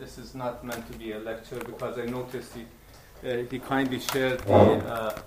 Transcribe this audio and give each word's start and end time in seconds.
this 0.00 0.16
is 0.16 0.34
not 0.34 0.64
meant 0.64 0.90
to 0.90 0.98
be 0.98 1.12
a 1.12 1.18
lecture 1.18 1.58
because 1.58 1.98
I 1.98 2.06
noticed 2.06 2.54
he, 2.54 2.64
uh, 3.28 3.44
he 3.50 3.58
kindly 3.58 4.00
shared 4.00 4.40
the, 4.40 4.54
uh, 4.54 5.22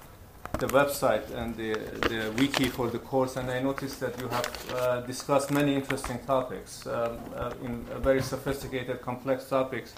the 0.58 0.68
website 0.68 1.30
and 1.36 1.56
the, 1.56 1.74
the 2.10 2.34
wiki 2.38 2.70
for 2.70 2.90
the 2.90 3.00
course, 3.00 3.38
and 3.38 3.50
I 3.52 3.60
noticed 3.60 4.00
that 4.00 4.20
you 4.20 4.28
have 4.28 4.72
uh, 4.72 5.02
discussed 5.02 5.52
many 5.52 5.76
interesting 5.76 6.20
topics 6.26 6.88
um, 6.88 7.20
in 7.64 7.86
very 8.02 8.22
sophisticated, 8.22 9.02
complex 9.02 9.48
topics 9.48 9.94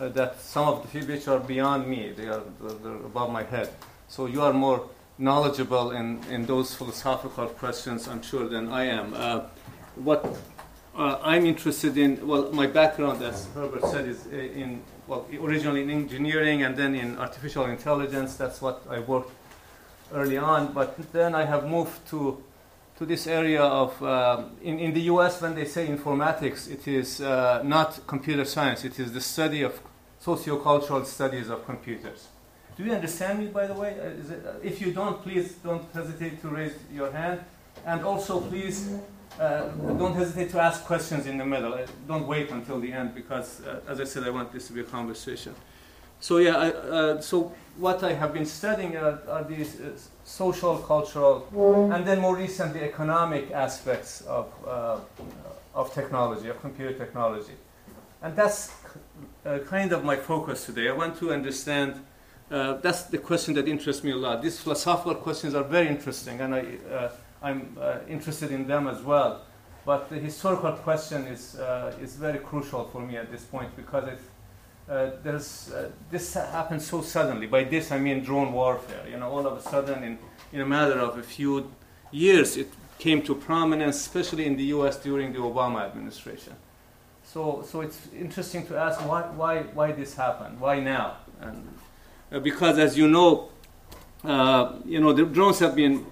uh, 0.00 0.08
that 0.08 0.40
some 0.40 0.66
of 0.66 0.92
the 0.92 1.00
which 1.06 1.28
are 1.28 1.38
beyond 1.38 1.86
me, 1.86 2.12
they 2.16 2.26
are 2.26 2.42
above 3.06 3.30
my 3.30 3.44
head. 3.44 3.70
So 4.08 4.26
you 4.26 4.42
are 4.42 4.52
more 4.52 4.88
knowledgeable 5.18 5.92
in, 5.92 6.22
in 6.30 6.46
those 6.46 6.74
philosophical 6.74 7.46
questions, 7.46 8.08
I'm 8.08 8.22
sure, 8.22 8.48
than 8.48 8.72
I 8.72 8.84
am. 8.84 9.14
Uh, 9.14 9.40
what 9.94 10.24
uh, 10.94 11.18
I'm 11.22 11.46
interested 11.46 11.96
in, 11.96 12.26
well, 12.26 12.52
my 12.52 12.66
background, 12.66 13.22
as 13.22 13.48
Herbert 13.54 13.84
said, 13.86 14.06
is 14.06 14.26
in, 14.26 14.82
well, 15.06 15.26
originally 15.40 15.82
in 15.82 15.90
engineering 15.90 16.62
and 16.62 16.76
then 16.76 16.94
in 16.94 17.18
artificial 17.18 17.64
intelligence. 17.66 18.36
That's 18.36 18.60
what 18.60 18.82
I 18.90 19.00
worked 19.00 19.32
early 20.12 20.36
on. 20.36 20.72
But 20.72 20.96
then 21.12 21.34
I 21.34 21.44
have 21.44 21.66
moved 21.66 22.06
to, 22.08 22.42
to 22.98 23.06
this 23.06 23.26
area 23.26 23.62
of, 23.62 24.02
um, 24.02 24.50
in, 24.62 24.78
in 24.78 24.92
the 24.92 25.02
US, 25.02 25.40
when 25.40 25.54
they 25.54 25.64
say 25.64 25.86
informatics, 25.86 26.70
it 26.70 26.86
is 26.86 27.22
uh, 27.22 27.62
not 27.64 28.06
computer 28.06 28.44
science, 28.44 28.84
it 28.84 28.98
is 28.98 29.12
the 29.12 29.20
study 29.20 29.62
of 29.62 29.80
sociocultural 30.22 31.06
studies 31.06 31.48
of 31.48 31.64
computers. 31.64 32.28
Do 32.76 32.84
you 32.84 32.92
understand 32.92 33.38
me, 33.38 33.46
by 33.46 33.66
the 33.66 33.74
way? 33.74 33.98
Uh, 33.98 34.04
it, 34.04 34.46
uh, 34.46 34.52
if 34.62 34.80
you 34.80 34.92
don't, 34.92 35.22
please 35.22 35.54
don't 35.64 35.84
hesitate 35.92 36.40
to 36.42 36.48
raise 36.48 36.74
your 36.92 37.10
hand. 37.10 37.40
And 37.84 38.02
also, 38.02 38.40
please 38.40 38.98
uh, 39.40 39.68
don't 39.98 40.14
hesitate 40.14 40.50
to 40.50 40.60
ask 40.60 40.84
questions 40.84 41.26
in 41.26 41.38
the 41.38 41.44
middle. 41.44 41.74
Uh, 41.74 41.86
don't 42.06 42.26
wait 42.26 42.50
until 42.50 42.80
the 42.80 42.92
end 42.92 43.14
because, 43.14 43.60
uh, 43.62 43.80
as 43.88 44.00
I 44.00 44.04
said, 44.04 44.24
I 44.24 44.30
want 44.30 44.52
this 44.52 44.66
to 44.68 44.72
be 44.72 44.80
a 44.80 44.84
conversation. 44.84 45.54
So, 46.20 46.38
yeah, 46.38 46.56
I, 46.56 46.68
uh, 46.70 47.20
so 47.20 47.52
what 47.76 48.02
I 48.04 48.12
have 48.12 48.32
been 48.32 48.46
studying 48.46 48.96
are, 48.96 49.18
are 49.28 49.44
these 49.44 49.80
social, 50.24 50.78
cultural, 50.78 51.48
and 51.92 52.06
then 52.06 52.20
more 52.20 52.36
recently, 52.36 52.80
economic 52.82 53.50
aspects 53.50 54.20
of, 54.22 54.46
of 55.74 55.92
technology, 55.92 56.48
of 56.48 56.60
computer 56.60 56.92
technology. 56.92 57.54
And 58.22 58.36
that's 58.36 58.72
kind 59.66 59.90
of 59.92 60.04
my 60.04 60.14
focus 60.14 60.66
today. 60.66 60.88
I 60.88 60.92
want 60.92 61.18
to 61.18 61.32
understand 61.32 62.04
uh, 62.52 62.74
that's 62.82 63.04
the 63.04 63.16
question 63.16 63.54
that 63.54 63.66
interests 63.66 64.04
me 64.04 64.10
a 64.10 64.16
lot. 64.16 64.42
These 64.42 64.60
philosophical 64.60 65.14
questions 65.14 65.54
are 65.54 65.64
very 65.64 65.88
interesting, 65.88 66.38
and 66.42 66.54
I, 66.54 66.66
uh, 66.92 67.08
I'm 67.42 67.76
uh, 67.80 67.98
interested 68.08 68.50
in 68.50 68.66
them 68.66 68.86
as 68.88 69.02
well. 69.02 69.42
But 69.84 70.08
the 70.08 70.16
historical 70.16 70.72
question 70.72 71.26
is, 71.26 71.56
uh, 71.56 71.94
is 72.00 72.14
very 72.14 72.38
crucial 72.38 72.84
for 72.84 73.00
me 73.00 73.16
at 73.16 73.30
this 73.32 73.42
point 73.42 73.74
because 73.74 74.08
it, 74.08 74.20
uh, 74.88 75.10
there's, 75.22 75.72
this 76.10 76.34
happened 76.34 76.82
so 76.82 77.02
suddenly. 77.02 77.46
By 77.46 77.64
this, 77.64 77.90
I 77.90 77.98
mean 77.98 78.22
drone 78.22 78.52
warfare. 78.52 79.04
You 79.10 79.16
know, 79.16 79.28
all 79.28 79.46
of 79.46 79.58
a 79.58 79.62
sudden, 79.62 80.04
in, 80.04 80.18
in 80.52 80.60
a 80.60 80.66
matter 80.66 80.98
of 81.00 81.18
a 81.18 81.22
few 81.22 81.72
years, 82.12 82.56
it 82.56 82.68
came 82.98 83.22
to 83.22 83.34
prominence, 83.34 83.96
especially 83.96 84.46
in 84.46 84.56
the 84.56 84.64
U.S. 84.76 84.96
during 84.98 85.32
the 85.32 85.40
Obama 85.40 85.82
administration. 85.82 86.54
So, 87.24 87.64
so 87.68 87.80
it's 87.80 88.08
interesting 88.16 88.66
to 88.66 88.76
ask 88.76 89.00
why, 89.00 89.22
why, 89.22 89.62
why 89.74 89.92
this 89.92 90.14
happened, 90.14 90.60
why 90.60 90.80
now, 90.80 91.16
and 91.40 91.66
uh, 92.30 92.40
because 92.40 92.78
as 92.78 92.96
you 92.96 93.08
know, 93.08 93.50
uh, 94.24 94.74
you 94.84 95.00
know 95.00 95.12
the 95.12 95.24
drones 95.24 95.58
have 95.58 95.74
been 95.74 96.06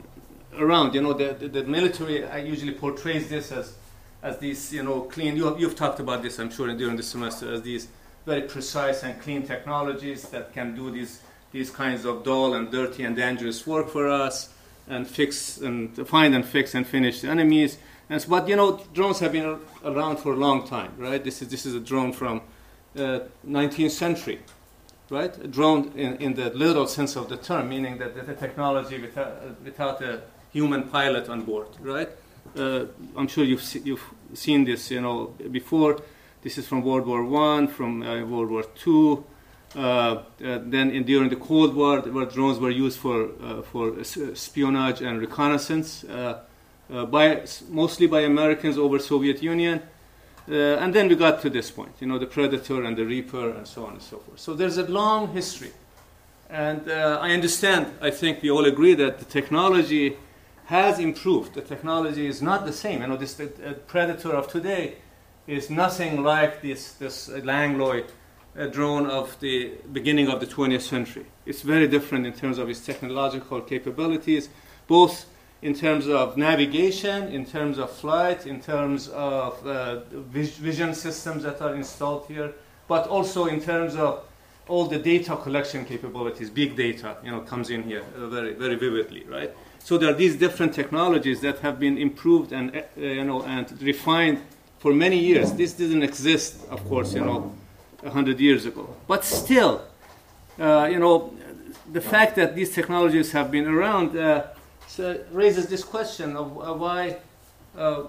around. 0.58 0.94
You 0.94 1.02
know 1.02 1.12
the, 1.12 1.34
the, 1.34 1.48
the 1.48 1.64
military 1.64 2.24
I 2.24 2.38
usually 2.38 2.72
portrays 2.72 3.28
this 3.28 3.52
as 3.52 3.74
as 4.22 4.38
these 4.38 4.72
you 4.72 4.82
know 4.82 5.02
clean. 5.02 5.36
You 5.36 5.46
have, 5.46 5.60
you've 5.60 5.76
talked 5.76 6.00
about 6.00 6.22
this, 6.22 6.38
I'm 6.38 6.50
sure, 6.50 6.72
during 6.74 6.96
the 6.96 7.02
semester 7.02 7.52
as 7.52 7.62
these 7.62 7.88
very 8.26 8.42
precise 8.42 9.02
and 9.02 9.20
clean 9.20 9.46
technologies 9.46 10.28
that 10.30 10.52
can 10.52 10.74
do 10.74 10.90
these 10.90 11.20
these 11.52 11.70
kinds 11.70 12.04
of 12.04 12.22
dull 12.22 12.54
and 12.54 12.70
dirty 12.70 13.04
and 13.04 13.16
dangerous 13.16 13.66
work 13.66 13.88
for 13.88 14.08
us 14.08 14.52
and 14.88 15.06
fix 15.06 15.58
and 15.58 16.06
find 16.08 16.34
and 16.34 16.44
fix 16.44 16.74
and 16.74 16.86
finish 16.86 17.20
the 17.20 17.28
enemies. 17.28 17.78
And, 18.08 18.24
but 18.28 18.48
you 18.48 18.56
know, 18.56 18.84
drones 18.92 19.20
have 19.20 19.32
been 19.32 19.58
around 19.84 20.18
for 20.18 20.32
a 20.32 20.36
long 20.36 20.66
time, 20.66 20.92
right? 20.98 21.22
This 21.22 21.42
is 21.42 21.48
this 21.48 21.66
is 21.66 21.74
a 21.74 21.80
drone 21.80 22.12
from 22.12 22.42
uh, 22.96 23.20
19th 23.46 23.90
century 23.90 24.40
right? 25.10 25.36
A 25.38 25.48
drone 25.48 25.92
in, 25.96 26.16
in 26.16 26.34
the 26.34 26.50
literal 26.50 26.86
sense 26.86 27.16
of 27.16 27.28
the 27.28 27.36
term, 27.36 27.68
meaning 27.68 27.98
that 27.98 28.14
the 28.14 28.34
technology 28.34 28.98
without, 28.98 29.60
without 29.62 30.00
a 30.02 30.22
human 30.52 30.84
pilot 30.84 31.28
on 31.28 31.42
board, 31.42 31.68
right? 31.80 32.08
Uh, 32.56 32.86
I'm 33.16 33.28
sure 33.28 33.44
you've, 33.44 33.62
se- 33.62 33.82
you've 33.84 34.04
seen 34.34 34.64
this, 34.64 34.90
you 34.90 35.00
know, 35.00 35.34
before. 35.50 36.00
This 36.42 36.58
is 36.58 36.66
from 36.66 36.82
World 36.82 37.06
War 37.06 37.24
One, 37.24 37.68
from 37.68 38.02
uh, 38.02 38.24
World 38.24 38.50
War 38.50 38.64
Two. 38.74 39.24
Uh, 39.76 39.78
uh, 39.78 40.22
then 40.40 40.90
in, 40.90 41.04
during 41.04 41.28
the 41.28 41.36
Cold 41.36 41.74
War, 41.74 42.00
where 42.00 42.24
drones 42.24 42.58
were 42.58 42.70
used 42.70 42.98
for 42.98 43.28
uh, 43.40 43.62
for 43.62 44.00
espionage 44.00 45.00
and 45.00 45.20
reconnaissance, 45.20 46.02
uh, 46.04 46.40
by 47.06 47.44
mostly 47.68 48.08
by 48.08 48.22
Americans 48.22 48.76
over 48.76 48.98
Soviet 48.98 49.42
Union. 49.42 49.80
And 50.48 50.92
then 50.92 51.06
we 51.06 51.14
got 51.14 51.40
to 51.42 51.50
this 51.50 51.70
point, 51.70 51.92
you 52.00 52.08
know, 52.08 52.18
the 52.18 52.26
predator 52.26 52.82
and 52.82 52.96
the 52.96 53.04
reaper 53.04 53.50
and 53.50 53.64
so 53.64 53.84
on 53.84 53.92
and 53.92 54.02
so 54.02 54.18
forth. 54.18 54.40
So 54.40 54.54
there's 54.54 54.78
a 54.78 54.86
long 54.86 55.28
history. 55.28 55.70
And 56.48 56.90
I 56.90 57.30
understand, 57.30 57.86
I 58.02 58.10
think 58.10 58.42
we 58.42 58.50
all 58.50 58.64
agree 58.64 58.94
that 58.94 59.20
the 59.20 59.24
technology 59.26 60.16
has 60.70 61.00
improved. 61.00 61.54
The 61.54 61.62
technology 61.62 62.26
is 62.28 62.40
not 62.40 62.64
the 62.64 62.72
same. 62.72 63.00
You 63.00 63.08
know, 63.08 63.16
this 63.16 63.40
uh, 63.40 63.74
predator 63.88 64.30
of 64.30 64.46
today 64.46 64.98
is 65.48 65.68
nothing 65.68 66.22
like 66.22 66.62
this, 66.62 66.92
this 66.92 67.28
Langley 67.28 68.04
uh, 68.56 68.66
drone 68.66 69.06
of 69.06 69.38
the 69.40 69.72
beginning 69.92 70.28
of 70.28 70.38
the 70.38 70.46
20th 70.46 70.82
century. 70.82 71.26
It's 71.44 71.62
very 71.62 71.88
different 71.88 72.24
in 72.24 72.34
terms 72.34 72.56
of 72.58 72.70
its 72.70 72.86
technological 72.86 73.60
capabilities, 73.62 74.48
both 74.86 75.26
in 75.60 75.74
terms 75.74 76.06
of 76.06 76.36
navigation, 76.36 77.26
in 77.32 77.44
terms 77.44 77.76
of 77.76 77.90
flight, 77.90 78.46
in 78.46 78.60
terms 78.60 79.08
of 79.08 79.66
uh, 79.66 80.02
vision 80.12 80.94
systems 80.94 81.42
that 81.42 81.60
are 81.60 81.74
installed 81.74 82.26
here, 82.26 82.54
but 82.86 83.08
also 83.08 83.46
in 83.46 83.60
terms 83.60 83.96
of 83.96 84.22
all 84.68 84.86
the 84.86 85.00
data 85.00 85.36
collection 85.36 85.84
capabilities, 85.84 86.48
big 86.48 86.76
data, 86.76 87.16
you 87.24 87.32
know, 87.32 87.40
comes 87.40 87.70
in 87.70 87.82
here 87.82 88.04
very, 88.14 88.52
very 88.54 88.76
vividly, 88.76 89.24
right? 89.24 89.52
So 89.82 89.98
there 89.98 90.10
are 90.10 90.14
these 90.14 90.36
different 90.36 90.74
technologies 90.74 91.40
that 91.40 91.58
have 91.60 91.80
been 91.80 91.98
improved 91.98 92.52
and, 92.52 92.76
uh, 92.76 92.82
you 92.96 93.24
know, 93.24 93.42
and 93.42 93.66
refined 93.82 94.40
for 94.78 94.92
many 94.92 95.18
years. 95.18 95.52
This 95.52 95.72
didn't 95.72 96.02
exist, 96.02 96.66
of 96.70 96.86
course, 96.88 97.12
you 97.14 97.24
know, 97.24 97.52
hundred 98.06 98.40
years 98.40 98.66
ago. 98.66 98.94
But 99.06 99.24
still, 99.24 99.82
uh, 100.58 100.88
you 100.90 100.98
know, 100.98 101.34
the 101.92 102.00
fact 102.00 102.36
that 102.36 102.54
these 102.54 102.74
technologies 102.74 103.32
have 103.32 103.50
been 103.50 103.66
around 103.66 104.16
uh, 104.16 104.46
so 104.90 105.18
raises 105.30 105.68
this 105.68 105.84
question 105.84 106.36
of 106.36 106.58
uh, 106.58 106.74
why, 106.74 107.16
uh, 107.78 108.02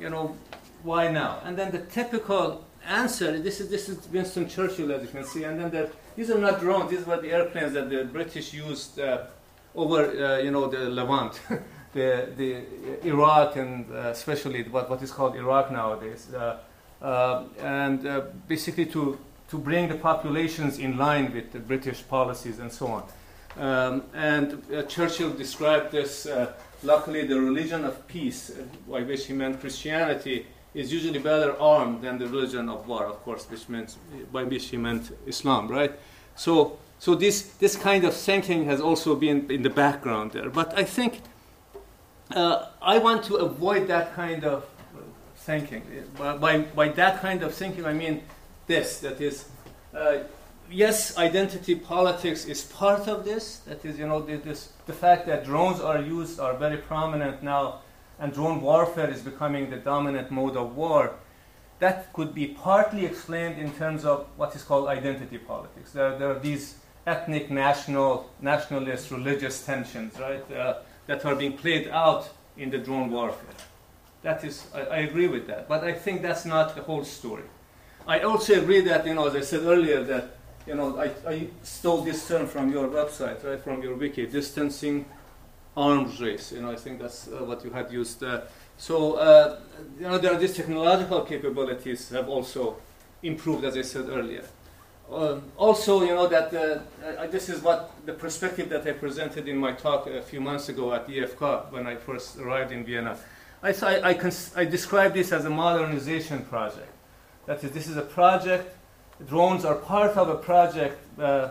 you 0.00 0.08
know, 0.08 0.34
why 0.82 1.12
now? 1.12 1.40
And 1.44 1.58
then 1.58 1.70
the 1.70 1.80
typical 1.80 2.64
answer, 2.86 3.38
this 3.38 3.60
is, 3.60 3.68
this 3.68 3.90
is 3.90 4.08
Winston 4.08 4.48
Churchill, 4.48 4.90
as 4.92 5.02
you 5.02 5.08
can 5.08 5.24
see, 5.24 5.44
and 5.44 5.60
then 5.60 5.70
the, 5.70 5.90
these 6.16 6.30
are 6.30 6.38
not 6.38 6.60
drones, 6.60 6.90
these 6.90 7.04
were 7.04 7.20
the 7.20 7.30
airplanes 7.30 7.74
that 7.74 7.90
the 7.90 8.04
British 8.04 8.54
used 8.54 8.98
uh, 8.98 9.26
over, 9.76 10.04
uh, 10.04 10.38
you 10.38 10.50
know, 10.50 10.68
the 10.68 10.88
Levant, 10.90 11.40
the, 11.92 12.28
the 12.36 12.62
Iraq, 13.06 13.56
and 13.56 13.90
uh, 13.92 14.08
especially 14.08 14.62
what, 14.64 14.90
what 14.90 15.02
is 15.02 15.10
called 15.12 15.36
Iraq 15.36 15.70
nowadays. 15.70 16.32
Uh, 16.34 17.44
and 17.60 18.08
basically 18.48 18.86
to, 18.86 19.18
to 19.48 19.58
bring 19.58 19.88
the 19.88 19.94
populations 19.94 20.78
in 20.78 20.96
line 20.96 21.32
with 21.32 21.52
the 21.52 21.58
British 21.58 22.06
policies 22.08 22.58
and 22.58 22.72
so 22.72 22.86
on. 22.88 23.04
Um, 23.58 24.02
and 24.14 24.62
uh, 24.72 24.82
Churchill 24.82 25.30
described 25.30 25.90
this, 25.90 26.26
uh, 26.26 26.52
luckily, 26.82 27.26
the 27.26 27.40
religion 27.40 27.84
of 27.84 28.06
peace, 28.06 28.50
uh, 28.50 28.62
by 28.90 29.02
which 29.02 29.26
he 29.26 29.32
meant 29.32 29.60
Christianity, 29.60 30.46
is 30.74 30.92
usually 30.92 31.18
better 31.18 31.58
armed 31.58 32.02
than 32.02 32.18
the 32.18 32.26
religion 32.26 32.68
of 32.68 32.86
war, 32.86 33.06
of 33.06 33.22
course, 33.22 33.46
which 33.50 33.66
meant, 33.68 33.96
by 34.30 34.44
which 34.44 34.66
he 34.68 34.76
meant 34.76 35.10
Islam, 35.26 35.68
right? 35.68 35.92
So, 36.34 36.78
so 36.98 37.14
this, 37.14 37.42
this 37.58 37.76
kind 37.76 38.04
of 38.04 38.14
thinking 38.14 38.64
has 38.66 38.80
also 38.80 39.14
been 39.14 39.50
in 39.50 39.62
the 39.62 39.70
background 39.70 40.32
there. 40.32 40.50
But 40.50 40.76
I 40.78 40.84
think 40.84 41.20
uh, 42.34 42.66
I 42.82 42.98
want 42.98 43.22
to 43.24 43.36
avoid 43.36 43.86
that 43.88 44.14
kind 44.14 44.44
of 44.44 44.64
thinking. 45.36 45.82
By, 46.18 46.58
by 46.58 46.88
that 46.88 47.20
kind 47.20 47.42
of 47.42 47.54
thinking, 47.54 47.84
I 47.84 47.92
mean 47.92 48.22
this 48.66 48.98
that 49.00 49.20
is, 49.20 49.48
uh, 49.94 50.18
yes, 50.70 51.16
identity 51.16 51.76
politics 51.76 52.46
is 52.46 52.64
part 52.64 53.06
of 53.06 53.24
this. 53.24 53.58
That 53.58 53.84
is, 53.84 53.98
you 53.98 54.06
know, 54.06 54.20
the, 54.20 54.36
this, 54.36 54.72
the 54.86 54.92
fact 54.92 55.26
that 55.26 55.44
drones 55.44 55.80
are 55.80 56.00
used 56.00 56.40
are 56.40 56.54
very 56.54 56.78
prominent 56.78 57.42
now, 57.42 57.80
and 58.18 58.32
drone 58.32 58.60
warfare 58.60 59.10
is 59.10 59.20
becoming 59.20 59.70
the 59.70 59.76
dominant 59.76 60.30
mode 60.30 60.56
of 60.56 60.74
war. 60.74 61.14
That 61.78 62.12
could 62.14 62.34
be 62.34 62.46
partly 62.48 63.04
explained 63.04 63.58
in 63.58 63.70
terms 63.72 64.04
of 64.06 64.26
what 64.36 64.56
is 64.56 64.62
called 64.62 64.88
identity 64.88 65.36
politics. 65.36 65.92
There, 65.92 66.18
there 66.18 66.30
are 66.30 66.38
these 66.38 66.76
ethnic, 67.06 67.50
national, 67.50 68.28
nationalist, 68.40 69.10
religious 69.10 69.64
tensions, 69.64 70.18
right, 70.18 70.50
uh, 70.52 70.74
that 71.06 71.24
are 71.24 71.36
being 71.36 71.56
played 71.56 71.88
out 71.88 72.28
in 72.56 72.70
the 72.70 72.78
drone 72.78 73.10
warfare. 73.10 73.54
That 74.22 74.42
is, 74.44 74.66
I, 74.74 74.80
I 74.80 74.96
agree 74.98 75.28
with 75.28 75.46
that, 75.46 75.68
but 75.68 75.84
I 75.84 75.92
think 75.92 76.22
that's 76.22 76.44
not 76.44 76.74
the 76.74 76.82
whole 76.82 77.04
story. 77.04 77.44
I 78.08 78.20
also 78.20 78.60
agree 78.60 78.80
that, 78.82 79.06
you 79.06 79.14
know, 79.14 79.26
as 79.28 79.34
I 79.34 79.40
said 79.40 79.62
earlier, 79.62 80.02
that, 80.04 80.36
you 80.66 80.74
know, 80.74 80.98
I, 80.98 81.10
I 81.28 81.48
stole 81.62 82.02
this 82.02 82.26
term 82.26 82.46
from 82.46 82.72
your 82.72 82.88
website, 82.88 83.44
right, 83.44 83.60
from 83.60 83.82
your 83.82 83.94
wiki, 83.94 84.26
distancing 84.26 85.06
arms 85.76 86.20
race. 86.20 86.52
You 86.52 86.62
know, 86.62 86.72
I 86.72 86.76
think 86.76 87.00
that's 87.00 87.28
uh, 87.28 87.44
what 87.44 87.64
you 87.64 87.70
had 87.70 87.92
used. 87.92 88.22
Uh, 88.22 88.42
so, 88.76 89.14
uh, 89.14 89.60
you 89.96 90.04
know, 90.04 90.18
there 90.18 90.32
are 90.32 90.38
these 90.38 90.54
technological 90.56 91.22
capabilities 91.22 92.10
have 92.10 92.28
also 92.28 92.76
improved, 93.22 93.64
as 93.64 93.76
I 93.76 93.82
said 93.82 94.08
earlier. 94.08 94.44
Um, 95.10 95.42
also, 95.56 96.02
you 96.02 96.14
know, 96.14 96.26
that 96.26 96.52
uh, 96.52 97.26
this 97.28 97.48
is 97.48 97.62
what 97.62 97.92
the 98.06 98.12
perspective 98.12 98.68
that 98.70 98.86
I 98.86 98.92
presented 98.92 99.46
in 99.46 99.56
my 99.56 99.72
talk 99.72 100.08
a 100.08 100.20
few 100.20 100.40
months 100.40 100.68
ago 100.68 100.92
at 100.94 101.06
IFK 101.06 101.70
when 101.70 101.86
I 101.86 101.94
first 101.94 102.38
arrived 102.38 102.72
in 102.72 102.84
Vienna. 102.84 103.16
I, 103.62 103.70
I, 103.70 104.08
I, 104.10 104.14
cons- 104.14 104.52
I 104.56 104.64
describe 104.64 105.14
this 105.14 105.30
as 105.30 105.44
a 105.44 105.50
modernization 105.50 106.44
project. 106.44 106.92
That 107.46 107.62
is, 107.62 107.70
this 107.70 107.86
is 107.86 107.96
a 107.96 108.02
project, 108.02 108.76
drones 109.28 109.64
are 109.64 109.76
part 109.76 110.16
of 110.16 110.28
a 110.28 110.34
project 110.34 110.98
uh, 111.20 111.50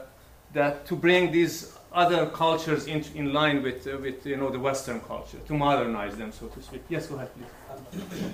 that 0.54 0.86
to 0.88 0.96
bring 0.96 1.32
these 1.32 1.74
other 1.94 2.26
cultures 2.28 2.88
in, 2.88 3.06
in 3.16 3.32
line 3.32 3.64
with, 3.64 3.88
uh, 3.88 3.98
with 3.98 4.26
you 4.26 4.36
know, 4.36 4.50
the 4.50 4.60
Western 4.60 5.00
culture, 5.00 5.38
to 5.48 5.54
modernize 5.54 6.18
them, 6.18 6.34
so 6.34 6.48
to 6.48 6.62
speak. 6.62 6.84
Yes, 6.90 7.08
go 7.08 7.16
ahead, 7.16 7.30
please. 7.34 8.26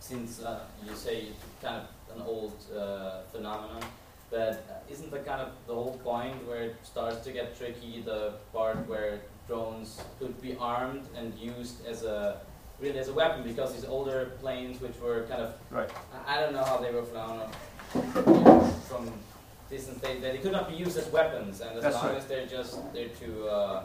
Since 0.00 0.42
uh, 0.42 0.60
you 0.86 0.94
say 0.94 1.26
it's 1.26 1.44
kind 1.62 1.82
of 1.82 2.16
an 2.16 2.22
old 2.22 2.54
uh, 2.74 3.20
phenomenon, 3.30 3.82
but 4.36 4.84
isn't 4.94 5.10
that 5.10 5.24
kind 5.30 5.40
of 5.40 5.50
the 5.66 5.74
whole 5.74 5.98
point 6.04 6.36
where 6.48 6.62
it 6.68 6.76
starts 6.92 7.18
to 7.26 7.30
get 7.38 7.46
tricky, 7.60 8.02
the 8.04 8.20
part 8.52 8.78
where 8.90 9.12
drones 9.48 9.88
could 10.18 10.34
be 10.46 10.52
armed 10.60 11.04
and 11.16 11.26
used 11.54 11.76
as 11.86 11.98
a 12.02 12.40
really 12.80 12.98
as 13.04 13.08
a 13.08 13.16
weapon 13.22 13.40
because 13.50 13.68
these 13.76 13.88
older 13.96 14.20
planes 14.42 14.76
which 14.84 14.96
were 15.04 15.20
kind 15.30 15.42
of 15.46 15.50
right. 15.70 15.90
I, 16.14 16.18
I 16.32 16.40
don't 16.40 16.52
know 16.56 16.66
how 16.72 16.76
they 16.84 16.92
were 16.96 17.06
flown 17.12 17.38
from 18.88 19.02
distance 19.70 19.98
they, 20.04 20.14
they 20.20 20.38
could 20.44 20.52
not 20.58 20.68
be 20.72 20.76
used 20.84 20.96
as 21.02 21.06
weapons 21.18 21.54
and 21.62 21.70
as 21.78 21.82
That's 21.84 21.96
long 21.96 22.08
right. 22.08 22.18
as 22.18 22.26
they're 22.30 22.50
just 22.58 22.74
there 22.92 23.10
to 23.22 23.28
uh, 23.48 23.82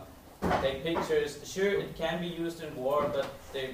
take 0.62 0.84
pictures 0.84 1.32
sure 1.54 1.70
it 1.86 1.96
can 1.96 2.16
be 2.20 2.32
used 2.44 2.58
in 2.66 2.70
war 2.76 3.10
but 3.16 3.28
they 3.54 3.68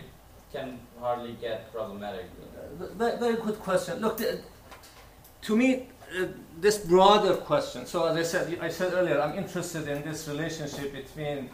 can 0.54 0.68
hardly 1.06 1.34
get 1.46 1.58
problematic 1.74 2.26
Uh, 2.36 2.86
very, 3.02 3.16
very 3.24 3.38
good 3.48 3.60
question. 3.68 3.94
Look, 4.06 4.16
the, 4.22 4.30
to 5.48 5.52
me, 5.62 5.70
uh, 6.16 6.26
this 6.60 6.78
broader 6.78 7.36
question. 7.36 7.86
So 7.86 8.06
as 8.06 8.16
I 8.18 8.24
said, 8.24 8.60
I 8.62 8.70
said 8.70 8.94
earlier, 8.94 9.20
I'm 9.22 9.38
interested 9.38 9.88
in 9.88 10.04
this 10.04 10.28
relationship 10.28 10.94
between, 10.94 11.50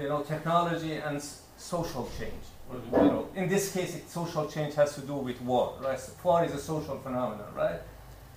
you 0.00 0.08
know, 0.08 0.22
technology 0.22 0.94
and 0.94 1.22
social 1.56 2.08
change. 2.18 2.44
Mhm. 2.70 3.02
You 3.04 3.10
know, 3.12 3.28
in 3.34 3.48
this 3.48 3.72
case, 3.72 3.94
it, 3.96 4.10
social 4.10 4.46
change 4.48 4.74
has 4.74 4.94
to 4.94 5.02
do 5.02 5.14
with 5.14 5.40
war, 5.42 5.74
right? 5.80 6.00
So 6.00 6.12
war 6.22 6.44
is 6.44 6.52
a 6.54 6.58
social 6.58 6.98
phenomenon, 6.98 7.46
right? 7.54 7.80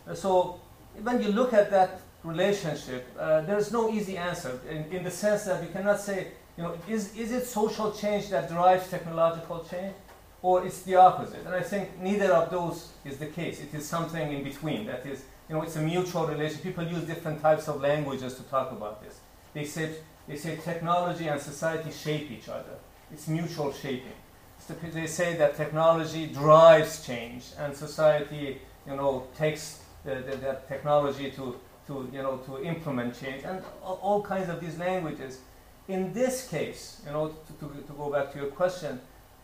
Uh, 0.07 0.13
so 0.13 0.59
when 1.01 1.21
you 1.21 1.29
look 1.29 1.53
at 1.53 1.69
that 1.71 1.99
relationship, 2.23 3.05
uh, 3.19 3.41
there's 3.41 3.71
no 3.71 3.89
easy 3.89 4.17
answer 4.17 4.59
in, 4.69 4.85
in 4.91 5.03
the 5.03 5.11
sense 5.11 5.45
that 5.45 5.61
we 5.61 5.67
cannot 5.67 5.99
say, 5.99 6.27
you 6.57 6.63
know, 6.63 6.73
is, 6.89 7.15
is 7.15 7.31
it 7.31 7.45
social 7.45 7.91
change 7.91 8.29
that 8.29 8.49
drives 8.49 8.89
technological 8.89 9.63
change? 9.69 9.93
Or 10.41 10.65
it's 10.65 10.83
the 10.83 10.95
opposite. 10.95 11.45
And 11.45 11.55
I 11.55 11.61
think 11.61 11.99
neither 12.01 12.31
of 12.31 12.51
those 12.51 12.89
is 13.03 13.17
the 13.17 13.25
case. 13.25 13.61
It 13.61 13.73
is 13.73 13.87
something 13.87 14.31
in 14.31 14.43
between. 14.43 14.85
That 14.85 15.05
is, 15.05 15.23
you 15.49 15.55
know, 15.55 15.61
it's 15.63 15.75
a 15.75 15.81
mutual 15.81 16.27
relation. 16.27 16.59
People 16.59 16.85
use 16.85 17.03
different 17.03 17.41
types 17.41 17.67
of 17.67 17.81
languages 17.81 18.35
to 18.35 18.43
talk 18.43 18.71
about 18.71 19.03
this. 19.03 19.19
They 19.53 19.65
say, 19.65 19.95
they 20.27 20.35
say 20.35 20.57
technology 20.57 21.27
and 21.27 21.41
society 21.41 21.91
shape 21.91 22.29
each 22.31 22.49
other. 22.49 22.77
It's 23.11 23.27
mutual 23.27 23.73
shaping. 23.73 24.13
So 24.59 24.73
they 24.73 25.07
say 25.07 25.37
that 25.37 25.55
technology 25.55 26.27
drives 26.27 27.05
change 27.05 27.45
and 27.57 27.75
society, 27.75 28.61
you 28.85 28.95
know, 28.95 29.27
takes 29.37 29.81
the, 30.03 30.15
the, 30.15 30.37
the 30.37 30.57
technology 30.67 31.31
to, 31.31 31.57
to, 31.87 32.09
you 32.11 32.21
know, 32.21 32.37
to 32.45 32.63
implement 32.63 33.19
change 33.19 33.43
and 33.43 33.63
all, 33.81 33.99
all 34.01 34.21
kinds 34.21 34.49
of 34.49 34.59
these 34.59 34.77
languages. 34.77 35.39
In 35.87 36.11
this 36.11 36.49
case, 36.49 37.01
you 37.05 37.13
know, 37.13 37.29
to, 37.29 37.65
to, 37.65 37.81
to 37.81 37.93
go 37.93 38.11
back 38.11 38.33
to 38.33 38.39
your 38.39 38.49
question, 38.49 38.99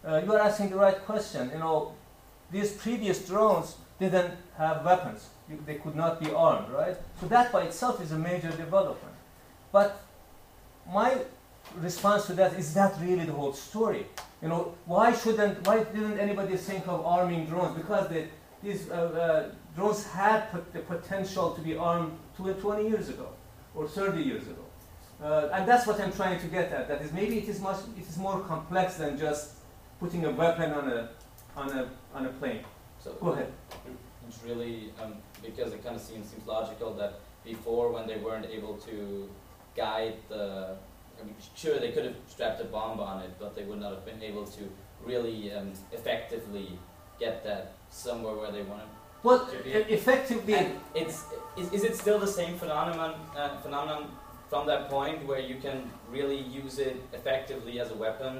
uh, 0.07 0.21
you 0.23 0.31
are 0.33 0.39
asking 0.39 0.69
the 0.69 0.75
right 0.75 0.99
question. 1.05 1.49
You 1.53 1.59
know, 1.59 1.93
these 2.51 2.73
previous 2.73 3.27
drones 3.27 3.75
didn't 3.99 4.33
have 4.57 4.85
weapons. 4.85 5.29
They 5.65 5.75
could 5.75 5.95
not 5.95 6.19
be 6.19 6.31
armed, 6.31 6.69
right? 6.69 6.95
So 7.19 7.27
that 7.27 7.51
by 7.51 7.63
itself 7.63 8.01
is 8.01 8.11
a 8.11 8.17
major 8.17 8.51
development. 8.51 9.15
But 9.71 10.01
my 10.91 11.17
response 11.77 12.25
to 12.27 12.33
that 12.33 12.53
is 12.53 12.73
that 12.73 12.95
really 13.01 13.25
the 13.25 13.33
whole 13.33 13.53
story? 13.53 14.05
You 14.41 14.49
know, 14.49 14.75
why 14.85 15.13
shouldn't, 15.13 15.65
why 15.65 15.83
didn't 15.83 16.19
anybody 16.19 16.57
think 16.57 16.87
of 16.87 17.05
arming 17.05 17.45
drones? 17.45 17.75
Because 17.77 18.09
they, 18.09 18.27
these 18.61 18.89
uh, 18.89 18.93
uh, 18.93 19.55
drones 19.75 20.05
had 20.07 20.43
the 20.73 20.79
potential 20.79 21.51
to 21.51 21.61
be 21.61 21.75
armed 21.75 22.11
20 22.37 22.87
years 22.87 23.09
ago 23.09 23.29
or 23.75 23.87
30 23.87 24.21
years 24.21 24.43
ago. 24.43 24.63
Uh, 25.23 25.49
and 25.53 25.67
that's 25.67 25.87
what 25.87 25.99
I'm 26.01 26.11
trying 26.11 26.39
to 26.41 26.47
get 26.47 26.71
at. 26.71 26.87
That 26.89 27.01
is, 27.01 27.13
maybe 27.13 27.37
it 27.37 27.47
is 27.47 27.61
much, 27.61 27.77
it 27.97 28.07
is 28.07 28.17
more 28.17 28.41
complex 28.41 28.95
than 28.95 29.17
just 29.17 29.51
putting 30.03 30.25
a 30.25 30.31
weapon 30.31 30.73
on 30.73 30.85
a 30.89 31.09
on 31.55 31.69
a 31.79 31.89
on 32.13 32.25
a 32.25 32.29
plane. 32.39 32.63
so 33.01 33.11
Go 33.21 33.29
ahead. 33.31 33.51
it's 34.27 34.39
really 34.43 34.91
um, 35.01 35.13
because 35.41 35.71
it 35.71 35.81
kind 35.83 35.95
of 35.95 36.01
seems 36.01 36.25
seems 36.29 36.45
logical 36.45 36.93
that 36.95 37.13
before 37.45 37.85
when 37.95 38.05
they 38.05 38.17
weren't 38.17 38.45
able 38.57 38.75
to 38.89 39.29
guide 39.75 40.15
the 40.27 40.75
I 41.19 41.25
mean, 41.25 41.35
sure 41.55 41.79
they 41.79 41.91
could 41.91 42.05
have 42.09 42.15
strapped 42.27 42.59
a 42.59 42.65
bomb 42.65 42.99
on 42.99 43.21
it 43.21 43.31
but 43.39 43.55
they 43.55 43.63
would 43.63 43.79
not 43.79 43.91
have 43.95 44.05
been 44.05 44.21
able 44.21 44.45
to 44.57 44.63
really 45.05 45.53
um, 45.53 45.71
effectively 45.93 46.67
get 47.19 47.43
that 47.45 47.73
somewhere 47.89 48.35
where 48.35 48.51
they 48.51 48.63
wanted 48.63 48.89
Well, 49.23 49.47
effectively, 49.97 50.55
and 50.55 50.69
it's 51.01 51.17
is, 51.61 51.67
is 51.77 51.83
it 51.89 51.95
still 52.03 52.19
the 52.19 52.33
same 52.39 52.57
phenomenon 52.63 53.11
uh, 53.37 53.57
phenomenon 53.65 54.01
from 54.49 54.67
that 54.67 54.89
point 54.89 55.25
where 55.29 55.43
you 55.51 55.55
can 55.65 55.77
really 56.17 56.41
use 56.61 56.75
it 56.87 56.97
effectively 57.13 57.79
as 57.83 57.89
a 57.95 57.97
weapon 58.05 58.33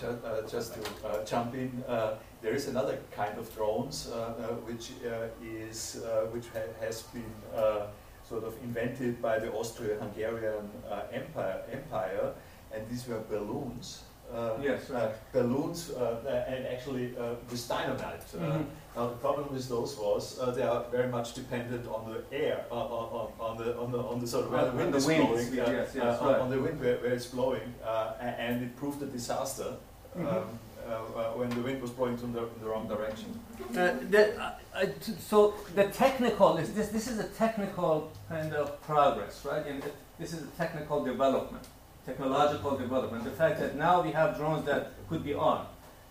ju- 0.00 0.18
uh, 0.24 0.42
just 0.48 0.74
to 0.74 0.80
uh, 1.08 1.24
jump 1.24 1.54
in, 1.54 1.82
uh, 1.88 2.14
there 2.42 2.54
is 2.54 2.68
another 2.68 2.98
kind 3.10 3.38
of 3.38 3.54
drones 3.54 4.10
uh, 4.10 4.16
uh, 4.16 4.54
which 4.66 4.90
uh, 5.06 5.28
is 5.42 6.02
uh, 6.04 6.26
which 6.32 6.46
ha 6.54 6.60
has 6.80 7.02
been 7.14 7.32
uh, 7.54 7.86
sort 8.28 8.44
of 8.44 8.54
invented 8.62 9.20
by 9.22 9.38
the 9.38 9.50
Austro-Hungarian 9.52 10.70
uh, 10.90 11.02
empire, 11.12 11.62
empire, 11.72 12.32
and 12.72 12.88
these 12.88 13.06
were 13.08 13.20
balloons. 13.30 14.02
Uh, 14.32 14.56
Yes, 14.62 14.90
uh, 14.90 14.94
right. 14.94 15.14
balloons 15.32 15.90
uh, 15.90 16.00
uh, 16.00 16.52
and 16.52 16.66
actually 16.66 17.14
uh, 17.18 17.34
with 17.50 17.68
dynamite. 17.68 18.24
Uh, 18.34 18.38
Mhm. 18.38 18.64
Now 18.96 19.06
the 19.08 19.16
problem 19.16 19.46
with 19.54 19.68
those 19.68 19.96
was 19.98 20.38
uh, 20.38 20.50
they 20.50 20.62
are 20.62 20.84
very 20.90 21.08
much 21.08 21.32
dependent 21.34 21.86
on 21.88 22.00
the 22.12 22.18
air, 22.36 22.64
uh, 22.70 22.74
on, 22.74 23.06
on, 23.20 23.28
on 23.50 23.56
the 23.56 23.68
on 23.82 23.90
the 23.92 23.98
on 23.98 24.20
the 24.20 24.26
sort 24.26 24.44
of 24.46 24.50
where 24.52 24.66
the 24.70 24.76
wind 24.76 24.92
the 24.92 24.98
is 24.98 25.06
wind, 25.06 25.28
blowing, 25.28 25.48
uh, 25.48 25.70
yes, 25.72 25.88
yes, 25.94 25.96
uh, 26.04 26.24
on- 26.24 26.32
right. 26.32 26.40
on 26.42 26.50
the 26.50 26.60
wind 26.60 26.78
where, 26.80 26.96
where 27.02 27.14
it's 27.18 27.26
blowing, 27.26 27.68
uh, 27.84 28.12
and 28.46 28.62
it 28.62 28.76
proved 28.76 29.02
a 29.02 29.06
disaster 29.06 29.70
um, 30.16 30.22
Mhm. 30.22 30.28
uh, 30.28 30.92
uh, 30.92 31.38
when 31.38 31.48
the 31.50 31.62
wind 31.62 31.80
was 31.80 31.90
blowing 31.90 32.16
from 32.18 32.32
the, 32.34 32.40
in 32.40 32.58
the 32.62 32.68
wrong 32.68 32.86
direction. 32.88 33.28
uh, 33.70 33.92
the, 34.10 34.22
uh, 34.38 34.50
uh, 34.74 34.84
t- 35.04 35.16
so 35.30 35.54
the 35.74 35.84
technical 36.04 36.58
is 36.58 36.68
this. 36.74 36.88
This 36.88 37.06
is 37.12 37.18
a 37.18 37.28
technical 37.44 38.10
kind 38.28 38.52
of 38.54 38.66
progress, 38.82 39.34
right? 39.50 39.64
And 39.70 39.82
this 40.20 40.32
is 40.34 40.40
a 40.42 40.50
technical 40.62 41.02
development, 41.12 41.64
technological 42.06 42.76
development. 42.76 43.24
The 43.24 43.30
fact 43.30 43.60
that 43.60 43.76
now 43.76 44.02
we 44.02 44.10
have 44.12 44.36
drones 44.36 44.64
that 44.66 44.92
could 45.08 45.24
be 45.24 45.34
armed, 45.34 45.68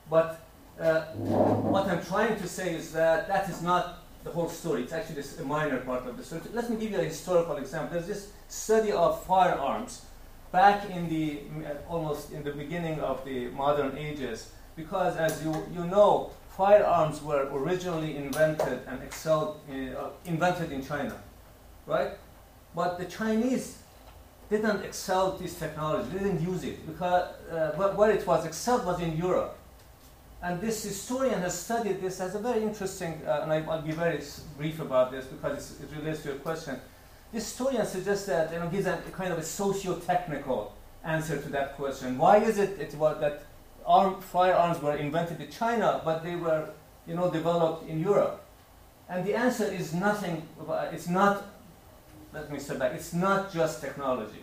but 0.09 0.41
uh, 0.79 1.01
what 1.13 1.87
I'm 1.87 2.03
trying 2.03 2.37
to 2.39 2.47
say 2.47 2.73
is 2.75 2.91
that 2.93 3.27
that 3.27 3.49
is 3.49 3.61
not 3.61 3.99
the 4.23 4.31
whole 4.31 4.49
story. 4.49 4.83
It's 4.83 4.93
actually 4.93 5.23
a 5.39 5.43
minor 5.43 5.79
part 5.79 6.05
of 6.07 6.17
the 6.17 6.23
story. 6.23 6.41
Let 6.53 6.69
me 6.69 6.75
give 6.77 6.91
you 6.91 6.99
a 6.99 7.03
historical 7.03 7.57
example. 7.57 7.93
There's 7.93 8.07
this 8.07 8.31
study 8.47 8.91
of 8.91 9.23
firearms 9.25 10.05
back 10.51 10.89
in 10.89 11.09
the 11.09 11.41
uh, 11.65 11.89
almost 11.89 12.31
in 12.31 12.43
the 12.43 12.51
beginning 12.51 12.99
of 12.99 13.23
the 13.25 13.49
modern 13.49 13.97
ages, 13.97 14.51
because 14.75 15.17
as 15.17 15.43
you 15.43 15.53
you 15.73 15.85
know, 15.85 16.31
firearms 16.57 17.21
were 17.21 17.47
originally 17.51 18.17
invented 18.17 18.81
and 18.87 19.01
excelled 19.03 19.59
uh, 19.69 20.09
invented 20.25 20.71
in 20.71 20.85
China, 20.85 21.15
right? 21.85 22.11
But 22.75 22.97
the 22.97 23.05
Chinese 23.05 23.80
didn't 24.51 24.83
excel 24.83 25.31
this 25.41 25.57
technology, 25.57 26.07
didn't 26.11 26.41
use 26.41 26.63
it 26.63 26.85
because 26.85 27.23
uh, 27.49 27.71
where- 27.97 28.11
it 28.11 28.27
was 28.27 28.45
excelled 28.45 28.85
was 28.85 28.99
in 28.99 29.17
Europe. 29.17 29.57
And 30.43 30.59
this 30.59 30.83
historian 30.83 31.39
has 31.41 31.57
studied 31.67 32.01
this 32.01 32.19
as 32.19 32.35
a 32.35 32.39
very 32.39 32.61
interesting, 32.63 33.21
uh, 33.27 33.41
and 33.43 33.53
I, 33.53 33.57
I'll 33.69 33.81
be 33.81 33.91
very 33.91 34.19
brief 34.57 34.79
about 34.79 35.11
this 35.11 35.25
because 35.25 35.79
it 35.79 35.89
relates 35.95 36.23
to 36.23 36.29
your 36.29 36.39
question. 36.39 36.79
This 37.31 37.45
historian 37.45 37.85
suggests 37.85 38.25
that, 38.25 38.51
you 38.51 38.59
know, 38.59 38.67
gives 38.67 38.87
a, 38.87 38.95
a 39.07 39.11
kind 39.11 39.31
of 39.31 39.37
a 39.39 39.43
socio-technical 39.43 40.73
answer 41.03 41.41
to 41.41 41.49
that 41.49 41.77
question. 41.77 42.17
Why 42.17 42.37
is 42.37 42.57
it, 42.57 42.71
it 42.79 42.93
was 42.95 43.21
that 43.21 43.43
arm, 43.85 44.19
firearms 44.19 44.81
were 44.81 44.95
invented 44.95 45.39
in 45.39 45.49
China, 45.49 46.01
but 46.03 46.23
they 46.23 46.35
were, 46.35 46.69
you 47.07 47.15
know, 47.15 47.29
developed 47.29 47.87
in 47.87 47.99
Europe? 47.99 48.43
And 49.07 49.23
the 49.25 49.35
answer 49.35 49.65
is 49.65 49.93
nothing, 49.93 50.47
it's 50.91 51.07
not, 51.07 51.45
let 52.33 52.51
me 52.51 52.59
step 52.59 52.79
back, 52.79 52.93
it's 52.93 53.13
not 53.13 53.53
just 53.53 53.79
technology. 53.81 54.40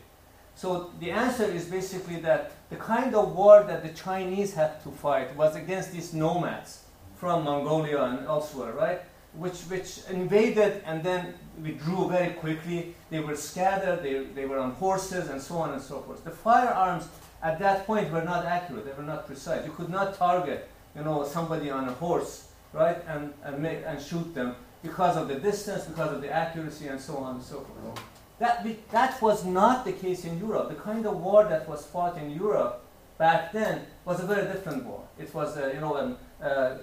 So 0.59 0.91
the 0.99 1.11
answer 1.13 1.45
is 1.45 1.65
basically 1.67 2.19
that 2.29 2.53
the 2.69 2.77
kind 2.77 3.15
of 3.15 3.35
war 3.35 3.63
that 3.63 3.83
the 3.83 3.95
Chinese 4.05 4.55
had 4.55 4.83
to 4.83 4.91
fight 4.91 5.35
was 5.37 5.55
against 5.55 5.93
these 5.93 6.13
nomads 6.13 6.71
from 7.17 7.45
Mongolia 7.45 8.03
and 8.03 8.27
elsewhere, 8.27 8.73
right? 8.73 9.01
which, 9.35 9.61
which 9.71 10.01
invaded 10.11 10.83
and 10.85 11.03
then 11.03 11.35
withdrew 11.63 12.09
very 12.09 12.33
quickly. 12.35 12.95
They 13.11 13.21
were 13.21 13.37
scattered, 13.37 14.03
they, 14.03 14.25
they 14.35 14.47
were 14.47 14.59
on 14.59 14.73
horses, 14.73 15.29
and 15.29 15.41
so 15.41 15.59
on 15.59 15.73
and 15.73 15.83
so 15.83 16.01
forth. 16.01 16.25
The 16.25 16.31
firearms 16.31 17.09
at 17.43 17.59
that 17.61 17.87
point 17.87 18.11
were 18.11 18.23
not 18.23 18.45
accurate, 18.45 18.85
they 18.85 18.93
were 18.93 19.09
not 19.09 19.27
precise. 19.27 19.65
You 19.65 19.73
could 19.73 19.91
not 19.91 20.17
target 20.17 20.69
you 20.97 21.05
know, 21.05 21.25
somebody 21.25 21.71
on 21.71 21.89
a 21.89 21.93
horse, 21.93 22.49
right, 22.73 22.99
and, 23.07 23.33
and, 23.45 23.63
make, 23.63 23.83
and 23.87 24.01
shoot 24.01 24.35
them 24.35 24.57
because 24.83 25.17
of 25.17 25.29
the 25.29 25.37
distance, 25.37 25.85
because 25.85 26.13
of 26.13 26.21
the 26.21 26.31
accuracy, 26.31 26.89
and 26.89 27.01
so 27.01 27.19
on 27.19 27.37
and 27.37 27.45
so 27.45 27.61
forth. 27.61 28.01
That, 28.39 28.65
that 28.91 29.21
was 29.21 29.45
not 29.45 29.85
the 29.85 29.93
case 29.93 30.25
in 30.25 30.39
Europe. 30.39 30.69
The 30.69 30.77
kind 30.77 31.07
of 31.07 31.21
war 31.21 31.45
that 31.45 31.69
was 31.69 31.85
fought 31.85 32.17
in 32.17 32.31
Europe 32.31 32.85
back 33.19 33.53
then 33.53 33.85
was 34.05 34.21
a 34.21 34.27
very 34.27 34.47
different 34.47 34.85
war. 34.85 35.03
It 35.19 35.35
was, 35.35 35.57
uh, 35.57 35.73
you 35.75 35.81
know, 35.81 35.97
an, 35.97 36.17
uh, 36.41 36.79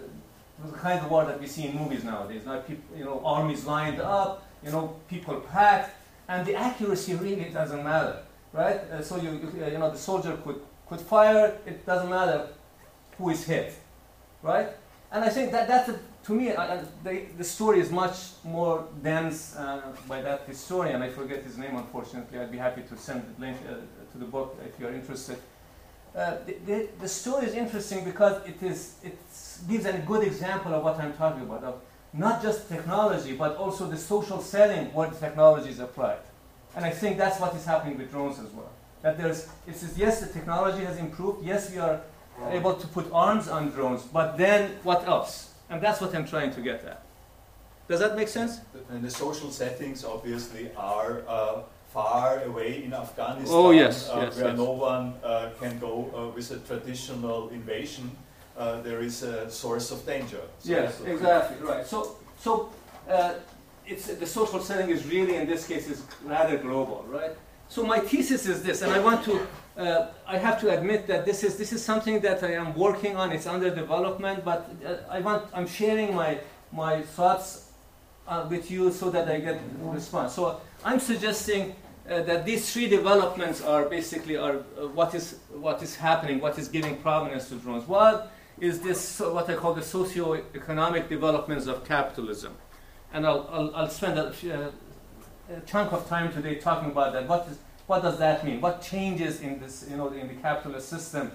the 0.64 0.72
kind 0.78 1.00
of 1.00 1.10
war 1.10 1.26
that 1.26 1.40
we 1.40 1.48
see 1.48 1.68
in 1.68 1.78
movies 1.78 2.04
nowadays. 2.04 2.46
Now, 2.46 2.60
people, 2.60 2.98
you 2.98 3.06
know, 3.06 3.22
armies 3.24 3.66
lined 3.66 4.02
up, 4.02 4.46
you 4.64 4.72
know, 4.72 4.96
people 5.08 5.40
packed, 5.40 5.92
and 6.28 6.46
the 6.46 6.56
accuracy 6.56 7.14
really 7.16 7.50
doesn't 7.50 7.84
matter, 7.84 8.20
right? 8.52 8.80
Uh, 8.92 9.02
so 9.02 9.18
you, 9.18 9.32
you, 9.32 9.64
uh, 9.64 9.68
you 9.68 9.78
know, 9.78 9.92
the 9.92 9.98
soldier 9.98 10.38
could, 10.44 10.62
could 10.90 11.00
fire. 11.02 11.58
It 11.66 11.86
doesn't 11.86 12.10
matter 12.10 12.50
who 13.18 13.30
is 13.30 13.46
hit, 13.46 13.76
right? 14.42 14.70
And 15.12 15.24
I 15.24 15.30
think 15.30 15.52
that 15.52 15.68
that's 15.68 15.90
a 15.90 16.00
to 16.26 16.34
me, 16.34 16.52
the, 17.04 17.22
the 17.38 17.44
story 17.44 17.80
is 17.80 17.92
much 17.92 18.18
more 18.44 18.88
dense 19.04 19.56
uh, 19.56 19.94
by 20.08 20.22
that 20.22 20.42
historian. 20.48 21.02
I 21.02 21.10
forget 21.10 21.44
his 21.44 21.58
name, 21.58 21.76
unfortunately. 21.76 22.40
I'd 22.40 22.52
be 22.52 22.58
happy 22.58 22.82
to 22.82 22.98
send 22.98 23.24
the 23.36 23.42
link 23.42 23.58
uh, 23.70 23.76
to 24.12 24.18
the 24.18 24.26
book 24.26 24.58
if 24.66 24.80
you're 24.80 24.94
interested. 24.94 25.38
Uh, 26.16 26.38
the, 26.46 26.56
the, 26.66 26.88
the, 27.02 27.08
story 27.08 27.46
is 27.46 27.54
interesting 27.54 28.06
because 28.06 28.44
it, 28.48 28.64
is, 28.64 28.96
it 29.04 29.18
gives 29.70 29.86
a 29.86 29.94
good 30.08 30.26
example 30.26 30.74
of 30.74 30.82
what 30.82 30.98
I'm 30.98 31.14
talking 31.14 31.42
about, 31.42 31.64
of 31.64 31.82
not 32.14 32.42
just 32.42 32.70
technology, 32.70 33.36
but 33.36 33.58
also 33.58 33.86
the 33.86 33.98
social 33.98 34.42
setting 34.42 34.94
where 34.94 35.10
the 35.10 35.18
technology 35.18 35.70
is 35.70 35.80
applied. 35.80 36.20
And 36.76 36.86
I 36.86 36.90
think 36.90 37.18
that's 37.18 37.40
what 37.40 37.54
is 37.54 37.66
happening 37.66 37.98
with 37.98 38.12
drones 38.12 38.40
as 38.40 38.50
well. 38.52 38.72
That 39.02 39.18
there's, 39.18 39.50
it 39.68 39.76
says, 39.76 39.98
yes, 39.98 40.22
the 40.22 40.28
technology 40.28 40.86
has 40.86 40.98
improved, 40.98 41.46
yes, 41.46 41.70
we 41.70 41.80
are 41.80 42.02
able 42.50 42.76
to 42.76 42.88
put 42.88 43.12
arms 43.12 43.50
on 43.50 43.70
drones, 43.72 44.04
but 44.04 44.38
then 44.38 44.72
what 44.84 45.06
else? 45.06 45.52
And 45.70 45.82
that's 45.82 46.02
what 46.02 46.14
I'm 46.16 46.28
trying 46.28 46.52
to 46.54 46.62
get 46.62 46.84
at. 46.86 47.04
Does 47.88 48.00
that 48.00 48.16
make 48.16 48.28
sense? 48.28 48.60
And 48.90 49.04
the 49.04 49.10
social 49.10 49.52
settings 49.52 50.04
obviously 50.04 50.72
are 50.76 51.22
uh, 51.28 51.62
far 51.94 52.44
away 52.44 52.84
in 52.84 52.94
Afghanistan, 52.94 53.58
oh, 53.58 53.72
yes, 53.72 54.10
uh, 54.10 54.22
yes, 54.24 54.36
where 54.38 54.48
yes. 54.48 54.58
no 54.58 54.72
one 54.72 55.14
uh, 55.24 55.50
can 55.60 55.80
go 55.80 55.94
uh, 56.14 56.36
with 56.36 56.52
a 56.52 56.58
traditional 56.58 57.50
invasion. 57.50 58.12
Uh, 58.58 58.82
there 58.82 59.02
is 59.02 59.24
a 59.24 59.50
source 59.50 59.92
of 59.92 60.06
danger. 60.06 60.42
So 60.60 60.72
yes, 60.72 61.02
exactly 61.06 61.58
right. 61.66 61.86
So, 61.86 62.18
so 62.40 62.70
uh, 63.10 63.34
it's 63.86 64.08
the 64.08 64.26
social 64.26 64.60
setting 64.60 64.90
is 64.90 65.06
really 65.06 65.36
in 65.36 65.48
this 65.48 65.68
case 65.68 65.88
is 65.90 66.04
rather 66.24 66.58
global, 66.58 67.06
right? 67.08 67.32
So 67.70 67.84
my 67.84 68.00
thesis 68.00 68.46
is 68.48 68.64
this, 68.64 68.82
and 68.82 68.92
I 68.92 69.00
want 69.00 69.24
to 69.26 69.48
uh, 69.78 70.08
I 70.26 70.38
have 70.38 70.60
to 70.62 70.70
admit 70.78 71.08
that 71.08 71.26
this 71.26 71.44
is 71.44 71.58
this 71.58 71.74
is 71.74 71.84
something 71.84 72.22
that 72.22 72.44
I 72.44 72.54
am 72.54 72.74
working 72.76 73.18
on. 73.18 73.32
It's 73.32 73.48
under 73.48 73.70
development, 73.70 74.46
but 74.46 74.70
uh, 74.86 74.96
I 75.10 75.20
want 75.20 75.46
I'm 75.54 75.68
sharing 75.68 76.16
my 76.16 76.40
my 76.72 77.02
thoughts 77.02 77.72
uh, 78.28 78.48
with 78.50 78.72
you 78.72 78.92
so 78.92 79.10
that 79.10 79.28
I 79.28 79.40
get 79.40 79.60
response. 79.80 80.34
So 80.34 80.62
I'm 80.84 81.00
suggesting 81.00 81.76
uh, 82.10 82.22
that 82.24 82.46
these 82.46 82.72
three 82.72 82.88
developments 82.88 83.62
are 83.62 83.86
basically 83.90 84.38
are 84.38 84.58
uh, 84.58 84.88
what 84.88 85.14
is 85.14 85.40
what 85.52 85.84
is 85.84 85.96
happening, 85.96 86.40
what 86.40 86.58
is 86.58 86.68
giving 86.70 86.96
prominence 86.98 87.50
to 87.50 87.56
drones. 87.56 87.88
What 87.88 88.32
is 88.60 88.80
this 88.80 89.20
what 89.20 89.50
I 89.50 89.56
call 89.56 89.74
the 89.74 89.84
socio-economic 89.84 91.10
developments 91.10 91.68
of 91.68 91.84
capitalism, 91.84 92.54
and 93.12 93.26
I'll 93.26 93.46
I'll, 93.52 93.76
I'll 93.76 93.90
spend 93.90 94.18
a, 94.18 94.32
a 95.52 95.60
chunk 95.66 95.92
of 95.92 96.08
time 96.08 96.32
today 96.32 96.56
talking 96.56 96.92
about 96.92 97.12
that. 97.12 97.28
What 97.28 97.48
is 97.52 97.58
what 97.88 98.02
does 98.02 98.18
that 98.18 98.46
mean? 98.46 98.62
What 98.62 98.82
changes 98.82 99.42
in 99.42 99.60
this, 99.60 99.86
you 99.90 99.98
know, 99.98 100.10
in 100.10 100.28
the 100.28 100.34
capitalist 100.36 100.90
system 100.90 101.32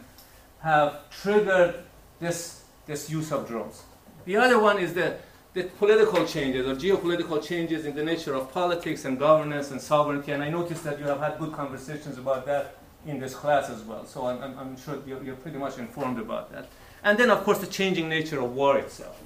have 0.61 1.09
triggered 1.11 1.83
this, 2.19 2.64
this 2.87 3.09
use 3.09 3.30
of 3.33 3.47
drones? 3.47 3.83
The 4.25 4.37
other 4.37 4.59
one 4.59 4.78
is 4.78 4.92
the, 4.95 5.16
the 5.54 5.64
political 5.64 6.26
changes 6.26 6.66
or 6.66 6.75
geopolitical 6.75 7.42
changes 7.42 7.85
in 7.87 7.95
the 7.95 8.04
nature 8.04 8.35
of 8.35 8.52
politics 8.52 9.04
and 9.04 9.19
governance 9.19 9.71
and 9.71 9.80
sovereignty. 9.80 10.33
And 10.33 10.42
I 10.42 10.50
noticed 10.50 10.85
that 10.85 10.99
you 10.99 11.04
have 11.07 11.21
had 11.21 11.38
good 11.38 11.52
conversations 11.52 12.19
about 12.19 12.47
that 12.47 12.76
in 13.07 13.19
this 13.19 13.35
class 13.35 13.71
as 13.71 13.83
well. 13.83 14.04
So 14.04 14.26
I'm, 14.26 14.59
I'm 14.59 14.76
sure 14.76 14.99
you're, 15.07 15.23
you're, 15.23 15.37
pretty 15.37 15.59
much 15.59 15.78
informed 15.78 16.19
about 16.19 16.52
that. 16.52 16.69
And 17.02 17.16
then, 17.16 17.30
of 17.30 17.45
course, 17.45 17.59
the 17.59 17.66
changing 17.66 18.09
nature 18.09 18.40
of 18.40 18.54
war 18.54 18.76
itself. 18.78 19.19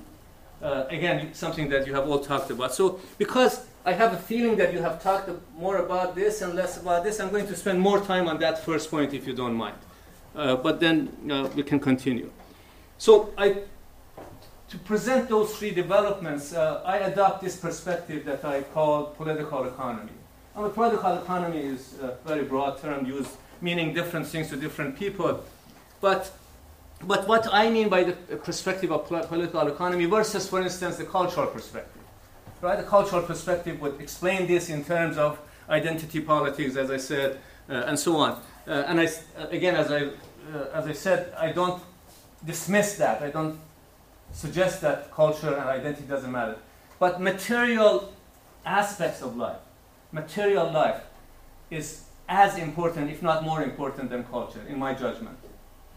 Uh, 0.62 0.84
again, 0.88 1.34
something 1.34 1.68
that 1.70 1.86
you 1.86 1.94
have 1.94 2.08
all 2.08 2.20
talked 2.20 2.50
about. 2.50 2.72
So, 2.72 3.00
because 3.18 3.66
I 3.86 3.92
have 3.92 4.14
a 4.14 4.16
feeling 4.16 4.56
that 4.56 4.72
you 4.72 4.80
have 4.80 5.02
talked 5.02 5.28
more 5.58 5.76
about 5.76 6.14
this 6.14 6.40
and 6.40 6.54
less 6.54 6.80
about 6.80 7.04
this. 7.04 7.20
I'm 7.20 7.30
going 7.30 7.46
to 7.46 7.54
spend 7.54 7.78
more 7.78 8.00
time 8.00 8.28
on 8.28 8.38
that 8.38 8.64
first 8.64 8.90
point 8.90 9.12
if 9.12 9.26
you 9.26 9.34
don't 9.34 9.54
mind. 9.54 9.76
Uh, 10.34 10.56
but 10.56 10.80
then 10.80 11.12
uh, 11.30 11.50
we 11.54 11.62
can 11.62 11.78
continue. 11.78 12.30
So 12.96 13.34
I, 13.36 13.58
to 14.70 14.78
present 14.78 15.28
those 15.28 15.54
three 15.56 15.70
developments, 15.70 16.54
uh, 16.54 16.82
I 16.86 16.96
adopt 16.98 17.42
this 17.42 17.56
perspective 17.56 18.24
that 18.24 18.42
I 18.42 18.62
call 18.62 19.04
political 19.04 19.64
economy. 19.64 20.12
And 20.56 20.64
the 20.64 20.70
political 20.70 21.18
economy 21.18 21.60
is 21.60 21.94
a 22.00 22.16
very 22.26 22.44
broad 22.44 22.80
term 22.80 23.04
used 23.04 23.32
meaning 23.60 23.92
different 23.92 24.26
things 24.26 24.48
to 24.48 24.56
different 24.56 24.98
people. 24.98 25.44
But, 26.00 26.32
but 27.02 27.28
what 27.28 27.48
I 27.52 27.68
mean 27.68 27.90
by 27.90 28.04
the 28.04 28.12
perspective 28.36 28.90
of 28.90 29.06
political 29.06 29.68
economy 29.68 30.06
versus, 30.06 30.48
for 30.48 30.62
instance, 30.62 30.96
the 30.96 31.04
cultural 31.04 31.48
perspective 31.48 31.93
right? 32.60 32.76
The 32.76 32.84
cultural 32.84 33.22
perspective 33.22 33.80
would 33.80 34.00
explain 34.00 34.46
this 34.46 34.68
in 34.70 34.84
terms 34.84 35.18
of 35.18 35.38
identity 35.68 36.20
politics, 36.20 36.76
as 36.76 36.90
I 36.90 36.96
said, 36.96 37.38
uh, 37.68 37.84
and 37.86 37.98
so 37.98 38.16
on. 38.16 38.42
Uh, 38.66 38.84
and 38.86 39.00
I, 39.00 39.06
uh, 39.06 39.48
again, 39.50 39.74
as 39.76 39.90
I, 39.90 40.06
uh, 40.06 40.66
as 40.72 40.86
I 40.86 40.92
said, 40.92 41.32
I 41.38 41.52
don't 41.52 41.82
dismiss 42.44 42.96
that. 42.96 43.22
I 43.22 43.30
don't 43.30 43.58
suggest 44.32 44.80
that 44.82 45.12
culture 45.12 45.54
and 45.54 45.68
identity 45.68 46.06
doesn't 46.06 46.30
matter. 46.30 46.56
But 46.98 47.20
material 47.20 48.12
aspects 48.64 49.22
of 49.22 49.36
life, 49.36 49.58
material 50.12 50.70
life, 50.70 51.02
is 51.70 52.04
as 52.28 52.58
important, 52.58 53.10
if 53.10 53.22
not 53.22 53.44
more 53.44 53.62
important, 53.62 54.10
than 54.10 54.24
culture, 54.24 54.60
in 54.68 54.78
my 54.78 54.94
judgment. 54.94 55.36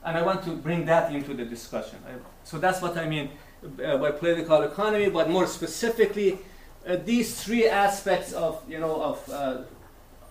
And 0.03 0.17
I 0.17 0.21
want 0.21 0.43
to 0.43 0.51
bring 0.51 0.85
that 0.85 1.13
into 1.13 1.33
the 1.33 1.45
discussion. 1.45 1.99
I, 2.07 2.11
so 2.43 2.57
that's 2.57 2.81
what 2.81 2.97
I 2.97 3.07
mean 3.07 3.29
by 3.61 4.11
political 4.11 4.61
economy, 4.63 5.09
but 5.09 5.29
more 5.29 5.47
specifically, 5.47 6.39
uh, 6.87 6.97
these 7.05 7.43
three 7.43 7.67
aspects 7.67 8.33
of 8.33 8.61
you 8.69 8.79
know 8.79 9.01
of 9.01 9.29
uh, 9.29 9.57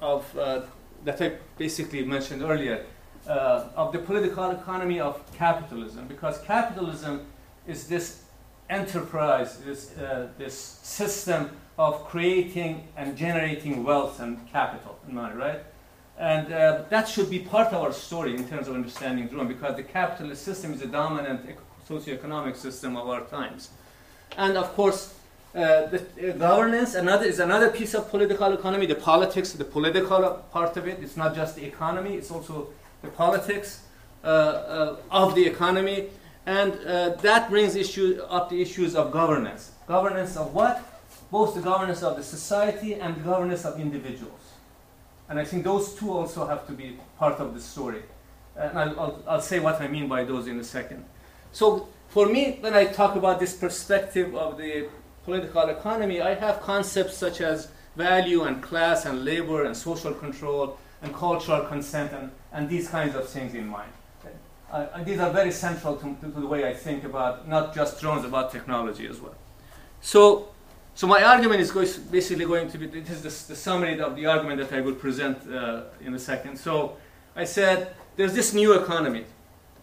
of 0.00 0.38
uh, 0.38 0.60
that 1.04 1.20
I 1.20 1.32
basically 1.58 2.04
mentioned 2.04 2.42
earlier 2.42 2.84
uh, 3.28 3.68
of 3.76 3.92
the 3.92 3.98
political 3.98 4.50
economy 4.50 5.00
of 5.00 5.20
capitalism, 5.36 6.06
because 6.06 6.38
capitalism 6.46 7.26
is 7.66 7.88
this 7.88 8.22
enterprise, 8.70 9.58
this 9.58 9.96
uh, 9.98 10.28
this 10.38 10.54
system 10.82 11.50
of 11.78 12.04
creating 12.06 12.88
and 12.96 13.16
generating 13.16 13.84
wealth 13.84 14.20
and 14.20 14.38
capital 14.50 14.98
and 15.04 15.14
money, 15.14 15.34
right? 15.34 15.60
And 16.18 16.50
uh, 16.50 16.84
that 16.88 17.06
should 17.06 17.28
be 17.28 17.40
part 17.40 17.68
of 17.74 17.82
our 17.82 17.92
story 17.92 18.34
in 18.34 18.48
terms 18.48 18.68
of 18.68 18.74
understanding 18.74 19.28
drone, 19.28 19.48
because 19.48 19.76
the 19.76 19.82
capitalist 19.82 20.42
system 20.42 20.72
is 20.72 20.80
a 20.80 20.86
dominant 20.86 21.44
socioeconomic 21.88 22.56
system 22.56 22.96
of 22.96 23.08
our 23.08 23.22
times. 23.22 23.70
And 24.36 24.56
of 24.56 24.74
course, 24.74 25.14
uh, 25.54 25.86
the 25.86 25.98
uh, 25.98 26.32
governance 26.36 26.94
another 26.94 27.24
is 27.24 27.38
another 27.38 27.70
piece 27.70 27.94
of 27.94 28.10
political 28.10 28.52
economy. 28.52 28.86
The 28.86 28.94
politics, 28.94 29.52
the 29.52 29.64
political 29.64 30.44
part 30.52 30.76
of 30.76 30.86
it. 30.86 30.98
It's 31.00 31.16
not 31.16 31.34
just 31.34 31.56
the 31.56 31.64
economy; 31.64 32.14
it's 32.14 32.30
also 32.30 32.68
the 33.02 33.08
politics 33.08 33.82
uh, 34.22 34.26
uh 34.26 34.96
of 35.10 35.34
the 35.34 35.46
economy, 35.46 36.08
and 36.44 36.74
uh, 36.86 37.10
that 37.22 37.48
brings 37.48 37.74
issue 37.74 38.20
up 38.28 38.50
the 38.50 38.60
issues 38.60 38.94
of 38.94 39.12
governance. 39.12 39.72
Governance 39.86 40.36
of 40.36 40.52
what? 40.52 40.82
Both 41.30 41.54
the 41.54 41.62
governance 41.62 42.02
of 42.02 42.16
the 42.16 42.22
society 42.22 42.94
and 42.94 43.16
the 43.16 43.20
governance 43.20 43.64
of 43.64 43.80
individuals. 43.80 44.40
And 45.28 45.38
I 45.38 45.44
think 45.44 45.64
those 45.64 45.94
two 45.94 46.12
also 46.12 46.46
have 46.46 46.66
to 46.66 46.72
be 46.72 46.98
part 47.18 47.40
of 47.40 47.54
the 47.54 47.60
story. 47.60 48.02
And 48.56 48.78
I'll, 48.78 49.00
I'll, 49.00 49.22
I'll 49.28 49.40
say 49.40 49.58
what 49.58 49.80
I 49.80 49.88
mean 49.88 50.06
by 50.08 50.24
those 50.24 50.46
in 50.46 50.58
a 50.60 50.64
second. 50.64 51.04
So 51.56 51.88
for 52.08 52.26
me, 52.26 52.58
when 52.60 52.74
I 52.74 52.84
talk 52.84 53.16
about 53.16 53.40
this 53.40 53.54
perspective 53.54 54.34
of 54.36 54.58
the 54.58 54.88
political 55.24 55.70
economy, 55.70 56.20
I 56.20 56.34
have 56.34 56.60
concepts 56.60 57.16
such 57.16 57.40
as 57.40 57.68
value 57.96 58.42
and 58.42 58.62
class 58.62 59.06
and 59.06 59.24
labor 59.24 59.64
and 59.64 59.74
social 59.74 60.12
control 60.12 60.76
and 61.00 61.14
cultural 61.14 61.62
consent 61.64 62.12
and, 62.12 62.30
and 62.52 62.68
these 62.68 62.88
kinds 62.88 63.14
of 63.14 63.26
things 63.26 63.54
in 63.54 63.66
mind. 63.66 63.90
Uh, 64.70 65.02
these 65.02 65.18
are 65.18 65.30
very 65.30 65.50
central 65.50 65.96
to, 65.96 66.14
to, 66.20 66.26
the 66.26 66.46
way 66.46 66.68
I 66.68 66.74
think 66.74 67.04
about 67.04 67.48
not 67.48 67.74
just 67.74 68.02
drones, 68.02 68.26
about 68.26 68.52
technology 68.52 69.06
as 69.06 69.18
well. 69.18 69.36
So, 70.02 70.50
so 70.94 71.06
my 71.06 71.22
argument 71.22 71.62
is 71.62 71.70
going, 71.70 71.88
basically 72.10 72.44
going 72.44 72.68
to 72.68 72.76
be, 72.76 72.86
this 72.86 73.08
is 73.08 73.22
the, 73.22 73.54
the, 73.54 73.56
summary 73.56 73.98
of 73.98 74.14
the 74.14 74.26
argument 74.26 74.60
that 74.60 74.76
I 74.76 74.82
will 74.82 74.96
present 74.96 75.38
uh, 75.50 75.84
in 76.04 76.12
a 76.12 76.18
second. 76.18 76.58
So 76.58 76.98
I 77.34 77.44
said 77.44 77.94
there's 78.16 78.34
this 78.34 78.52
new 78.52 78.74
economy, 78.74 79.24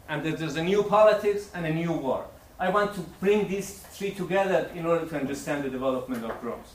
and 0.09 0.23
that 0.23 0.37
there's 0.37 0.55
a 0.55 0.63
new 0.63 0.83
politics 0.83 1.49
and 1.53 1.65
a 1.65 1.73
new 1.73 1.91
war. 1.91 2.25
I 2.59 2.69
want 2.69 2.93
to 2.95 3.01
bring 3.19 3.47
these 3.47 3.79
three 3.91 4.11
together 4.11 4.69
in 4.75 4.85
order 4.85 5.05
to 5.05 5.19
understand 5.19 5.63
the 5.63 5.69
development 5.69 6.23
of 6.23 6.39
drones. 6.41 6.69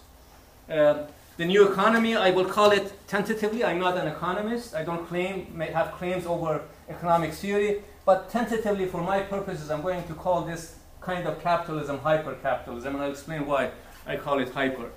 Uh, 0.68 1.06
the 1.36 1.44
new 1.44 1.70
economy, 1.70 2.16
I 2.16 2.30
will 2.30 2.44
call 2.44 2.72
it 2.72 2.92
tentatively. 3.06 3.62
I'm 3.64 3.78
not 3.78 3.96
an 3.96 4.08
economist. 4.08 4.74
I 4.74 4.82
don't 4.84 5.06
claim, 5.06 5.46
may 5.54 5.70
have 5.70 5.92
claims 5.92 6.26
over 6.26 6.62
economic 6.88 7.32
theory, 7.32 7.82
but 8.04 8.28
tentatively, 8.28 8.86
for 8.86 9.02
my 9.02 9.20
purposes, 9.20 9.70
I'm 9.70 9.82
going 9.82 10.04
to 10.08 10.14
call 10.14 10.42
this 10.42 10.76
kind 11.00 11.26
of 11.26 11.40
capitalism 11.40 11.98
hyper-capitalism, 11.98 12.94
and 12.94 13.04
I'll 13.04 13.10
explain 13.10 13.46
why 13.46 13.70
I 14.06 14.16
call 14.16 14.40
it 14.40 14.50
hyper. 14.50 14.90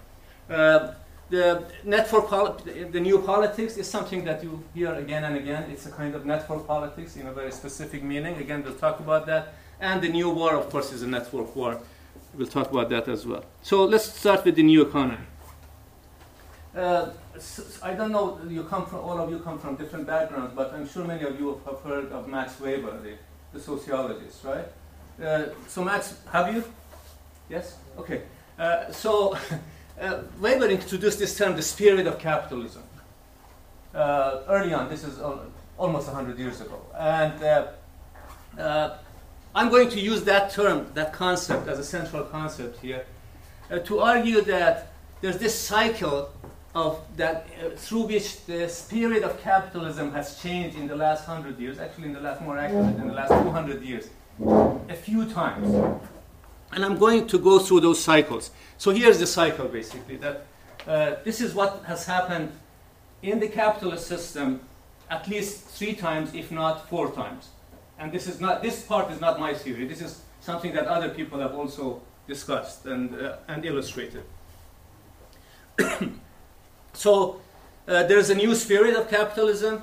Uh, 0.49 0.93
the 1.31 1.63
network, 1.85 2.29
the 2.91 2.99
new 2.99 3.19
politics 3.19 3.77
is 3.77 3.89
something 3.89 4.23
that 4.25 4.43
you 4.43 4.61
hear 4.73 4.93
again 4.93 5.23
and 5.23 5.35
again. 5.37 5.63
It's 5.71 5.85
a 5.85 5.91
kind 5.91 6.13
of 6.13 6.25
network 6.25 6.67
politics 6.67 7.15
in 7.15 7.25
a 7.27 7.33
very 7.33 7.51
specific 7.51 8.03
meaning. 8.03 8.35
Again, 8.37 8.63
we'll 8.63 8.75
talk 8.75 8.99
about 8.99 9.25
that. 9.27 9.55
And 9.79 10.01
the 10.01 10.09
new 10.09 10.29
war, 10.29 10.53
of 10.55 10.69
course, 10.69 10.91
is 10.91 11.01
a 11.01 11.07
network 11.07 11.55
war. 11.55 11.79
We'll 12.35 12.47
talk 12.47 12.69
about 12.69 12.89
that 12.89 13.07
as 13.07 13.25
well. 13.25 13.45
So 13.63 13.85
let's 13.85 14.05
start 14.05 14.45
with 14.45 14.55
the 14.55 14.63
new 14.63 14.81
economy. 14.83 15.25
Uh, 16.75 17.09
I 17.81 17.93
don't 17.93 18.11
know, 18.11 18.39
you 18.47 18.63
come 18.63 18.85
from, 18.85 18.99
all 18.99 19.19
of 19.19 19.29
you 19.29 19.39
come 19.39 19.57
from 19.57 19.75
different 19.75 20.07
backgrounds, 20.07 20.53
but 20.55 20.73
I'm 20.73 20.87
sure 20.87 21.03
many 21.03 21.23
of 21.23 21.39
you 21.39 21.61
have 21.65 21.79
heard 21.81 22.11
of 22.11 22.27
Max 22.27 22.59
Weber, 22.59 22.97
the, 23.01 23.15
the 23.53 23.59
sociologist, 23.59 24.43
right? 24.43 24.67
Uh, 25.21 25.47
so 25.67 25.83
Max, 25.83 26.15
have 26.31 26.53
you? 26.53 26.63
Yes? 27.49 27.75
Okay. 27.97 28.21
Uh, 28.57 28.91
so 28.91 29.37
uh, 30.01 30.23
Weber 30.39 30.67
introduced 30.67 31.19
this 31.19 31.37
term, 31.37 31.55
the 31.55 31.61
spirit 31.61 32.07
of 32.07 32.19
capitalism. 32.19 32.83
Uh, 33.93 34.41
early 34.47 34.73
on, 34.73 34.89
this 34.89 35.03
is 35.03 35.19
almost 35.77 36.07
100 36.07 36.39
years 36.39 36.61
ago. 36.61 36.81
And 36.97 37.69
uh, 38.57 38.97
I'm 39.53 39.69
going 39.69 39.89
to 39.89 39.99
use 39.99 40.23
that 40.23 40.51
term, 40.51 40.87
that 40.93 41.13
concept, 41.13 41.67
as 41.67 41.79
a 41.79 41.83
central 41.83 42.23
concept 42.23 42.79
here, 42.81 43.05
to 43.85 43.99
argue 43.99 44.41
that 44.41 44.93
there's 45.21 45.37
this 45.37 45.57
cycle 45.57 46.29
of 46.73 47.01
that 47.17 47.47
uh, 47.59 47.69
through 47.75 48.03
which 48.03 48.45
the 48.45 48.67
spirit 48.69 49.23
of 49.23 49.39
capitalism 49.41 50.11
has 50.13 50.41
changed 50.41 50.77
in 50.77 50.87
the 50.87 50.95
last 50.95 51.25
hundred 51.25 51.59
years, 51.59 51.79
actually 51.79 52.05
in 52.05 52.13
the 52.13 52.19
last 52.21 52.41
more 52.41 52.57
accurate, 52.57 52.95
in 52.95 53.07
the 53.07 53.13
last 53.13 53.29
200 53.29 53.83
years, 53.83 54.09
a 54.89 54.95
few 54.95 55.25
times. 55.25 55.99
And 56.73 56.85
I'm 56.85 56.97
going 56.97 57.27
to 57.27 57.37
go 57.37 57.59
through 57.59 57.81
those 57.81 58.01
cycles. 58.01 58.51
So 58.77 58.91
here's 58.91 59.19
the 59.19 59.27
cycle 59.27 59.67
basically 59.67 60.17
that 60.17 60.45
uh, 60.87 61.15
this 61.23 61.41
is 61.41 61.53
what 61.53 61.83
has 61.85 62.05
happened 62.05 62.51
in 63.21 63.39
the 63.39 63.47
capitalist 63.47 64.07
system 64.07 64.61
at 65.09 65.27
least 65.27 65.67
three 65.67 65.93
times, 65.93 66.33
if 66.33 66.51
not 66.51 66.89
four 66.89 67.11
times. 67.11 67.49
And 67.99 68.11
this 68.11 68.27
is 68.27 68.39
not 68.39 68.63
this 68.63 68.83
part 68.83 69.11
is 69.11 69.19
not 69.19 69.39
my 69.39 69.53
theory. 69.53 69.85
This 69.85 70.01
is 70.01 70.21
something 70.39 70.73
that 70.73 70.87
other 70.87 71.09
people 71.09 71.39
have 71.39 71.53
also 71.53 72.01
discussed 72.27 72.85
and, 72.85 73.13
uh, 73.13 73.35
and 73.47 73.65
illustrated. 73.65 74.23
So 76.93 77.39
uh, 77.87 78.03
there's 78.03 78.29
a 78.29 78.35
new 78.35 78.53
spirit 78.55 78.95
of 78.95 79.09
capitalism. 79.09 79.81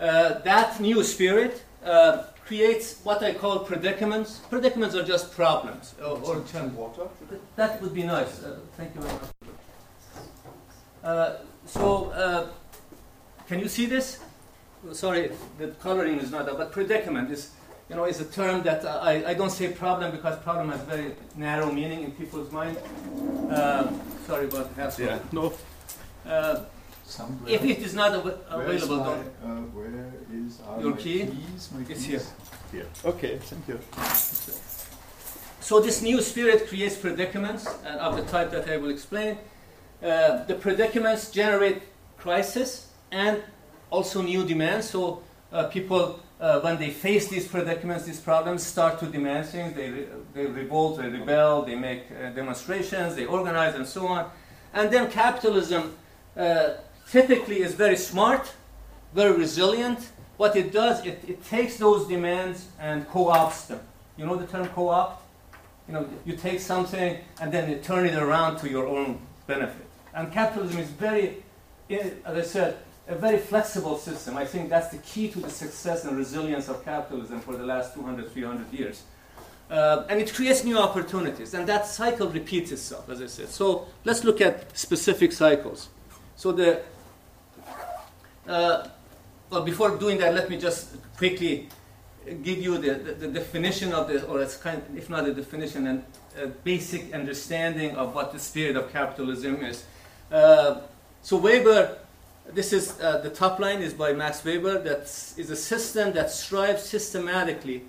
Uh, 0.00 0.38
that 0.40 0.80
new 0.80 1.02
spirit 1.04 1.62
uh, 1.84 2.24
creates 2.46 3.00
what 3.02 3.22
I 3.22 3.34
call 3.34 3.60
predicaments. 3.60 4.38
Predicaments 4.48 4.94
are 4.94 5.02
just 5.02 5.32
problems. 5.32 5.94
Or, 6.00 6.18
or 6.18 6.42
water. 6.74 7.08
That 7.56 7.82
would 7.82 7.92
be 7.92 8.04
nice. 8.04 8.42
Uh, 8.42 8.58
thank 8.76 8.94
you 8.94 9.00
very 9.00 9.12
much. 9.14 9.30
Uh, 11.02 11.36
so, 11.66 12.10
uh, 12.10 12.46
can 13.48 13.58
you 13.58 13.68
see 13.68 13.86
this? 13.86 14.20
Sorry, 14.92 15.32
the 15.58 15.68
coloring 15.82 16.18
is 16.18 16.30
not 16.30 16.46
there, 16.46 16.54
but 16.54 16.70
predicament 16.70 17.30
is, 17.30 17.50
you 17.88 17.96
know, 17.96 18.04
is 18.04 18.20
a 18.20 18.24
term 18.24 18.62
that 18.62 18.84
I, 18.84 19.30
I 19.30 19.34
don't 19.34 19.50
say 19.50 19.68
problem 19.72 20.12
because 20.12 20.38
problem 20.40 20.70
has 20.70 20.80
very 20.82 21.14
narrow 21.34 21.72
meaning 21.72 22.04
in 22.04 22.12
people's 22.12 22.52
mind. 22.52 22.76
sorry 24.26 24.46
about 24.46 24.76
that. 24.76 24.98
Yeah. 24.98 25.18
No. 25.32 25.52
Uh, 27.18 27.24
if 27.46 27.64
it 27.64 27.78
is 27.78 27.94
not 27.94 28.12
av 28.14 28.26
available, 28.50 28.96
my, 28.96 29.12
uh, 29.12 29.60
where 29.76 30.12
is 30.34 30.60
your 30.80 30.96
key? 30.96 31.26
Keys? 31.26 31.70
My 31.72 31.80
it's 31.82 31.88
keys? 31.88 32.06
here. 32.06 32.22
Here. 32.72 32.86
Okay, 33.04 33.38
thank 33.38 33.68
you. 33.68 33.78
So 35.60 35.80
this 35.80 36.02
new 36.02 36.20
spirit 36.20 36.68
creates 36.68 36.96
predicaments 36.96 37.66
uh, 37.66 38.06
of 38.06 38.16
the 38.16 38.22
type 38.24 38.50
that 38.50 38.68
I 38.68 38.76
will 38.76 38.90
explain. 38.90 39.38
Uh, 40.02 40.44
the 40.44 40.54
predicaments 40.54 41.30
generate 41.30 41.82
crisis 42.18 42.92
and 43.12 43.42
also 43.90 44.20
new 44.22 44.44
demands. 44.44 44.90
So 44.90 45.22
uh, 45.52 45.68
people, 45.68 46.20
uh, 46.40 46.60
when 46.60 46.76
they 46.76 46.90
face 46.90 47.28
these 47.28 47.46
predicaments, 47.46 48.04
these 48.04 48.20
problems, 48.20 48.66
start 48.66 48.98
to 48.98 49.06
demand 49.06 49.46
things. 49.46 49.74
They, 49.74 49.90
re 49.90 50.06
they 50.34 50.46
revolt, 50.46 50.98
they 50.98 51.08
rebel, 51.08 51.62
they 51.62 51.76
make 51.76 52.02
uh, 52.10 52.30
demonstrations, 52.30 53.14
they 53.14 53.26
organize, 53.26 53.74
and 53.76 53.86
so 53.86 54.08
on. 54.08 54.30
And 54.74 54.90
then 54.90 55.10
capitalism 55.10 55.96
uh, 56.36 56.74
typically 57.10 57.62
is 57.62 57.74
very 57.74 57.96
smart, 57.96 58.52
very 59.14 59.36
resilient. 59.36 60.10
What 60.36 60.56
it 60.56 60.72
does, 60.72 61.04
it, 61.06 61.22
it 61.26 61.44
takes 61.44 61.76
those 61.76 62.06
demands 62.06 62.68
and 62.78 63.08
co-opts 63.08 63.68
them. 63.68 63.80
You 64.16 64.26
know 64.26 64.36
the 64.36 64.46
term 64.46 64.68
co-opt? 64.68 65.22
You 65.88 65.94
know, 65.94 66.08
you 66.24 66.36
take 66.36 66.60
something 66.60 67.18
and 67.40 67.52
then 67.52 67.70
you 67.70 67.76
turn 67.78 68.06
it 68.06 68.16
around 68.16 68.58
to 68.58 68.68
your 68.68 68.86
own 68.86 69.20
benefit. 69.46 69.86
And 70.14 70.32
capitalism 70.32 70.80
is 70.80 70.88
very, 70.88 71.42
as 71.90 72.12
I 72.26 72.42
said, 72.42 72.78
a 73.08 73.14
very 73.14 73.38
flexible 73.38 73.96
system. 73.96 74.36
I 74.36 74.44
think 74.44 74.68
that's 74.68 74.88
the 74.88 74.98
key 74.98 75.28
to 75.28 75.38
the 75.38 75.50
success 75.50 76.04
and 76.04 76.16
resilience 76.16 76.68
of 76.68 76.84
capitalism 76.84 77.40
for 77.40 77.56
the 77.56 77.64
last 77.64 77.94
200, 77.94 78.32
300 78.32 78.72
years. 78.72 79.02
Uh, 79.70 80.04
and 80.08 80.20
it 80.20 80.32
creates 80.32 80.64
new 80.64 80.78
opportunities, 80.78 81.52
and 81.54 81.68
that 81.68 81.86
cycle 81.86 82.28
repeats 82.28 82.70
itself, 82.70 83.08
as 83.08 83.20
I 83.20 83.26
said. 83.26 83.48
So 83.48 83.88
let's 84.04 84.22
look 84.22 84.40
at 84.40 84.76
specific 84.76 85.32
cycles. 85.32 85.88
So 86.36 86.52
the 86.52 86.82
uh, 88.48 88.88
well, 89.50 89.62
before 89.62 89.96
doing 89.96 90.18
that, 90.18 90.34
let 90.34 90.50
me 90.50 90.58
just 90.58 90.96
quickly 91.16 91.68
give 92.42 92.58
you 92.58 92.78
the, 92.78 92.94
the, 92.94 93.12
the 93.12 93.28
definition 93.28 93.92
of 93.92 94.08
the, 94.08 94.24
or 94.26 94.42
it's 94.42 94.56
kind, 94.56 94.82
if 94.96 95.08
not 95.08 95.28
a 95.28 95.32
definition, 95.32 95.86
and 95.86 96.04
a 96.40 96.46
basic 96.48 97.14
understanding 97.14 97.94
of 97.96 98.14
what 98.14 98.32
the 98.32 98.38
spirit 98.38 98.76
of 98.76 98.92
capitalism 98.92 99.64
is. 99.64 99.84
Uh, 100.30 100.80
so 101.22 101.36
Weber, 101.36 101.98
this 102.52 102.72
is 102.72 103.00
uh, 103.00 103.18
the 103.18 103.30
top 103.30 103.58
line 103.58 103.82
is 103.82 103.94
by 103.94 104.12
Max 104.12 104.44
Weber. 104.44 104.78
That 104.78 105.02
is 105.36 105.50
a 105.50 105.56
system 105.56 106.12
that 106.14 106.30
strives 106.30 106.82
systematically 106.82 107.82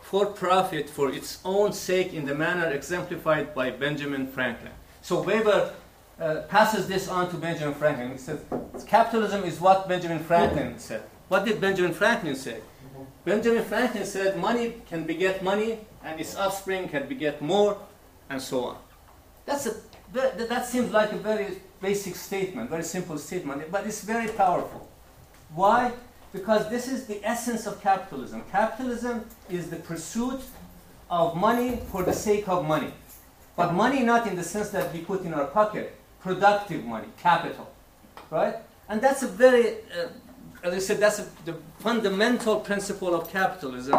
for 0.00 0.26
profit 0.26 0.88
for 0.88 1.10
its 1.10 1.40
own 1.44 1.72
sake 1.72 2.12
in 2.12 2.26
the 2.26 2.34
manner 2.34 2.66
exemplified 2.70 3.54
by 3.54 3.70
Benjamin 3.70 4.26
Franklin. 4.26 4.72
So 5.02 5.22
Weber 5.22 5.72
uh, 6.20 6.42
passes 6.48 6.88
this 6.88 7.08
on 7.08 7.30
to 7.30 7.36
Benjamin 7.36 7.74
Franklin. 7.74 8.12
He 8.12 8.18
says, 8.18 8.40
capitalism 8.86 9.44
is 9.44 9.60
what 9.60 9.88
Benjamin 9.88 10.20
Franklin 10.20 10.78
said. 10.78 11.02
What 11.28 11.44
did 11.44 11.60
Benjamin 11.60 11.92
Franklin 11.92 12.36
say? 12.36 12.60
Benjamin 13.24 13.64
Franklin 13.64 14.06
said 14.06 14.38
money 14.38 14.74
can 14.88 15.04
beget 15.04 15.42
money 15.42 15.80
and 16.04 16.20
its 16.20 16.36
offspring 16.36 16.88
can 16.88 17.08
beget 17.08 17.42
more 17.42 17.76
and 18.30 18.40
so 18.40 18.64
on. 18.64 18.78
That's 19.44 19.66
a, 19.66 19.74
that, 20.12 20.48
that 20.48 20.66
seems 20.66 20.92
like 20.92 21.12
a 21.12 21.16
very 21.16 21.60
basic 21.80 22.14
statement, 22.14 22.70
very 22.70 22.84
simple 22.84 23.18
statement, 23.18 23.70
but 23.70 23.86
it's 23.86 24.02
very 24.02 24.28
powerful. 24.28 24.88
Why? 25.54 25.92
Because 26.32 26.70
this 26.70 26.88
is 26.88 27.06
the 27.06 27.24
essence 27.24 27.66
of 27.66 27.80
capitalism. 27.80 28.42
Capitalism 28.50 29.24
is 29.50 29.70
the 29.70 29.76
pursuit 29.76 30.40
of 31.10 31.36
money 31.36 31.80
for 31.90 32.02
the 32.02 32.12
sake 32.12 32.48
of 32.48 32.64
money. 32.64 32.92
But 33.56 33.72
money 33.72 34.02
not 34.02 34.26
in 34.26 34.36
the 34.36 34.44
sense 34.44 34.70
that 34.70 34.92
we 34.92 35.00
put 35.00 35.24
in 35.24 35.32
our 35.34 35.46
pocket, 35.46 35.95
productive 36.26 36.84
money, 36.84 37.06
capital, 37.22 37.70
right? 38.30 38.56
And 38.88 39.00
that's 39.00 39.22
a 39.22 39.28
very, 39.28 39.66
uh, 39.96 40.08
as 40.64 40.74
I 40.74 40.78
said, 40.80 40.98
that's 40.98 41.20
a, 41.20 41.26
the 41.44 41.54
fundamental 41.78 42.58
principle 42.60 43.14
of 43.14 43.30
capitalism, 43.30 43.96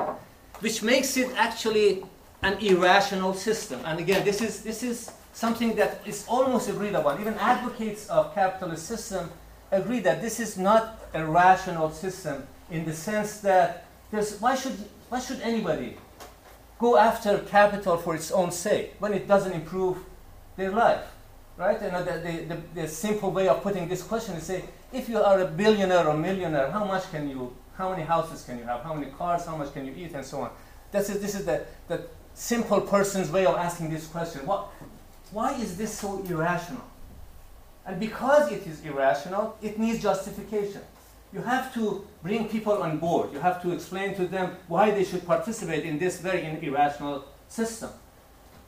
which 0.60 0.84
makes 0.84 1.16
it 1.16 1.30
actually 1.38 2.04
an 2.42 2.58
irrational 2.60 3.34
system. 3.34 3.80
And 3.86 4.00
again, 4.00 4.26
this 4.26 4.42
is, 4.42 4.62
this 4.62 4.84
is 4.84 5.12
something 5.34 5.76
that 5.76 6.02
is 6.06 6.26
almost 6.28 6.68
agreed 6.70 6.96
upon. 6.96 7.22
Even 7.22 7.36
advocates 7.36 8.10
of 8.10 8.36
capitalist 8.36 8.86
system 8.86 9.32
agree 9.72 10.02
that 10.02 10.22
this 10.22 10.40
is 10.40 10.58
not 10.58 11.00
a 11.14 11.26
rational 11.26 11.90
system 11.92 12.46
in 12.70 12.84
the 12.84 12.94
sense 12.94 13.40
that 13.40 13.86
there's, 14.12 14.40
why, 14.42 14.56
should, 14.56 14.78
why 15.10 15.20
should 15.20 15.40
anybody 15.42 15.98
go 16.80 16.98
after 16.98 17.40
capital 17.40 17.96
for 17.98 18.16
its 18.16 18.32
own 18.32 18.52
sake 18.52 18.96
when 19.00 19.14
it 19.14 19.28
doesn't 19.28 19.54
improve 19.54 19.98
their 20.58 20.72
life? 20.72 21.06
Right? 21.58 21.82
And 21.82 22.08
the, 22.08 22.12
the, 22.12 22.56
the, 22.56 22.82
the 22.82 22.88
simple 22.88 23.32
way 23.32 23.48
of 23.48 23.64
putting 23.64 23.88
this 23.88 24.04
question 24.04 24.36
is 24.36 24.44
say, 24.44 24.64
if 24.94 25.10
you 25.10 25.20
are 25.20 25.42
a 25.42 25.46
billionaire 25.46 26.08
or 26.08 26.16
millionaire, 26.16 26.70
how 26.70 26.86
much 26.86 27.10
can 27.10 27.28
you, 27.30 27.56
how 27.76 27.90
many 27.90 28.04
houses 28.04 28.44
can 28.44 28.60
you 28.60 28.64
have, 28.64 28.82
how 28.84 28.94
many 28.94 29.12
cars, 29.12 29.46
how 29.46 29.58
much 29.58 29.74
can 29.74 29.86
you 29.86 29.94
eat, 29.98 30.14
and 30.14 30.24
so 30.24 30.42
on. 30.42 30.52
This 30.92 31.10
is, 31.10 31.20
this 31.20 31.36
is 31.36 31.46
the, 31.46 31.66
the 31.88 32.04
simple 32.34 32.82
person's 32.82 33.32
way 33.32 33.46
of 33.46 33.56
asking 33.56 33.90
this 33.90 34.06
question. 34.08 34.46
What, 34.46 34.68
why 35.32 35.54
is 35.56 35.78
this 35.78 35.98
so 35.98 36.24
irrational? 36.24 36.84
And 37.86 38.00
because 38.00 38.52
it 38.52 38.68
is 38.68 38.84
irrational, 38.86 39.58
it 39.62 39.80
needs 39.80 40.02
justification. 40.02 40.82
You 41.34 41.42
have 41.42 41.74
to 41.74 42.06
bring 42.22 42.48
people 42.48 42.82
on 42.84 43.00
board. 43.00 43.34
You 43.34 43.40
have 43.40 43.62
to 43.64 43.72
explain 43.72 44.16
to 44.16 44.28
them 44.28 44.56
why 44.68 44.92
they 44.92 45.04
should 45.04 45.26
participate 45.26 45.84
in 45.86 45.98
this 45.98 46.20
very 46.20 46.46
irrational 46.62 47.26
system. 47.50 47.90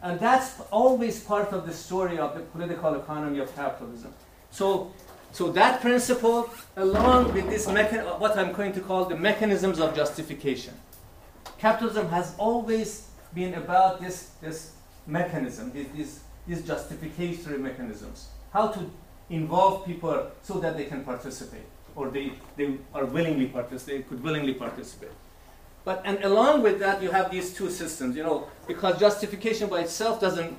And 0.02 0.20
that's 0.20 0.62
always 0.72 1.22
part 1.22 1.52
of 1.52 1.66
the 1.68 1.74
story 1.74 2.18
of 2.18 2.34
the 2.34 2.42
political 2.42 2.96
economy 2.96 3.40
of 3.40 3.54
capitalism. 3.56 4.14
So, 4.52 4.94
so 5.32 5.52
that 5.52 5.82
principle, 5.82 6.50
along 6.78 7.34
with 7.34 7.50
this 7.50 7.68
mechan- 7.68 8.20
what 8.20 8.38
I'm 8.38 8.54
going 8.54 8.74
to 8.74 8.80
call 8.80 9.06
the 9.06 9.18
mechanisms 9.18 9.80
of 9.80 9.96
justification. 9.96 10.74
Capitalism 11.58 12.08
has 12.10 12.34
always 12.38 13.10
been 13.34 13.54
about 13.56 14.00
this, 14.00 14.32
this 14.42 14.72
mechanism, 15.06 15.72
these, 15.74 16.22
these 16.48 16.62
justificatory 16.66 17.58
mechanisms. 17.60 18.30
How 18.54 18.70
to 18.70 18.90
involve 19.30 19.86
people 19.86 20.32
so 20.42 20.60
that 20.60 20.78
they 20.78 20.86
can 20.86 21.04
participate, 21.04 21.66
or 21.96 22.10
they, 22.10 22.34
they 22.56 22.78
are 22.96 23.06
willingly 23.06 23.48
participate, 23.48 23.98
they 23.98 24.10
could 24.10 24.24
willingly 24.24 24.54
participate. 24.54 25.12
But 25.86 26.02
and 26.06 26.24
along 26.24 26.64
with 26.64 26.80
that, 26.80 27.02
you 27.02 27.12
have 27.12 27.32
these 27.32 27.54
two 27.54 27.70
systems. 27.70 28.16
You 28.16 28.24
know, 28.24 28.48
because 28.68 29.00
justification 29.00 29.70
by 29.70 29.82
itself 29.82 30.20
doesn't 30.20 30.58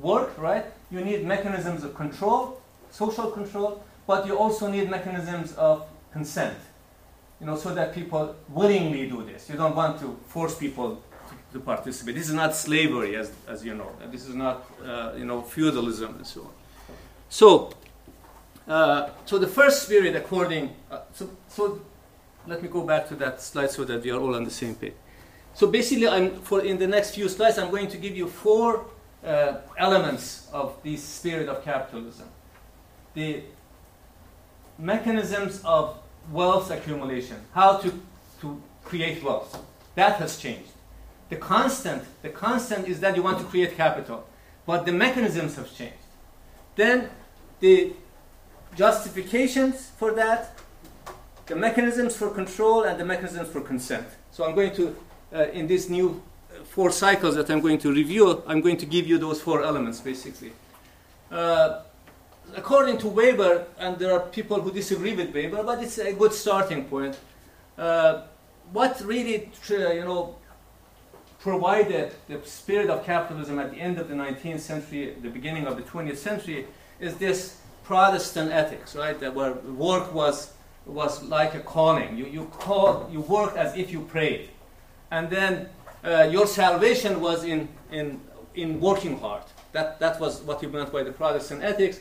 work, 0.00 0.36
right? 0.38 0.66
You 0.90 1.00
need 1.00 1.24
mechanisms 1.24 1.84
of 1.84 1.94
control, 1.94 2.60
social 2.90 3.30
control, 3.30 3.82
but 4.06 4.26
you 4.26 4.36
also 4.36 4.68
need 4.70 4.90
mechanisms 4.90 5.52
of 5.54 5.86
consent. 6.12 6.58
You 7.40 7.46
know, 7.46 7.56
so 7.56 7.72
that 7.74 7.94
people 7.94 8.34
willingly 8.48 9.08
do 9.08 9.24
this. 9.24 9.48
You 9.48 9.56
don't 9.56 9.76
want 9.76 10.00
to 10.00 10.18
force 10.26 10.56
people 10.56 11.02
to, 11.28 11.58
to 11.58 11.64
participate. 11.64 12.16
This 12.16 12.28
is 12.28 12.34
not 12.34 12.54
slavery, 12.54 13.14
as, 13.16 13.30
as 13.46 13.64
you 13.64 13.74
know. 13.74 13.90
This 14.10 14.26
is 14.26 14.34
not 14.34 14.68
uh, 14.84 15.12
you 15.16 15.24
know 15.24 15.42
feudalism 15.42 16.16
and 16.16 16.26
so 16.26 16.40
on. 16.42 16.50
So, 17.28 17.70
uh, 18.66 19.10
so 19.24 19.38
the 19.38 19.46
first 19.46 19.84
spirit, 19.84 20.16
according 20.16 20.74
uh, 20.90 21.00
so 21.12 21.30
so 21.48 21.80
let 22.48 22.62
me 22.62 22.68
go 22.68 22.82
back 22.82 23.06
to 23.08 23.14
that 23.16 23.40
slide 23.42 23.70
so 23.70 23.84
that 23.84 24.02
we 24.02 24.10
are 24.10 24.18
all 24.18 24.34
on 24.34 24.44
the 24.44 24.50
same 24.50 24.74
page. 24.74 24.94
So 25.54 25.66
basically, 25.66 26.08
I'm 26.08 26.40
for 26.40 26.64
in 26.64 26.78
the 26.78 26.86
next 26.86 27.14
few 27.14 27.28
slides, 27.28 27.58
I'm 27.58 27.70
going 27.70 27.88
to 27.88 27.98
give 27.98 28.16
you 28.16 28.28
four 28.28 28.86
uh, 29.24 29.56
elements 29.76 30.48
of 30.52 30.76
the 30.82 30.96
spirit 30.96 31.48
of 31.48 31.62
capitalism. 31.64 32.28
The 33.14 33.42
mechanisms 34.78 35.60
of 35.64 35.98
wealth 36.30 36.70
accumulation, 36.70 37.36
how 37.52 37.78
to, 37.78 37.92
to 38.40 38.62
create 38.84 39.22
wealth. 39.22 39.62
That 39.94 40.16
has 40.16 40.38
changed. 40.38 40.70
The 41.28 41.36
constant, 41.36 42.04
the 42.22 42.30
constant 42.30 42.88
is 42.88 43.00
that 43.00 43.16
you 43.16 43.22
want 43.22 43.38
to 43.38 43.44
create 43.44 43.76
capital, 43.76 44.26
but 44.64 44.86
the 44.86 44.92
mechanisms 44.92 45.56
have 45.56 45.74
changed. 45.74 45.96
Then 46.76 47.10
the 47.60 47.92
justifications 48.76 49.90
for 49.98 50.12
that 50.12 50.57
the 51.48 51.56
mechanisms 51.56 52.14
for 52.14 52.30
control 52.30 52.84
and 52.84 53.00
the 53.00 53.04
mechanisms 53.04 53.48
for 53.48 53.60
consent. 53.60 54.06
So 54.30 54.44
I'm 54.44 54.54
going 54.54 54.74
to, 54.74 54.96
uh, 55.34 55.48
in 55.52 55.66
these 55.66 55.88
new 55.88 56.22
uh, 56.50 56.62
four 56.64 56.90
cycles 56.90 57.34
that 57.36 57.50
I'm 57.50 57.60
going 57.60 57.78
to 57.78 57.92
review, 57.92 58.42
I'm 58.46 58.60
going 58.60 58.76
to 58.76 58.86
give 58.86 59.06
you 59.06 59.18
those 59.18 59.40
four 59.40 59.62
elements 59.62 60.00
basically. 60.00 60.52
Uh, 61.30 61.80
according 62.54 62.98
to 62.98 63.08
Weber, 63.08 63.66
and 63.78 63.98
there 63.98 64.12
are 64.12 64.20
people 64.20 64.60
who 64.60 64.70
disagree 64.70 65.14
with 65.14 65.34
Weber, 65.34 65.62
but 65.62 65.82
it's 65.82 65.98
a 65.98 66.12
good 66.12 66.32
starting 66.32 66.84
point. 66.84 67.18
Uh, 67.76 68.22
what 68.72 69.00
really, 69.00 69.50
you 69.68 70.04
know, 70.04 70.36
provided 71.40 72.12
the 72.28 72.40
spirit 72.44 72.90
of 72.90 73.04
capitalism 73.04 73.58
at 73.58 73.70
the 73.70 73.78
end 73.78 73.98
of 73.98 74.08
the 74.08 74.14
19th 74.14 74.60
century, 74.60 75.16
the 75.22 75.30
beginning 75.30 75.66
of 75.66 75.76
the 75.76 75.82
20th 75.82 76.16
century, 76.16 76.66
is 77.00 77.16
this 77.16 77.58
Protestant 77.84 78.52
ethics, 78.52 78.94
right? 78.94 79.18
That 79.18 79.34
where 79.34 79.54
work 79.54 80.12
was 80.12 80.52
was 80.88 81.22
like 81.24 81.54
a 81.54 81.60
calling. 81.60 82.16
You, 82.16 82.26
you, 82.26 82.44
call, 82.46 83.08
you 83.12 83.20
worked 83.20 83.56
as 83.56 83.76
if 83.76 83.90
you 83.92 84.00
prayed. 84.00 84.48
And 85.10 85.30
then 85.30 85.68
uh, 86.04 86.28
your 86.30 86.46
salvation 86.46 87.20
was 87.20 87.44
in, 87.44 87.68
in, 87.90 88.20
in 88.54 88.80
working 88.80 89.18
hard. 89.18 89.42
That, 89.72 90.00
that 90.00 90.18
was 90.18 90.40
what 90.42 90.62
you 90.62 90.68
meant 90.68 90.92
by 90.92 91.02
the 91.02 91.12
Protestant 91.12 91.62
ethics. 91.62 92.00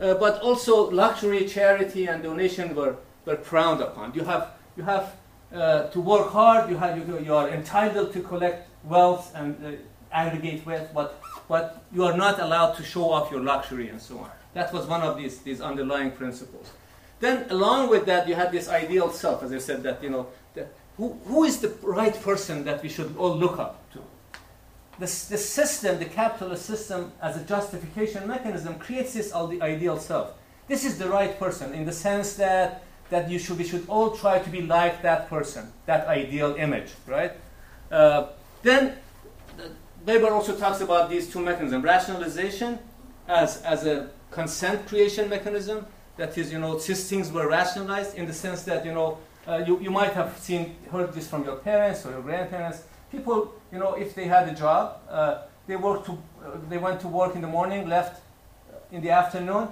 Uh, 0.00 0.14
but 0.14 0.40
also 0.40 0.90
luxury, 0.90 1.46
charity, 1.46 2.06
and 2.06 2.22
donation 2.22 2.74
were, 2.74 2.96
were 3.24 3.36
frowned 3.36 3.80
upon. 3.80 4.14
You 4.14 4.24
have, 4.24 4.52
you 4.76 4.82
have 4.82 5.14
uh, 5.54 5.88
to 5.88 6.00
work 6.00 6.30
hard, 6.30 6.70
you, 6.70 6.76
have, 6.76 6.96
you, 6.96 7.18
you 7.20 7.34
are 7.34 7.50
entitled 7.50 8.12
to 8.14 8.20
collect 8.20 8.68
wealth 8.84 9.32
and 9.34 9.64
uh, 9.64 9.70
aggregate 10.10 10.64
wealth, 10.64 10.88
but, 10.94 11.22
but 11.48 11.84
you 11.92 12.04
are 12.04 12.16
not 12.16 12.40
allowed 12.40 12.72
to 12.72 12.82
show 12.82 13.10
off 13.10 13.30
your 13.30 13.40
luxury 13.40 13.88
and 13.88 14.00
so 14.00 14.18
on. 14.18 14.30
That 14.54 14.72
was 14.72 14.86
one 14.86 15.02
of 15.02 15.16
these, 15.16 15.38
these 15.38 15.60
underlying 15.60 16.10
principles. 16.10 16.70
Then, 17.22 17.46
along 17.50 17.88
with 17.88 18.04
that, 18.06 18.26
you 18.26 18.34
had 18.34 18.50
this 18.50 18.68
ideal 18.68 19.08
self, 19.12 19.44
as 19.44 19.52
I 19.52 19.58
said, 19.58 19.84
that, 19.84 20.02
you 20.02 20.10
know, 20.10 20.26
who, 20.96 21.16
who 21.26 21.44
is 21.44 21.60
the 21.60 21.68
right 21.80 22.20
person 22.20 22.64
that 22.64 22.82
we 22.82 22.88
should 22.88 23.16
all 23.16 23.36
look 23.36 23.60
up 23.60 23.88
to? 23.92 24.00
The, 24.98 25.06
the 25.06 25.38
system, 25.38 26.00
the 26.00 26.06
capitalist 26.06 26.66
system, 26.66 27.12
as 27.22 27.36
a 27.36 27.44
justification 27.44 28.26
mechanism, 28.26 28.74
creates 28.74 29.14
this 29.14 29.30
all 29.30 29.46
the 29.46 29.62
ideal 29.62 30.00
self. 30.00 30.32
This 30.66 30.84
is 30.84 30.98
the 30.98 31.08
right 31.08 31.38
person 31.38 31.72
in 31.74 31.84
the 31.84 31.92
sense 31.92 32.34
that, 32.34 32.82
that 33.10 33.30
you 33.30 33.38
should, 33.38 33.56
we 33.56 33.64
should 33.64 33.88
all 33.88 34.10
try 34.10 34.40
to 34.40 34.50
be 34.50 34.62
like 34.62 35.00
that 35.02 35.30
person, 35.30 35.72
that 35.86 36.08
ideal 36.08 36.56
image, 36.56 36.90
right? 37.06 37.34
Uh, 37.92 38.30
then, 38.64 38.96
Weber 40.04 40.30
also 40.30 40.56
talks 40.56 40.80
about 40.80 41.08
these 41.08 41.32
two 41.32 41.40
mechanisms 41.40 41.84
rationalization 41.84 42.80
as, 43.28 43.62
as 43.62 43.86
a 43.86 44.10
consent 44.32 44.88
creation 44.88 45.30
mechanism 45.30 45.86
that 46.16 46.36
is, 46.36 46.52
you 46.52 46.58
know, 46.58 46.78
these 46.78 47.08
things 47.08 47.32
were 47.32 47.48
rationalized 47.48 48.16
in 48.16 48.26
the 48.26 48.32
sense 48.32 48.62
that, 48.64 48.84
you 48.84 48.92
know, 48.92 49.18
uh, 49.46 49.62
you, 49.66 49.80
you 49.80 49.90
might 49.90 50.12
have 50.12 50.38
seen, 50.38 50.76
heard 50.90 51.12
this 51.12 51.26
from 51.26 51.44
your 51.44 51.56
parents 51.56 52.06
or 52.06 52.10
your 52.10 52.22
grandparents. 52.22 52.84
People, 53.10 53.52
you 53.72 53.78
know, 53.78 53.94
if 53.94 54.14
they 54.14 54.26
had 54.26 54.48
a 54.48 54.54
job, 54.54 55.00
uh, 55.08 55.42
they, 55.66 55.76
worked 55.76 56.06
to, 56.06 56.12
uh, 56.12 56.50
they 56.68 56.78
went 56.78 57.00
to 57.00 57.08
work 57.08 57.34
in 57.34 57.40
the 57.40 57.48
morning, 57.48 57.88
left 57.88 58.22
in 58.90 59.02
the 59.02 59.10
afternoon. 59.10 59.68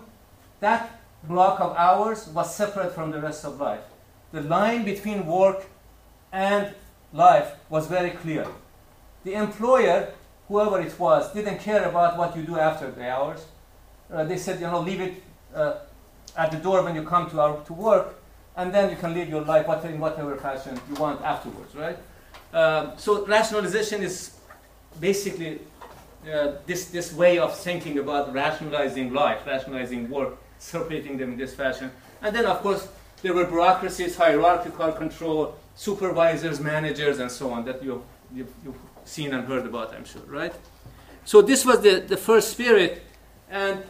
That 0.61 1.01
block 1.25 1.61
of 1.61 1.77
hours 1.77 2.29
was 2.29 2.55
separate 2.55 2.95
from 2.95 3.11
the 3.11 3.21
rest 3.21 3.45
of 3.45 3.61
life. 3.61 3.83
The 4.33 4.43
line 4.43 4.85
between 4.85 5.27
work 5.27 5.67
and 6.33 6.75
life 7.13 7.53
was 7.69 7.87
very 7.87 8.11
clear. 8.11 8.47
The 9.25 9.35
employer, 9.35 10.13
whoever 10.49 10.81
it 10.81 10.99
was, 10.99 11.33
didn't 11.33 11.59
care 11.59 11.89
about 11.89 12.17
what 12.17 12.37
you 12.37 12.43
do 12.43 12.59
after 12.59 12.91
the 12.91 13.09
hours. 13.11 13.45
Uh, 14.11 14.25
they 14.25 14.37
said, 14.37 14.61
you 14.61 14.67
know, 14.67 14.81
leave 14.81 15.01
it 15.01 15.23
uh, 15.55 15.75
at 16.37 16.51
the 16.51 16.59
door 16.59 16.83
when 16.83 16.95
you 16.95 17.03
come 17.03 17.29
to, 17.31 17.41
our, 17.41 17.65
to 17.65 17.73
work, 17.73 18.17
and 18.57 18.73
then 18.73 18.91
you 18.91 18.97
can 18.97 19.15
live 19.15 19.29
your 19.29 19.43
life 19.43 19.67
in 19.85 19.99
whatever 19.99 20.37
fashion 20.37 20.79
you 20.89 20.95
want 20.97 21.21
afterwards, 21.23 21.75
right? 21.75 21.99
Um, 22.53 22.93
so 22.97 23.25
rationalization 23.27 24.03
is 24.03 24.37
basically 25.01 25.61
uh, 26.31 26.53
this, 26.67 26.87
this 26.87 27.13
way 27.13 27.39
of 27.39 27.57
thinking 27.57 27.99
about 27.99 28.33
rationalizing 28.33 29.13
life, 29.13 29.47
rationalizing 29.47 30.11
work, 30.11 30.37
separating 30.59 31.17
them 31.17 31.33
in 31.33 31.39
this 31.39 31.55
fashion. 31.55 31.91
And 32.23 32.35
then, 32.35 32.45
of 32.45 32.61
course, 32.61 32.89
there 33.23 33.33
were 33.33 33.45
bureaucracies, 33.45 34.17
hierarchical 34.17 34.93
control, 34.93 35.55
supervisors, 35.75 36.61
managers, 36.61 37.19
and 37.19 37.31
so 37.31 37.51
on 37.51 37.65
that 37.65 37.83
you've, 37.83 38.03
you've, 38.35 38.53
you've 38.65 38.77
seen 39.05 39.33
and 39.33 39.47
heard 39.47 39.65
about, 39.65 39.95
I'm 39.95 40.05
sure, 40.05 40.23
right? 40.27 40.53
So 41.25 41.41
this 41.41 41.65
was 41.65 41.81
the, 41.81 42.01
the 42.01 42.17
first 42.17 42.51
spirit, 42.51 43.03
and 43.51 43.83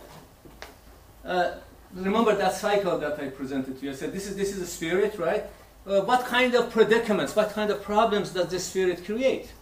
uh, 1.24 1.54
remember 1.94 2.34
that 2.34 2.54
cycle 2.54 2.98
that 2.98 3.18
I 3.18 3.28
presented 3.28 3.78
to 3.78 3.86
you. 3.86 3.92
I 3.92 3.94
said, 3.94 4.12
this 4.12 4.26
is, 4.26 4.36
this 4.36 4.54
is 4.54 4.62
a 4.62 4.66
spirit, 4.66 5.18
right? 5.18 5.44
Uh, 5.86 6.02
what 6.02 6.24
kind 6.26 6.54
of 6.54 6.70
predicaments, 6.70 7.34
what 7.34 7.50
kind 7.50 7.70
of 7.70 7.82
problems 7.82 8.30
does 8.30 8.48
this 8.48 8.64
spirit 8.64 9.04
create? 9.04 9.52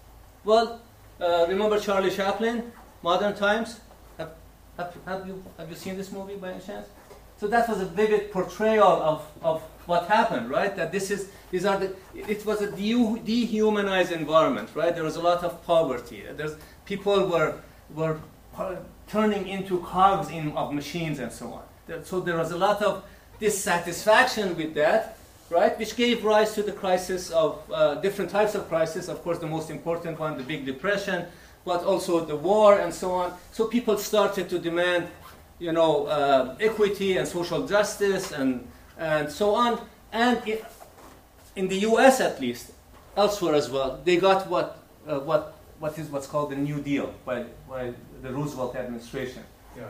Well, 0.45 0.81
uh, 1.21 1.47
remember 1.49 1.81
Charlie 1.81 2.11
Chaplin, 2.11 2.73
Modern 3.03 3.35
Times? 3.35 3.81
Have, 4.19 4.33
have, 4.77 4.97
have, 5.07 5.27
you, 5.27 5.43
have 5.57 5.71
you 5.71 5.77
seen 5.77 5.97
this 5.97 6.13
movie 6.13 6.37
by 6.37 6.53
any 6.53 6.61
chance? 6.61 6.87
So 7.39 7.47
that 7.47 7.69
was 7.69 7.81
a 7.81 7.87
vivid 7.87 8.33
portrayal 8.33 8.83
of, 8.83 9.27
of 9.43 9.63
what 9.87 10.09
happened, 10.09 10.51
right? 10.51 10.75
That 10.75 10.91
this 10.91 11.11
is, 11.11 11.31
these 11.53 11.65
are 11.65 11.79
the, 11.79 11.95
it 12.15 12.45
was 12.45 12.61
a 12.61 12.71
de- 12.73 13.21
dehumanized 13.21 14.11
environment, 14.11 14.71
right? 14.75 14.93
There 14.93 15.05
was 15.05 15.17
a 15.17 15.23
lot 15.23 15.45
of 15.45 15.65
poverty. 15.65 16.25
There's, 16.37 16.57
people 16.85 17.27
were, 17.29 17.55
were 17.95 18.19
turning 19.07 19.47
into 19.47 19.79
cogs 19.81 20.31
in, 20.31 20.51
of 20.53 20.75
machines 20.75 21.21
and 21.21 21.31
so 21.31 21.53
on 21.53 21.63
so 22.03 22.21
there 22.21 22.37
was 22.37 22.53
a 22.53 22.57
lot 22.57 22.83
of 22.83 23.05
dissatisfaction 23.41 24.57
with 24.57 24.75
that, 24.75 25.17
right, 25.51 25.79
which 25.79 25.97
gave 25.97 26.25
rise 26.25 26.55
to 26.55 26.63
the 26.63 26.73
crisis 26.73 27.31
of 27.31 27.63
uh, 27.73 27.95
different 27.97 28.31
types 28.31 28.55
of 28.55 28.69
crisis. 28.69 29.09
Of 29.09 29.23
course, 29.23 29.39
the 29.39 29.47
most 29.47 29.71
important 29.71 30.19
one, 30.19 30.37
the 30.37 30.43
Big 30.43 30.67
Depression, 30.67 31.27
but 31.65 31.85
also 31.85 32.25
the 32.25 32.37
war 32.37 32.79
and 32.79 32.93
so 32.93 33.13
on. 33.13 33.35
So 33.53 33.67
people 33.67 33.97
started 33.99 34.49
to 34.51 34.59
demand, 34.59 35.09
you 35.59 35.73
know, 35.73 36.07
uh, 36.07 36.57
equity 36.61 37.17
and 37.17 37.27
social 37.27 37.67
justice 37.67 38.33
and 38.33 38.67
and 38.99 39.31
so 39.31 39.55
on. 39.55 39.81
And 40.13 40.43
in 41.55 41.69
the 41.69 41.79
U.S. 41.91 42.21
at 42.21 42.41
least, 42.41 42.73
elsewhere 43.17 43.55
as 43.55 43.71
well, 43.71 44.01
they 44.05 44.17
got 44.17 44.49
what 44.49 44.79
uh, 45.07 45.21
what 45.21 45.55
what 45.79 45.99
is 45.99 46.09
what's 46.09 46.27
called 46.27 46.51
the 46.51 46.57
New 46.57 46.81
Deal 46.81 47.13
by 47.25 47.45
by 47.69 47.93
the 48.23 48.33
Roosevelt 48.33 48.77
administration. 48.77 49.45
Yeah. 49.77 49.85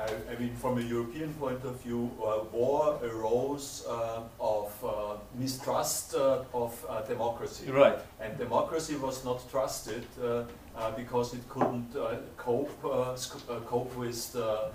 I, 0.00 0.32
I, 0.32 0.38
mean, 0.38 0.54
from 0.56 0.78
a 0.78 0.80
European 0.80 1.32
point 1.34 1.64
of 1.64 1.80
view, 1.82 2.10
uh, 2.22 2.44
war 2.52 2.98
arose 3.02 3.84
uh, 3.88 4.22
of 4.40 4.72
uh, 4.84 5.16
mistrust 5.38 6.14
uh, 6.14 6.44
of 6.54 6.72
uh, 6.88 7.02
democracy. 7.02 7.70
Right. 7.70 7.98
And 8.20 8.36
democracy 8.38 8.96
was 8.96 9.24
not 9.24 9.48
trusted 9.50 10.06
uh, 10.22 10.44
uh, 10.76 10.90
because 10.92 11.34
it 11.34 11.46
couldn't 11.48 11.94
uh, 11.96 12.16
cope 12.36 12.70
uh, 12.84 13.12
uh, 13.12 13.60
cope 13.66 13.94
with 13.96 14.32
the 14.32 14.70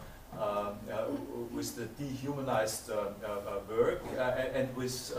with 1.53 1.75
the 1.77 1.85
dehumanized 2.03 2.91
work 3.69 4.03
uh, 4.17 4.21
and 4.53 4.75
with 4.75 5.17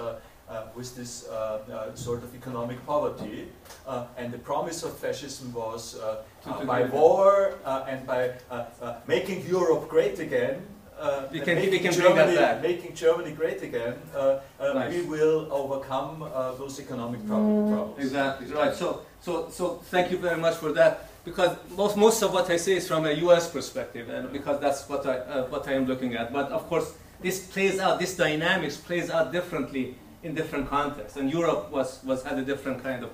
with 0.77 0.95
this 0.97 1.27
uh, 1.29 1.59
uh, 1.73 1.95
sort 1.95 2.23
of 2.23 2.35
economic 2.35 2.79
poverty. 2.87 3.49
Uh, 3.87 4.07
and 4.17 4.33
the 4.33 4.39
promise 4.39 4.83
of 4.83 4.97
fascism 4.97 5.53
was 5.53 5.97
uh, 5.99 6.23
uh, 6.47 6.65
by 6.65 6.83
war 6.85 7.55
uh, 7.65 7.85
and 7.89 8.07
by 8.07 8.31
uh, 8.51 8.65
uh, 8.83 8.95
making 9.07 9.45
Europe 9.47 9.89
great 9.89 10.19
again. 10.19 10.63
Uh, 10.99 11.27
We 11.31 11.39
and 11.39 11.47
can- 11.47 11.57
we 11.61 11.63
making 11.71 11.83
can 11.83 11.95
bring 12.01 12.15
that 12.17 12.27
Germany, 12.29 12.37
back. 12.37 12.63
making 12.63 12.95
Germany 12.95 13.33
great 13.33 13.61
again. 13.63 13.95
Uh, 14.15 14.19
uh, 14.61 14.73
Nice. 14.73 14.95
We 14.95 15.03
will 15.03 15.49
overcome 15.53 16.23
uh, 16.23 16.53
those 16.61 16.81
economic 16.81 17.21
prob- 17.29 17.69
problems. 17.73 17.99
Exactly 18.07 18.47
right. 18.55 18.75
So, 18.75 19.03
so, 19.21 19.49
so 19.51 19.65
thank 19.93 20.11
you 20.11 20.17
very 20.19 20.39
much 20.41 20.55
for 20.57 20.73
that. 20.73 21.11
Because 21.25 21.53
most, 21.77 21.97
most 21.97 22.23
of 22.23 22.33
what 22.33 22.49
I 22.51 22.57
say 22.57 22.77
is 22.77 22.87
from 22.89 23.05
a 23.05 23.11
U.S. 23.27 23.51
perspective, 23.51 24.09
and 24.09 24.33
because 24.33 24.61
that's 24.61 24.89
what 24.89 25.05
I 25.05 25.17
uh, 25.19 25.47
what 25.53 25.67
I 25.69 25.73
am 25.75 25.85
looking 25.85 26.15
at. 26.15 26.33
But 26.33 26.49
of 26.53 26.63
course, 26.71 26.89
this 27.21 27.41
plays 27.53 27.81
out. 27.81 27.99
This 27.99 28.17
dynamics 28.17 28.77
plays 28.77 29.11
out 29.11 29.33
differently 29.33 29.97
in 30.27 30.35
different 30.35 30.69
contexts, 30.69 31.17
and 31.17 31.31
Europe 31.31 31.71
was 31.71 32.03
was 32.05 32.23
had 32.25 32.39
a 32.39 32.45
different 32.45 32.83
kind 32.83 33.05
of 33.05 33.11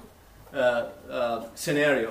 uh, 0.54 0.58
uh, 0.58 1.46
scenario. 1.54 2.10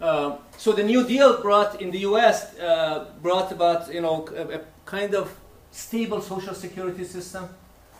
Uh, 0.00 0.36
so 0.56 0.72
the 0.72 0.82
New 0.82 1.02
Deal 1.04 1.42
brought 1.42 1.82
in 1.82 1.90
the 1.90 2.00
U.S. 2.10 2.56
Uh, 2.58 3.06
brought 3.20 3.50
about 3.52 3.92
you 3.92 4.00
know 4.00 4.26
a, 4.36 4.58
a 4.58 4.60
kind 4.84 5.14
of 5.14 5.26
stable 5.70 6.20
social 6.20 6.54
security 6.54 7.04
system, 7.04 7.48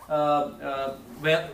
uh, 0.08 0.12
uh, 0.12 0.96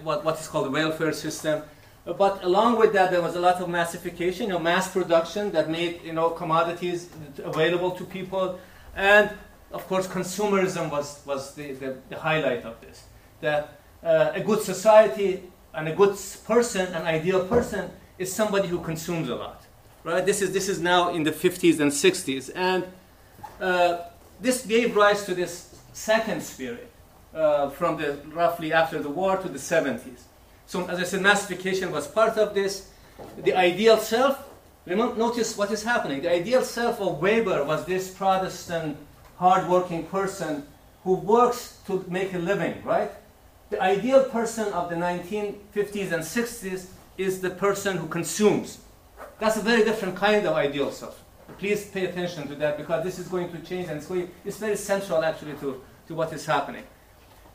what, 0.02 0.24
what 0.24 0.38
is 0.38 0.46
called 0.46 0.66
a 0.66 0.70
welfare 0.70 1.12
system. 1.12 1.62
But 2.04 2.44
along 2.44 2.78
with 2.78 2.92
that, 2.92 3.10
there 3.10 3.22
was 3.22 3.34
a 3.34 3.40
lot 3.40 3.62
of 3.62 3.68
massification, 3.68 4.48
you 4.48 4.52
know, 4.52 4.58
mass 4.58 4.90
production 4.90 5.50
that 5.52 5.70
made 5.70 6.02
you 6.04 6.12
know 6.12 6.28
commodities 6.30 7.08
available 7.42 7.92
to 7.92 8.04
people, 8.04 8.60
and 8.94 9.30
of 9.72 9.88
course, 9.88 10.06
consumerism 10.06 10.90
was 10.90 11.22
was 11.24 11.54
the, 11.54 11.72
the, 11.72 11.96
the 12.10 12.18
highlight 12.18 12.64
of 12.64 12.80
this. 12.82 13.04
That 13.40 13.80
uh, 14.04 14.32
a 14.34 14.40
good 14.40 14.60
society 14.60 15.42
and 15.72 15.88
a 15.88 15.94
good 15.94 16.16
person, 16.46 16.86
an 16.94 17.06
ideal 17.06 17.46
person, 17.46 17.90
is 18.18 18.32
somebody 18.32 18.68
who 18.68 18.80
consumes 18.80 19.28
a 19.28 19.34
lot, 19.34 19.62
right? 20.04 20.24
This 20.24 20.40
is 20.42 20.52
this 20.52 20.68
is 20.68 20.80
now 20.80 21.10
in 21.10 21.24
the 21.24 21.32
50s 21.32 21.80
and 21.80 21.90
60s, 21.90 22.50
and 22.54 22.84
uh, 23.60 23.98
this 24.40 24.64
gave 24.66 24.94
rise 24.94 25.24
to 25.24 25.34
this 25.34 25.74
second 25.92 26.42
spirit 26.42 26.90
uh, 27.34 27.70
from 27.70 27.96
the 27.96 28.18
roughly 28.32 28.72
after 28.72 29.02
the 29.02 29.08
war 29.08 29.36
to 29.38 29.48
the 29.48 29.58
70s. 29.58 30.22
So, 30.66 30.86
as 30.86 30.98
I 30.98 31.04
said, 31.04 31.22
massification 31.22 31.90
was 31.90 32.06
part 32.06 32.38
of 32.38 32.54
this. 32.54 32.90
The 33.42 33.54
ideal 33.54 33.98
self, 33.98 34.48
remember, 34.86 35.16
notice 35.16 35.56
what 35.56 35.70
is 35.70 35.82
happening. 35.82 36.22
The 36.22 36.30
ideal 36.30 36.62
self 36.62 37.00
of 37.00 37.20
Weber 37.20 37.64
was 37.64 37.84
this 37.84 38.10
Protestant, 38.10 38.96
hardworking 39.36 40.06
person 40.06 40.66
who 41.04 41.14
works 41.14 41.78
to 41.86 42.04
make 42.08 42.32
a 42.32 42.38
living, 42.38 42.82
right? 42.82 43.10
The 43.70 43.82
ideal 43.82 44.24
person 44.24 44.72
of 44.72 44.90
the 44.90 44.96
1950s 44.96 46.12
and 46.12 46.22
60s 46.22 46.86
is 47.16 47.40
the 47.40 47.50
person 47.50 47.96
who 47.96 48.06
consumes. 48.06 48.78
That's 49.38 49.56
a 49.56 49.62
very 49.62 49.84
different 49.84 50.16
kind 50.16 50.46
of 50.46 50.54
ideal 50.54 50.90
self. 50.90 51.22
Please 51.58 51.84
pay 51.86 52.06
attention 52.06 52.48
to 52.48 52.54
that 52.56 52.76
because 52.76 53.04
this 53.04 53.18
is 53.18 53.28
going 53.28 53.50
to 53.52 53.58
change 53.60 53.88
and 53.88 53.98
it's, 53.98 54.06
going, 54.06 54.30
it's 54.44 54.56
very 54.56 54.76
central 54.76 55.22
actually 55.22 55.54
to, 55.54 55.80
to 56.08 56.14
what 56.14 56.32
is 56.32 56.46
happening. 56.46 56.84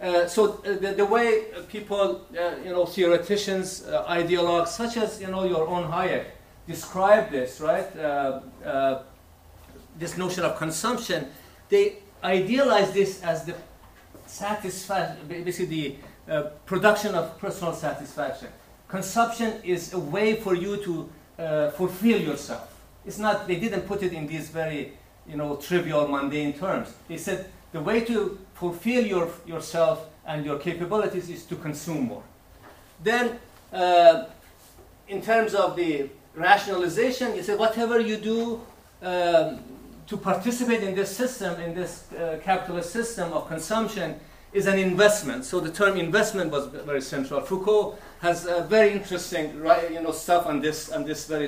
Uh, 0.02 0.28
so 0.28 0.62
uh, 0.66 0.78
the, 0.80 0.94
the 0.96 1.06
way 1.06 1.52
uh, 1.52 1.62
people, 1.64 2.22
uh, 2.38 2.52
you 2.64 2.70
know, 2.70 2.86
theoreticians, 2.86 3.86
uh, 3.86 4.06
ideologues, 4.06 4.70
such 4.70 4.96
as 4.96 5.20
you 5.20 5.28
know 5.28 5.44
your 5.44 5.68
own 5.68 5.92
Hayek, 5.92 6.26
describe 6.68 7.30
this, 7.32 7.60
right? 7.60 7.94
Uh, 7.98 9.02
this 9.98 10.18
notion 10.18 10.46
of 10.46 10.58
consumption, 10.58 11.28
they 11.68 11.98
idealize 12.24 12.94
this 12.94 13.22
as 13.24 13.44
the 13.44 13.56
satisfaction, 14.30 15.28
basically 15.28 15.66
the 15.66 15.96
uh, 16.32 16.44
production 16.66 17.16
of 17.16 17.38
personal 17.40 17.74
satisfaction. 17.74 18.48
Consumption 18.88 19.62
is 19.64 19.94
a 19.94 20.00
way 20.00 20.36
for 20.36 20.56
you 20.56 20.78
to 20.78 21.10
uh, 21.38 21.72
fulfill 21.72 22.20
yourself. 22.22 22.76
It's 23.06 23.18
not. 23.18 23.48
They 23.48 23.56
didn't 23.56 23.82
put 23.82 24.04
it 24.04 24.14
in 24.14 24.28
these 24.28 24.50
very, 24.50 24.94
you 25.28 25.38
know, 25.38 25.56
trivial, 25.56 26.08
mundane 26.08 26.54
terms. 26.54 26.94
They 27.08 27.18
said 27.18 27.50
the 27.72 27.82
way 27.82 28.02
to 28.06 28.40
fulfill 28.54 29.06
your, 29.06 29.30
yourself 29.46 30.08
and 30.26 30.46
your 30.46 30.60
capabilities 30.60 31.30
is 31.30 31.46
to 31.46 31.56
consume 31.56 32.08
more. 32.08 32.24
Then, 33.04 33.40
uh, 33.72 34.26
in 35.08 35.22
terms 35.22 35.56
of 35.56 35.76
the 35.76 36.10
rationalization, 36.36 37.36
you 37.36 37.44
say 37.44 37.56
whatever 37.56 38.00
you 38.00 38.18
do 38.18 38.62
um, 39.02 39.60
to 40.10 40.18
participate 40.18 40.82
in 40.82 40.96
this 40.96 41.16
system, 41.16 41.62
in 41.62 41.76
this 41.76 42.12
uh, 42.14 42.40
capitalist 42.44 42.92
system 42.92 43.32
of 43.32 43.48
consumption, 43.48 44.20
is 44.52 44.66
an 44.66 44.80
investment. 44.80 45.46
So 45.46 45.60
the 45.60 45.72
term 45.72 45.98
investment 45.98 46.52
was 46.52 46.66
very 46.68 47.02
central. 47.02 47.42
Foucault 47.42 48.00
has 48.20 48.48
uh, 48.48 48.66
very 48.68 48.92
interesting, 48.94 49.54
you 49.92 50.02
know, 50.02 50.12
stuff 50.12 50.48
on 50.48 50.60
this 50.60 50.92
on 50.92 51.06
this 51.06 51.28
very 51.28 51.48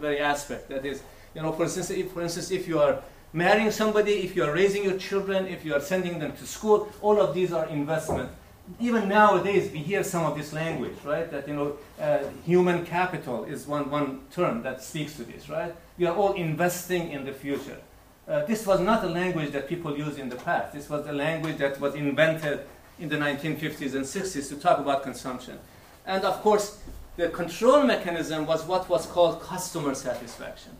very 0.00 0.20
aspect. 0.20 0.68
That 0.68 0.86
is, 0.86 1.02
you 1.34 1.42
know, 1.42 1.52
for 1.52 1.64
instance, 1.64 1.90
if, 1.90 2.12
for 2.12 2.22
instance, 2.22 2.52
if 2.52 2.68
you 2.68 2.78
are 2.78 3.02
marrying 3.32 3.72
somebody, 3.72 4.12
if 4.22 4.36
you 4.36 4.44
are 4.44 4.52
raising 4.52 4.84
your 4.84 4.96
children, 4.96 5.46
if 5.48 5.64
you 5.64 5.74
are 5.74 5.80
sending 5.80 6.20
them 6.20 6.32
to 6.36 6.46
school, 6.46 6.88
all 7.02 7.20
of 7.20 7.34
these 7.34 7.52
are 7.52 7.66
investment. 7.66 8.30
Even 8.78 9.08
nowadays, 9.08 9.70
we 9.72 9.78
hear 9.78 10.04
some 10.04 10.24
of 10.24 10.36
this 10.36 10.52
language, 10.52 10.96
right? 11.04 11.28
That 11.30 11.48
you 11.48 11.54
know, 11.54 11.76
uh, 12.00 12.18
human 12.44 12.86
capital 12.86 13.44
is 13.44 13.66
one 13.66 13.90
one 13.90 14.20
term 14.30 14.62
that 14.62 14.84
speaks 14.84 15.16
to 15.16 15.24
this, 15.24 15.48
right? 15.48 15.74
We 15.98 16.06
are 16.06 16.14
all 16.14 16.34
investing 16.34 17.10
in 17.10 17.24
the 17.24 17.32
future. 17.32 17.78
Uh, 18.28 18.44
this 18.44 18.66
was 18.66 18.80
not 18.80 19.04
a 19.04 19.08
language 19.08 19.52
that 19.52 19.68
people 19.68 19.96
used 19.96 20.18
in 20.18 20.28
the 20.28 20.36
past. 20.36 20.72
This 20.72 20.90
was 20.90 21.06
a 21.06 21.12
language 21.12 21.58
that 21.58 21.80
was 21.80 21.94
invented 21.94 22.60
in 22.98 23.08
the 23.08 23.16
1950s 23.16 23.94
and 23.94 24.04
60s 24.04 24.48
to 24.48 24.56
talk 24.56 24.78
about 24.78 25.04
consumption. 25.04 25.58
And 26.04 26.24
of 26.24 26.40
course, 26.42 26.78
the 27.16 27.28
control 27.28 27.84
mechanism 27.84 28.46
was 28.46 28.64
what 28.64 28.88
was 28.88 29.06
called 29.06 29.40
customer 29.42 29.94
satisfaction. 29.94 30.72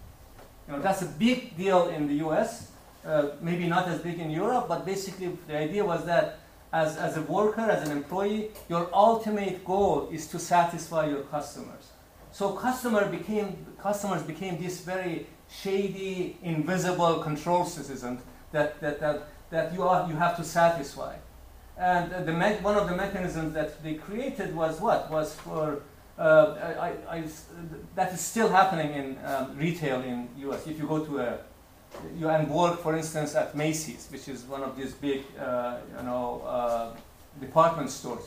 You 0.67 0.75
know, 0.75 0.83
that's 0.83 1.03
a 1.03 1.07
big 1.07 1.57
deal 1.57 1.89
in 1.89 2.09
the 2.09 2.15
US, 2.27 2.73
uh, 3.05 3.29
maybe 3.41 3.69
not 3.69 3.87
as 3.87 4.01
big 4.01 4.19
in 4.19 4.31
Europe, 4.31 4.67
but 4.69 4.85
basically 4.85 5.39
the 5.47 5.57
idea 5.57 5.85
was 5.85 6.05
that 6.07 6.41
as, 6.73 6.97
as 6.97 7.17
a 7.17 7.23
worker, 7.23 7.61
as 7.61 7.89
an 7.89 7.97
employee, 7.97 8.51
your 8.69 8.91
ultimate 8.93 9.65
goal 9.65 10.09
is 10.11 10.27
to 10.29 10.39
satisfy 10.41 11.07
your 11.07 11.23
customers. 11.23 11.93
So 12.33 12.53
customer 12.53 13.07
became, 13.09 13.65
customers 13.81 14.23
became 14.23 14.61
this 14.61 14.81
very 14.81 15.27
shady, 15.51 16.37
invisible 16.43 17.19
control 17.19 17.65
system 17.65 18.19
that, 18.53 18.81
that, 18.81 19.01
that, 19.01 19.29
that 19.51 19.75
you, 19.75 19.83
are, 19.83 20.09
you 20.09 20.17
have 20.17 20.37
to 20.37 20.45
satisfy. 20.45 21.15
And 21.79 22.27
the 22.27 22.33
one 22.63 22.77
of 22.77 22.89
the 22.89 22.97
mechanisms 22.97 23.53
that 23.55 23.83
they 23.83 23.95
created 23.95 24.57
was 24.57 24.81
what? 24.81 25.11
Was 25.11 25.35
for 25.35 25.83
uh, 26.19 26.55
I, 26.81 26.89
I, 26.89 27.17
I, 27.17 27.25
that 27.95 28.13
is 28.15 28.21
still 28.21 28.49
happening 28.49 28.93
in 28.95 29.19
um, 29.27 29.57
retail 29.59 30.01
in 30.01 30.29
U.S. 30.39 30.67
If 30.67 30.79
you 30.79 30.87
go 30.87 31.05
to 31.05 31.19
a 31.19 31.39
you 32.19 32.29
and 32.29 32.49
work, 32.51 32.81
for 32.81 32.97
instance, 32.97 33.35
at 33.35 33.55
Macy's, 33.55 34.09
which 34.11 34.29
is 34.29 34.43
one 34.45 34.63
of 34.63 34.77
these 34.77 34.93
big, 34.93 35.25
uh, 35.39 35.77
you 35.97 36.05
know, 36.05 36.43
uh, 36.47 36.91
department 37.41 37.91
stores. 37.91 38.25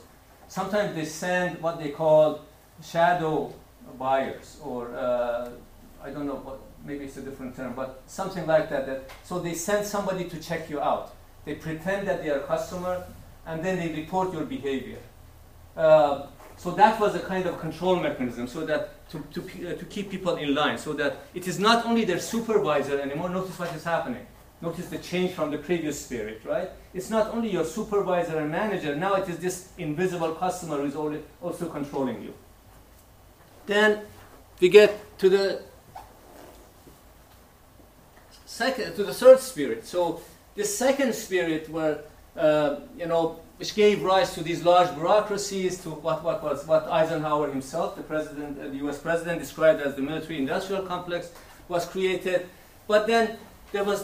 Sometimes 0.47 0.95
they 0.95 1.05
send 1.05 1.61
what 1.61 1.79
they 1.79 1.89
call 1.89 2.41
shadow 2.83 3.53
buyers, 3.97 4.57
or 4.63 4.95
uh, 4.95 5.49
I 6.03 6.09
don't 6.09 6.25
know 6.25 6.35
what. 6.35 6.59
Maybe 6.85 7.05
it's 7.05 7.17
a 7.17 7.21
different 7.21 7.55
term, 7.55 7.73
but 7.75 8.01
something 8.07 8.47
like 8.47 8.69
that. 8.69 8.85
That 8.85 9.09
so 9.23 9.39
they 9.39 9.53
send 9.53 9.85
somebody 9.85 10.25
to 10.25 10.39
check 10.39 10.69
you 10.69 10.79
out. 10.79 11.13
They 11.45 11.55
pretend 11.55 12.07
that 12.07 12.23
they 12.23 12.29
are 12.29 12.39
a 12.39 12.47
customer, 12.47 13.03
and 13.45 13.63
then 13.63 13.77
they 13.77 13.93
report 13.93 14.33
your 14.33 14.45
behavior. 14.45 14.99
Uh, 15.75 16.27
so 16.57 16.71
that 16.71 16.99
was 16.99 17.15
a 17.15 17.19
kind 17.19 17.45
of 17.45 17.59
control 17.59 17.95
mechanism, 17.95 18.47
so 18.47 18.65
that 18.65 19.09
to, 19.11 19.23
to, 19.33 19.41
uh, 19.41 19.77
to 19.77 19.85
keep 19.85 20.09
people 20.09 20.35
in 20.35 20.53
line, 20.53 20.77
so 20.77 20.93
that 20.93 21.17
it 21.33 21.47
is 21.47 21.59
not 21.59 21.85
only 21.85 22.05
their 22.05 22.19
supervisor 22.19 22.99
anymore. 22.99 23.29
Notice 23.29 23.57
what 23.57 23.73
is 23.73 23.83
happening. 23.83 24.25
Notice 24.61 24.87
the 24.89 24.97
change 24.97 25.31
from 25.31 25.51
the 25.51 25.57
previous 25.57 26.03
spirit, 26.03 26.41
right? 26.43 26.69
It's 26.93 27.09
not 27.09 27.33
only 27.33 27.49
your 27.49 27.63
supervisor 27.63 28.37
and 28.39 28.51
manager. 28.51 28.93
Now 28.93 29.15
it 29.15 29.29
is 29.29 29.37
this 29.37 29.69
invisible 29.77 30.33
customer 30.33 30.77
who 30.77 30.85
is 30.85 31.21
also 31.41 31.69
controlling 31.69 32.21
you. 32.21 32.33
Then 33.65 34.01
we 34.59 34.67
get 34.67 35.17
to 35.19 35.29
the 35.29 35.61
second, 38.59 38.95
to 38.97 39.03
the 39.09 39.13
third 39.13 39.39
spirit. 39.39 39.85
So 39.85 40.21
the 40.55 40.65
second 40.65 41.11
spirit, 41.25 41.63
where 41.75 41.95
uh, 42.35 42.81
you 43.01 43.07
know 43.11 43.23
which 43.59 43.73
gave 43.75 43.95
rise 44.13 44.29
to 44.37 44.41
these 44.49 44.61
large 44.71 44.89
bureaucracies, 44.95 45.73
to 45.83 45.89
what, 46.05 46.23
what 46.27 46.39
was 46.43 46.59
what 46.71 46.83
Eisenhower 46.99 47.47
himself, 47.57 47.95
the 48.01 48.07
president, 48.13 48.51
uh, 48.59 48.67
the 48.73 48.79
U.S. 48.85 48.97
president, 49.07 49.35
described 49.45 49.79
as 49.87 49.91
the 49.97 50.03
military-industrial 50.09 50.83
complex, 50.93 51.21
was 51.73 51.83
created. 51.93 52.39
But 52.91 53.01
then 53.11 53.23
there 53.73 53.85
was 53.91 53.99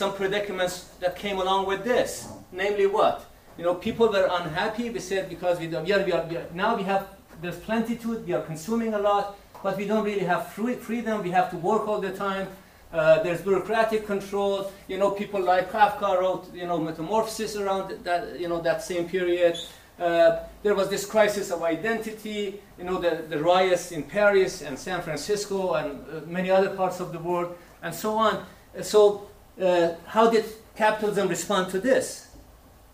some 0.00 0.12
predicaments 0.20 0.76
that 1.02 1.12
came 1.24 1.38
along 1.44 1.66
with 1.66 1.84
this, 1.84 2.08
namely 2.52 2.86
what? 2.98 3.16
You 3.58 3.64
know, 3.66 3.74
people 3.88 4.06
were 4.16 4.28
unhappy. 4.40 4.86
We 4.96 5.00
said 5.10 5.28
because 5.28 5.54
we, 5.60 5.66
are, 5.74 5.82
we, 5.82 5.92
are, 5.92 6.04
we 6.28 6.36
are, 6.40 6.46
now 6.54 6.70
we 6.80 6.84
have 6.92 7.02
there's 7.42 7.60
plenitude. 7.68 8.26
We 8.26 8.32
are 8.38 8.44
consuming 8.52 8.92
a 8.94 9.02
lot, 9.10 9.24
but 9.62 9.72
we 9.80 9.84
don't 9.90 10.04
really 10.10 10.26
have 10.32 10.42
free, 10.56 10.74
freedom. 10.88 11.22
We 11.28 11.32
have 11.38 11.48
to 11.54 11.58
work 11.70 11.88
all 11.88 12.00
the 12.08 12.14
time. 12.26 12.46
Uh, 12.94 13.20
there's 13.24 13.40
bureaucratic 13.42 14.06
control. 14.06 14.70
You 14.86 14.98
know, 14.98 15.10
people 15.10 15.42
like 15.42 15.72
Kafka 15.72 16.20
wrote, 16.20 16.54
you 16.54 16.64
know, 16.64 16.78
Metamorphosis 16.78 17.56
around 17.56 18.04
that, 18.04 18.38
you 18.38 18.48
know, 18.48 18.60
that 18.60 18.84
same 18.84 19.08
period. 19.08 19.58
Uh, 19.98 20.38
there 20.62 20.76
was 20.76 20.88
this 20.90 21.04
crisis 21.04 21.50
of 21.50 21.64
identity. 21.64 22.60
You 22.78 22.84
know, 22.84 23.00
the, 23.00 23.24
the 23.28 23.38
riots 23.38 23.90
in 23.90 24.04
Paris 24.04 24.62
and 24.62 24.78
San 24.78 25.02
Francisco 25.02 25.74
and 25.74 26.04
uh, 26.08 26.20
many 26.26 26.50
other 26.50 26.70
parts 26.70 27.00
of 27.00 27.12
the 27.12 27.18
world, 27.18 27.56
and 27.82 27.92
so 27.92 28.12
on. 28.14 28.46
So, 28.80 29.26
uh, 29.60 29.94
how 30.06 30.30
did 30.30 30.44
capitalism 30.76 31.26
respond 31.26 31.70
to 31.72 31.80
this? 31.80 32.28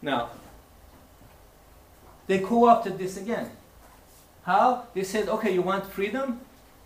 Now, 0.00 0.30
they 2.26 2.38
co-opted 2.38 2.96
this 2.96 3.18
again. 3.18 3.50
How? 4.44 4.84
They 4.94 5.04
said, 5.04 5.28
okay, 5.28 5.52
you 5.52 5.60
want 5.60 5.86
freedom? 5.86 6.40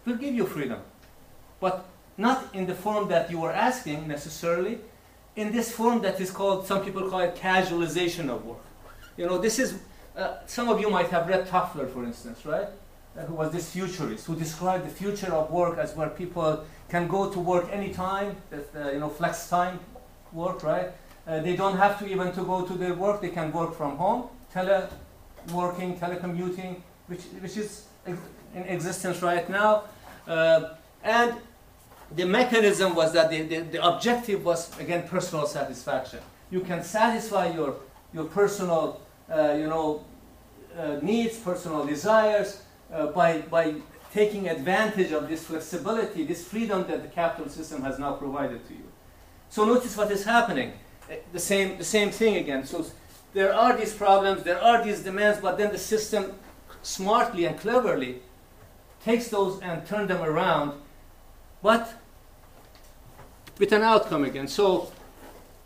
We'll 0.05 0.17
give 0.17 0.35
you 0.35 0.47
freedom. 0.47 0.81
But 1.61 1.85
not 2.17 2.55
in 2.55 2.67
the 2.67 2.75
form 2.75 3.09
that 3.09 3.31
you 3.31 3.41
were 3.41 3.53
asking 3.53 4.07
necessarily, 4.09 4.79
in 5.37 5.53
this 5.53 5.73
form 5.73 6.01
that 6.03 6.21
is 6.21 6.31
called, 6.31 6.67
some 6.67 6.85
people 6.85 7.09
call 7.11 7.21
it 7.21 7.35
casualization 7.35 8.29
of 8.29 8.45
work. 8.45 8.65
You 9.17 9.27
know, 9.27 9.39
this 9.39 9.59
is, 9.59 9.79
uh, 10.17 10.37
some 10.47 10.69
of 10.69 10.81
you 10.81 10.91
might 10.91 11.09
have 11.09 11.29
read 11.29 11.47
Toffler, 11.49 11.91
for 11.93 12.05
instance, 12.05 12.47
right? 12.47 12.69
Uh, 13.17 13.23
who 13.23 13.35
was 13.35 13.53
this 13.53 13.71
futurist, 13.71 14.27
who 14.27 14.37
described 14.37 14.85
the 14.85 14.91
future 14.91 15.33
of 15.33 15.51
work 15.51 15.79
as 15.79 15.95
where 15.95 16.09
people 16.09 16.65
can 16.89 17.09
go 17.09 17.31
to 17.31 17.39
work 17.39 17.69
anytime, 17.73 18.37
that, 18.51 18.67
uh, 18.77 18.91
you 18.91 19.01
know, 19.01 19.09
flex 19.09 19.49
time 19.49 19.81
work, 20.33 20.63
right? 20.63 20.91
Uh, 21.27 21.41
they 21.41 21.57
don't 21.57 21.77
have 21.77 21.99
to 21.99 22.07
even 22.07 22.33
to 22.33 22.45
go 22.45 22.65
to 22.65 22.75
their 22.75 22.95
work, 22.95 23.21
they 23.21 23.31
can 23.31 23.51
work 23.53 23.75
from 23.75 23.97
home, 23.97 24.29
teleworking, 24.55 25.99
telecommuting, 25.99 26.81
which, 27.07 27.23
which 27.41 27.57
is 27.57 27.87
in 28.07 28.63
existence 28.63 29.23
right 29.23 29.49
now. 29.49 29.85
Uh, 30.27 30.71
and 31.03 31.35
the 32.17 32.25
mechanism 32.25 32.95
was 32.95 33.13
that 33.13 33.31
the, 33.31 33.43
the, 33.43 33.61
the, 33.61 33.87
objective 33.87 34.45
was, 34.45 34.79
again, 34.79 35.07
personal 35.09 35.47
satisfaction. 35.47 36.21
You 36.51 36.61
can 36.61 36.83
satisfy 36.83 37.53
your, 37.53 37.77
your 38.13 38.25
personal, 38.25 39.01
uh, 39.31 39.53
you 39.53 39.67
know, 39.67 40.05
uh, 40.79 40.99
needs, 41.03 41.39
personal 41.39 41.85
desires 41.87 42.63
uh, 42.93 43.07
by, 43.07 43.39
by 43.43 43.75
taking 44.13 44.49
advantage 44.49 45.13
of 45.13 45.29
this 45.29 45.45
flexibility, 45.45 46.25
this 46.25 46.47
freedom 46.47 46.87
that 46.87 47.03
the 47.03 47.09
capital 47.09 47.51
system 47.51 47.83
has 47.83 47.99
now 47.99 48.13
provided 48.13 48.67
to 48.69 48.75
you. 48.75 48.85
So 49.49 49.65
notice 49.65 49.97
what 49.97 50.11
is 50.11 50.25
happening. 50.25 50.73
Uh, 51.11 51.15
the 51.33 51.41
same, 51.41 51.79
the 51.79 51.85
same 51.85 52.11
thing 52.11 52.37
again. 52.37 52.65
So 52.65 52.87
there 53.33 53.53
are 53.53 53.77
these 53.77 53.93
problems, 53.93 54.45
there 54.45 54.61
are 54.63 54.85
these 54.85 55.01
demands, 55.01 55.41
but 55.41 55.59
then 55.59 55.73
the 55.73 55.79
system 55.79 56.35
smartly 56.83 57.47
and 57.47 57.59
cleverly 57.59 58.21
takes 59.05 59.29
those 59.29 59.61
and 59.61 59.85
turn 59.87 60.07
them 60.07 60.23
around, 60.23 60.81
but 61.63 61.93
with 63.59 63.73
an 63.73 63.83
outcome 63.83 64.25
again. 64.25 64.49
So, 64.49 64.91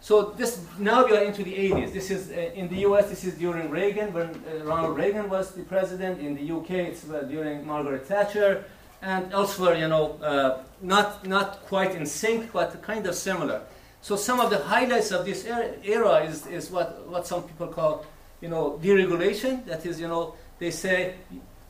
so 0.01 0.31
this 0.31 0.61
now 0.79 1.07
we 1.07 1.16
are 1.16 1.24
into 1.24 1.42
the 1.42 1.55
80s. 1.55 1.92
This 1.92 2.11
is 2.11 2.31
uh, 2.31 2.35
in 2.55 2.68
the 2.68 2.77
U.S. 2.88 3.09
This 3.09 3.24
is 3.24 3.35
during 3.35 3.70
Reagan 3.70 4.12
when 4.12 4.29
uh, 4.29 4.64
Ronald 4.64 4.96
Reagan 4.96 5.29
was 5.29 5.53
the 5.53 5.62
president. 5.62 6.20
In 6.20 6.35
the 6.35 6.42
U.K. 6.42 6.87
it's 6.87 7.09
uh, 7.09 7.22
during 7.22 7.66
Margaret 7.66 8.07
Thatcher, 8.07 8.64
and 9.03 9.33
elsewhere, 9.33 9.77
you 9.77 9.88
know, 9.88 10.18
uh, 10.22 10.62
not 10.83 11.27
not 11.27 11.62
quite 11.66 11.94
in 11.94 12.07
sync, 12.07 12.53
but 12.53 12.81
kind 12.83 13.07
of 13.07 13.14
similar. 13.14 13.62
So 14.01 14.16
some 14.16 14.40
of 14.40 14.51
the 14.51 14.59
highlights 14.59 15.11
of 15.11 15.27
this 15.27 15.44
era 15.44 16.24
is, 16.24 16.46
is 16.46 16.70
what, 16.70 17.07
what 17.09 17.27
some 17.27 17.42
people 17.42 17.66
call, 17.66 18.07
you 18.40 18.48
know, 18.48 18.79
deregulation. 18.83 19.66
That 19.66 19.85
is, 19.85 20.01
you 20.01 20.09
know, 20.09 20.35
they 20.59 20.70
say, 20.70 21.14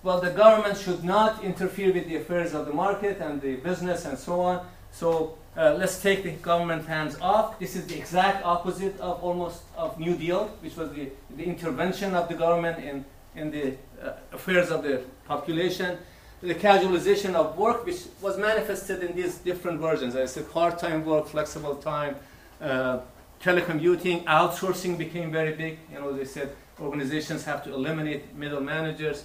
well, 0.03 0.21
the 0.21 0.31
government 0.31 0.79
should 0.79 1.05
not 1.05 1.43
interfere 1.43 1.93
with 1.93 2.07
the 2.07 2.17
affairs 2.17 2.55
of 2.55 2.67
the 2.67 2.73
market 2.73 3.19
and 3.21 3.41
the 3.41 3.57
business 3.57 4.05
and 4.05 4.19
so 4.19 4.41
on. 4.41 4.67
So 4.93 5.39
uh, 5.59 5.75
let's 5.75 6.01
take 6.01 6.23
the 6.23 6.31
government 6.31 6.87
hands 6.87 7.17
off. 7.21 7.59
This 7.59 7.75
is 7.75 7.87
the 7.87 7.99
exact 7.99 8.45
opposite 8.45 8.99
of 9.01 9.23
almost 9.25 9.63
of 9.77 9.99
New 9.99 10.17
Deal, 10.17 10.47
which 10.61 10.77
was 10.77 10.93
the, 10.93 11.11
the 11.37 11.43
intervention 11.43 12.15
of 12.15 12.29
the 12.29 12.35
government 12.35 12.79
in, 12.79 13.05
in 13.35 13.51
the 13.51 13.75
uh, 14.01 14.13
affairs 14.33 14.71
of 14.71 14.85
the 14.85 15.03
population. 15.27 15.99
The 16.43 16.55
casualization 16.55 17.35
of 17.35 17.59
work, 17.59 17.85
which 17.85 18.03
was 18.23 18.39
manifested 18.39 19.03
in 19.03 19.17
these 19.17 19.39
different 19.39 19.81
versions. 19.81 20.15
I 20.15 20.27
said 20.27 20.49
part-time 20.53 21.05
work, 21.05 21.27
flexible 21.27 21.75
time, 21.75 22.15
uh, 22.61 23.01
telecommuting, 23.43 24.25
outsourcing 24.27 24.97
became 24.97 25.33
very 25.33 25.55
big. 25.55 25.81
You 25.93 25.99
know, 25.99 26.13
they 26.13 26.25
said 26.25 26.55
organizations 26.81 27.45
have 27.45 27.65
to 27.65 27.75
eliminate 27.75 28.33
middle 28.37 28.61
managers. 28.61 29.25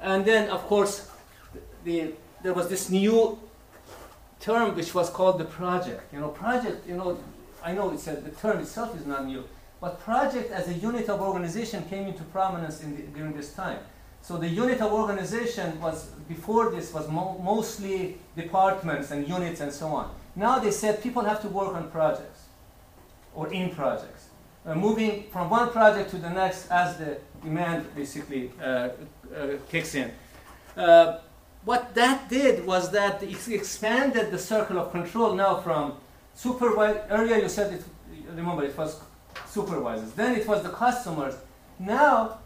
And 0.00 0.24
then, 0.24 0.48
of 0.50 0.62
course, 0.68 1.10
the, 1.82 2.12
there 2.44 2.54
was 2.54 2.68
this 2.68 2.90
new 2.90 3.40
term 4.44 4.76
which 4.76 4.94
was 4.94 5.08
called 5.10 5.38
the 5.38 5.44
project. 5.44 6.12
You 6.12 6.20
know, 6.20 6.28
project, 6.28 6.86
you 6.86 6.96
know, 6.96 7.18
I 7.62 7.72
know 7.72 7.90
it's 7.92 8.06
a, 8.06 8.16
the 8.16 8.30
term 8.30 8.58
itself 8.58 8.94
is 8.98 9.06
not 9.06 9.26
new, 9.26 9.44
but 9.80 10.00
project 10.00 10.50
as 10.52 10.68
a 10.68 10.74
unit 10.74 11.08
of 11.08 11.20
organization 11.20 11.82
came 11.88 12.06
into 12.06 12.22
prominence 12.24 12.82
in 12.82 12.96
the, 12.96 13.02
during 13.16 13.32
this 13.32 13.54
time. 13.54 13.78
So 14.20 14.36
the 14.36 14.48
unit 14.48 14.80
of 14.80 14.92
organization 14.92 15.80
was, 15.80 16.06
before 16.28 16.70
this, 16.70 16.92
was 16.92 17.08
mo 17.08 17.40
mostly 17.42 18.18
departments 18.36 19.10
and 19.10 19.28
units 19.28 19.60
and 19.60 19.72
so 19.72 19.88
on. 19.88 20.06
Now 20.36 20.58
they 20.58 20.70
said 20.70 21.02
people 21.02 21.22
have 21.30 21.40
to 21.42 21.48
work 21.48 21.74
on 21.74 21.90
projects 21.90 22.40
or 23.34 23.52
in 23.52 23.70
projects 23.70 24.28
uh, 24.66 24.74
moving 24.74 25.24
from 25.30 25.50
one 25.50 25.70
project 25.70 26.10
to 26.10 26.16
the 26.16 26.30
next 26.30 26.70
as 26.70 26.96
the 26.96 27.18
demand 27.42 27.84
basically 27.94 28.50
uh, 28.62 28.64
uh, 28.64 28.90
kicks 29.68 29.94
in. 29.94 30.10
Uh, 30.76 31.18
what 31.64 31.94
that 31.94 32.28
did 32.28 32.66
was 32.66 32.90
that 32.92 33.22
it 33.22 33.48
expanded 33.48 34.30
the 34.30 34.38
circle 34.38 34.78
of 34.78 34.92
control 34.92 35.34
now 35.34 35.60
from 35.60 35.94
supervisor. 36.34 37.04
Earlier 37.10 37.38
you 37.38 37.48
said 37.48 37.72
it, 37.72 37.84
remember 38.34 38.64
it 38.64 38.76
was 38.76 39.00
supervisors. 39.46 40.12
Then 40.12 40.36
it 40.36 40.46
was 40.46 40.62
the 40.62 40.70
customers. 40.70 41.34
Now 41.78 42.38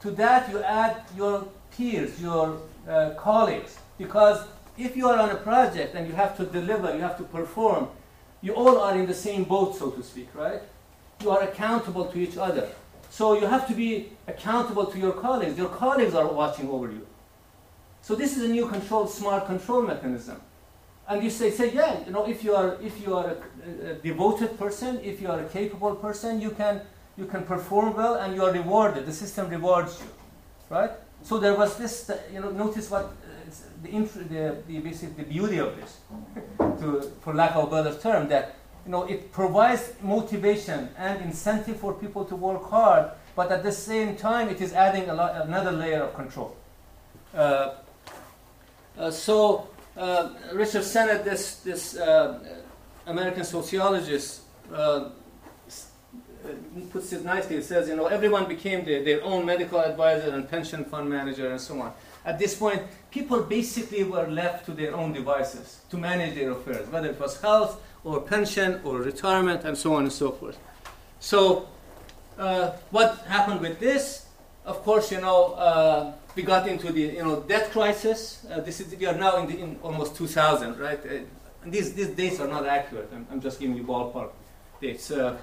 to 0.00 0.10
that 0.12 0.50
you 0.50 0.62
add 0.62 1.02
your 1.16 1.46
peers, 1.70 2.20
your 2.20 2.58
uh, 2.88 3.10
colleagues, 3.16 3.78
because 3.98 4.46
if 4.78 4.96
you 4.96 5.08
are 5.08 5.18
on 5.18 5.30
a 5.30 5.36
project 5.36 5.94
and 5.94 6.06
you 6.06 6.14
have 6.14 6.36
to 6.38 6.44
deliver, 6.46 6.94
you 6.94 7.02
have 7.02 7.18
to 7.18 7.24
perform, 7.24 7.88
you 8.40 8.54
all 8.54 8.78
are 8.78 8.96
in 8.98 9.06
the 9.06 9.14
same 9.14 9.44
boat, 9.44 9.76
so 9.76 9.90
to 9.90 10.02
speak, 10.02 10.28
right? 10.34 10.62
you 11.22 11.30
are 11.30 11.42
accountable 11.42 12.06
to 12.06 12.18
each 12.18 12.36
other. 12.36 12.68
So 13.10 13.38
you 13.38 13.46
have 13.46 13.66
to 13.68 13.74
be 13.74 14.10
accountable 14.26 14.86
to 14.86 14.98
your 14.98 15.12
colleagues. 15.12 15.58
Your 15.58 15.68
colleagues 15.68 16.14
are 16.14 16.26
watching 16.26 16.68
over 16.68 16.90
you. 16.90 17.06
So 18.02 18.14
this 18.14 18.36
is 18.36 18.44
a 18.44 18.48
new 18.48 18.66
control, 18.68 19.06
smart 19.06 19.46
control 19.46 19.82
mechanism. 19.82 20.40
And 21.08 21.22
you 21.24 21.30
say, 21.30 21.50
say, 21.50 21.72
yeah, 21.72 22.04
you 22.06 22.12
know, 22.12 22.26
if 22.26 22.44
you 22.44 22.54
are 22.54 22.76
if 22.80 23.00
you 23.00 23.16
are 23.16 23.36
a, 23.84 23.90
a 23.90 23.94
devoted 23.94 24.58
person, 24.58 25.00
if 25.02 25.20
you 25.20 25.28
are 25.28 25.40
a 25.40 25.48
capable 25.48 25.96
person, 25.96 26.40
you 26.40 26.50
can 26.50 26.82
you 27.16 27.26
can 27.26 27.42
perform 27.42 27.94
well 27.94 28.14
and 28.14 28.34
you 28.34 28.42
are 28.44 28.52
rewarded. 28.52 29.06
The 29.06 29.12
system 29.12 29.48
rewards 29.48 30.00
you, 30.00 30.06
right? 30.68 30.92
So 31.22 31.38
there 31.38 31.54
was 31.54 31.76
this, 31.76 32.10
you 32.32 32.40
know, 32.40 32.50
notice 32.50 32.90
what 32.90 33.04
uh, 33.04 33.08
the, 33.82 33.90
the, 33.90 34.56
the, 34.66 34.78
basic, 34.78 35.16
the 35.16 35.24
beauty 35.24 35.58
of 35.58 35.76
this, 35.76 35.98
to, 36.80 37.02
for 37.20 37.34
lack 37.34 37.54
of 37.56 37.70
a 37.70 37.82
better 37.82 37.98
term, 37.98 38.28
that 38.28 38.56
you 38.86 38.92
know, 38.92 39.04
it 39.04 39.30
provides 39.30 39.92
motivation 40.02 40.88
and 40.96 41.20
incentive 41.22 41.76
for 41.76 41.92
people 41.92 42.24
to 42.24 42.34
work 42.34 42.70
hard, 42.70 43.10
but 43.36 43.52
at 43.52 43.62
the 43.62 43.72
same 43.72 44.16
time, 44.16 44.48
it 44.48 44.60
is 44.60 44.72
adding 44.72 45.06
lot, 45.08 45.46
another 45.46 45.72
layer 45.72 46.04
of 46.04 46.14
control. 46.14 46.56
Uh, 47.34 47.36
uh, 47.36 47.74
so, 49.08 49.68
uh, 49.96 50.30
Richard 50.52 50.82
Sennett, 50.84 51.24
this, 51.24 51.56
this 51.60 51.96
uh, 51.96 52.40
American 53.06 53.44
sociologist, 53.44 54.42
uh, 54.74 55.10
puts 56.90 57.12
it 57.12 57.24
nicely. 57.24 57.56
It 57.56 57.64
says, 57.64 57.88
you 57.88 57.96
know, 57.96 58.06
everyone 58.06 58.48
became 58.48 58.84
their, 58.84 59.04
their 59.04 59.22
own 59.22 59.46
medical 59.46 59.78
advisor 59.78 60.30
and 60.30 60.48
pension 60.48 60.84
fund 60.84 61.08
manager 61.08 61.50
and 61.50 61.60
so 61.60 61.80
on. 61.80 61.92
At 62.24 62.38
this 62.38 62.54
point, 62.54 62.82
people 63.10 63.42
basically 63.42 64.04
were 64.04 64.26
left 64.26 64.66
to 64.66 64.72
their 64.72 64.94
own 64.94 65.12
devices 65.12 65.80
to 65.90 65.96
manage 65.96 66.34
their 66.34 66.50
affairs, 66.50 66.88
whether 66.88 67.08
it 67.08 67.20
was 67.20 67.40
health, 67.40 67.80
or 68.04 68.20
pension 68.20 68.80
or 68.84 68.98
retirement 68.98 69.64
and 69.64 69.76
so 69.76 69.94
on 69.94 70.04
and 70.04 70.12
so 70.12 70.30
forth. 70.30 70.58
So 71.20 71.68
uh, 72.38 72.72
what 72.90 73.18
happened 73.26 73.60
with 73.60 73.78
this? 73.78 74.26
Of 74.64 74.82
course, 74.82 75.10
you 75.12 75.20
know, 75.20 75.52
uh, 75.54 76.12
we 76.34 76.42
got 76.42 76.68
into 76.68 76.92
the 76.92 77.00
you 77.00 77.22
know 77.22 77.40
debt 77.40 77.70
crisis. 77.70 78.46
Uh, 78.50 78.60
this 78.60 78.80
is 78.80 78.94
we 78.94 79.06
are 79.06 79.14
now 79.14 79.36
in, 79.38 79.46
the, 79.46 79.58
in 79.58 79.78
almost 79.82 80.16
2000, 80.16 80.78
right? 80.78 81.00
Uh, 81.04 81.18
these 81.66 81.92
these 81.94 82.08
dates 82.08 82.40
are 82.40 82.48
not 82.48 82.66
accurate. 82.66 83.10
I'm, 83.14 83.26
I'm 83.30 83.40
just 83.40 83.60
giving 83.60 83.76
you 83.76 83.84
ballpark 83.84 84.30
dates. 84.80 85.10
Uh, 85.10 85.36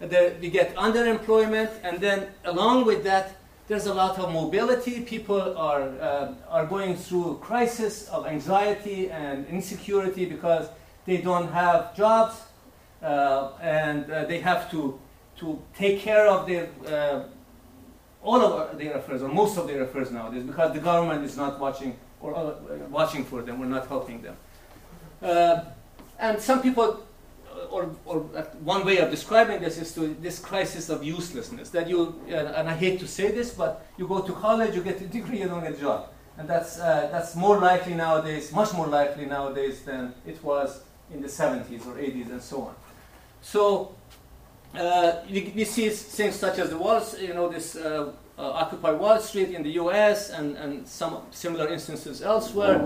the, 0.00 0.34
we 0.40 0.50
get 0.50 0.74
underemployment, 0.74 1.70
and 1.84 2.00
then 2.00 2.28
along 2.44 2.86
with 2.86 3.04
that, 3.04 3.36
there's 3.68 3.86
a 3.86 3.94
lot 3.94 4.18
of 4.18 4.32
mobility. 4.32 5.00
People 5.02 5.56
are 5.56 5.82
uh, 6.00 6.34
are 6.48 6.66
going 6.66 6.96
through 6.96 7.32
a 7.32 7.36
crisis 7.36 8.08
of 8.08 8.26
anxiety 8.26 9.10
and 9.10 9.46
insecurity 9.46 10.24
because 10.24 10.68
they 11.06 11.18
don't 11.18 11.52
have 11.52 11.94
jobs 11.96 12.42
uh, 13.02 13.52
and 13.60 14.10
uh, 14.10 14.24
they 14.24 14.40
have 14.40 14.70
to 14.70 14.98
to 15.36 15.60
take 15.74 16.00
care 16.00 16.26
of 16.26 16.46
their 16.46 16.68
all 18.22 18.40
of 18.40 18.78
their 18.78 18.94
affairs 18.94 19.22
or 19.22 19.28
most 19.28 19.58
of 19.58 19.66
their 19.66 19.82
affairs 19.82 20.10
nowadays 20.10 20.44
because 20.44 20.72
the 20.72 20.78
government 20.78 21.24
is 21.24 21.36
not 21.36 21.58
watching 21.58 21.96
or 22.20 22.36
uh, 22.36 22.54
watching 22.88 23.24
for 23.24 23.42
them 23.42 23.60
or 23.60 23.66
not 23.66 23.86
helping 23.88 24.22
them. 24.22 24.36
Uh, 25.20 25.64
and 26.18 26.40
some 26.40 26.62
people, 26.62 27.02
uh, 27.50 27.64
or, 27.66 27.90
or 28.06 28.20
one 28.62 28.84
way 28.84 28.98
of 28.98 29.10
describing 29.10 29.60
this 29.60 29.76
is 29.76 29.92
to 29.94 30.14
this 30.20 30.38
crisis 30.38 30.88
of 30.88 31.02
uselessness 31.02 31.70
that 31.70 31.88
you, 31.88 32.20
uh, 32.28 32.34
and 32.34 32.68
I 32.68 32.76
hate 32.76 33.00
to 33.00 33.08
say 33.08 33.32
this, 33.32 33.52
but 33.52 33.86
you 33.98 34.06
go 34.06 34.20
to 34.20 34.32
college, 34.32 34.74
you 34.74 34.82
get 34.82 35.00
a 35.00 35.06
degree, 35.06 35.40
you 35.40 35.48
don't 35.48 35.62
get 35.62 35.74
a 35.74 35.80
job. 35.80 36.08
And 36.38 36.48
that's, 36.48 36.78
uh, 36.78 37.08
that's 37.12 37.36
more 37.36 37.58
likely 37.58 37.94
nowadays, 37.94 38.52
much 38.52 38.72
more 38.72 38.86
likely 38.86 39.26
nowadays 39.26 39.82
than 39.82 40.14
it 40.26 40.42
was 40.42 40.82
in 41.12 41.20
the 41.20 41.28
70s 41.28 41.86
or 41.86 41.94
80s 41.94 42.30
and 42.30 42.42
so 42.42 42.62
on. 42.62 42.74
So 43.42 43.94
uh, 44.14 44.21
we, 44.74 45.64
see 45.64 45.88
things 45.90 46.36
such 46.36 46.58
as 46.58 46.70
the 46.70 46.78
walls, 46.78 47.18
you 47.20 47.34
know, 47.34 47.48
this 47.48 47.76
uh, 47.76 48.12
uh, 48.38 48.42
Occupy 48.42 48.92
Wall 48.92 49.20
Street 49.20 49.50
in 49.50 49.62
the 49.62 49.70
US 49.72 50.30
and, 50.30 50.56
and 50.56 50.88
some 50.88 51.22
similar 51.30 51.68
instances 51.68 52.22
elsewhere. 52.22 52.80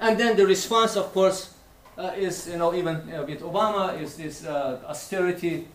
And 0.00 0.18
then 0.18 0.36
the 0.36 0.46
response, 0.46 0.96
of 0.96 1.12
course, 1.12 1.54
uh, 1.98 2.12
is, 2.16 2.48
you 2.48 2.56
know, 2.56 2.74
even 2.74 2.96
uh, 3.12 3.24
with 3.26 3.40
Obama, 3.40 4.00
is 4.00 4.16
this 4.16 4.44
uh, 4.46 4.80
austerity, 4.86 5.66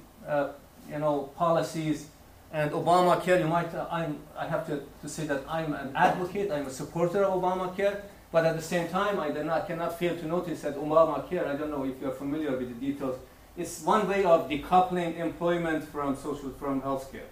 you 0.89 0.99
know, 0.99 1.29
policies. 1.35 2.07
And 2.51 2.71
Obamacare, 2.71 3.39
you 3.39 3.47
might, 3.47 3.73
I'm, 3.91 4.19
I 4.37 4.47
have 4.47 4.65
to, 4.67 4.81
to 5.01 5.09
say 5.09 5.27
that 5.27 5.43
I'm 5.49 5.73
an 5.73 5.91
advocate, 5.95 6.49
I'm 6.51 6.65
a 6.65 6.71
supporter 6.71 7.23
of 7.25 7.41
Obamacare. 7.41 8.01
But 8.31 8.45
at 8.45 8.55
the 8.55 8.61
same 8.61 8.87
time, 8.89 9.19
I 9.19 9.29
not, 9.29 9.67
cannot 9.67 9.99
fail 9.99 10.17
to 10.17 10.27
notice 10.27 10.61
that 10.61 10.75
Obamacare, 10.75 11.47
I 11.47 11.55
don't 11.55 11.69
know 11.69 11.85
if 11.85 12.01
you're 12.01 12.11
familiar 12.11 12.51
with 12.57 12.69
the 12.69 12.91
details, 12.91 13.17
is 13.57 13.81
one 13.83 14.07
way 14.07 14.23
of 14.23 14.49
decoupling 14.49 15.17
employment 15.17 15.83
from 15.83 16.15
social, 16.15 16.51
from 16.51 16.81
healthcare. 16.81 17.29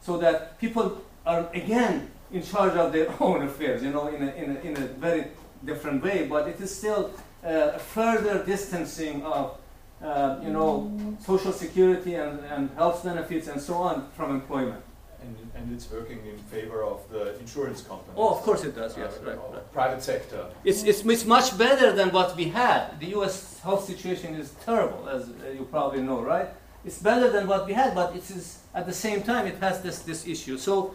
So 0.00 0.16
that 0.18 0.58
people 0.60 1.02
are 1.26 1.48
again 1.52 2.10
in 2.32 2.42
charge 2.42 2.74
of 2.74 2.92
their 2.92 3.08
own 3.20 3.42
affairs, 3.42 3.82
you 3.82 3.90
know, 3.90 4.08
in 4.08 4.22
a, 4.22 4.32
in 4.32 4.56
a, 4.56 4.60
in 4.60 4.76
a 4.76 4.86
very 4.86 5.26
different 5.64 6.02
way, 6.02 6.26
but 6.26 6.48
it 6.48 6.60
is 6.60 6.76
still 6.76 7.10
uh, 7.44 7.72
a 7.74 7.78
further 7.78 8.44
distancing 8.44 9.24
of, 9.24 9.58
uh, 10.02 10.38
you 10.42 10.50
know, 10.50 10.90
social 11.20 11.52
security 11.52 12.14
and, 12.14 12.40
and 12.46 12.70
health 12.76 13.04
benefits 13.04 13.48
and 13.48 13.60
so 13.60 13.74
on 13.74 14.08
from 14.16 14.30
employment. 14.30 14.82
And, 15.26 15.36
and 15.56 15.74
it's 15.74 15.90
working 15.90 16.20
in 16.32 16.38
favor 16.54 16.80
of 16.84 16.98
the 17.10 17.38
insurance 17.40 17.80
companies. 17.82 18.16
Oh, 18.16 18.30
of 18.36 18.42
course 18.42 18.62
it 18.64 18.74
does, 18.76 18.96
yes, 18.96 19.18
uh, 19.18 19.26
right, 19.26 19.38
right, 19.52 19.72
Private 19.72 20.02
sector. 20.02 20.46
It's, 20.64 20.82
it's, 20.84 21.04
it's 21.04 21.24
much 21.24 21.58
better 21.58 21.92
than 21.92 22.08
what 22.12 22.36
we 22.36 22.44
had. 22.44 23.00
The 23.00 23.08
US 23.18 23.58
health 23.60 23.84
situation 23.92 24.34
is 24.34 24.54
terrible, 24.64 25.08
as 25.08 25.28
you 25.56 25.64
probably 25.70 26.02
know, 26.02 26.22
right? 26.22 26.48
It's 26.84 27.00
better 27.00 27.28
than 27.30 27.48
what 27.48 27.66
we 27.66 27.72
had, 27.72 27.94
but 27.94 28.14
it 28.14 28.30
is, 28.30 28.60
at 28.74 28.86
the 28.86 28.92
same 28.92 29.22
time, 29.22 29.46
it 29.46 29.58
has 29.58 29.82
this, 29.82 29.98
this 30.00 30.26
issue. 30.26 30.56
So 30.56 30.94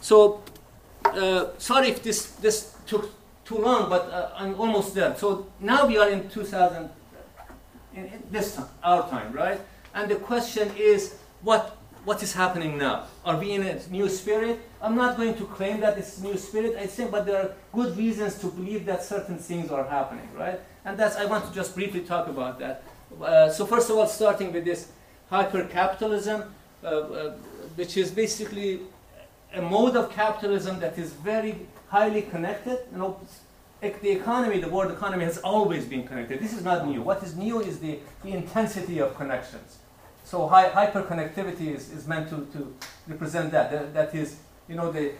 so 0.00 0.42
uh, 1.04 1.46
sorry 1.58 1.88
if 1.88 2.02
this, 2.02 2.26
this 2.36 2.74
took 2.86 3.10
too 3.44 3.58
long, 3.58 3.88
but 3.88 4.10
uh, 4.10 4.30
I'm 4.36 4.58
almost 4.58 4.94
there. 4.94 5.14
So 5.16 5.46
now 5.60 5.86
we 5.86 5.98
are 5.98 6.10
in 6.10 6.28
2000, 6.28 6.90
in, 7.94 8.04
in 8.04 8.22
this 8.30 8.56
time, 8.56 8.68
our 8.82 9.08
time, 9.08 9.32
right? 9.32 9.60
And 9.94 10.10
the 10.10 10.16
question 10.16 10.70
is, 10.76 11.16
what, 11.42 11.76
what 12.06 12.22
is 12.22 12.32
happening 12.32 12.78
now? 12.78 13.06
Are 13.24 13.36
we 13.36 13.50
in 13.50 13.62
a 13.64 13.80
new 13.90 14.08
spirit? 14.08 14.60
I'm 14.80 14.94
not 14.94 15.16
going 15.16 15.34
to 15.34 15.44
claim 15.44 15.80
that 15.80 15.98
it's 15.98 16.20
new 16.20 16.36
spirit, 16.36 16.76
I 16.76 16.86
think, 16.86 17.10
but 17.10 17.26
there 17.26 17.42
are 17.42 17.50
good 17.72 17.96
reasons 17.96 18.38
to 18.42 18.46
believe 18.46 18.86
that 18.86 19.02
certain 19.02 19.38
things 19.38 19.72
are 19.72 19.82
happening, 19.82 20.28
right? 20.36 20.60
And 20.84 20.96
that's, 20.96 21.16
I 21.16 21.24
want 21.24 21.44
to 21.48 21.52
just 21.52 21.74
briefly 21.74 22.02
talk 22.02 22.28
about 22.28 22.60
that. 22.60 22.84
Uh, 23.20 23.50
so 23.50 23.66
first 23.66 23.90
of 23.90 23.96
all, 23.96 24.06
starting 24.06 24.52
with 24.52 24.64
this 24.64 24.92
hyper-capitalism, 25.30 26.44
uh, 26.84 26.86
uh, 26.86 27.32
which 27.74 27.96
is 27.96 28.12
basically 28.12 28.82
a 29.54 29.60
mode 29.60 29.96
of 29.96 30.08
capitalism 30.12 30.78
that 30.78 30.96
is 30.96 31.12
very 31.12 31.56
highly 31.88 32.22
connected. 32.22 32.78
You 32.92 32.98
know, 32.98 33.20
the 33.80 34.10
economy, 34.10 34.60
the 34.60 34.68
world 34.68 34.92
economy 34.92 35.24
has 35.24 35.38
always 35.38 35.84
been 35.84 36.06
connected. 36.06 36.38
This 36.40 36.52
is 36.52 36.62
not 36.62 36.86
new. 36.86 37.02
What 37.02 37.24
is 37.24 37.36
new 37.36 37.60
is 37.60 37.80
the, 37.80 37.98
the 38.22 38.30
intensity 38.30 39.00
of 39.00 39.16
connections. 39.16 39.78
So 40.26 40.48
high, 40.48 40.70
hyperconnectivity 40.70 41.72
is, 41.76 41.92
is 41.92 42.08
meant 42.08 42.28
to, 42.30 42.48
to 42.52 42.74
represent 43.06 43.52
that. 43.52 43.70
that. 43.70 43.94
That 43.94 44.12
is, 44.12 44.38
you 44.68 44.74
know, 44.74 44.90
the 44.90 45.12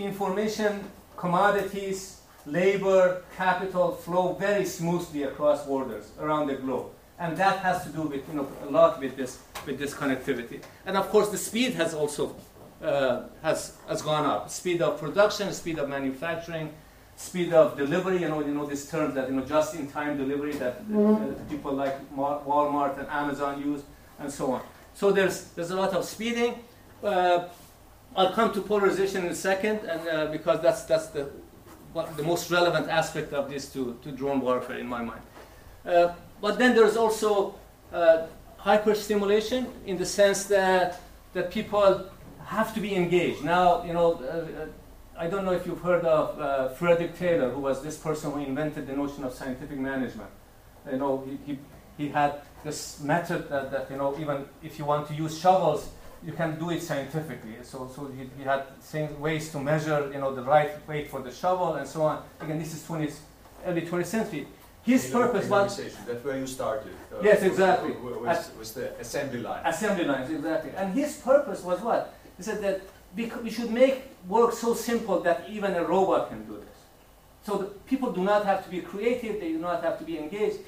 information, 0.00 0.82
commodities, 1.16 2.22
labor, 2.44 3.22
capital 3.36 3.92
flow 3.92 4.34
very 4.34 4.64
smoothly 4.64 5.22
across 5.22 5.64
borders 5.64 6.10
around 6.18 6.48
the 6.48 6.54
globe. 6.54 6.86
And 7.20 7.36
that 7.36 7.60
has 7.60 7.84
to 7.84 7.90
do 7.90 8.02
with, 8.02 8.26
you 8.28 8.34
know, 8.34 8.48
a 8.66 8.70
lot 8.70 8.98
with 8.98 9.16
this, 9.16 9.38
with 9.64 9.78
this 9.78 9.94
connectivity. 9.94 10.60
And 10.86 10.96
of 10.96 11.08
course, 11.10 11.28
the 11.28 11.38
speed 11.38 11.74
has 11.74 11.94
also 11.94 12.34
uh, 12.82 13.28
has, 13.42 13.76
has 13.88 14.02
gone 14.02 14.26
up. 14.26 14.50
Speed 14.50 14.82
of 14.82 14.98
production, 14.98 15.52
speed 15.52 15.78
of 15.78 15.88
manufacturing, 15.88 16.72
speed 17.14 17.52
of 17.52 17.76
delivery, 17.76 18.22
you 18.22 18.28
know, 18.28 18.40
you 18.40 18.54
know 18.54 18.66
this 18.66 18.90
term 18.90 19.14
that, 19.14 19.28
you 19.28 19.36
know, 19.36 19.44
just-in-time 19.44 20.16
delivery 20.16 20.52
that 20.54 20.78
uh, 20.78 20.92
mm-hmm. 20.92 21.48
people 21.48 21.72
like 21.72 21.94
Walmart 22.16 22.98
and 22.98 23.06
Amazon 23.08 23.62
use, 23.62 23.82
and 24.18 24.30
so 24.32 24.52
on. 24.52 24.62
So 24.94 25.12
there's, 25.12 25.44
there's 25.54 25.70
a 25.70 25.76
lot 25.76 25.92
of 25.94 26.04
speeding. 26.04 26.54
Uh, 27.02 27.48
I'll 28.16 28.32
come 28.32 28.52
to 28.54 28.60
polarization 28.60 29.24
in 29.24 29.30
a 29.30 29.34
second, 29.34 29.80
and 29.80 30.08
uh, 30.08 30.26
because 30.32 30.60
that's, 30.60 30.82
that's 30.82 31.06
the, 31.08 31.30
what, 31.92 32.16
the 32.16 32.22
most 32.22 32.50
relevant 32.50 32.88
aspect 32.88 33.32
of 33.32 33.48
this 33.48 33.72
to, 33.72 33.98
to 34.02 34.10
drone 34.10 34.40
warfare 34.40 34.78
in 34.78 34.88
my 34.88 35.02
mind. 35.02 35.22
Uh, 35.86 36.12
but 36.40 36.58
then 36.58 36.74
there's 36.74 36.96
also 36.96 37.54
uh, 37.92 38.26
hyperstimulation 38.60 39.66
in 39.86 39.96
the 39.98 40.06
sense 40.06 40.44
that, 40.44 41.00
that 41.32 41.50
people 41.50 42.10
have 42.44 42.74
to 42.74 42.80
be 42.80 42.94
engaged. 42.94 43.44
Now, 43.44 43.84
you 43.84 43.92
know, 43.92 44.14
uh, 44.14 44.62
uh, 44.62 44.66
I 45.16 45.26
don't 45.26 45.44
know 45.44 45.52
if 45.52 45.66
you've 45.66 45.80
heard 45.80 46.04
of 46.04 46.40
uh, 46.40 46.68
Frederick 46.70 47.16
Taylor, 47.18 47.50
who 47.50 47.60
was 47.60 47.82
this 47.82 47.96
person 47.96 48.32
who 48.32 48.40
invented 48.40 48.86
the 48.86 48.94
notion 48.94 49.24
of 49.24 49.32
scientific 49.32 49.78
management. 49.78 50.30
You 50.90 50.98
know, 50.98 51.24
he, 51.26 51.38
he, 51.52 51.58
he 51.96 52.08
had 52.08 52.40
this 52.64 53.00
method 53.00 53.48
that, 53.50 53.70
that, 53.70 53.90
you 53.90 53.96
know, 53.96 54.16
even 54.18 54.44
if 54.62 54.78
you 54.78 54.84
want 54.84 55.06
to 55.08 55.14
use 55.14 55.38
shovels, 55.38 55.88
you 56.24 56.32
can 56.32 56.58
do 56.58 56.70
it 56.70 56.82
scientifically. 56.82 57.54
So, 57.62 57.90
so 57.94 58.06
he, 58.06 58.28
he 58.36 58.44
had 58.44 58.78
things, 58.80 59.16
ways 59.18 59.50
to 59.52 59.60
measure, 59.60 60.10
you 60.12 60.18
know, 60.18 60.34
the 60.34 60.42
right 60.42 60.86
weight 60.88 61.10
for 61.10 61.20
the 61.20 61.30
shovel 61.30 61.74
and 61.74 61.86
so 61.86 62.02
on. 62.02 62.22
Again, 62.40 62.58
this 62.58 62.74
is 62.74 62.82
20th, 62.82 63.18
early 63.64 63.82
20th 63.82 64.06
century. 64.06 64.46
His 64.82 65.10
purpose 65.10 65.48
was 65.48 65.76
that's 65.76 66.24
where 66.24 66.38
you 66.38 66.46
started. 66.46 66.94
Uh, 67.12 67.20
yes, 67.22 67.42
exactly. 67.42 67.92
Was, 67.92 68.50
was 68.58 68.72
the 68.72 68.98
assembly 68.98 69.40
line. 69.40 69.60
Assembly 69.66 70.04
lines, 70.04 70.30
exactly. 70.30 70.70
And 70.76 70.94
his 70.94 71.18
purpose 71.18 71.62
was 71.62 71.80
what? 71.80 72.14
He 72.38 72.42
said 72.42 72.62
that 72.62 72.80
we 73.14 73.50
should 73.50 73.70
make 73.70 74.04
work 74.26 74.52
so 74.52 74.74
simple 74.74 75.20
that 75.20 75.44
even 75.48 75.74
a 75.74 75.84
robot 75.84 76.30
can 76.30 76.44
do 76.46 76.54
this. 76.56 76.78
So 77.44 77.58
the 77.58 77.66
people 77.86 78.12
do 78.12 78.22
not 78.22 78.44
have 78.46 78.64
to 78.64 78.70
be 78.70 78.80
creative, 78.80 79.40
they 79.40 79.52
do 79.52 79.58
not 79.58 79.82
have 79.82 79.98
to 79.98 80.04
be 80.04 80.18
engaged. 80.18 80.58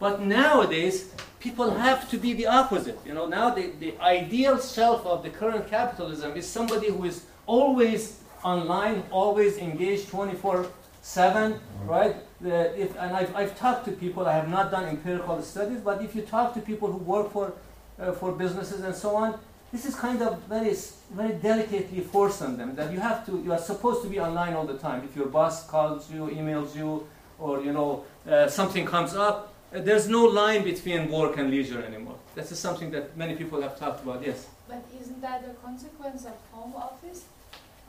But 0.00 0.22
nowadays, 0.22 1.14
people 1.38 1.70
have 1.70 2.10
to 2.10 2.16
be 2.16 2.32
the 2.32 2.46
opposite. 2.46 2.98
You 3.06 3.14
know, 3.14 3.26
now 3.26 3.50
the, 3.50 3.70
the 3.78 3.96
ideal 4.00 4.58
self 4.58 5.06
of 5.06 5.22
the 5.22 5.30
current 5.30 5.68
capitalism 5.68 6.36
is 6.36 6.48
somebody 6.48 6.88
who 6.88 7.04
is 7.04 7.26
always 7.46 8.18
online, 8.42 9.04
always 9.10 9.58
engaged 9.58 10.08
24 10.08 10.66
7, 11.02 11.58
right? 11.84 12.16
The, 12.40 12.78
if, 12.80 12.90
and 12.98 13.16
I've, 13.16 13.34
I've 13.34 13.58
talked 13.58 13.84
to 13.86 13.92
people, 13.92 14.26
I 14.26 14.34
have 14.34 14.48
not 14.48 14.70
done 14.70 14.84
empirical 14.84 15.40
studies, 15.42 15.80
but 15.80 16.02
if 16.02 16.14
you 16.14 16.22
talk 16.22 16.52
to 16.54 16.60
people 16.60 16.92
who 16.92 16.98
work 16.98 17.32
for, 17.32 17.54
uh, 17.98 18.12
for 18.12 18.32
businesses 18.32 18.80
and 18.80 18.94
so 18.94 19.16
on, 19.16 19.38
this 19.72 19.86
is 19.86 19.94
kind 19.94 20.20
of 20.20 20.42
very, 20.42 20.74
very 21.12 21.34
delicately 21.34 22.00
forced 22.00 22.42
on 22.42 22.56
them 22.56 22.74
that 22.74 22.92
you 22.92 23.00
have 23.00 23.24
to, 23.26 23.40
you 23.42 23.52
are 23.52 23.58
supposed 23.58 24.02
to 24.02 24.08
be 24.08 24.18
online 24.18 24.54
all 24.54 24.66
the 24.66 24.76
time. 24.78 25.04
If 25.04 25.16
your 25.16 25.26
boss 25.26 25.66
calls 25.66 26.10
you, 26.10 26.26
emails 26.26 26.74
you, 26.74 27.06
or 27.38 27.62
you 27.62 27.72
know 27.72 28.04
uh, 28.28 28.48
something 28.48 28.84
comes 28.84 29.14
up, 29.14 29.49
there's 29.72 30.08
no 30.08 30.24
line 30.24 30.64
between 30.64 31.10
work 31.10 31.36
and 31.36 31.50
leisure 31.50 31.82
anymore. 31.82 32.18
This 32.34 32.50
is 32.52 32.58
something 32.58 32.90
that 32.90 33.16
many 33.16 33.34
people 33.36 33.62
have 33.62 33.78
talked 33.78 34.02
about. 34.02 34.24
Yes. 34.24 34.48
But 34.68 34.84
isn't 35.00 35.20
that 35.20 35.44
a 35.44 35.54
consequence 35.64 36.24
of 36.24 36.34
home 36.52 36.74
office, 36.74 37.24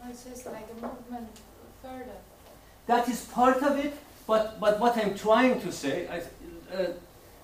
or 0.02 0.10
it's 0.10 0.24
just 0.24 0.46
like 0.46 0.68
a 0.72 0.82
movement 0.82 1.30
further? 1.82 2.18
That 2.88 3.08
is 3.10 3.26
part 3.26 3.62
of 3.64 3.78
it, 3.78 3.94
but 4.28 4.60
but 4.60 4.80
what 4.80 4.98
I'm 4.98 5.16
trying 5.16 5.62
to 5.62 5.72
say, 5.72 6.08
I, 6.08 6.18
uh, 6.76 6.88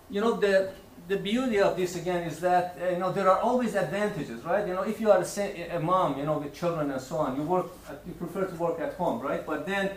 you 0.09 0.21
know, 0.21 0.35
the 0.35 0.71
the 1.07 1.17
beauty 1.17 1.59
of 1.59 1.77
this 1.77 1.95
again 1.95 2.23
is 2.23 2.39
that 2.41 2.77
uh, 2.81 2.89
you 2.89 2.97
know 2.97 3.11
there 3.11 3.29
are 3.29 3.39
always 3.39 3.75
advantages, 3.75 4.43
right? 4.43 4.67
You 4.67 4.73
know, 4.73 4.81
if 4.81 4.99
you 4.99 5.11
are 5.11 5.23
a, 5.23 5.69
a, 5.77 5.79
mom, 5.79 6.17
you 6.19 6.25
know, 6.25 6.37
with 6.37 6.53
children 6.53 6.91
and 6.91 7.01
so 7.01 7.17
on, 7.17 7.35
you 7.37 7.43
work, 7.43 7.67
you 8.05 8.13
prefer 8.13 8.45
to 8.45 8.55
work 8.55 8.79
at 8.79 8.93
home, 8.93 9.19
right? 9.21 9.45
But 9.45 9.65
then, 9.65 9.91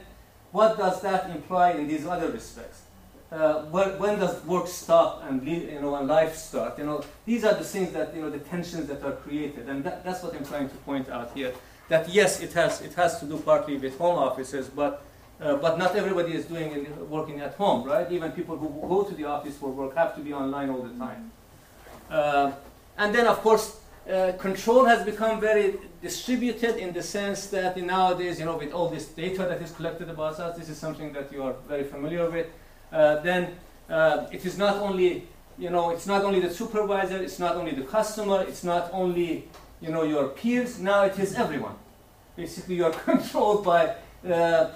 what 0.53 0.79
does 0.79 1.01
that 1.03 1.31
imply 1.31 1.73
in 1.73 1.89
these 1.89 2.07
other 2.07 2.31
respects? 2.31 2.83
Uh, 3.31 3.63
when, 3.67 3.97
when, 4.01 4.19
does 4.19 4.45
work 4.45 4.67
stop 4.67 5.23
and 5.29 5.47
you 5.47 5.81
know 5.81 5.95
and 5.95 6.09
life 6.09 6.35
start? 6.35 6.77
You 6.79 6.85
know, 6.85 7.05
these 7.25 7.45
are 7.45 7.55
the 7.55 7.63
things 7.63 7.93
that 7.93 8.13
you 8.15 8.23
know 8.23 8.31
the 8.31 8.41
tensions 8.41 8.87
that 8.89 9.05
are 9.05 9.13
created, 9.13 9.69
and 9.69 9.85
that, 9.85 10.05
that's 10.05 10.23
what 10.23 10.35
I'm 10.35 10.45
trying 10.45 10.69
to 10.69 10.77
point 10.79 11.09
out 11.09 11.31
here. 11.33 11.53
That 11.89 12.09
yes, 12.09 12.41
it 12.41 12.53
has 12.55 12.81
it 12.81 12.95
has 12.95 13.21
to 13.21 13.27
do 13.27 13.39
partly 13.39 13.77
with 13.77 13.97
home 13.99 14.19
offices, 14.19 14.69
but 14.69 15.05
uh, 15.41 15.57
but 15.57 15.79
not 15.79 15.95
everybody 15.97 16.35
is 16.35 16.45
doing 16.45 16.87
working 17.09 17.41
at 17.41 17.55
home, 17.55 17.87
right? 17.87 18.11
Even 18.11 18.33
people 18.33 18.57
who 18.57 18.69
go 18.89 19.05
to 19.05 19.15
the 19.15 19.25
office 19.25 19.57
for 19.57 19.71
work 19.71 19.95
have 19.95 20.15
to 20.17 20.21
be 20.21 20.33
online 20.33 20.69
all 20.69 20.83
the 20.83 20.99
time. 20.99 21.31
Uh, 22.11 22.53
and 22.99 23.15
then, 23.15 23.27
of 23.27 23.41
course, 23.41 23.81
uh, 24.11 24.33
control 24.39 24.85
has 24.85 25.05
become 25.05 25.41
very 25.41 25.79
distributed 26.03 26.77
in 26.77 26.93
the 26.93 27.03
sense 27.03 27.47
that 27.47 27.77
nowadays, 27.77 28.39
you 28.39 28.45
know, 28.45 28.57
with 28.57 28.73
all 28.73 28.89
this 28.89 29.07
data 29.07 29.47
that 29.49 29.63
is 29.63 29.71
collected 29.71 30.11
about 30.11 30.39
us, 30.39 30.59
this 30.59 30.69
is 30.69 30.77
something 30.77 31.13
that 31.13 31.33
you 31.33 31.43
are 31.43 31.55
very 31.69 31.85
familiar 31.85 32.29
with. 32.29 32.47
Uh, 32.93 33.21
then 33.21 33.55
uh, 33.89 34.27
it 34.33 34.45
is 34.45 34.59
not 34.59 34.77
only, 34.77 35.27
you 35.59 35.71
know, 35.71 35.91
it's 35.91 36.07
not 36.07 36.25
only 36.25 36.41
the 36.41 36.51
supervisor, 36.51 37.17
it's 37.17 37.39
not 37.39 37.57
only 37.57 37.73
the 37.73 37.83
customer, 37.83 38.43
it's 38.43 38.65
not 38.65 38.91
only, 38.93 39.49
you 39.81 39.91
know, 39.91 40.03
your 40.03 40.29
peers. 40.29 40.79
Now 40.79 41.05
it 41.05 41.19
is 41.19 41.35
everyone. 41.35 41.75
Basically, 42.37 42.77
you 42.77 42.85
are 42.85 42.93
controlled 43.11 43.65
by, 43.65 43.95
uh, 44.27 44.71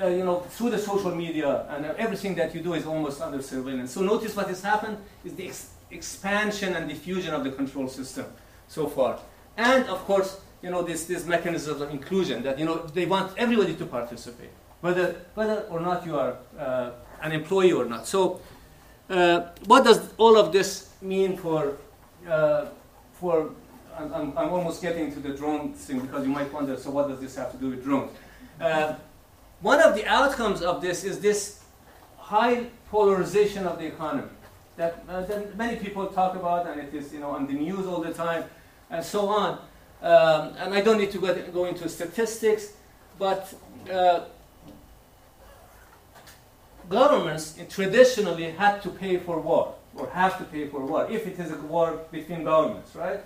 uh, 0.00 0.06
you 0.08 0.24
know, 0.24 0.40
through 0.40 0.70
the 0.70 0.78
social 0.78 1.14
media, 1.14 1.66
and 1.70 1.86
everything 1.96 2.34
that 2.36 2.54
you 2.54 2.60
do 2.60 2.74
is 2.74 2.86
almost 2.86 3.20
under 3.20 3.42
surveillance. 3.42 3.92
So 3.92 4.02
notice 4.02 4.36
what 4.36 4.48
has 4.48 4.62
happened 4.62 4.98
is 5.24 5.34
the 5.34 5.48
ex- 5.48 5.70
expansion 5.90 6.74
and 6.74 6.88
diffusion 6.88 7.34
of 7.34 7.44
the 7.44 7.50
control 7.50 7.88
system 7.88 8.26
so 8.68 8.86
far. 8.88 9.18
And 9.56 9.84
of 9.86 10.04
course, 10.04 10.40
you 10.62 10.70
know, 10.70 10.82
this, 10.82 11.04
this 11.04 11.26
mechanism 11.26 11.80
of 11.80 11.90
inclusion 11.90 12.42
that, 12.42 12.58
you 12.58 12.64
know, 12.64 12.78
they 12.78 13.06
want 13.06 13.32
everybody 13.38 13.74
to 13.74 13.86
participate, 13.86 14.50
whether, 14.80 15.16
whether 15.34 15.60
or 15.70 15.80
not 15.80 16.04
you 16.04 16.18
are 16.18 16.36
uh, 16.58 16.90
an 17.22 17.32
employee 17.32 17.72
or 17.72 17.84
not. 17.84 18.06
So, 18.06 18.40
uh, 19.08 19.48
what 19.66 19.84
does 19.84 20.12
all 20.18 20.36
of 20.36 20.52
this 20.52 20.90
mean 21.00 21.36
for, 21.36 21.76
uh, 22.28 22.66
for 23.12 23.50
I'm, 23.96 24.36
I'm, 24.36 24.50
almost 24.50 24.82
getting 24.82 25.12
to 25.12 25.20
the 25.20 25.30
drone 25.30 25.72
thing 25.72 26.00
because 26.00 26.26
you 26.26 26.32
might 26.32 26.52
wonder, 26.52 26.76
so 26.76 26.90
what 26.90 27.08
does 27.08 27.20
this 27.20 27.36
have 27.36 27.52
to 27.52 27.56
do 27.56 27.70
with 27.70 27.84
drones? 27.84 28.10
Uh, 28.60 28.94
one 29.60 29.80
of 29.80 29.94
the 29.94 30.04
outcomes 30.06 30.60
of 30.60 30.82
this 30.82 31.04
is 31.04 31.20
this 31.20 31.62
high 32.18 32.66
polarization 32.90 33.66
of 33.66 33.78
the 33.78 33.86
economy 33.86 34.28
that, 34.76 35.04
uh, 35.08 35.22
that 35.22 35.56
many 35.56 35.76
people 35.76 36.06
talk 36.08 36.36
about, 36.36 36.66
and 36.66 36.80
it 36.80 36.92
is 36.92 37.12
you 37.12 37.20
know 37.20 37.30
on 37.30 37.46
the 37.46 37.54
news 37.54 37.86
all 37.86 38.02
the 38.02 38.12
time 38.12 38.44
and 38.90 39.04
so 39.04 39.28
on. 39.28 39.58
Um, 40.02 40.54
and 40.58 40.74
I 40.74 40.80
don't 40.82 40.98
need 40.98 41.10
to 41.12 41.18
go, 41.18 41.34
go 41.52 41.64
into 41.64 41.88
statistics, 41.88 42.74
but 43.18 43.52
uh, 43.90 44.24
governments 46.88 47.58
traditionally 47.68 48.50
had 48.50 48.82
to 48.82 48.90
pay 48.90 49.16
for 49.18 49.40
war, 49.40 49.74
or 49.94 50.08
have 50.10 50.38
to 50.38 50.44
pay 50.44 50.68
for 50.68 50.84
war, 50.84 51.06
if 51.10 51.26
it 51.26 51.38
is 51.38 51.52
a 51.52 51.56
war 51.56 52.00
between 52.10 52.44
governments, 52.44 52.94
right? 52.94 53.20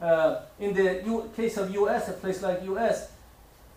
Uh, 0.00 0.40
in 0.58 0.74
the 0.74 1.02
U- 1.04 1.30
case 1.36 1.56
of 1.56 1.72
U.S., 1.74 2.08
a 2.08 2.12
place 2.12 2.42
like 2.42 2.62
U.S., 2.64 3.10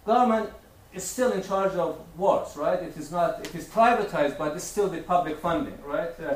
government 0.06 0.50
is 0.94 1.04
still 1.04 1.32
in 1.34 1.44
charge 1.44 1.74
of 1.74 2.00
wars, 2.18 2.56
right? 2.56 2.82
It 2.82 2.98
is 2.98 3.12
not, 3.12 3.46
it 3.46 3.54
is 3.54 3.66
privatized, 3.68 4.38
but 4.38 4.56
it's 4.56 4.64
still 4.64 4.88
the 4.88 5.02
public 5.02 5.40
funding, 5.40 5.78
right? 5.84 6.18
Uh, 6.20 6.36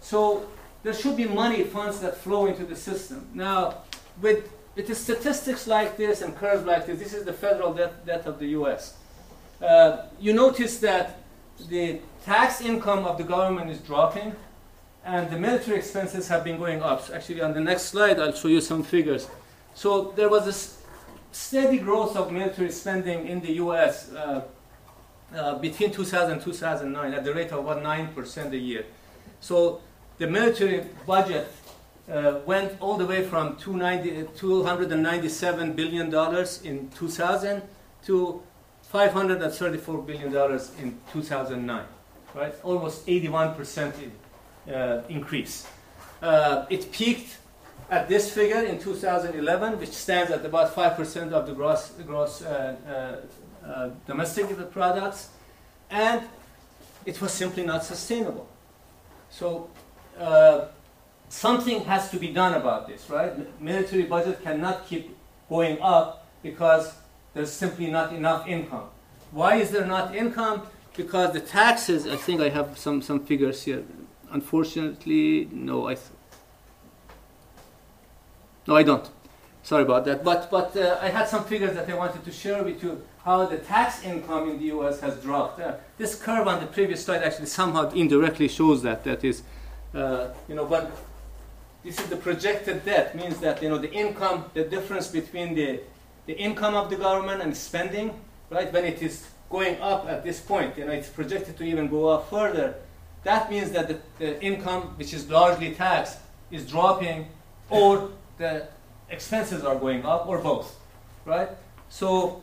so 0.00 0.46
there 0.82 0.92
should 0.92 1.16
be 1.16 1.26
money, 1.26 1.62
funds 1.64 2.00
that 2.00 2.16
flow 2.16 2.46
into 2.46 2.64
the 2.64 2.76
system. 2.76 3.28
Now, 3.34 3.82
with 4.20 4.50
it 4.76 4.88
is 4.88 4.98
statistics 4.98 5.66
like 5.66 5.96
this 5.96 6.22
and 6.22 6.36
curves 6.36 6.64
like 6.64 6.86
this. 6.86 6.98
This 6.98 7.12
is 7.12 7.24
the 7.24 7.32
federal 7.32 7.74
debt, 7.74 8.06
debt 8.06 8.26
of 8.26 8.38
the 8.38 8.46
U.S. 8.48 8.96
Uh, 9.60 10.06
you 10.20 10.32
notice 10.32 10.78
that 10.78 11.19
the 11.68 12.00
tax 12.24 12.60
income 12.60 13.04
of 13.04 13.18
the 13.18 13.24
government 13.24 13.70
is 13.70 13.78
dropping, 13.78 14.34
and 15.04 15.30
the 15.30 15.38
military 15.38 15.78
expenses 15.78 16.28
have 16.28 16.44
been 16.44 16.58
going 16.58 16.82
up. 16.82 17.02
So 17.02 17.14
actually, 17.14 17.40
on 17.40 17.54
the 17.54 17.60
next 17.60 17.84
slide, 17.84 18.20
I'll 18.20 18.32
show 18.32 18.48
you 18.48 18.60
some 18.60 18.82
figures. 18.82 19.28
So 19.74 20.12
there 20.16 20.28
was 20.28 20.46
a 20.46 20.52
steady 21.32 21.78
growth 21.78 22.16
of 22.16 22.32
military 22.32 22.70
spending 22.70 23.26
in 23.26 23.40
the 23.40 23.52
U.S. 23.52 24.12
Uh, 24.12 24.42
uh, 25.34 25.58
between 25.58 25.92
2000 25.92 26.32
and 26.32 26.42
2009 26.42 27.14
at 27.14 27.24
the 27.24 27.32
rate 27.32 27.52
of 27.52 27.60
about 27.60 27.82
9% 27.82 28.52
a 28.52 28.56
year. 28.56 28.84
So 29.40 29.80
the 30.18 30.26
military 30.26 30.84
budget 31.06 31.46
uh, 32.10 32.40
went 32.44 32.76
all 32.80 32.96
the 32.96 33.06
way 33.06 33.24
from 33.24 33.56
297 33.56 35.72
billion 35.74 36.10
dollars 36.10 36.62
in 36.62 36.90
2000 36.90 37.62
to 38.06 38.42
534 38.90 40.02
billion 40.02 40.32
dollars 40.32 40.72
in 40.80 40.98
2009, 41.12 41.84
right? 42.34 42.54
Almost 42.64 43.08
81 43.08 43.54
percent 43.54 43.94
uh, 44.68 45.02
increase. 45.08 45.66
Uh, 46.20 46.66
it 46.68 46.90
peaked 46.90 47.38
at 47.88 48.08
this 48.08 48.32
figure 48.32 48.62
in 48.62 48.80
2011, 48.80 49.78
which 49.78 49.90
stands 49.90 50.32
at 50.32 50.44
about 50.44 50.74
5% 50.74 51.32
of 51.32 51.46
the 51.46 51.52
gross, 51.52 51.90
gross 52.04 52.42
uh, 52.42 52.76
uh, 53.64 53.66
uh, 53.66 53.90
domestic 54.06 54.46
products, 54.72 55.30
and 55.88 56.22
it 57.06 57.20
was 57.20 57.32
simply 57.32 57.64
not 57.64 57.84
sustainable. 57.84 58.48
So 59.30 59.70
something 61.28 61.84
has 61.84 62.10
to 62.10 62.18
be 62.18 62.32
done 62.32 62.54
about 62.54 62.88
this, 62.88 63.08
right? 63.08 63.32
Military 63.60 64.02
budget 64.02 64.42
cannot 64.42 64.86
keep 64.86 65.16
going 65.48 65.78
up 65.80 66.26
because 66.42 66.92
there's 67.34 67.52
simply 67.52 67.90
not 67.90 68.12
enough 68.12 68.46
income. 68.46 68.84
Why 69.30 69.56
is 69.56 69.70
there 69.70 69.86
not 69.86 70.14
income? 70.14 70.66
Because 70.96 71.32
the 71.32 71.40
taxes, 71.40 72.06
I 72.06 72.16
think 72.16 72.40
I 72.40 72.48
have 72.48 72.76
some, 72.76 73.00
some 73.00 73.20
figures 73.20 73.62
here. 73.62 73.84
Unfortunately, 74.30 75.48
no, 75.52 75.88
I. 75.88 75.94
Th- 75.94 76.06
no, 78.66 78.76
I 78.76 78.82
don't. 78.82 79.08
Sorry 79.62 79.82
about 79.82 80.04
that. 80.06 80.24
But, 80.24 80.50
but 80.50 80.76
uh, 80.76 80.98
I 81.00 81.08
had 81.08 81.28
some 81.28 81.44
figures 81.44 81.74
that 81.74 81.88
I 81.88 81.94
wanted 81.94 82.24
to 82.24 82.32
share 82.32 82.62
with 82.62 82.82
you 82.82 83.02
how 83.24 83.46
the 83.46 83.58
tax 83.58 84.02
income 84.04 84.50
in 84.50 84.58
the 84.58 84.66
US 84.76 85.00
has 85.00 85.22
dropped. 85.22 85.60
Uh, 85.60 85.74
this 85.98 86.14
curve 86.14 86.48
on 86.48 86.60
the 86.60 86.66
previous 86.66 87.04
slide 87.04 87.22
actually 87.22 87.46
somehow 87.46 87.90
indirectly 87.90 88.48
shows 88.48 88.82
that. 88.82 89.04
That 89.04 89.22
is, 89.24 89.42
uh, 89.94 90.28
you 90.48 90.54
know, 90.54 90.66
but 90.66 90.90
this 91.84 91.98
is 92.00 92.06
the 92.06 92.16
projected 92.16 92.84
debt, 92.84 93.14
means 93.14 93.38
that 93.38 93.62
you 93.62 93.68
know 93.68 93.78
the 93.78 93.92
income, 93.92 94.46
the 94.54 94.64
difference 94.64 95.08
between 95.08 95.54
the, 95.54 95.80
the 96.30 96.38
income 96.38 96.76
of 96.76 96.88
the 96.90 96.94
government 96.94 97.42
and 97.42 97.56
spending, 97.56 98.08
right? 98.50 98.72
When 98.72 98.84
it 98.84 99.02
is 99.02 99.26
going 99.50 99.80
up 99.80 100.08
at 100.08 100.22
this 100.22 100.38
point, 100.38 100.78
you 100.78 100.84
know, 100.86 100.92
it's 100.92 101.08
projected 101.08 101.56
to 101.56 101.64
even 101.64 101.88
go 101.88 102.06
up 102.08 102.30
further. 102.30 102.76
That 103.24 103.50
means 103.50 103.72
that 103.72 103.88
the, 103.88 103.98
the 104.20 104.40
income, 104.40 104.82
which 104.96 105.12
is 105.12 105.28
largely 105.28 105.74
taxed, 105.74 106.18
is 106.52 106.64
dropping, 106.64 107.26
or 107.68 108.10
the 108.38 108.68
expenses 109.08 109.64
are 109.64 109.74
going 109.74 110.06
up, 110.06 110.28
or 110.28 110.38
both, 110.38 110.78
right? 111.24 111.50
So 111.88 112.42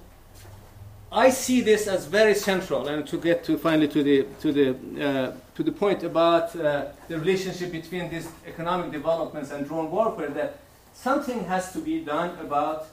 I 1.09 1.29
see 1.29 1.61
this 1.61 1.87
as 1.87 2.07
very 2.07 2.35
central, 2.35 2.89
and 2.89 3.07
to 3.07 3.17
get 3.17 3.45
to 3.45 3.57
finally 3.57 3.87
to 3.87 4.03
the 4.03 4.17
to 4.41 4.51
the 4.51 4.67
uh, 4.69 5.31
to 5.55 5.63
the 5.63 5.71
point 5.71 6.03
about 6.03 6.53
uh, 6.55 6.87
the 7.07 7.17
relationship 7.17 7.71
between 7.71 8.09
these 8.09 8.27
economic 8.45 8.91
developments 8.91 9.51
and 9.51 9.65
drone 9.65 9.89
warfare, 9.89 10.31
that 10.39 10.59
something 10.93 11.45
has 11.45 11.71
to 11.71 11.79
be 11.79 12.01
done 12.01 12.37
about 12.39 12.87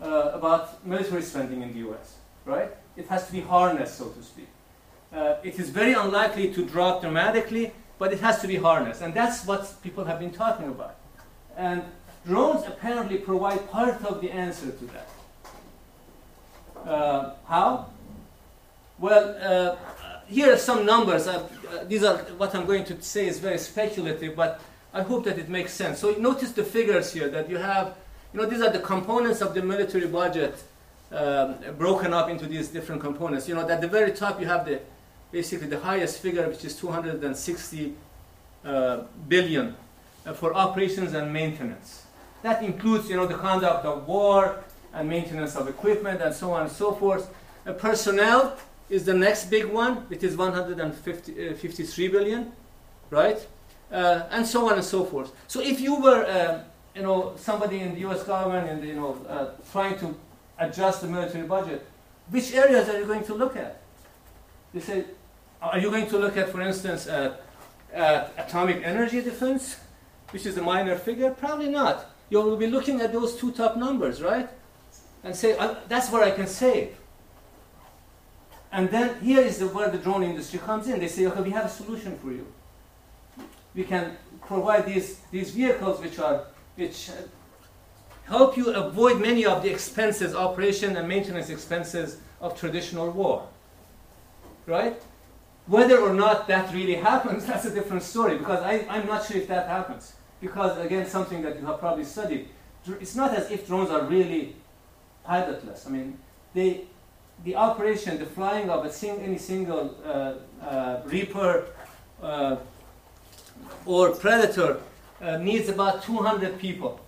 uh, 0.00 0.30
about 0.34 0.86
military 0.86 1.22
spending 1.22 1.62
in 1.62 1.72
the 1.72 1.78
U.S. 1.80 2.16
Right? 2.44 2.70
It 2.96 3.06
has 3.08 3.26
to 3.26 3.32
be 3.32 3.40
harnessed, 3.40 3.98
so 3.98 4.08
to 4.08 4.22
speak. 4.22 4.48
Uh, 5.12 5.36
it 5.42 5.58
is 5.58 5.70
very 5.70 5.92
unlikely 5.92 6.52
to 6.54 6.64
drop 6.64 7.00
dramatically, 7.00 7.72
but 7.98 8.12
it 8.12 8.20
has 8.20 8.40
to 8.40 8.48
be 8.48 8.56
harnessed, 8.56 9.02
and 9.02 9.14
that's 9.14 9.46
what 9.46 9.74
people 9.82 10.04
have 10.04 10.18
been 10.18 10.32
talking 10.32 10.68
about. 10.68 10.96
And 11.56 11.82
drones 12.26 12.66
apparently 12.66 13.18
provide 13.18 13.70
part 13.70 14.04
of 14.04 14.20
the 14.20 14.30
answer 14.30 14.70
to 14.70 14.84
that. 14.86 15.08
Uh, 16.86 17.34
how? 17.46 17.86
Well, 18.98 19.36
uh, 19.40 19.76
here 20.26 20.52
are 20.52 20.58
some 20.58 20.84
numbers. 20.84 21.26
Uh, 21.26 21.48
these 21.88 22.04
are 22.04 22.18
what 22.38 22.54
I'm 22.54 22.66
going 22.66 22.84
to 22.84 23.00
say 23.02 23.26
is 23.26 23.38
very 23.38 23.58
speculative, 23.58 24.36
but 24.36 24.60
I 24.92 25.02
hope 25.02 25.24
that 25.24 25.38
it 25.38 25.48
makes 25.48 25.72
sense. 25.72 25.98
So 25.98 26.12
notice 26.12 26.52
the 26.52 26.64
figures 26.64 27.12
here 27.12 27.28
that 27.28 27.48
you 27.48 27.58
have. 27.58 27.94
You 28.36 28.42
know, 28.42 28.48
these 28.50 28.60
are 28.60 28.68
the 28.70 28.80
components 28.80 29.40
of 29.40 29.54
the 29.54 29.62
military 29.62 30.06
budget 30.06 30.62
um, 31.10 31.54
broken 31.78 32.12
up 32.12 32.28
into 32.28 32.44
these 32.44 32.68
different 32.68 33.00
components. 33.00 33.48
You 33.48 33.54
know, 33.54 33.66
at 33.66 33.80
the 33.80 33.88
very 33.88 34.12
top 34.12 34.38
you 34.38 34.46
have 34.46 34.66
the 34.66 34.82
basically 35.32 35.68
the 35.68 35.80
highest 35.80 36.20
figure, 36.20 36.46
which 36.46 36.62
is 36.62 36.76
260 36.76 37.94
uh, 38.62 39.04
billion 39.26 39.74
uh, 40.26 40.34
for 40.34 40.52
operations 40.54 41.14
and 41.14 41.32
maintenance. 41.32 42.04
That 42.42 42.62
includes, 42.62 43.08
you 43.08 43.16
know, 43.16 43.26
the 43.26 43.38
conduct 43.38 43.86
of 43.86 44.06
war, 44.06 44.62
and 44.92 45.08
maintenance 45.08 45.56
of 45.56 45.66
equipment 45.66 46.20
and 46.20 46.34
so 46.34 46.52
on 46.52 46.64
and 46.64 46.70
so 46.70 46.92
forth. 46.92 47.34
Uh, 47.66 47.72
personnel 47.72 48.58
is 48.90 49.06
the 49.06 49.14
next 49.14 49.46
big 49.46 49.64
one, 49.64 49.94
which 50.10 50.22
is 50.22 50.36
153 50.36 52.06
uh, 52.06 52.10
billion, 52.10 52.52
right? 53.08 53.46
Uh, 53.90 54.24
and 54.30 54.46
so 54.46 54.68
on 54.68 54.74
and 54.74 54.84
so 54.84 55.06
forth. 55.06 55.32
So 55.48 55.60
if 55.62 55.80
you 55.80 56.02
were, 56.02 56.26
uh, 56.26 56.64
you 56.96 57.02
know, 57.02 57.34
somebody 57.36 57.80
in 57.80 57.94
the 57.94 58.00
U.S. 58.00 58.24
government 58.24 58.68
and 58.68 58.82
you 58.82 58.94
know 58.94 59.24
uh, 59.28 59.48
trying 59.70 59.98
to 59.98 60.16
adjust 60.58 61.02
the 61.02 61.06
military 61.06 61.46
budget, 61.46 61.86
which 62.30 62.52
areas 62.54 62.88
are 62.88 62.98
you 62.98 63.06
going 63.06 63.24
to 63.24 63.34
look 63.34 63.54
at? 63.56 63.82
They 64.74 64.80
say, 64.80 65.04
are 65.62 65.78
you 65.78 65.90
going 65.90 66.08
to 66.08 66.18
look 66.18 66.36
at, 66.36 66.48
for 66.48 66.60
instance, 66.62 67.06
at, 67.06 67.42
at 67.92 68.32
atomic 68.38 68.82
energy 68.82 69.20
defense, 69.20 69.76
which 70.30 70.46
is 70.46 70.56
a 70.56 70.62
minor 70.62 70.96
figure? 70.96 71.30
Probably 71.30 71.68
not. 71.68 72.10
You 72.30 72.40
will 72.40 72.56
be 72.56 72.66
looking 72.66 73.00
at 73.00 73.12
those 73.12 73.36
two 73.36 73.52
top 73.52 73.76
numbers, 73.76 74.22
right? 74.22 74.48
and 75.26 75.34
say, 75.34 75.56
uh, 75.58 75.74
that's 75.88 76.10
where 76.10 76.22
I 76.22 76.30
can 76.30 76.46
save. 76.46 76.96
And 78.70 78.88
then 78.90 79.20
here 79.20 79.40
is 79.40 79.58
the, 79.58 79.66
where 79.66 79.90
the 79.90 79.98
drone 79.98 80.22
industry 80.22 80.60
comes 80.60 80.86
in. 80.86 81.00
They 81.00 81.08
say, 81.08 81.26
okay, 81.26 81.40
we 81.40 81.50
have 81.50 81.64
a 81.64 81.68
solution 81.68 82.16
for 82.18 82.30
you. 82.30 82.46
We 83.74 83.82
can 83.82 84.16
provide 84.42 84.86
these, 84.86 85.18
these 85.32 85.50
vehicles 85.50 86.00
which 86.00 86.20
are, 86.20 86.44
which, 86.76 87.10
uh, 87.10 87.14
help 88.26 88.56
you 88.56 88.72
avoid 88.72 89.20
many 89.20 89.44
of 89.44 89.62
the 89.62 89.70
expenses, 89.70 90.34
operation 90.34 90.96
and 90.96 91.08
maintenance 91.08 91.50
expenses 91.50 92.18
of 92.40 92.58
traditional 92.58 93.10
war. 93.10 93.46
Right? 94.66 95.00
Whether 95.66 95.98
or 95.98 96.12
not 96.12 96.46
that 96.48 96.72
really 96.72 96.94
happens, 97.10 97.46
that's 97.46 97.64
a 97.64 97.74
different 97.74 98.02
story 98.02 98.38
because 98.38 98.60
I, 98.62 98.86
I'm 98.88 99.06
not 99.06 99.26
sure 99.26 99.36
if 99.36 99.48
that 99.48 99.68
happens. 99.68 100.14
Because, 100.40 100.78
again, 100.78 101.06
something 101.06 101.42
that 101.42 101.58
you 101.58 101.66
have 101.66 101.80
probably 101.80 102.04
studied. 102.04 102.48
It's 103.00 103.16
not 103.16 103.34
as 103.34 103.50
if 103.50 103.66
drones 103.66 103.90
are 103.90 104.02
really 104.02 104.54
pilotless. 105.26 105.86
I 105.86 105.90
mean, 105.90 106.18
they, 106.52 106.82
the 107.44 107.56
operation, 107.56 108.18
the 108.18 108.26
flying 108.26 108.68
of 108.70 108.84
a 108.84 108.92
sing, 108.92 109.18
any 109.20 109.38
single 109.38 109.96
uh, 110.04 110.34
uh, 110.64 111.00
Reaper 111.06 111.66
uh, 112.22 112.56
or 113.86 114.10
Predator 114.10 114.80
uh, 115.20 115.38
needs 115.38 115.68
about 115.68 116.02
200 116.02 116.58
people 116.58 117.00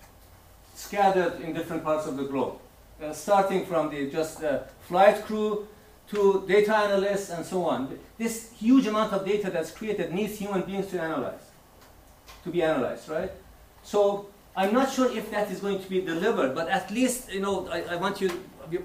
scattered 0.75 1.41
in 1.41 1.53
different 1.53 1.83
parts 1.83 2.07
of 2.07 2.17
the 2.17 2.25
globe, 2.25 2.59
uh, 3.03 3.13
starting 3.13 3.67
from 3.67 3.91
the 3.91 4.11
just 4.11 4.43
uh, 4.43 4.61
flight 4.83 5.25
crew 5.25 5.67
to 6.11 6.45
data 6.49 6.75
analysts 6.75 7.31
and 7.31 7.45
so 7.45 7.65
on. 7.65 7.99
This 8.17 8.53
huge 8.53 8.87
amount 8.87 9.13
of 9.13 9.27
data 9.27 9.51
that's 9.51 9.71
created 9.71 10.13
needs 10.13 10.39
human 10.39 10.63
beings 10.63 10.87
to 10.89 11.01
analyze, 11.01 11.51
to 12.45 12.51
be 12.51 12.63
analyzed, 12.63 13.09
right? 13.09 13.31
So 13.83 14.29
I'm 14.57 14.73
not 14.73 14.93
sure 14.93 15.11
if 15.11 15.31
that 15.31 15.51
is 15.51 15.61
going 15.61 15.81
to 15.81 15.89
be 15.89 16.01
delivered, 16.01 16.55
but 16.55 16.69
at 16.69 16.91
least 16.91 17.33
you 17.33 17.41
know 17.41 17.69
I, 17.69 17.83
I 17.95 17.97
want 17.97 18.21
you 18.21 18.31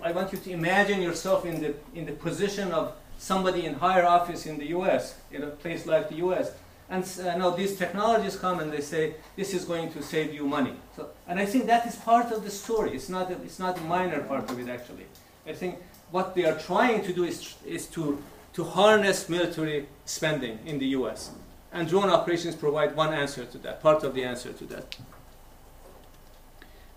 I 0.02 0.12
want 0.12 0.32
you 0.32 0.40
to 0.40 0.52
imagine 0.52 1.02
yourself 1.02 1.46
in 1.46 1.62
the 1.62 1.74
in 1.96 2.06
the 2.06 2.12
position 2.12 2.72
of 2.72 2.94
somebody 3.18 3.66
in 3.66 3.74
higher 3.76 4.06
office 4.06 4.46
in 4.46 4.58
the 4.58 4.68
U.S. 4.78 5.16
in 5.32 5.44
a 5.44 5.48
place 5.48 5.86
like 5.86 6.10
the 6.10 6.16
U.S. 6.16 6.52
And 6.94 7.04
uh, 7.04 7.36
now 7.38 7.50
these 7.50 7.76
technologies 7.76 8.36
come 8.36 8.60
and 8.60 8.72
they 8.72 8.82
say 8.82 9.16
this 9.36 9.56
is 9.56 9.66
going 9.66 9.92
to 9.94 10.04
save 10.04 10.32
you 10.32 10.46
money. 10.46 10.76
So, 10.96 11.10
and 11.28 11.40
I 11.40 11.46
think 11.48 11.66
that 11.66 11.88
is 11.88 11.96
part 11.96 12.32
of 12.32 12.44
the 12.44 12.52
story. 12.52 12.92
It's 12.92 13.10
not 13.10 13.32
a, 13.32 13.34
it's 13.48 13.58
not 13.58 13.80
a 13.80 13.82
minor 13.82 14.22
part 14.22 14.52
of 14.52 14.60
it 14.60 14.70
actually. 14.70 15.08
I 15.48 15.54
think 15.54 15.80
what 16.12 16.36
they 16.36 16.46
are 16.46 16.60
trying 16.60 17.04
to 17.06 17.12
do 17.12 17.24
is, 17.24 17.56
is 17.66 17.88
to, 17.88 18.22
to 18.54 18.64
harness 18.64 19.28
military 19.28 19.88
spending 20.06 20.60
in 20.68 20.78
the 20.78 20.86
US. 20.98 21.32
And 21.72 21.90
drone 21.90 22.12
operations 22.12 22.56
provide 22.56 22.96
one 22.96 23.12
answer 23.12 23.44
to 23.44 23.58
that, 23.66 23.82
part 23.82 24.04
of 24.04 24.14
the 24.14 24.24
answer 24.24 24.54
to 24.54 24.66
that. 24.66 24.96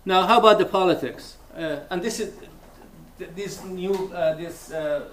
Now, 0.05 0.27
how 0.27 0.37
about 0.37 0.59
the 0.59 0.67
politics? 0.67 1.37
Uh, 1.55 1.79
and 1.89 2.03
this 2.03 2.19
is 2.19 2.35
th- 3.17 3.31
these 3.33 3.63
new 3.63 4.11
uh, 4.13 4.35
this 4.35 4.71
uh, 4.71 5.09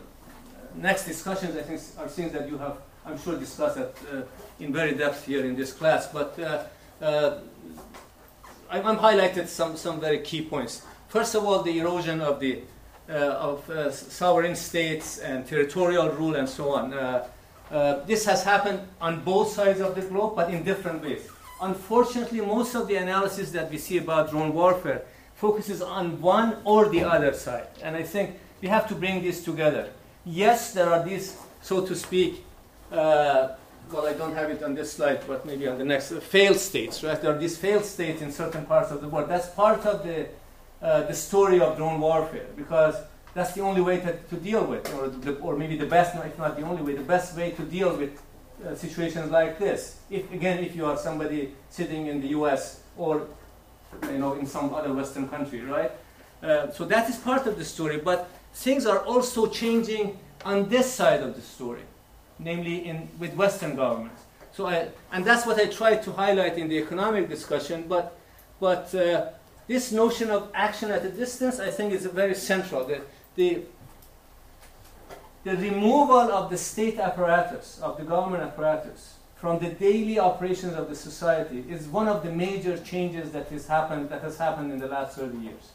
next 0.75 1.07
discussions. 1.07 1.57
I 1.57 1.63
think 1.63 1.81
are 1.99 2.07
things 2.07 2.33
that 2.33 2.51
you 2.51 2.59
have, 2.59 2.77
I'm 3.07 3.19
sure, 3.19 3.37
discussed 3.37 3.79
at, 3.79 3.95
uh, 4.13 4.23
in 4.61 4.73
very 4.73 4.95
depth 4.95 5.27
here 5.27 5.45
in 5.45 5.57
this 5.57 5.73
class. 5.73 6.07
But 6.07 6.39
uh, 6.39 6.65
uh, 7.05 7.39
I, 8.71 8.81
I'm 8.81 8.97
highlighted 8.97 9.49
some 9.49 9.77
some 9.77 10.01
very 10.01 10.21
key 10.21 10.43
points. 10.43 10.83
First 11.09 11.35
of 11.35 11.45
all, 11.45 11.63
the 11.63 11.79
erosion 11.79 12.21
of 12.21 12.41
the 12.41 12.63
uh, 13.09 13.13
of 13.13 13.69
uh, 13.69 13.91
sovereign 13.91 14.57
states 14.57 15.19
and 15.19 15.47
territorial 15.47 16.09
rule 16.11 16.37
and 16.37 16.49
so 16.49 16.71
on. 16.71 16.95
Uh, 16.95 18.05
this 18.07 18.25
has 18.25 18.45
happened 18.45 18.81
on 19.01 19.21
both 19.25 19.53
sides 19.53 19.81
of 19.81 19.95
the 19.95 20.03
globe, 20.03 20.37
but 20.37 20.51
in 20.51 20.63
different 20.63 21.03
ways. 21.03 21.29
Unfortunately, 21.61 22.41
most 22.41 22.75
of 22.75 22.87
the 22.89 22.97
analysis 22.97 23.51
that 23.51 23.71
we 23.71 23.79
see 23.79 23.99
about 23.99 24.31
drone 24.31 24.53
warfare 24.53 25.03
focuses 25.35 25.83
on 25.83 26.21
one 26.21 26.57
or 26.65 26.89
the 26.89 27.03
other 27.03 27.33
side. 27.33 27.67
And 27.83 27.97
I 27.97 28.03
think 28.03 28.39
we 28.61 28.69
have 28.69 28.87
to 28.89 28.95
bring 28.95 29.23
this 29.23 29.43
together. 29.43 29.91
Yes, 30.25 30.73
there 30.73 30.89
are 30.89 31.03
these, 31.03 31.37
so 31.63 31.85
to 31.85 31.95
speak, 31.95 32.44
uh, 32.95 33.57
well, 33.93 34.07
I 34.07 34.15
don't 34.15 34.35
have 34.35 34.51
it 34.51 34.63
on 34.63 34.75
this 34.75 34.93
slide, 34.93 35.21
but 35.27 35.45
maybe 35.45 35.69
on 35.69 35.79
the 35.79 35.85
next, 35.85 36.13
uh, 36.13 36.21
failed 36.21 36.57
states, 36.57 37.03
right? 37.05 37.21
There 37.21 37.35
are 37.35 37.39
these 37.39 37.57
failed 37.57 37.85
states 37.85 38.23
in 38.23 38.33
certain 38.33 38.65
parts 38.65 38.91
of 38.91 39.01
the 39.01 39.09
world. 39.09 39.29
That's 39.29 39.49
part 39.49 39.85
of 39.85 40.05
the 40.05 40.29
uh, 40.85 41.03
the 41.07 41.15
story 41.15 41.61
of 41.61 41.79
drone 41.79 41.99
warfare 41.99 42.47
because 42.57 42.97
that's 43.33 43.53
the 43.53 43.63
only 43.63 43.81
way 43.81 44.01
to, 44.01 44.13
to 44.13 44.37
deal 44.37 44.65
with, 44.65 44.93
or, 44.95 45.09
the, 45.09 45.35
or 45.37 45.57
maybe 45.57 45.79
the 45.79 45.87
best, 45.87 46.15
if 46.15 46.39
not 46.39 46.57
the 46.57 46.63
only 46.63 46.83
way, 46.83 46.95
the 46.95 47.03
best 47.03 47.35
way 47.35 47.53
to 47.53 47.63
deal 47.63 47.97
with 47.97 48.21
uh, 48.65 48.75
situations 48.75 49.31
like 49.31 49.59
this. 49.59 49.99
If 50.11 50.31
again, 50.31 50.63
if 50.63 50.77
you 50.77 50.85
are 50.85 50.99
somebody 50.99 51.55
sitting 51.71 52.07
in 52.07 52.21
the 52.21 52.29
U.S. 52.29 52.81
or 52.99 53.27
you 54.11 54.19
know 54.19 54.35
in 54.35 54.47
some 54.47 54.75
other 54.75 54.93
Western 54.93 55.29
country, 55.29 55.63
right? 55.63 55.91
Uh, 56.43 56.71
so 56.71 56.85
that 56.85 57.09
is 57.09 57.17
part 57.17 57.47
of 57.47 57.57
the 57.57 57.65
story, 57.65 57.97
but 57.97 58.29
things 58.53 58.85
are 58.85 58.99
also 58.99 59.47
changing 59.47 60.19
on 60.45 60.69
this 60.69 60.93
side 60.93 61.23
of 61.23 61.35
the 61.35 61.41
story, 61.41 61.83
namely 62.39 62.87
in 62.87 63.09
with 63.19 63.35
Western 63.35 63.77
governments. 63.77 64.23
So 64.53 64.67
I, 64.67 64.89
and 65.13 65.25
that's 65.25 65.47
what 65.47 65.59
I 65.59 65.67
tried 65.67 66.03
to 66.05 66.13
highlight 66.13 66.59
in 66.59 66.69
the 66.69 66.79
economic 66.79 67.29
discussion, 67.29 67.87
but 67.89 68.17
but 68.61 68.95
uh, 68.95 69.27
this 69.67 69.93
notion 69.93 70.31
of 70.31 70.51
action 70.55 70.91
at 70.91 71.05
a 71.05 71.11
distance, 71.11 71.59
I 71.59 71.71
think, 71.71 71.93
is 71.93 72.07
very 72.07 72.35
central. 72.35 72.85
The, 72.85 73.01
the, 73.35 73.63
the 75.43 75.57
removal 75.57 76.31
of 76.31 76.51
the 76.51 76.59
state 76.59 76.99
apparatus, 76.99 77.81
of 77.83 77.97
the 77.97 78.05
government 78.05 78.43
apparatus, 78.43 79.15
from 79.37 79.59
the 79.59 79.71
daily 79.71 80.19
operations 80.19 80.75
of 80.75 80.89
the 80.89 80.95
society 80.95 81.65
is 81.69 81.87
one 81.87 82.09
of 82.09 82.23
the 82.23 82.31
major 82.31 82.79
changes 82.79 83.33
that 83.33 83.49
has 83.49 83.67
happened, 83.67 84.09
that 84.11 84.23
has 84.23 84.39
happened 84.39 84.73
in 84.73 84.79
the 84.79 84.89
last 84.89 85.17
30 85.19 85.39
years. 85.39 85.73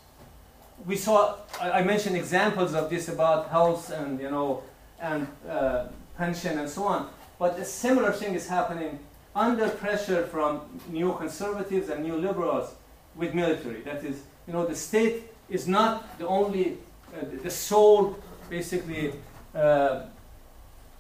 We 0.86 0.96
saw, 0.96 1.36
I, 1.60 1.84
mentioned 1.84 2.16
examples 2.16 2.74
of 2.74 2.90
this 2.90 3.10
about 3.10 3.50
health 3.50 3.92
and, 3.92 4.20
you 4.20 4.32
know, 4.32 4.64
and 5.02 5.28
uh, 5.48 5.88
pension 6.20 6.60
and 6.60 6.70
so 6.70 6.84
on, 6.84 7.10
but 7.40 7.58
a 7.58 7.66
similar 7.66 8.12
thing 8.12 8.36
is 8.36 8.48
happening 8.48 9.00
under 9.36 9.70
pressure 9.70 10.24
from 10.28 10.52
neoconservatives 10.92 11.90
and 11.90 12.06
neoliberals 12.06 12.68
with 13.16 13.34
military. 13.34 13.82
That 13.82 14.04
is, 14.04 14.18
you 14.46 14.54
know, 14.54 14.66
the 14.66 14.76
state 14.76 15.24
is 15.50 15.68
not 15.68 16.20
the 16.20 16.28
only, 16.28 16.78
uh, 17.16 17.26
the 17.42 17.50
sole, 17.50 18.20
basically, 18.50 19.14
uh, 19.56 20.02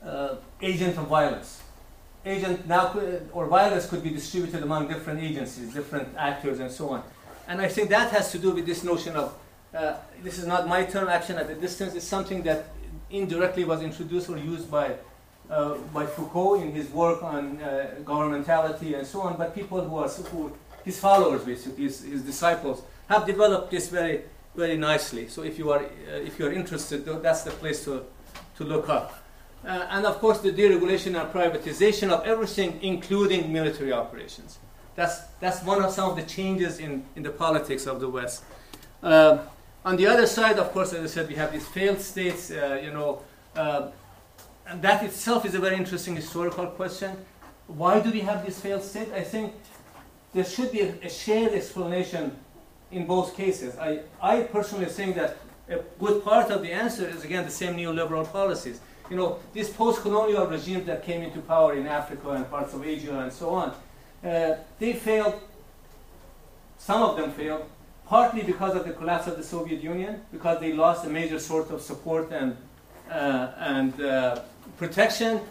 uh, 0.03 0.35
agent 0.61 0.97
of 0.97 1.07
violence. 1.07 1.61
Agent 2.25 2.67
now, 2.67 2.83
or 3.33 3.47
violence 3.47 3.85
could 3.89 4.03
be 4.03 4.09
distributed 4.09 4.63
among 4.63 4.87
different 4.87 5.19
agencies, 5.21 5.73
different 5.73 6.07
actors, 6.17 6.59
and 6.59 6.71
so 6.71 6.89
on. 6.89 7.03
And 7.47 7.61
I 7.61 7.67
think 7.67 7.89
that 7.89 8.11
has 8.11 8.31
to 8.31 8.39
do 8.39 8.51
with 8.51 8.65
this 8.65 8.83
notion 8.83 9.15
of 9.15 9.35
uh, 9.73 9.95
this 10.23 10.39
is 10.39 10.47
not 10.47 10.67
my 10.67 10.83
term, 10.83 11.07
action 11.09 11.37
at 11.37 11.49
a 11.49 11.55
distance. 11.55 11.93
It's 11.93 12.07
something 12.07 12.41
that 12.43 12.65
indirectly 13.09 13.65
was 13.65 13.81
introduced 13.81 14.29
or 14.29 14.37
used 14.37 14.69
by 14.69 14.95
uh, 15.49 15.75
by 15.93 16.05
Foucault 16.05 16.61
in 16.61 16.71
his 16.71 16.89
work 16.89 17.23
on 17.23 17.61
uh, 17.61 17.95
governmentality 18.03 18.97
and 18.97 19.05
so 19.05 19.21
on. 19.21 19.35
But 19.37 19.55
people 19.55 19.81
who 19.81 19.97
are 19.97 20.07
who 20.07 20.53
his 20.85 20.99
followers, 20.99 21.43
basically, 21.43 21.83
his, 21.83 22.03
his 22.03 22.21
disciples, 22.21 22.81
have 23.07 23.25
developed 23.25 23.71
this 23.71 23.89
very, 23.89 24.21
very 24.55 24.77
nicely. 24.77 25.27
So 25.27 25.43
if 25.43 25.57
you 25.57 25.71
are, 25.71 25.79
uh, 25.79 26.27
if 26.29 26.39
you 26.39 26.45
are 26.47 26.51
interested, 26.51 27.05
that's 27.21 27.43
the 27.43 27.51
place 27.51 27.83
to, 27.85 28.05
to 28.57 28.63
look 28.63 28.89
up. 28.89 29.23
Uh, 29.65 29.87
and 29.89 30.05
of 30.05 30.19
course, 30.19 30.39
the 30.39 30.51
deregulation 30.51 31.19
and 31.19 31.33
privatization 31.33 32.11
of 32.11 32.25
everything, 32.25 32.79
including 32.81 33.51
military 33.51 33.91
operations. 33.91 34.59
That's, 34.95 35.21
that's 35.39 35.63
one 35.63 35.83
of 35.83 35.91
some 35.91 36.11
of 36.11 36.15
the 36.15 36.23
changes 36.23 36.79
in, 36.79 37.03
in 37.15 37.23
the 37.23 37.31
politics 37.31 37.85
of 37.87 37.99
the 37.99 38.09
West. 38.09 38.43
Uh, 39.01 39.39
on 39.83 39.95
the 39.95 40.07
other 40.07 40.27
side, 40.27 40.59
of 40.59 40.71
course, 40.71 40.93
as 40.93 41.03
I 41.03 41.07
said, 41.07 41.27
we 41.27 41.35
have 41.35 41.51
these 41.51 41.65
failed 41.67 41.99
states, 41.99 42.49
you 42.49 42.91
know, 42.91 43.21
and 44.69 44.81
that 44.83 45.03
itself 45.03 45.45
is 45.45 45.55
a 45.55 45.59
very 45.59 45.75
interesting 45.75 46.15
historical 46.15 46.67
question. 46.67 47.11
Why 47.67 47.99
do 47.99 48.11
we 48.11 48.19
have 48.21 48.45
this 48.45 48.59
failed 48.59 48.83
state? 48.83 49.11
I 49.13 49.21
think 49.21 49.53
there 50.33 50.45
should 50.45 50.71
be 50.71 50.81
a, 50.81 51.09
shared 51.09 51.53
explanation 51.53 52.35
in 52.91 53.07
both 53.07 53.35
cases. 53.35 53.77
I, 53.77 54.01
I 54.21 54.41
personally 54.43 54.85
think 54.85 55.15
that 55.15 55.37
a 55.67 55.79
good 55.99 56.23
part 56.23 56.51
of 56.51 56.61
the 56.61 56.71
answer 56.71 57.07
is 57.07 57.23
again 57.23 57.45
the 57.45 57.51
same 57.51 57.75
neoliberal 57.75 58.31
policies. 58.31 58.79
You 59.09 59.17
know, 59.17 59.39
these 59.53 59.69
post-colonial 59.69 60.45
regimes 60.45 60.85
that 60.85 61.03
came 61.03 61.23
into 61.23 61.41
power 61.41 61.73
in 61.73 61.87
Africa 61.87 62.29
and 62.31 62.47
parts 62.49 62.73
of 62.73 62.85
Asia 62.85 63.19
and 63.19 63.33
so 63.33 63.49
on, 63.49 63.73
uh, 64.23 64.55
they 64.77 64.93
failed. 64.93 65.39
Some 66.77 67.01
of 67.01 67.17
them 67.17 67.31
failed, 67.31 67.65
partly 68.05 68.43
because 68.43 68.75
of 68.75 68.85
the 68.85 68.93
collapse 68.93 69.25
of 69.27 69.35
the 69.35 69.43
Soviet 69.43 69.81
Union, 69.81 70.21
because 70.31 70.59
they 70.59 70.73
lost 70.73 71.05
a 71.05 71.09
major 71.09 71.39
source 71.39 71.69
of 71.71 71.81
support 71.81 72.31
and 72.31 72.55
uh, 73.09 73.51
and 73.57 73.99
uh, 74.01 74.41
protection, 74.79 75.41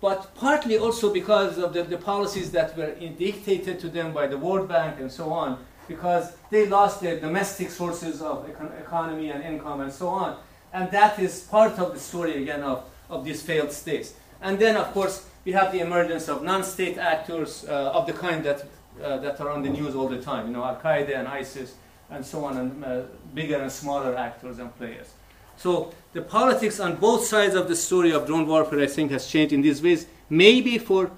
but 0.00 0.32
partly 0.36 0.76
also 0.78 1.12
because 1.12 1.58
of 1.58 1.72
the, 1.72 1.82
the 1.82 1.96
policies 1.96 2.52
that 2.52 2.76
were 2.76 2.94
dictated 2.94 3.80
to 3.80 3.88
them 3.88 4.12
by 4.12 4.26
the 4.26 4.36
World 4.36 4.68
Bank 4.68 5.00
and 5.00 5.10
so 5.10 5.32
on, 5.32 5.58
because 5.88 6.36
they 6.50 6.68
lost 6.68 7.00
their 7.00 7.18
domestic 7.18 7.70
sources 7.70 8.20
of 8.20 8.46
econ- 8.46 8.78
economy 8.80 9.30
and 9.30 9.42
income 9.42 9.80
and 9.80 9.92
so 9.92 10.08
on. 10.08 10.36
And 10.72 10.90
that 10.90 11.18
is 11.18 11.42
part 11.42 11.78
of 11.78 11.94
the 11.94 11.98
story 11.98 12.42
again 12.42 12.62
of, 12.62 12.84
of 13.08 13.24
these 13.24 13.42
failed 13.42 13.72
states. 13.72 14.12
And 14.42 14.58
then, 14.58 14.76
of 14.76 14.92
course, 14.92 15.26
we 15.46 15.52
have 15.52 15.72
the 15.72 15.80
emergence 15.80 16.28
of 16.28 16.42
non-state 16.42 16.98
actors 16.98 17.64
uh, 17.64 17.92
of 17.94 18.06
the 18.06 18.12
kind 18.12 18.44
that, 18.44 18.64
uh, 19.02 19.16
that 19.18 19.40
are 19.40 19.50
on 19.50 19.62
the 19.62 19.70
news 19.70 19.94
all 19.94 20.08
the 20.08 20.20
time, 20.20 20.48
you 20.48 20.52
know, 20.52 20.64
Al-Qaeda 20.64 21.16
and 21.16 21.26
ISIS 21.26 21.74
and 22.10 22.24
so 22.24 22.44
on, 22.44 22.56
and 22.58 22.84
uh, 22.84 23.02
bigger 23.34 23.56
and 23.56 23.72
smaller 23.72 24.14
actors 24.16 24.58
and 24.58 24.76
players. 24.76 25.08
So 25.56 25.92
the 26.12 26.22
politics 26.22 26.80
on 26.80 26.96
both 26.96 27.24
sides 27.24 27.54
of 27.54 27.68
the 27.68 27.76
story 27.76 28.12
of 28.12 28.26
drone 28.26 28.46
warfare, 28.46 28.80
I 28.80 28.86
think, 28.86 29.10
has 29.10 29.26
changed 29.26 29.52
in 29.52 29.62
these 29.62 29.82
ways, 29.82 30.06
maybe 30.28 30.78
for, 30.78 31.10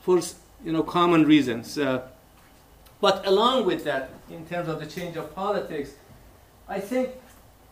for 0.00 0.20
you 0.64 0.72
know, 0.72 0.82
common 0.82 1.24
reasons. 1.24 1.78
Uh, 1.78 2.02
But 3.00 3.26
along 3.26 3.66
with 3.66 3.84
that, 3.84 4.10
in 4.28 4.44
terms 4.46 4.68
of 4.68 4.80
the 4.80 4.86
change 4.86 5.16
of 5.16 5.32
politics, 5.34 5.90
I 6.68 6.80
think 6.80 7.10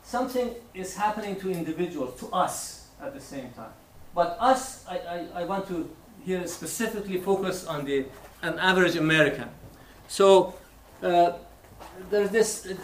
something 0.04 0.54
is 0.72 0.94
happening 0.94 1.34
to 1.40 1.50
individuals, 1.50 2.20
to 2.20 2.26
us 2.30 2.86
at 3.02 3.12
the 3.12 3.20
same 3.20 3.50
time. 3.56 3.74
But 4.14 4.38
us, 4.40 4.86
I, 4.88 4.98
I, 4.98 5.42
I 5.42 5.44
want 5.44 5.66
to 5.68 5.90
here 6.24 6.46
specifically 6.46 7.18
focus 7.18 7.66
on 7.66 7.84
the 7.84 8.06
an 8.42 8.58
average 8.58 8.96
American. 8.96 9.48
So 10.08 10.54
uh, 11.02 11.32
there's 12.10 12.30
this 12.30 12.66
uh, 12.66 12.74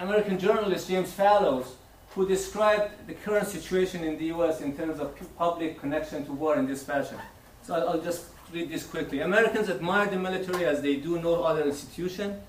American 0.00 0.38
journalist, 0.38 0.88
James 0.88 1.12
Fallows, 1.12 1.74
who 2.14 2.26
described 2.26 2.92
the 3.06 3.14
current 3.14 3.46
situation 3.46 4.02
in 4.02 4.18
the 4.18 4.26
US 4.26 4.60
in 4.60 4.76
terms 4.76 4.98
of 4.98 5.14
public 5.38 5.78
connection 5.80 6.24
to 6.26 6.32
war 6.32 6.56
in 6.56 6.66
this 6.66 6.82
fashion. 6.82 7.18
So 7.62 7.74
I'll, 7.74 8.00
just 8.00 8.26
read 8.52 8.68
this 8.68 8.84
quickly. 8.84 9.20
Americans 9.20 9.70
admire 9.70 10.06
the 10.06 10.18
military 10.18 10.64
as 10.64 10.82
they 10.82 10.96
do 10.96 11.20
no 11.20 11.44
other 11.44 11.62
institution. 11.62 12.40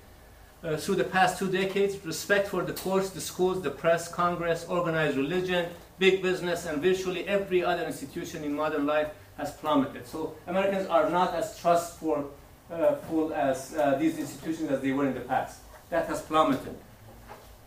Uh, 0.64 0.76
through 0.76 0.96
the 0.96 1.04
past 1.04 1.38
two 1.38 1.50
decades, 1.50 2.04
respect 2.04 2.48
for 2.48 2.62
the 2.62 2.72
courts, 2.72 3.10
the 3.10 3.20
schools, 3.20 3.62
the 3.62 3.70
press, 3.70 4.08
Congress, 4.08 4.64
organized 4.68 5.16
religion, 5.16 5.68
big 5.98 6.22
business, 6.22 6.66
and 6.66 6.82
virtually 6.82 7.26
every 7.26 7.64
other 7.64 7.84
institution 7.84 8.42
in 8.44 8.52
modern 8.54 8.86
life 8.86 9.08
has 9.36 9.52
plummeted. 9.52 10.06
So 10.06 10.34
Americans 10.46 10.86
are 10.88 11.08
not 11.10 11.34
as 11.34 11.58
trustful 11.58 12.32
uh, 12.70 12.96
as 13.34 13.74
uh, 13.74 13.96
these 13.98 14.18
institutions 14.18 14.70
as 14.70 14.80
they 14.80 14.92
were 14.92 15.06
in 15.06 15.14
the 15.14 15.20
past. 15.20 15.60
That 15.90 16.06
has 16.06 16.22
plummeted. 16.22 16.76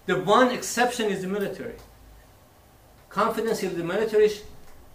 The 0.05 0.19
one 0.19 0.51
exception 0.51 1.09
is 1.09 1.21
the 1.21 1.27
military. 1.27 1.75
Confidence 3.09 3.63
in 3.63 3.77
the 3.77 3.83
military 3.83 4.29
sh- 4.29 4.41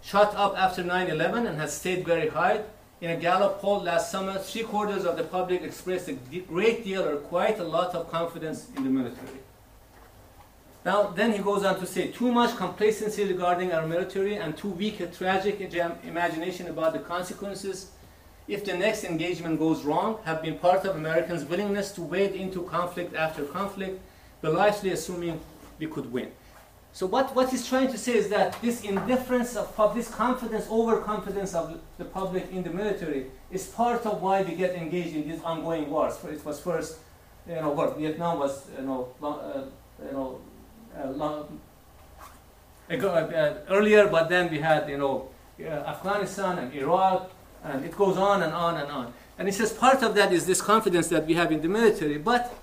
shot 0.01 0.33
up 0.35 0.57
after 0.57 0.83
9 0.83 1.07
11 1.09 1.47
and 1.47 1.59
has 1.59 1.75
stayed 1.75 2.05
very 2.05 2.29
high. 2.29 2.61
In 3.01 3.09
a 3.09 3.17
Gallup 3.17 3.59
poll 3.61 3.81
last 3.81 4.11
summer, 4.11 4.37
three 4.37 4.63
quarters 4.63 5.05
of 5.05 5.17
the 5.17 5.23
public 5.23 5.63
expressed 5.63 6.07
a 6.07 6.13
great 6.13 6.83
deal 6.83 7.03
or 7.03 7.17
quite 7.17 7.59
a 7.59 7.63
lot 7.63 7.95
of 7.95 8.11
confidence 8.11 8.67
in 8.77 8.83
the 8.83 8.89
military. 8.89 9.39
Now, 10.85 11.07
then 11.07 11.33
he 11.33 11.39
goes 11.39 11.63
on 11.63 11.79
to 11.79 11.85
say, 11.85 12.07
too 12.07 12.31
much 12.31 12.55
complacency 12.57 13.25
regarding 13.25 13.71
our 13.71 13.85
military 13.85 14.35
and 14.35 14.55
too 14.57 14.69
weak 14.69 14.99
a 14.99 15.07
tragic 15.07 15.59
imagination 16.03 16.67
about 16.67 16.93
the 16.93 16.99
consequences 16.99 17.91
if 18.47 18.65
the 18.65 18.73
next 18.73 19.03
engagement 19.03 19.59
goes 19.59 19.83
wrong 19.83 20.19
have 20.25 20.41
been 20.41 20.57
part 20.57 20.85
of 20.85 20.95
Americans' 20.95 21.45
willingness 21.45 21.91
to 21.93 22.01
wade 22.01 22.33
into 22.33 22.63
conflict 22.63 23.15
after 23.15 23.45
conflict, 23.45 23.99
largely 24.49 24.91
assuming 24.91 25.39
we 25.77 25.87
could 25.87 26.11
win. 26.11 26.31
So 26.93 27.05
what, 27.05 27.33
what 27.35 27.49
he's 27.49 27.67
trying 27.67 27.89
to 27.91 27.97
say 27.97 28.15
is 28.17 28.27
that 28.29 28.61
this 28.61 28.83
indifference 28.83 29.55
of 29.55 29.95
this 29.95 30.09
confidence, 30.09 30.67
overconfidence 30.69 31.53
of 31.53 31.79
the 31.97 32.05
public 32.05 32.51
in 32.51 32.63
the 32.63 32.69
military 32.69 33.27
is 33.49 33.67
part 33.67 34.05
of 34.05 34.21
why 34.21 34.41
we 34.41 34.55
get 34.55 34.75
engaged 34.75 35.15
in 35.15 35.29
these 35.29 35.41
ongoing 35.41 35.89
wars. 35.89 36.17
For 36.17 36.29
it 36.29 36.43
was 36.43 36.59
first, 36.59 36.97
you 37.47 37.55
know, 37.55 37.69
what 37.69 37.97
Vietnam 37.97 38.39
was, 38.39 38.67
you 38.77 38.85
know, 38.85 39.07
long, 39.21 39.39
uh, 39.39 39.63
you 40.05 40.11
know, 40.11 40.41
uh, 41.01 41.09
long, 41.11 41.59
uh, 42.89 43.53
earlier, 43.69 44.07
but 44.09 44.27
then 44.27 44.51
we 44.51 44.59
had, 44.59 44.89
you 44.89 44.97
know, 44.97 45.29
uh, 45.61 45.69
Afghanistan 45.69 46.57
and 46.57 46.73
Iraq, 46.73 47.31
and 47.63 47.85
it 47.85 47.95
goes 47.95 48.17
on 48.17 48.43
and 48.43 48.53
on 48.53 48.75
and 48.75 48.91
on. 48.91 49.13
And 49.37 49.47
he 49.47 49.53
says 49.53 49.71
part 49.71 50.03
of 50.03 50.13
that 50.15 50.33
is 50.33 50.45
this 50.45 50.61
confidence 50.61 51.07
that 51.07 51.25
we 51.25 51.35
have 51.35 51.51
in 51.53 51.61
the 51.61 51.69
military, 51.69 52.17
but 52.17 52.53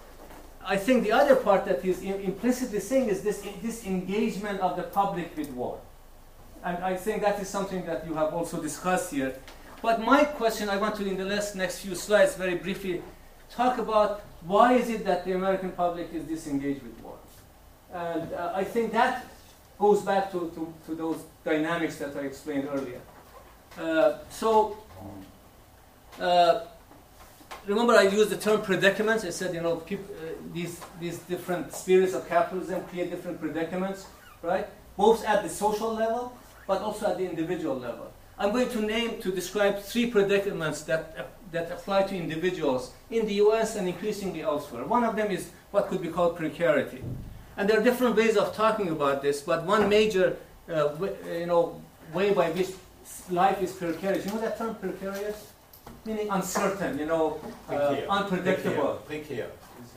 I 0.70 0.76
think 0.76 1.02
the 1.02 1.12
other 1.12 1.34
part 1.34 1.64
that 1.64 1.80
he's 1.82 2.02
implicitly 2.02 2.80
saying 2.80 3.08
is 3.08 3.22
this, 3.22 3.42
this 3.62 3.86
engagement 3.86 4.60
of 4.60 4.76
the 4.76 4.82
public 4.82 5.34
with 5.34 5.50
war. 5.52 5.80
And 6.62 6.76
I 6.84 6.94
think 6.94 7.22
that 7.22 7.40
is 7.40 7.48
something 7.48 7.86
that 7.86 8.06
you 8.06 8.12
have 8.12 8.34
also 8.34 8.60
discussed 8.60 9.10
here. 9.10 9.34
But 9.80 10.02
my 10.02 10.24
question, 10.24 10.68
I 10.68 10.76
want 10.76 10.96
to, 10.96 11.06
in 11.06 11.16
the 11.16 11.24
last, 11.24 11.56
next 11.56 11.78
few 11.78 11.94
slides, 11.94 12.34
very 12.34 12.56
briefly, 12.56 13.02
talk 13.50 13.78
about 13.78 14.20
why 14.42 14.74
is 14.74 14.90
it 14.90 15.06
that 15.06 15.24
the 15.24 15.32
American 15.32 15.72
public 15.72 16.12
is 16.12 16.24
disengaged 16.24 16.82
with 16.82 17.00
war? 17.00 17.16
And 17.94 18.30
uh, 18.34 18.52
I 18.54 18.62
think 18.62 18.92
that 18.92 19.24
goes 19.78 20.02
back 20.02 20.30
to, 20.32 20.52
to, 20.54 20.74
to, 20.84 20.94
those 20.94 21.24
dynamics 21.44 21.96
that 21.96 22.14
I 22.14 22.20
explained 22.20 22.68
earlier. 22.70 23.00
Uh, 23.78 24.18
so, 24.28 24.76
uh, 26.20 26.60
remember 27.68 27.94
I 27.94 28.02
used 28.02 28.30
the 28.30 28.36
term 28.36 28.62
predicaments. 28.62 29.24
I 29.24 29.30
said, 29.30 29.54
you 29.54 29.60
know, 29.60 29.82
uh, 29.90 29.96
these, 30.52 30.80
these 31.00 31.18
different 31.20 31.72
spheres 31.74 32.14
of 32.14 32.28
capitalism 32.28 32.82
create 32.84 33.10
different 33.10 33.40
predicaments, 33.40 34.06
right? 34.42 34.66
Both 34.96 35.24
at 35.24 35.42
the 35.42 35.48
social 35.48 35.94
level, 35.94 36.36
but 36.66 36.80
also 36.82 37.10
at 37.10 37.18
the 37.18 37.28
individual 37.28 37.76
level. 37.78 38.10
I'm 38.38 38.52
going 38.52 38.68
to 38.70 38.80
name, 38.80 39.20
to 39.20 39.32
describe 39.32 39.80
three 39.80 40.10
predicaments 40.10 40.82
that, 40.82 41.14
uh, 41.18 41.22
that 41.52 41.70
apply 41.70 42.04
to 42.04 42.16
individuals 42.16 42.92
in 43.10 43.26
the 43.26 43.34
US 43.34 43.76
and 43.76 43.86
increasingly 43.88 44.42
elsewhere. 44.42 44.84
One 44.84 45.04
of 45.04 45.16
them 45.16 45.30
is 45.30 45.50
what 45.70 45.88
could 45.88 46.00
be 46.00 46.08
called 46.08 46.36
precarity. 46.36 47.02
And 47.56 47.68
there 47.68 47.80
are 47.80 47.82
different 47.82 48.16
ways 48.16 48.36
of 48.36 48.54
talking 48.54 48.88
about 48.88 49.22
this, 49.22 49.42
but 49.42 49.64
one 49.64 49.88
major 49.88 50.36
uh, 50.68 50.94
you 51.26 51.46
know, 51.46 51.82
way 52.14 52.32
by 52.32 52.50
which 52.52 52.70
life 53.30 53.60
is 53.60 53.72
precarious. 53.72 54.24
You 54.24 54.32
know 54.32 54.40
that 54.40 54.56
term 54.56 54.74
precarious? 54.76 55.47
Meaning 56.08 56.28
uncertain, 56.30 56.98
you 56.98 57.04
know, 57.04 57.38
uh, 57.68 57.96
unpredictable. 58.08 59.02
Precarious. 59.06 59.50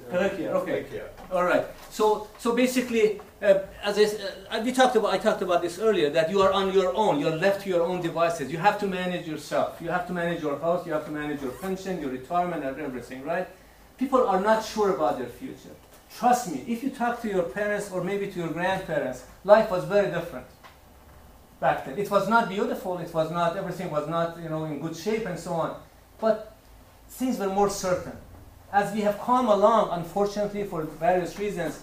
Precarious. 0.10 0.56
Okay. 0.56 0.86
All 1.32 1.46
right. 1.46 1.66
So, 1.90 2.28
so 2.38 2.54
basically, 2.54 3.22
uh, 3.42 3.60
as 3.82 3.98
I, 3.98 4.58
uh, 4.58 4.62
we 4.62 4.74
talked 4.74 4.98
about, 4.98 5.14
I 5.14 5.18
talked 5.18 5.42
about 5.42 5.62
this 5.62 5.80
earlier, 5.80 6.10
that 6.10 6.30
you 6.30 6.42
are 6.42 6.52
on 6.52 6.74
your 6.74 6.94
own. 6.98 7.22
You're 7.22 7.38
left 7.38 7.62
to 7.62 7.70
your 7.70 7.84
own 7.84 8.02
devices. 8.02 8.52
You 8.52 8.58
have 8.58 8.78
to 8.82 8.88
manage 8.88 9.26
yourself. 9.26 9.78
You 9.80 9.88
have 9.88 10.06
to 10.08 10.14
manage 10.14 10.42
your 10.42 10.60
house. 10.60 10.86
You 10.86 10.92
have 10.92 11.06
to 11.06 11.12
manage 11.12 11.42
your 11.42 11.54
pension, 11.54 12.02
your 12.02 12.10
retirement, 12.10 12.66
and 12.66 12.78
everything. 12.78 13.24
Right? 13.24 13.48
People 13.98 14.28
are 14.28 14.42
not 14.42 14.66
sure 14.66 14.94
about 14.94 15.18
their 15.18 15.30
future. 15.30 15.76
Trust 16.18 16.52
me. 16.52 16.66
If 16.68 16.84
you 16.84 16.90
talk 16.90 17.22
to 17.22 17.30
your 17.30 17.44
parents 17.44 17.90
or 17.90 18.04
maybe 18.04 18.28
to 18.28 18.38
your 18.38 18.50
grandparents, 18.50 19.24
life 19.46 19.72
was 19.72 19.86
very 19.86 20.12
different 20.12 20.48
back 21.62 21.86
then. 21.86 21.98
It 21.98 22.12
was 22.12 22.28
not 22.28 22.50
beautiful, 22.50 22.98
it 22.98 23.14
was 23.14 23.32
not, 23.32 23.56
everything 23.56 23.90
was 23.92 24.10
not, 24.10 24.38
you 24.44 24.50
know, 24.50 24.66
in 24.66 24.82
good 24.82 24.98
shape 24.98 25.26
and 25.28 25.40
so 25.40 25.54
on. 25.54 25.80
But 26.22 26.56
things 27.10 27.40
were 27.40 27.50
more 27.50 27.70
certain. 27.70 28.14
As 28.72 28.94
we 28.94 29.02
have 29.02 29.20
come 29.20 29.48
along, 29.48 29.90
unfortunately, 29.92 30.64
for 30.64 30.84
various 30.84 31.38
reasons, 31.38 31.82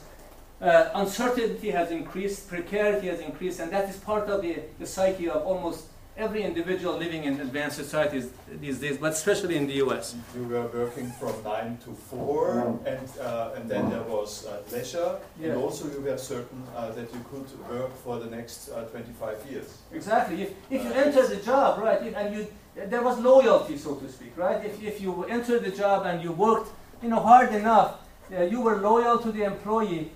uh, 0.60 0.90
uncertainty 0.94 1.70
has 1.70 1.90
increased, 1.90 2.48
precarity 2.48 3.08
has 3.08 3.20
increased, 3.20 3.60
and 3.60 3.70
that 3.70 3.88
is 3.88 3.96
part 3.96 4.28
of 4.28 4.40
the, 4.42 4.60
the 4.78 4.86
psyche 4.86 5.28
of 5.28 5.42
almost 5.42 5.84
every 6.16 6.42
individual 6.42 6.96
living 6.96 7.24
in 7.24 7.40
advanced 7.40 7.76
societies 7.76 8.30
these 8.60 8.78
days, 8.80 8.98
but 8.98 9.12
especially 9.12 9.56
in 9.56 9.68
the 9.68 9.74
US. 9.84 10.16
You 10.34 10.44
were 10.44 10.66
working 10.66 11.10
from 11.12 11.34
9 11.44 11.78
to 11.84 11.90
4, 11.94 12.80
and, 12.86 13.08
uh, 13.20 13.52
and 13.54 13.70
then 13.70 13.88
there 13.88 14.02
was 14.02 14.46
uh, 14.46 14.60
leisure, 14.72 15.16
yeah. 15.40 15.50
and 15.50 15.62
also 15.62 15.88
you 15.92 16.00
were 16.00 16.18
certain 16.18 16.64
uh, 16.74 16.90
that 16.90 17.12
you 17.14 17.24
could 17.30 17.46
work 17.70 17.94
for 18.02 18.18
the 18.18 18.26
next 18.26 18.70
uh, 18.70 18.82
25 18.86 19.46
years. 19.48 19.78
Exactly. 19.92 20.42
If, 20.42 20.50
if 20.70 20.84
you 20.84 20.92
enter 20.92 21.24
the 21.26 21.36
job, 21.36 21.78
right, 21.78 22.02
and 22.02 22.34
you, 22.34 22.46
there 22.86 23.02
was 23.02 23.18
loyalty, 23.18 23.76
so 23.76 23.94
to 23.96 24.08
speak, 24.08 24.36
right? 24.36 24.64
If, 24.64 24.82
if 24.82 25.00
you 25.00 25.24
entered 25.24 25.64
the 25.64 25.70
job 25.70 26.06
and 26.06 26.22
you 26.22 26.32
worked 26.32 26.70
you 27.02 27.08
know, 27.08 27.20
hard 27.20 27.54
enough, 27.54 27.98
uh, 28.36 28.42
you 28.42 28.60
were 28.60 28.76
loyal 28.76 29.18
to 29.18 29.32
the 29.32 29.44
employee, 29.44 30.12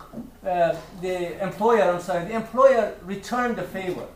uh, 0.47 0.77
the 1.01 1.43
employer, 1.43 1.83
I'm 1.83 2.01
sorry, 2.01 2.27
the 2.27 2.35
employer 2.35 2.95
returned 3.05 3.57
the 3.57 3.63
favor 3.63 4.07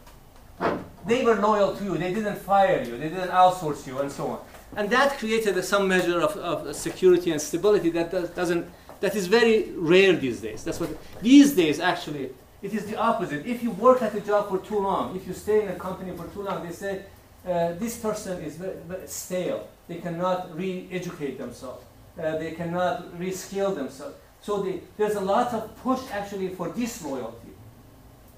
they 1.06 1.24
were 1.24 1.36
loyal 1.36 1.74
to 1.76 1.84
you. 1.84 1.96
They 1.96 2.12
didn't 2.12 2.36
fire 2.36 2.82
you. 2.82 2.98
They 2.98 3.08
didn't 3.08 3.30
outsource 3.30 3.86
you, 3.86 3.98
and 4.00 4.10
so 4.10 4.26
on. 4.26 4.40
And 4.76 4.90
that 4.90 5.18
created 5.18 5.62
some 5.64 5.88
measure 5.88 6.20
of, 6.20 6.36
of 6.36 6.74
security 6.74 7.30
and 7.30 7.40
stability 7.40 7.90
that 7.90 8.10
does, 8.10 8.30
doesn't. 8.30 8.66
That 9.00 9.14
is 9.14 9.26
very 9.26 9.70
rare 9.76 10.14
these 10.14 10.40
days. 10.40 10.64
That's 10.64 10.80
what 10.80 10.90
these 11.22 11.54
days 11.54 11.80
actually. 11.80 12.30
It 12.62 12.72
is 12.72 12.86
the 12.86 12.96
opposite. 12.96 13.46
If 13.46 13.62
you 13.62 13.70
work 13.70 14.02
at 14.02 14.14
a 14.14 14.20
job 14.20 14.48
for 14.48 14.58
too 14.58 14.78
long, 14.78 15.14
if 15.14 15.26
you 15.26 15.34
stay 15.34 15.62
in 15.62 15.68
a 15.68 15.74
company 15.74 16.16
for 16.16 16.26
too 16.28 16.42
long, 16.42 16.66
they 16.66 16.72
say 16.72 17.02
uh, 17.46 17.72
this 17.74 17.98
person 17.98 18.42
is 18.42 18.56
very, 18.56 18.76
very 18.88 19.06
stale. 19.06 19.68
They 19.88 19.96
cannot 19.96 20.56
re-educate 20.56 21.38
themselves. 21.38 21.84
Uh, 22.18 22.36
they 22.38 22.52
cannot 22.52 23.16
reskill 23.18 23.74
themselves. 23.74 24.16
So 24.40 24.62
the, 24.62 24.80
there's 24.96 25.14
a 25.14 25.20
lot 25.20 25.52
of 25.54 25.76
push 25.82 26.00
actually 26.10 26.48
for 26.48 26.68
disloyalty. 26.72 27.50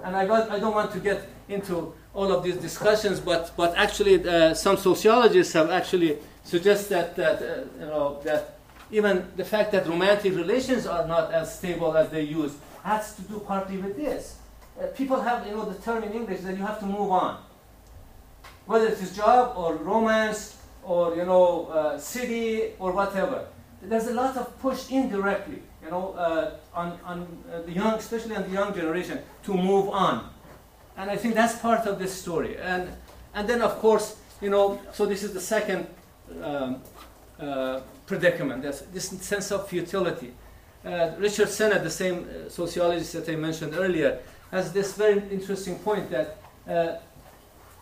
And 0.04 0.14
I, 0.14 0.26
got, 0.26 0.50
I 0.50 0.58
don't 0.58 0.74
want 0.74 0.92
to 0.92 1.00
get 1.00 1.28
into 1.48 1.92
all 2.14 2.32
of 2.32 2.44
these 2.44 2.56
discussions, 2.56 3.20
but, 3.20 3.52
but 3.56 3.76
actually 3.76 4.26
uh, 4.28 4.54
some 4.54 4.76
sociologists 4.76 5.52
have 5.54 5.70
actually 5.70 6.18
suggested 6.44 6.90
that, 6.90 7.16
that, 7.16 7.42
uh, 7.42 7.64
you 7.80 7.86
know, 7.86 8.20
that 8.24 8.58
even 8.90 9.26
the 9.36 9.44
fact 9.44 9.72
that 9.72 9.86
romantic 9.86 10.34
relations 10.34 10.86
are 10.86 11.06
not 11.06 11.32
as 11.32 11.58
stable 11.58 11.96
as 11.96 12.10
they 12.10 12.22
used 12.22 12.56
has 12.82 13.14
to 13.16 13.22
do 13.22 13.38
partly 13.40 13.76
with 13.76 13.96
this. 13.96 14.38
Uh, 14.80 14.86
people 14.88 15.20
have, 15.20 15.46
you 15.46 15.52
know, 15.52 15.68
the 15.68 15.78
term 15.82 16.02
in 16.04 16.12
English 16.12 16.40
that 16.40 16.56
you 16.56 16.62
have 16.62 16.78
to 16.78 16.86
move 16.86 17.10
on. 17.10 17.38
Whether 18.68 18.86
it's 18.86 19.16
job 19.16 19.56
or 19.56 19.74
romance 19.74 20.58
or, 20.84 21.16
you 21.16 21.24
know, 21.24 21.66
uh, 21.66 21.98
city 21.98 22.74
or 22.78 22.92
whatever. 22.92 23.46
There's 23.82 24.06
a 24.06 24.14
lot 24.14 24.36
of 24.36 24.46
push 24.60 24.90
indirectly, 24.90 25.60
you 25.82 25.90
know, 25.90 26.12
uh, 26.12 26.54
on, 26.72 26.98
on 27.04 27.18
uh, 27.52 27.62
the 27.62 27.72
young, 27.72 27.94
especially 27.94 28.36
on 28.36 28.44
the 28.44 28.54
young 28.54 28.72
generation, 28.72 29.18
to 29.44 29.52
move 29.54 29.88
on 29.90 30.30
and 30.98 31.08
I 31.08 31.16
think 31.16 31.34
that's 31.34 31.56
part 31.56 31.86
of 31.86 31.98
this 31.98 32.12
story. 32.12 32.58
And, 32.58 32.90
and 33.32 33.48
then, 33.48 33.62
of 33.62 33.78
course, 33.78 34.16
you 34.42 34.50
know, 34.50 34.80
so 34.92 35.06
this 35.06 35.22
is 35.22 35.32
the 35.32 35.40
second 35.40 35.86
um, 36.42 36.82
uh, 37.38 37.80
predicament, 38.04 38.62
this, 38.62 38.80
this 38.92 39.08
sense 39.08 39.52
of 39.52 39.68
futility. 39.68 40.34
Uh, 40.84 41.12
Richard 41.18 41.48
Sennett, 41.48 41.84
the 41.84 41.90
same 41.90 42.26
uh, 42.28 42.48
sociologist 42.48 43.12
that 43.12 43.28
I 43.28 43.36
mentioned 43.36 43.74
earlier, 43.74 44.18
has 44.50 44.72
this 44.72 44.94
very 44.94 45.22
interesting 45.30 45.78
point 45.78 46.10
that 46.10 46.36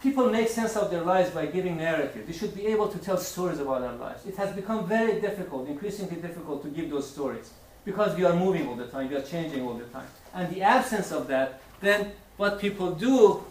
people 0.03 0.30
make 0.30 0.49
sense 0.49 0.76
of 0.76 0.90
their 0.90 1.03
lives 1.03 1.30
by 1.30 1.47
giving 1.47 1.76
narrative. 1.76 2.26
They 2.26 2.32
should 2.32 2.55
be 2.55 2.66
able 2.66 2.88
to 2.88 2.99
tell 2.99 3.18
stories 3.18 3.59
about 3.59 3.80
their 3.80 3.92
lives. 3.92 4.26
It 4.26 4.36
has 4.36 4.55
become 4.55 4.86
very 4.86 5.20
difficult, 5.20 5.68
increasingly 5.68 6.16
difficult 6.16 6.62
to 6.62 6.68
give 6.68 6.90
those 6.90 7.11
stories 7.11 7.53
because 7.84 8.16
we 8.16 8.24
are 8.24 8.34
moving 8.34 8.66
all 8.68 8.74
the 8.74 8.88
time, 8.88 9.09
we 9.09 9.16
are 9.16 9.22
changing 9.22 9.62
all 9.62 9.74
the 9.74 9.84
time. 9.86 10.07
And 10.34 10.53
the 10.55 10.62
absence 10.62 11.12
of 11.12 11.28
that, 11.28 11.61
then 11.80 12.12
what 12.36 12.61
people 12.61 12.92
do 12.92 13.44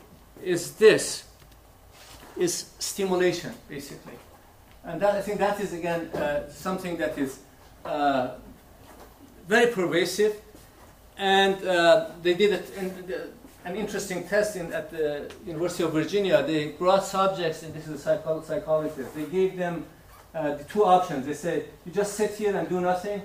is 0.43 0.73
this, 0.73 1.23
is 2.37 2.71
stimulation, 2.79 3.53
basically. 3.69 4.13
And 4.83 5.01
that, 5.01 5.15
I 5.15 5.21
think 5.21 5.39
that 5.39 5.59
is, 5.59 5.73
again, 5.73 6.07
uh, 6.09 6.49
something 6.49 6.97
that 6.97 7.17
is 7.17 7.39
uh, 7.85 8.35
very 9.47 9.71
pervasive. 9.71 10.35
And 11.17 11.65
uh, 11.65 12.09
they 12.21 12.33
did 12.33 12.51
it 12.51 12.69
in 12.77 13.07
the, 13.07 13.29
an 13.65 13.75
interesting 13.75 14.27
test 14.27 14.55
in, 14.55 14.71
at 14.71 14.91
the 14.91 15.31
University 15.45 15.83
of 15.83 15.91
Virginia. 15.91 16.43
They 16.43 16.69
brought 16.69 17.03
subjects, 17.03 17.63
and 17.63 17.73
this 17.73 17.87
is 17.87 17.95
a 17.95 17.97
psycho- 17.97 18.43
psychologist, 18.43 19.13
they 19.15 19.25
gave 19.25 19.57
them 19.57 19.85
uh, 20.33 20.55
the 20.55 20.63
two 20.65 20.85
options. 20.85 21.25
They 21.25 21.33
said, 21.33 21.65
you 21.85 21.91
just 21.91 22.13
sit 22.13 22.35
here 22.35 22.55
and 22.55 22.69
do 22.69 22.79
nothing, 22.79 23.23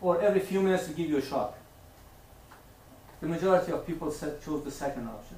or 0.00 0.20
every 0.20 0.40
few 0.40 0.62
minutes 0.62 0.88
we 0.88 0.94
give 0.94 1.10
you 1.10 1.18
a 1.18 1.22
shock. 1.22 1.58
The 3.20 3.28
majority 3.28 3.70
of 3.70 3.86
people 3.86 4.10
said, 4.10 4.42
chose 4.42 4.64
the 4.64 4.70
second 4.70 5.08
option. 5.08 5.36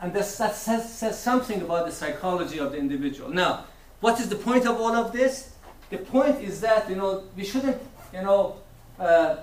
And 0.00 0.12
this, 0.12 0.36
that 0.38 0.54
says, 0.54 0.92
says 0.92 1.18
something 1.18 1.60
about 1.62 1.86
the 1.86 1.92
psychology 1.92 2.58
of 2.58 2.72
the 2.72 2.78
individual. 2.78 3.30
Now, 3.30 3.66
what 4.00 4.20
is 4.20 4.28
the 4.28 4.36
point 4.36 4.66
of 4.66 4.80
all 4.80 4.94
of 4.94 5.12
this? 5.12 5.52
The 5.90 5.98
point 5.98 6.40
is 6.40 6.60
that, 6.62 6.88
you 6.90 6.96
know, 6.96 7.24
we 7.36 7.44
shouldn't, 7.44 7.80
you 8.12 8.22
know, 8.22 8.56
uh, 8.98 9.36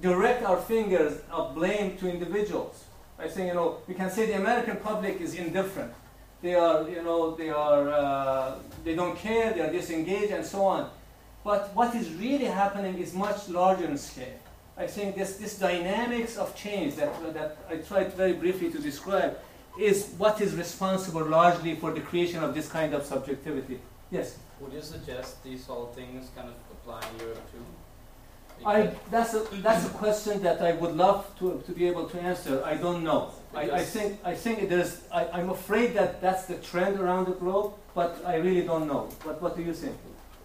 direct 0.00 0.44
our 0.44 0.58
fingers 0.58 1.20
of 1.30 1.54
blame 1.54 1.96
to 1.98 2.08
individuals. 2.08 2.84
I 3.18 3.26
think, 3.26 3.48
you 3.48 3.54
know, 3.54 3.78
we 3.88 3.94
can 3.94 4.10
say 4.10 4.26
the 4.26 4.36
American 4.36 4.76
public 4.76 5.20
is 5.20 5.34
indifferent. 5.34 5.92
They 6.40 6.54
are, 6.54 6.88
you 6.88 7.02
know, 7.02 7.34
they 7.34 7.50
are, 7.50 7.88
uh, 7.88 8.54
they 8.84 8.94
don't 8.94 9.18
care, 9.18 9.52
they 9.52 9.60
are 9.60 9.72
disengaged 9.72 10.32
and 10.32 10.44
so 10.44 10.64
on. 10.64 10.90
But 11.42 11.74
what 11.74 11.94
is 11.96 12.12
really 12.12 12.44
happening 12.44 12.98
is 12.98 13.12
much 13.14 13.48
larger 13.48 13.86
in 13.86 13.98
scale. 13.98 14.38
I 14.76 14.86
think 14.86 15.16
this, 15.16 15.36
this 15.36 15.58
dynamics 15.58 16.36
of 16.36 16.54
change 16.54 16.94
that, 16.96 17.34
that 17.34 17.58
I 17.68 17.76
tried 17.78 18.12
very 18.14 18.34
briefly 18.34 18.70
to 18.70 18.78
describe 18.78 19.36
is 19.78 20.14
what 20.18 20.40
is 20.40 20.54
responsible 20.54 21.24
largely 21.24 21.74
for 21.74 21.92
the 21.92 22.00
creation 22.00 22.44
of 22.44 22.54
this 22.54 22.68
kind 22.68 22.94
of 22.94 23.04
subjectivity. 23.04 23.80
Yes? 24.10 24.38
Would 24.60 24.72
you 24.72 24.82
suggest 24.82 25.42
these 25.42 25.66
whole 25.66 25.86
things 25.86 26.30
kind 26.36 26.48
of 26.48 26.54
apply 26.70 27.00
in 27.10 27.20
Europe 27.20 27.50
too? 27.50 27.64
I, 28.64 28.90
that's, 29.10 29.34
a, 29.34 29.40
that's 29.62 29.86
a 29.86 29.90
question 29.90 30.42
that 30.42 30.60
I 30.60 30.72
would 30.72 30.96
love 30.96 31.26
to, 31.38 31.62
to 31.66 31.72
be 31.72 31.86
able 31.86 32.06
to 32.08 32.20
answer. 32.20 32.62
I 32.64 32.74
don't 32.74 33.02
know. 33.04 33.30
I, 33.54 33.70
I 33.70 33.84
think, 33.84 34.18
I 34.24 34.34
think 34.34 34.68
there's, 34.68 35.02
I, 35.12 35.26
I'm 35.28 35.50
afraid 35.50 35.94
that 35.94 36.20
that's 36.20 36.46
the 36.46 36.56
trend 36.56 36.98
around 36.98 37.26
the 37.26 37.32
globe, 37.32 37.74
but 37.94 38.22
I 38.26 38.36
really 38.36 38.62
don't 38.62 38.86
know. 38.86 39.08
But 39.24 39.40
what 39.40 39.56
do 39.56 39.62
you 39.62 39.72
think? 39.72 39.96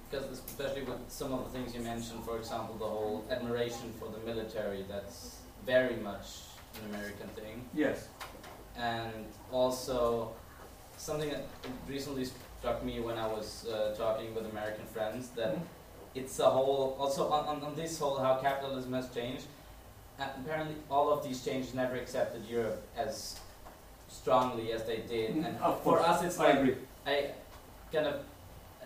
Because 0.09 0.26
especially 0.32 0.84
with 0.84 0.99
some 1.09 1.34
of 1.34 1.43
the 1.45 1.57
things 1.57 1.76
you 1.76 1.82
mentioned, 1.82 2.24
for 2.24 2.38
example, 2.38 2.76
the 2.76 2.86
whole 2.86 3.26
admiration 3.30 3.93
for 3.99 4.09
the 4.09 4.20
military, 4.26 4.86
that's 4.88 5.38
very 5.66 5.95
much 5.95 6.26
an 6.76 6.95
American 6.95 7.28
thing. 7.30 7.66
Yes. 7.74 8.07
And 8.78 9.26
also, 9.51 10.32
something 10.97 11.30
that 11.30 11.45
recently 11.88 12.26
struck 12.59 12.84
me 12.84 12.99
when 12.99 13.18
I 13.18 13.28
was 13.28 13.68
uh, 13.68 13.95
talking 13.97 14.34
with 14.34 14.45
American 14.45 14.86
friends 14.86 15.30
that 15.30 15.57
it's 16.16 16.39
a 16.39 16.49
whole, 16.49 16.95
also 16.99 17.30
on, 17.30 17.45
on, 17.45 17.64
on 17.64 17.76
this 17.76 17.97
whole 17.99 18.18
how 18.20 18.36
capitalism 18.36 18.93
has 18.93 19.09
changed. 19.14 19.45
Uh, 20.20 20.28
apparently, 20.39 20.76
all 20.89 21.11
of 21.11 21.24
these 21.24 21.43
changes 21.43 21.74
never 21.74 21.95
accepted 21.95 22.45
Europe 22.45 22.82
as 22.95 23.39
strongly 24.09 24.72
as 24.72 24.84
they 24.84 24.97
did. 24.97 25.36
And 25.36 25.57
Of 25.57 25.82
for 25.84 25.99
us, 25.99 26.24
it's 26.24 26.39
I 26.39 26.43
like 26.49 26.55
agree. 26.59 26.76
I 27.07 27.32
kind 27.91 28.05
of, 28.07 28.20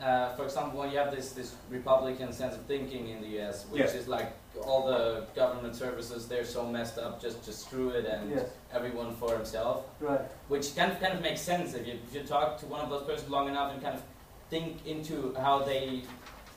uh, 0.02 0.36
for 0.36 0.46
example, 0.46 0.80
when 0.80 0.90
you 0.92 0.98
have 0.98 1.12
this 1.14 1.34
this 1.34 1.56
Republican 1.70 2.32
sense 2.32 2.56
of 2.56 2.62
thinking 2.66 3.10
in 3.10 3.22
the 3.22 3.28
U.S., 3.40 3.66
which 3.70 3.82
Yes. 3.82 3.94
is 3.96 4.08
like 4.08 4.32
all 4.64 4.88
the 4.88 5.26
government 5.36 5.76
services 5.76 6.28
they're 6.30 6.46
so 6.46 6.66
messed 6.66 6.98
up, 6.98 7.22
just 7.22 7.44
just 7.46 7.60
screw 7.66 7.90
it 7.90 8.06
and 8.06 8.32
Yes, 8.32 8.46
everyone 8.74 9.14
for 9.16 9.36
himself, 9.36 9.84
right. 10.00 10.22
which 10.48 10.76
kind 10.78 10.92
of 10.94 11.00
kind 11.02 11.14
of 11.14 11.22
makes 11.22 11.42
sense 11.42 11.74
if 11.74 11.86
you 11.86 11.96
if 12.08 12.16
you 12.16 12.24
talk 12.24 12.58
to 12.60 12.66
one 12.68 12.80
of 12.82 12.90
those 12.90 13.04
persons 13.04 13.30
long 13.30 13.50
enough 13.50 13.74
and 13.74 13.82
kind 13.82 13.96
of 13.96 14.02
think 14.50 14.86
into 14.88 15.36
how 15.36 15.60
they 15.64 16.04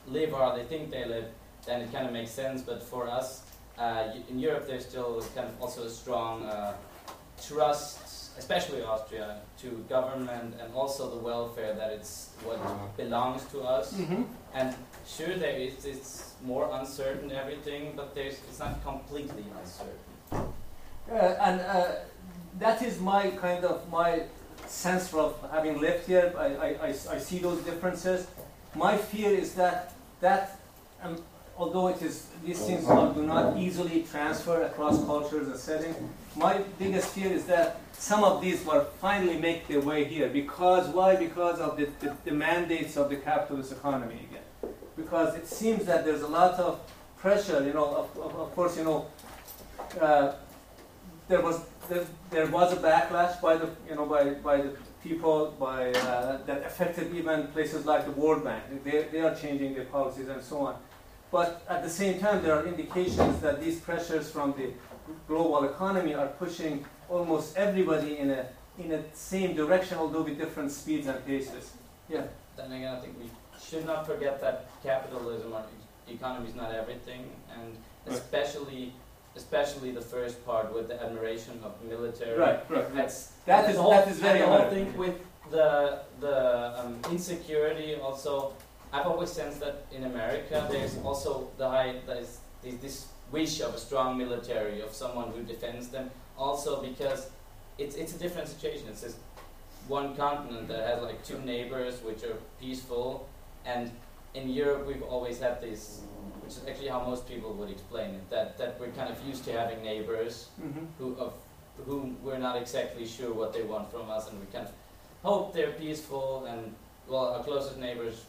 live 0.07 0.33
or 0.33 0.55
they 0.55 0.63
think 0.63 0.91
they 0.91 1.05
live, 1.05 1.25
then 1.65 1.81
it 1.81 1.91
kind 1.93 2.05
of 2.07 2.13
makes 2.13 2.31
sense. 2.31 2.61
But 2.61 2.81
for 2.83 3.07
us 3.07 3.43
uh, 3.77 4.13
in 4.29 4.39
Europe, 4.39 4.67
there's 4.67 4.85
still 4.85 5.21
kind 5.35 5.47
of 5.47 5.61
also 5.61 5.83
a 5.83 5.89
strong 5.89 6.43
uh, 6.43 6.73
trust, 7.47 8.37
especially 8.37 8.81
Austria, 8.83 9.37
to 9.61 9.67
government 9.89 10.55
and 10.61 10.73
also 10.73 11.09
the 11.09 11.17
welfare 11.17 11.73
that 11.73 11.91
it's 11.91 12.29
what 12.43 12.59
belongs 12.97 13.43
to 13.51 13.61
us. 13.61 13.93
hmm 13.93 14.23
And 14.53 14.75
sure, 15.07 15.35
there 15.37 15.57
is 15.57 15.85
it's 15.85 16.33
more 16.43 16.69
uncertain 16.79 17.31
everything, 17.31 17.93
but 17.95 18.13
there's 18.15 18.35
it's 18.49 18.59
not 18.59 18.83
completely 18.83 19.45
uncertain. 19.61 20.53
Uh, 21.11 21.15
and 21.47 21.61
uh, 21.61 21.91
that 22.59 22.81
is 22.81 22.99
my 22.99 23.29
kind 23.31 23.65
of 23.65 23.89
my 23.89 24.23
sense 24.67 25.13
of 25.13 25.35
having 25.51 25.79
lived 25.81 26.07
here. 26.07 26.33
I, 26.37 26.45
I, 26.45 26.67
I, 26.87 26.89
I 27.15 27.17
see 27.19 27.39
those 27.39 27.59
differences. 27.63 28.27
My 28.75 28.97
fear 28.97 29.31
is 29.31 29.53
that 29.55 29.93
that, 30.21 30.59
um, 31.03 31.17
although 31.57 31.87
it 31.87 32.01
is 32.01 32.27
these 32.43 32.59
things 32.65 32.85
are, 32.87 33.13
do 33.13 33.23
not 33.23 33.57
easily 33.57 34.03
transfer 34.03 34.61
across 34.63 35.03
cultures 35.05 35.47
and 35.47 35.57
settings, 35.57 35.97
my 36.35 36.61
biggest 36.79 37.09
fear 37.09 37.31
is 37.31 37.45
that 37.45 37.81
some 37.93 38.23
of 38.23 38.41
these 38.41 38.65
will 38.65 38.85
finally 38.99 39.37
make 39.37 39.67
their 39.67 39.81
way 39.81 40.05
here. 40.05 40.29
Because 40.29 40.87
why? 40.89 41.15
Because 41.15 41.59
of 41.59 41.77
the, 41.77 41.89
the, 41.99 42.15
the 42.23 42.31
mandates 42.31 42.97
of 42.97 43.09
the 43.09 43.17
capitalist 43.17 43.71
economy 43.71 44.27
again. 44.29 44.73
Because 44.95 45.35
it 45.35 45.47
seems 45.47 45.85
that 45.85 46.05
there's 46.05 46.21
a 46.21 46.27
lot 46.27 46.59
of 46.59 46.79
pressure. 47.17 47.63
You 47.63 47.73
know, 47.73 47.95
of, 47.95 48.17
of, 48.19 48.35
of 48.35 48.55
course, 48.55 48.77
you 48.77 48.83
know. 48.83 49.07
Uh, 49.99 50.33
there 51.27 51.41
was 51.41 51.61
there, 51.89 52.05
there 52.29 52.47
was 52.47 52.73
a 52.73 52.75
backlash 52.75 53.41
by 53.41 53.55
the 53.57 53.69
you 53.87 53.95
know 53.95 54.05
by, 54.05 54.23
by 54.49 54.57
the 54.57 54.75
people 55.03 55.53
by 55.59 55.91
uh, 55.91 56.37
that 56.45 56.65
affected 56.65 57.13
even 57.15 57.47
places 57.47 57.85
like 57.85 58.05
the 58.05 58.11
World 58.11 58.43
Bank. 58.43 58.63
They, 58.83 59.07
they 59.11 59.21
are 59.21 59.35
changing 59.35 59.73
their 59.73 59.85
policies 59.85 60.27
and 60.27 60.41
so 60.43 60.65
on. 60.67 60.75
But 61.31 61.63
at 61.69 61.83
the 61.83 61.89
same 61.89 62.19
time, 62.19 62.43
there 62.43 62.53
are 62.55 62.65
indications 62.65 63.39
that 63.41 63.61
these 63.61 63.79
pressures 63.79 64.29
from 64.29 64.53
the 64.53 64.71
global 65.27 65.63
economy 65.63 66.13
are 66.13 66.27
pushing 66.27 66.85
almost 67.09 67.57
everybody 67.57 68.17
in 68.17 68.29
a 68.31 68.45
in 68.79 68.91
a 68.91 69.01
same 69.13 69.55
direction, 69.55 69.97
although 69.97 70.21
with 70.23 70.37
different 70.37 70.71
speeds 70.71 71.07
and 71.07 71.25
paces. 71.25 71.71
Yeah. 72.09 72.23
Then 72.55 72.71
again, 72.71 72.95
I 72.95 72.99
think 72.99 73.15
we 73.19 73.29
should 73.61 73.85
not 73.85 74.07
forget 74.07 74.39
that 74.41 74.69
capitalism 74.83 75.53
or 75.53 75.63
e- 76.07 76.13
economy 76.13 76.49
is 76.49 76.55
not 76.55 76.71
everything, 76.73 77.29
and 77.53 77.77
especially 78.07 78.93
especially 79.35 79.91
the 79.91 80.01
first 80.01 80.45
part 80.45 80.73
with 80.73 80.87
the 80.87 81.01
admiration 81.01 81.59
of 81.63 81.71
military. 81.83 82.37
Right. 82.37 82.59
Right. 82.69 82.93
That's 82.95 83.31
That 83.45 83.69
is 83.69 83.75
the 83.75 83.81
whole, 83.81 83.91
that 83.91 84.07
is 84.07 84.19
very 84.19 84.39
the 84.39 84.45
whole 84.47 84.69
thing 84.69 84.95
with 84.97 85.15
the 85.49 86.01
the 86.19 86.79
um, 86.79 86.99
insecurity. 87.11 87.95
Also, 87.95 88.53
I've 88.93 89.07
always 89.07 89.31
sensed 89.31 89.59
that 89.61 89.85
in 89.91 90.03
America 90.03 90.67
there's 90.69 90.97
also 91.03 91.49
the 91.57 91.69
high 91.69 91.95
there's 92.05 92.39
this, 92.63 92.75
this 92.75 93.07
wish 93.31 93.61
of 93.61 93.73
a 93.73 93.77
strong 93.77 94.17
military 94.17 94.81
of 94.81 94.93
someone 94.93 95.31
who 95.31 95.43
defends 95.43 95.87
them. 95.89 96.09
Also 96.37 96.81
because 96.81 97.29
it's 97.77 97.95
it's 97.95 98.13
a 98.15 98.19
different 98.19 98.47
situation. 98.47 98.87
It's 98.89 99.01
just 99.01 99.17
one 99.87 100.15
continent 100.15 100.67
that 100.67 100.87
has 100.87 101.01
like 101.01 101.23
two 101.25 101.39
neighbors 101.39 102.01
which 102.03 102.23
are 102.23 102.37
peaceful, 102.59 103.27
and 103.65 103.91
in 104.33 104.49
Europe 104.49 104.87
we've 104.87 105.03
always 105.03 105.39
had 105.39 105.61
this, 105.61 106.01
which 106.51 106.63
is 106.63 106.67
actually 106.69 106.89
how 106.89 107.01
most 107.05 107.27
people 107.27 107.53
would 107.53 107.69
explain 107.69 108.09
it. 108.15 108.29
That 108.29 108.57
that 108.57 108.79
we're 108.79 108.91
kind 108.91 109.09
of 109.09 109.17
used 109.27 109.45
to 109.45 109.51
having 109.53 109.81
neighbors 109.83 110.49
hmm 110.59 110.85
who 110.99 111.15
of 111.17 111.33
whom 111.85 112.17
we're 112.23 112.37
not 112.37 112.57
exactly 112.61 113.07
sure 113.07 113.33
what 113.33 113.53
they 113.53 113.63
want 113.63 113.89
from 113.91 114.09
us, 114.09 114.29
and 114.29 114.39
we 114.39 114.45
kind 114.51 114.67
of 114.67 114.73
hope 115.23 115.53
they're 115.53 115.71
peaceful. 115.71 116.45
And 116.49 116.75
well, 117.07 117.33
our 117.33 117.43
closest 117.43 117.77
neighbors, 117.77 118.25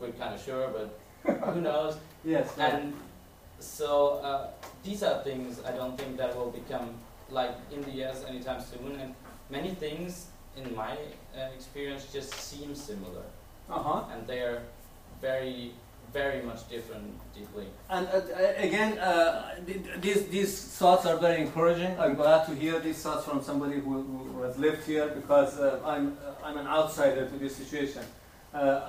we're 0.00 0.12
kind 0.12 0.34
of 0.34 0.40
sure, 0.42 0.68
but 0.76 0.88
who 1.54 1.60
knows? 1.68 1.96
Yes. 2.24 2.56
right. 2.56 2.72
And 2.74 2.94
so 3.60 4.20
uh, 4.22 4.48
these 4.82 5.02
are 5.02 5.22
things 5.22 5.60
I 5.64 5.72
don't 5.72 5.96
think 5.98 6.16
that 6.16 6.34
will 6.36 6.50
become 6.50 6.94
like 7.30 7.54
in 7.72 7.82
the 7.82 7.92
US 8.04 8.24
anytime 8.24 8.60
soon. 8.60 8.98
And 9.00 9.14
many 9.50 9.74
things 9.74 10.26
in 10.56 10.74
my 10.74 10.92
uh, 11.36 11.54
experience 11.54 12.06
just 12.12 12.32
seem 12.34 12.74
similar, 12.74 13.26
Uh 13.70 13.82
huh. 13.82 14.02
and 14.12 14.26
they 14.26 14.40
are 14.40 14.62
very, 15.20 15.72
very 16.12 16.42
much 16.42 16.68
different 16.68 17.04
deeply. 17.34 17.66
And 17.90 18.06
uh, 18.08 18.20
again, 18.56 18.98
uh, 18.98 19.54
th- 19.66 19.82
th- 19.84 20.00
these 20.00 20.20
these 20.28 20.52
thoughts 20.78 21.04
are 21.06 21.16
very 21.16 21.40
encouraging. 21.42 21.92
I'm 22.00 22.14
glad 22.14 22.46
to 22.48 22.54
hear 22.54 22.80
these 22.80 23.00
thoughts 23.02 23.24
from 23.24 23.42
somebody 23.42 23.78
who, 23.80 24.02
who 24.32 24.42
has 24.42 24.56
lived 24.58 24.84
here 24.86 25.08
because 25.08 25.58
uh, 25.58 25.80
I'm 25.84 26.06
uh, 26.26 26.46
I'm 26.46 26.56
an 26.58 26.66
outsider 26.66 27.26
to 27.30 27.36
this 27.38 27.54
situation. 27.56 28.02
Uh, 28.54 28.80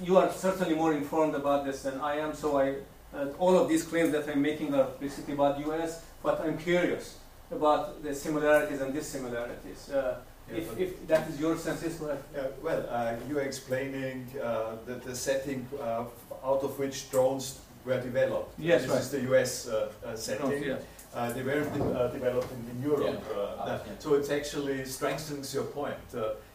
you 0.00 0.16
are 0.16 0.30
certainly 0.32 0.74
more 0.74 0.92
informed 0.94 1.34
about 1.34 1.64
this 1.64 1.82
than 1.82 2.00
I 2.00 2.14
am, 2.24 2.32
so 2.34 2.58
I, 2.58 2.74
uh, 3.12 3.26
all 3.38 3.56
of 3.58 3.68
these 3.68 3.82
claims 3.82 4.12
that 4.12 4.28
I'm 4.28 4.40
making 4.40 4.72
are 4.74 4.86
basically 5.00 5.34
about 5.34 5.58
US, 5.66 6.04
but 6.22 6.40
I'm 6.40 6.56
curious 6.56 7.18
about 7.50 8.02
the 8.04 8.14
similarities 8.14 8.80
and 8.80 8.94
dissimilarities. 8.94 9.90
Uh, 9.90 10.18
Yeah, 10.50 10.60
if, 10.60 10.66
if 10.84 10.90
that 11.08 11.28
is 11.28 11.36
your 11.40 11.56
sense, 11.58 11.82
yes, 11.84 12.00
well, 12.00 12.16
Yeah, 12.34 12.46
well, 12.66 12.82
uh, 12.88 13.28
you 13.28 13.36
are 13.38 13.44
explaining 13.52 14.16
uh, 14.40 14.76
the, 14.86 14.94
the 15.08 15.14
setting 15.14 15.60
uh, 15.76 16.04
out 16.44 16.62
of 16.62 16.78
which 16.78 17.10
drones 17.10 17.60
were 17.84 18.00
developed. 18.00 18.58
Yes, 18.58 18.82
this 18.82 18.90
right. 18.90 19.00
is 19.00 19.10
the 19.10 19.20
US 19.32 19.68
uh, 19.68 19.90
uh, 20.04 20.16
setting. 20.16 20.76
Uh, 21.14 21.32
they 21.32 21.42
were 21.42 21.64
de- 21.64 21.84
uh, 21.84 22.08
developed 22.08 22.52
in, 22.52 22.82
Europe. 22.82 23.22
Yeah. 23.30 23.36
Uh, 23.36 23.56
Ah, 23.58 23.66
yeah. 23.66 23.98
So 23.98 24.14
it 24.14 24.30
actually 24.30 24.84
strengthens 24.84 25.54
your 25.54 25.64
point. 25.64 25.96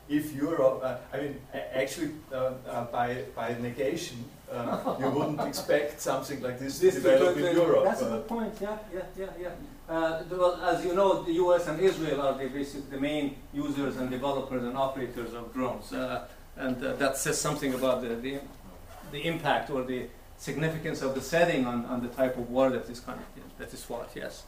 If 0.10 0.36
Europe, 0.36 0.82
uh, 0.84 0.98
I 1.14 1.22
mean, 1.22 1.36
actually, 1.74 2.12
uh, 2.32 2.36
uh, 2.36 2.86
by, 2.92 3.24
by 3.36 3.56
negation, 3.60 4.18
you 5.00 5.10
wouldn't 5.10 5.42
expect 5.42 6.00
something 6.02 6.42
like 6.42 6.60
this, 6.60 6.80
to 6.80 6.92
develop 6.92 7.38
in 7.38 7.56
Europe. 7.56 7.86
That's 7.86 8.02
a 8.02 8.06
good 8.06 8.28
point. 8.28 8.54
Yeah, 8.62 8.78
yeah, 8.94 9.02
yeah, 9.18 9.26
yeah. 9.42 9.50
Uh, 9.90 10.24
well, 10.30 10.56
as 10.62 10.86
you 10.86 10.94
know, 10.94 11.24
the 11.24 11.34
U.S. 11.34 11.68
and 11.68 11.80
Israel 11.80 12.22
are 12.22 12.38
the 12.38 12.48
basic, 12.48 12.90
the 12.92 13.00
main 13.00 13.36
users 13.54 13.98
and 13.98 14.10
developers 14.10 14.64
and 14.64 14.78
operators 14.78 15.34
of 15.34 15.54
drones, 15.54 15.92
uh, 15.94 16.28
and 16.58 16.78
uh, 16.84 16.94
that 16.94 17.18
says 17.18 17.40
something 17.40 17.74
about 17.74 18.02
the, 18.02 18.10
the 18.10 18.40
the 19.14 19.26
impact 19.26 19.70
or 19.70 19.84
the 19.84 20.08
significance 20.38 21.02
of 21.02 21.16
the 21.16 21.22
setting 21.22 21.66
on, 21.66 21.86
on 21.86 22.02
the 22.02 22.10
type 22.10 22.36
of 22.38 22.50
war 22.50 22.70
that 22.70 22.90
is 22.90 23.00
kind 23.00 23.20
of, 23.20 23.58
that 23.60 23.74
is 23.74 23.82
fought. 23.84 24.10
Yes. 24.16 24.44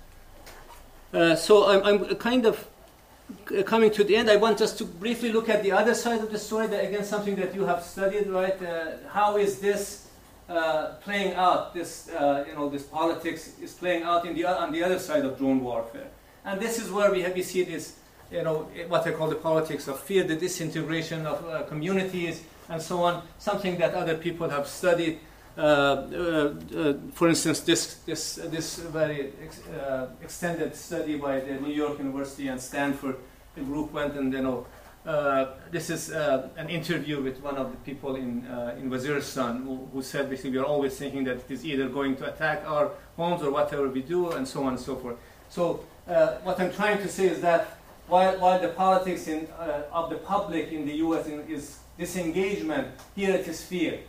Uh, 1.13 1.35
so 1.35 1.69
I'm, 1.71 1.81
I'm 1.87 2.15
kind 2.15 2.45
of 2.45 2.67
coming 3.65 3.91
to 3.91 4.03
the 4.03 4.15
end. 4.15 4.29
I 4.29 4.35
want 4.35 4.57
just 4.57 4.77
to 4.79 4.85
briefly 4.85 5.31
look 5.31 5.47
at 5.49 5.63
the 5.63 5.71
other 5.71 5.93
side 5.93 6.19
of 6.19 6.31
the 6.31 6.39
story. 6.39 6.67
That 6.67 6.83
again, 6.83 7.05
something 7.05 7.35
that 7.37 7.55
you 7.55 7.65
have 7.65 7.83
studied, 7.83 8.27
right? 8.27 8.61
Uh, 8.61 8.97
how 9.09 9.37
is 9.37 9.59
this 9.59 10.07
uh, 10.49 10.95
playing 11.05 11.33
out? 11.35 11.73
This, 11.73 12.09
uh, 12.09 12.43
you 12.47 12.55
know, 12.55 12.67
this 12.69 12.83
politics 12.83 13.53
is 13.61 13.73
playing 13.73 14.03
out 14.03 14.25
in 14.25 14.35
the 14.35 14.45
on 14.45 14.71
the 14.71 14.83
other 14.83 14.99
side 14.99 15.23
of 15.25 15.37
drone 15.37 15.63
warfare, 15.63 16.09
and 16.43 16.59
this 16.59 16.79
is 16.79 16.91
where 16.91 17.11
we 17.11 17.21
have 17.21 17.33
we 17.33 17.43
see 17.43 17.63
this, 17.63 17.97
you 18.31 18.43
know, 18.43 18.67
what 18.87 19.07
I 19.07 19.11
call 19.11 19.29
the 19.29 19.35
politics 19.35 19.87
of 19.87 19.99
fear, 19.99 20.23
the 20.23 20.35
disintegration 20.35 21.25
of 21.25 21.37
uh, 21.45 21.63
communities, 21.63 22.43
and 22.69 22.81
so 22.81 23.03
on. 23.03 23.23
Something 23.37 23.77
that 23.77 23.93
other 23.93 24.17
people 24.17 24.49
have 24.49 24.67
studied. 24.67 25.19
Uh, 25.57 25.61
uh, 25.61 26.53
uh, 26.75 26.93
for 27.13 27.29
instance, 27.29 27.61
this 27.61 27.95
this 28.05 28.35
this 28.35 28.77
very 28.77 29.31
ex- 29.41 29.61
extended 30.21 30.75
study 30.75 31.17
by 31.17 31.39
the 31.39 31.53
New 31.53 31.71
York 31.71 31.97
University 31.97 32.49
and 32.49 32.59
Stanford, 32.59 33.15
the 33.55 33.61
group 33.61 33.91
went 33.91 34.15
and 34.15 34.33
you 34.33 34.41
know. 34.41 34.65
Uh, 35.05 35.53
this 35.69 35.91
is 35.91 36.11
uh, 36.11 36.49
an 36.57 36.67
interview 36.67 37.21
with 37.21 37.39
one 37.43 37.57
of 37.57 37.69
the 37.69 37.77
people 37.85 38.15
in 38.15 38.43
uh, 38.47 38.75
in 38.79 38.89
Waziristan 38.89 39.63
who, 39.63 39.87
who 39.93 40.01
said 40.01 40.29
basically 40.31 40.49
we 40.49 40.57
are 40.57 40.65
always 40.65 40.97
thinking 40.97 41.23
that 41.23 41.37
it 41.37 41.51
is 41.51 41.63
either 41.63 41.87
going 41.87 42.15
to 42.15 42.25
attack 42.25 42.63
our 42.65 42.89
homes 43.15 43.43
or 43.43 43.51
whatever 43.51 43.87
we 43.87 44.01
do 44.01 44.31
and 44.31 44.47
so 44.47 44.63
on 44.63 44.69
and 44.69 44.79
so 44.79 44.95
forth. 44.95 45.17
So 45.47 45.85
what 46.43 46.59
I'm 46.59 46.73
trying 46.73 46.97
to 47.03 47.07
say 47.07 47.27
is 47.27 47.39
that 47.41 47.77
while, 48.07 48.39
while 48.39 48.59
the 48.59 48.69
politics 48.69 49.27
in, 49.27 49.47
of 49.91 50.09
the 50.09 50.17
public 50.17 50.71
in 50.71 50.87
the 50.87 50.93
U.S. 51.05 51.27
in, 51.27 51.41
is 51.41 51.77
disengagement, 51.97 52.87
here 53.15 53.35
it 53.35 53.47
is 53.47 53.63
fear. 53.63 53.99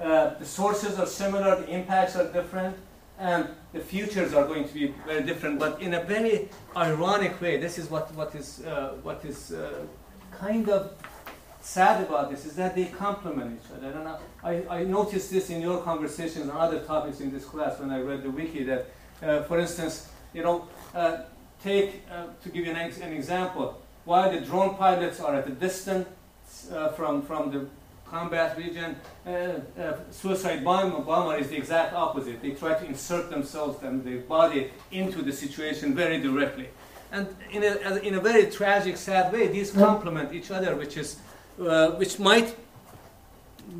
Uh, 0.00 0.34
the 0.38 0.44
sources 0.44 0.98
are 0.98 1.06
similar, 1.06 1.60
the 1.60 1.68
impacts 1.68 2.16
are 2.16 2.32
different, 2.32 2.76
and 3.18 3.48
the 3.72 3.80
futures 3.80 4.34
are 4.34 4.46
going 4.46 4.66
to 4.66 4.74
be 4.74 4.94
very 5.06 5.22
different. 5.22 5.58
But 5.58 5.80
in 5.80 5.94
a 5.94 6.02
very 6.02 6.48
ironic 6.76 7.40
way, 7.40 7.58
this 7.58 7.78
is 7.78 7.90
what, 7.90 8.12
what 8.14 8.34
is, 8.34 8.64
uh, 8.64 8.94
what 9.02 9.24
is 9.24 9.52
uh, 9.52 9.84
kind 10.32 10.68
of 10.68 10.92
sad 11.60 12.02
about 12.02 12.30
this, 12.30 12.44
is 12.44 12.56
that 12.56 12.74
they 12.74 12.86
complement 12.86 13.60
each 13.60 13.70
other. 13.76 13.88
And 13.88 14.08
I, 14.42 14.80
I 14.80 14.84
noticed 14.84 15.30
this 15.30 15.50
in 15.50 15.60
your 15.60 15.82
conversations 15.82 16.48
on 16.48 16.56
other 16.56 16.80
topics 16.80 17.20
in 17.20 17.30
this 17.30 17.44
class 17.44 17.78
when 17.78 17.90
I 17.90 18.00
read 18.00 18.22
the 18.22 18.30
wiki 18.30 18.64
that, 18.64 18.86
uh, 19.22 19.42
for 19.44 19.60
instance, 19.60 20.08
you 20.34 20.42
know, 20.42 20.68
uh, 20.94 21.18
take, 21.62 22.02
uh, 22.10 22.24
to 22.42 22.48
give 22.48 22.64
you 22.64 22.72
an, 22.72 22.78
ex- 22.78 22.98
an 22.98 23.12
example, 23.12 23.80
while 24.04 24.32
the 24.32 24.40
drone 24.40 24.74
pilots 24.74 25.20
are 25.20 25.36
at 25.36 25.46
a 25.46 25.52
distance 25.52 26.08
from, 26.96 27.22
from 27.22 27.50
the 27.50 27.66
combat 28.12 28.58
region, 28.58 28.94
uh, 29.26 29.30
uh, 29.30 29.96
suicide 30.10 30.62
bomber, 30.62 31.00
bomber 31.00 31.36
is 31.38 31.48
the 31.48 31.56
exact 31.56 31.94
opposite. 31.94 32.42
They 32.42 32.50
try 32.50 32.74
to 32.74 32.84
insert 32.84 33.30
themselves 33.30 33.82
and 33.82 34.04
their 34.04 34.18
body 34.18 34.70
into 34.90 35.22
the 35.22 35.32
situation 35.32 35.94
very 35.94 36.20
directly. 36.20 36.68
And 37.10 37.26
in 37.50 37.62
a, 37.62 37.96
in 38.08 38.14
a 38.14 38.20
very 38.20 38.50
tragic, 38.50 38.98
sad 38.98 39.32
way, 39.32 39.48
these 39.48 39.70
complement 39.72 40.34
each 40.34 40.50
other, 40.50 40.76
which, 40.76 40.98
is, 40.98 41.20
uh, 41.58 41.92
which 41.92 42.18
might 42.18 42.54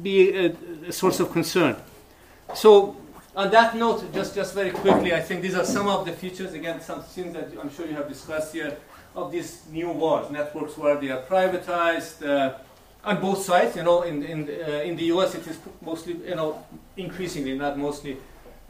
be 0.03 0.17
a, 0.35 0.57
a 0.89 0.93
source 0.93 1.21
of 1.21 1.31
concern. 1.31 1.77
So, 2.55 2.97
on 3.37 3.51
that 3.51 3.77
note, 3.77 4.13
just, 4.15 4.35
just 4.35 4.55
very 4.55 4.71
quickly, 4.71 5.15
I 5.15 5.21
think 5.21 5.43
these 5.43 5.55
are 5.55 5.65
some 5.65 5.89
of 5.89 6.07
the 6.07 6.13
features, 6.13 6.55
again, 6.55 6.81
some 6.81 7.03
things 7.03 7.35
that 7.35 7.49
I'm 7.61 7.71
sure 7.71 7.87
you 7.87 7.95
have 7.95 8.09
discussed 8.09 8.55
here, 8.55 8.77
of 9.15 9.31
these 9.31 9.63
new 9.71 9.91
wars, 9.91 10.31
networks 10.31 10.77
where 10.79 10.97
they 10.97 11.11
are 11.11 11.23
privatized 11.23 12.27
uh, 12.27 12.59
on 13.05 13.21
both 13.21 13.43
sides. 13.43 13.77
You 13.77 13.83
know, 13.83 14.03
in, 14.03 14.23
in, 14.23 14.49
uh, 14.49 14.71
in 14.83 14.97
the 14.97 15.05
US, 15.05 15.35
it 15.35 15.47
is 15.47 15.59
mostly, 15.81 16.15
you 16.27 16.35
know, 16.35 16.65
increasingly, 16.97 17.57
not 17.59 17.79
mostly, 17.79 18.17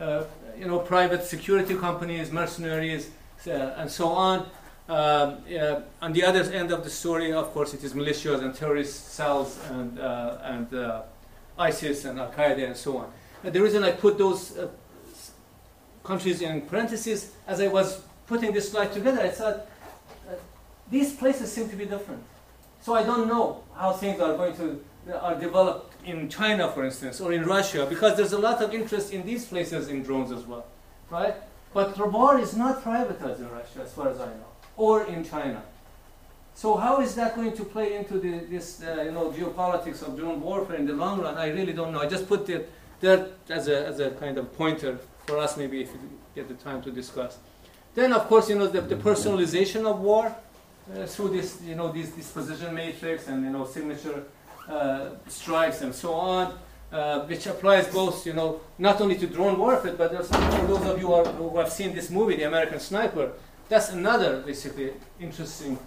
uh, 0.01 0.25
you 0.59 0.67
know, 0.67 0.79
private 0.79 1.25
security 1.25 1.75
companies, 1.77 2.31
mercenaries, 2.33 3.11
uh, 3.47 3.51
and 3.51 3.91
so 3.91 4.09
on. 4.09 4.47
Um, 4.89 5.39
uh, 5.59 5.81
on 6.01 6.13
the 6.13 6.25
other 6.25 6.43
end 6.53 6.73
of 6.73 6.85
the 6.85 6.91
story, 6.91 7.33
of 7.33 7.53
course, 7.53 7.73
it 7.73 7.85
is 7.85 7.95
militias 7.95 8.43
and 8.43 8.55
terrorist 8.55 9.15
cells 9.15 9.59
and, 9.71 9.99
uh, 9.99 10.39
and 10.43 10.75
uh, 10.75 11.03
ISIS 11.59 12.05
and 12.05 12.19
Al 12.19 12.31
Qaeda 12.33 12.67
and 12.67 12.77
so 12.77 12.99
on. 12.99 13.13
Uh, 13.45 13.51
the 13.51 13.63
reason 13.63 13.85
I 13.85 13.93
put 13.93 14.19
those 14.19 14.59
countries 16.03 16.43
in 16.43 16.63
parentheses, 16.63 17.33
as 17.47 17.61
I 17.61 17.69
was 17.69 18.03
putting 18.27 18.53
this 18.53 18.71
slide 18.71 18.93
together, 18.93 19.21
I 19.21 19.29
thought 19.29 19.67
these 20.91 21.15
places 21.15 21.53
seem 21.53 21.69
to 21.71 21.77
be 21.77 21.87
different. 21.87 22.23
So 22.83 22.95
I 22.95 23.05
don't 23.05 23.29
know 23.29 23.63
how 23.77 23.93
things 23.93 24.21
are 24.21 24.37
going 24.37 24.57
to 24.57 24.85
are 25.21 25.35
developed 25.35 25.95
in 26.05 26.29
China, 26.29 26.71
for 26.71 26.85
instance, 26.85 27.21
or 27.21 27.33
in 27.33 27.45
Russia, 27.45 27.87
because 27.89 28.17
there's 28.17 28.33
a 28.33 28.39
lot 28.39 28.63
of 28.63 28.75
interest 28.75 29.13
in 29.13 29.25
these 29.25 29.45
places 29.45 29.89
in 29.89 30.03
drones 30.03 30.31
as 30.31 30.45
well, 30.45 30.67
right? 31.11 31.35
But 31.75 31.97
war 32.13 32.39
is 32.39 32.57
not 32.57 32.85
privatized 32.85 33.39
in 33.39 33.51
Russia, 33.51 33.81
as 33.83 33.93
far 33.93 34.09
as 34.11 34.21
I 34.21 34.27
know, 34.27 34.51
or 34.77 35.05
in 35.05 35.25
China. 35.25 35.63
So 36.55 36.77
how 36.77 37.01
is 37.01 37.15
that 37.15 37.35
going 37.35 37.57
to 37.57 37.65
play 37.65 37.95
into 37.95 38.19
the, 38.19 38.41
this, 38.41 38.83
uh, 38.83 39.03
you 39.03 39.13
know, 39.13 39.31
geopolitics 39.31 40.03
of 40.03 40.17
drone 40.17 40.41
warfare 40.41 40.77
in 40.77 40.87
the 40.87 40.93
long 40.93 41.21
run? 41.21 41.37
I 41.37 41.49
really 41.49 41.73
don't 41.73 41.93
know. 41.93 42.01
I 42.01 42.07
just 42.07 42.29
put 42.29 42.49
it 42.49 42.71
there 43.01 43.29
as 43.49 43.69
a, 43.69 43.87
as 43.87 44.01
a 44.01 44.11
kind 44.11 44.39
of 44.39 44.53
pointer 44.57 44.99
for 45.27 45.39
us, 45.39 45.57
maybe 45.57 45.81
if 45.81 45.89
you 45.89 45.99
get 46.35 46.49
the 46.49 46.55
time 46.55 46.83
to 46.83 46.91
discuss. 46.91 47.39
Then, 47.95 48.13
of 48.13 48.27
course, 48.29 48.49
you 48.51 48.57
know, 48.59 48.67
the, 48.67 48.83
the 48.83 48.97
personalization 48.97 49.87
of 49.87 50.01
war 50.01 50.27
uh, 50.27 50.35
through 51.07 51.31
this, 51.31 51.61
you 51.63 51.75
know, 51.75 51.91
this 51.93 52.11
disposition 52.11 52.75
matrix 52.75 53.29
and, 53.29 53.45
you 53.45 53.51
know, 53.51 53.65
signature 53.65 54.25
uh, 54.69 55.11
strikes 55.29 55.81
and 55.83 55.95
so 55.95 56.15
on, 56.15 56.59
uh, 56.93 57.21
which 57.27 57.47
applies 57.47 57.87
both, 57.89 58.27
you 58.27 58.33
know, 58.33 58.61
not 58.79 59.01
only 59.01 59.17
to 59.17 59.27
drone 59.27 59.59
warfare, 59.59 59.95
but 59.95 60.13
there's, 60.13 60.29
for 60.29 60.67
those 60.67 60.87
of 60.87 61.01
you 61.01 61.07
who, 61.07 61.15
are, 61.15 61.25
who 61.25 61.57
have 61.59 61.73
seen 61.73 61.95
this 61.95 62.11
movie, 62.11 62.37
The 62.37 62.45
American 62.45 62.79
Sniper, 62.81 63.33
that's 63.69 63.91
another 63.91 64.43
basically 64.43 64.93
interesting, 65.19 65.79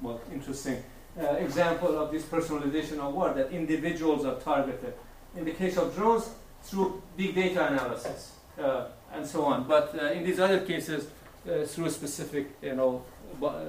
well, 0.00 0.20
interesting 0.32 0.82
uh, 1.20 1.26
example 1.34 1.98
of 1.98 2.10
this 2.12 2.22
personalization 2.24 2.98
of 3.00 3.12
war, 3.14 3.32
that 3.34 3.50
individuals 3.50 4.24
are 4.24 4.36
targeted. 4.36 4.94
In 5.36 5.44
the 5.44 5.52
case 5.52 5.76
of 5.76 5.94
drones, 5.96 6.30
through 6.62 7.02
big 7.16 7.34
data 7.34 7.66
analysis 7.66 8.36
uh, 8.58 8.86
and 9.12 9.26
so 9.26 9.44
on. 9.44 9.66
But 9.66 9.98
uh, 10.00 10.06
in 10.12 10.24
these 10.24 10.38
other 10.38 10.60
cases, 10.60 11.08
uh, 11.44 11.64
through 11.64 11.90
specific, 11.90 12.50
you 12.62 12.76
know, 12.76 13.04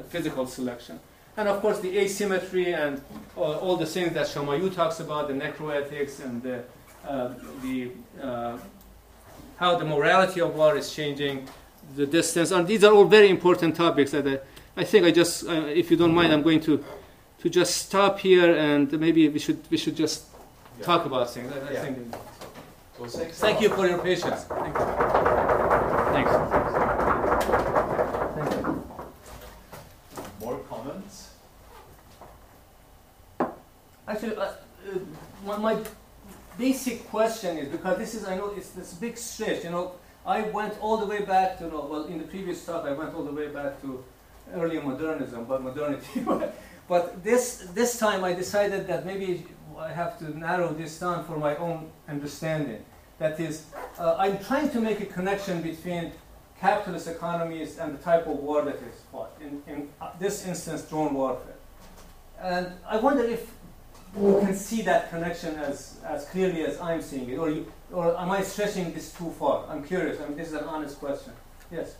physical 0.09 0.45
selection. 0.47 0.99
And 1.36 1.47
of 1.47 1.61
course, 1.61 1.80
the 1.80 1.97
asymmetry 1.97 2.74
and 2.74 3.01
all, 3.36 3.53
all 3.55 3.76
the 3.78 3.86
things 3.86 4.14
that 4.14 4.28
Chamayou 4.28 4.74
talks 4.74 4.99
about, 4.99 5.28
the 5.28 5.34
necroethics 5.34 6.24
and 6.24 6.41
the, 6.43 6.64
uh, 7.07 7.34
the 7.61 7.91
uh, 8.22 8.57
how 9.57 9.76
the 9.78 9.86
morality 9.86 10.41
of 10.41 10.55
war 10.55 10.78
is 10.78 10.93
changing, 10.93 11.47
the 11.95 12.05
distance. 12.05 12.51
And 12.51 12.68
these 12.68 12.84
are 12.84 12.93
all 12.93 13.05
very 13.05 13.30
important 13.30 13.76
topics 13.76 14.11
that 14.11 14.28
I, 14.28 14.39
I 14.82 14.84
think 14.84 15.05
I 15.05 15.11
just, 15.11 15.47
uh, 15.47 15.51
if 15.82 15.89
you 15.91 15.97
don't 15.97 16.14
mind, 16.14 16.34
I'm 16.34 16.43
going 16.43 16.61
to 16.61 16.84
to 17.39 17.49
just 17.49 17.76
stop 17.76 18.20
here 18.20 18.55
and 18.55 18.89
maybe 18.99 19.28
we 19.28 19.38
should 19.38 19.59
we 19.70 19.78
should 19.78 19.97
just 19.97 20.24
Yeah. 20.80 20.86
talk 20.86 21.05
about 21.05 21.30
things. 21.30 21.51
I, 21.51 21.57
I 21.57 21.74
Yeah. 21.74 21.82
think. 21.84 21.97
So 22.97 23.05
thanks 23.05 23.38
a 23.38 23.41
Thank 23.41 23.61
you 23.61 23.70
for 23.70 23.86
your 23.88 23.99
patience. 23.99 24.43
Thank 24.43 24.74
you. 24.80 24.86
Thanks. 26.16 26.32
Thank 28.38 28.49
you. 28.55 28.84
More 30.39 30.59
comments? 30.70 31.16
Actually, 34.14 34.36
uh, 34.36 34.43
uh, 34.43 34.53
my, 35.43 35.57
my 35.57 35.78
basic 36.55 37.09
question 37.09 37.57
is 37.57 37.68
because 37.70 37.97
this 37.97 38.14
is, 38.14 38.28
I 38.28 38.36
know 38.36 38.53
it's 38.55 38.70
this 38.70 38.93
big 38.93 39.18
stretch. 39.18 39.64
You 39.64 39.72
know, 39.72 39.93
I 40.24 40.43
went 40.43 40.80
all 40.82 40.97
the 40.97 41.07
way 41.07 41.26
back 41.26 41.57
to, 41.57 41.68
know, 41.68 41.88
well, 41.89 42.03
in 42.03 42.20
the 42.20 42.26
previous 42.26 42.64
talk, 42.64 42.86
I 42.86 42.91
went 42.91 43.16
all 43.16 43.24
the 43.24 43.32
way 43.32 43.47
back 43.47 43.82
to 43.82 44.03
early 44.53 44.80
modernism, 44.80 45.45
but 45.45 45.64
modernity. 45.64 46.24
but 46.88 47.24
this 47.24 47.66
this 47.74 47.97
time 47.97 48.24
I 48.24 48.34
decided 48.34 48.86
that 48.86 49.03
maybe 49.03 49.47
I 49.76 49.91
have 49.91 50.20
to 50.20 50.38
narrow 50.38 50.72
this 50.74 50.99
down 50.99 51.26
for 51.26 51.38
my 51.38 51.55
own 51.55 51.89
understanding. 52.07 52.86
That 53.18 53.39
is, 53.39 53.66
uh, 53.97 54.16
I'm 54.20 54.38
trying 54.43 54.70
to 54.72 54.80
make 54.80 54.99
a 55.01 55.07
connection 55.07 55.64
between 55.64 56.11
capitalist 56.59 57.07
economies 57.07 57.80
and 57.80 57.97
the 57.97 58.03
type 58.03 58.28
of 58.28 58.38
war 58.38 58.61
that 58.61 58.76
is 58.76 59.01
fought. 59.11 59.32
In, 59.41 59.64
in 59.66 59.89
uh, 59.99 60.11
this 60.20 60.45
instance, 60.45 60.84
drone 60.84 61.16
warfare. 61.16 61.55
And 62.39 62.74
I 62.88 62.97
wonder 62.97 63.24
if 63.24 63.49
you 64.16 64.39
can 64.39 64.55
see 64.55 64.82
that 64.84 65.09
connection 65.09 65.55
as, 65.55 65.97
as 66.05 66.26
clearly 66.26 66.64
as 66.66 66.80
I'm 66.80 67.01
seeing 67.01 67.30
it, 67.30 67.38
or, 67.38 67.49
you, 67.49 67.72
or 67.91 68.18
am 68.18 68.32
I 68.32 68.41
stretching 68.43 68.93
this 68.93 69.11
too 69.14 69.32
far? 69.32 69.66
I'm 69.70 69.84
curious. 69.84 70.22
I 70.22 70.28
mean, 70.28 70.38
this 70.38 70.49
is 70.49 70.53
an 70.53 70.66
honest 70.66 70.99
question. 70.99 71.34
Yes. 71.72 71.95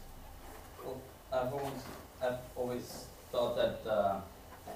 Well, 0.84 0.97
I've 1.32 1.53
always, 1.53 1.82
I've 2.22 2.39
always 2.55 3.05
thought 3.32 3.55
that, 3.55 3.89
uh, 3.89 4.20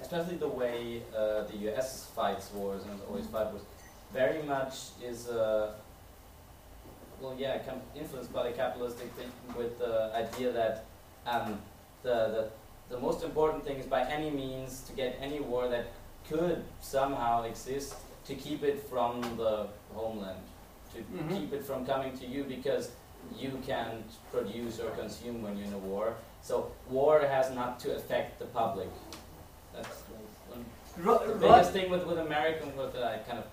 especially 0.02 0.36
the 0.36 0.48
way 0.48 1.02
uh, 1.16 1.44
the 1.44 1.56
U.S. 1.68 2.06
fights 2.14 2.50
wars 2.52 2.82
and 2.90 3.00
always 3.08 3.26
fight 3.26 3.50
wars, 3.52 3.62
very 4.12 4.42
much 4.42 4.74
is, 5.04 5.28
uh, 5.28 5.72
well, 7.20 7.36
yeah, 7.38 7.60
influenced 7.94 8.32
by 8.32 8.48
the 8.48 8.56
capitalistic 8.56 9.10
thinking 9.12 9.56
with 9.56 9.78
the 9.78 10.10
idea 10.14 10.52
that 10.52 10.86
um, 11.26 11.58
the, 12.02 12.08
the 12.08 12.50
the 12.88 12.98
most 12.98 13.22
important 13.22 13.64
thing 13.64 13.76
is 13.76 13.86
by 13.86 14.02
any 14.08 14.30
means 14.30 14.80
to 14.82 14.92
get 14.92 15.18
any 15.20 15.40
war 15.40 15.68
that 15.68 15.92
could 16.28 16.64
somehow 16.80 17.42
exist 17.44 17.94
to 18.26 18.34
keep 18.34 18.62
it 18.62 18.86
from 18.88 19.20
the 19.36 19.66
homeland, 19.94 20.40
to 20.94 21.00
Mhm. 21.00 21.30
keep 21.38 21.52
it 21.52 21.64
from 21.64 21.86
coming 21.86 22.16
to 22.18 22.26
you 22.26 22.44
because 22.44 22.90
you 23.36 23.50
can't 23.66 24.04
produce 24.30 24.80
or 24.80 24.90
consume 24.90 25.42
when 25.42 25.56
you're 25.56 25.66
in 25.66 25.72
a 25.74 25.78
war. 25.78 26.14
So 26.42 26.70
war 26.88 27.20
has 27.20 27.50
not 27.50 27.78
to 27.80 27.94
affect 27.96 28.38
the 28.38 28.46
public. 28.46 28.88
That's 29.74 29.88
one 30.96 31.28
the 31.28 31.34
biggest 31.34 31.70
thing 31.72 31.90
with, 31.90 32.04
with 32.06 32.18
American 32.18 32.76
that 32.76 33.02
I 33.04 33.18
kind 33.18 33.38
of 33.38 33.44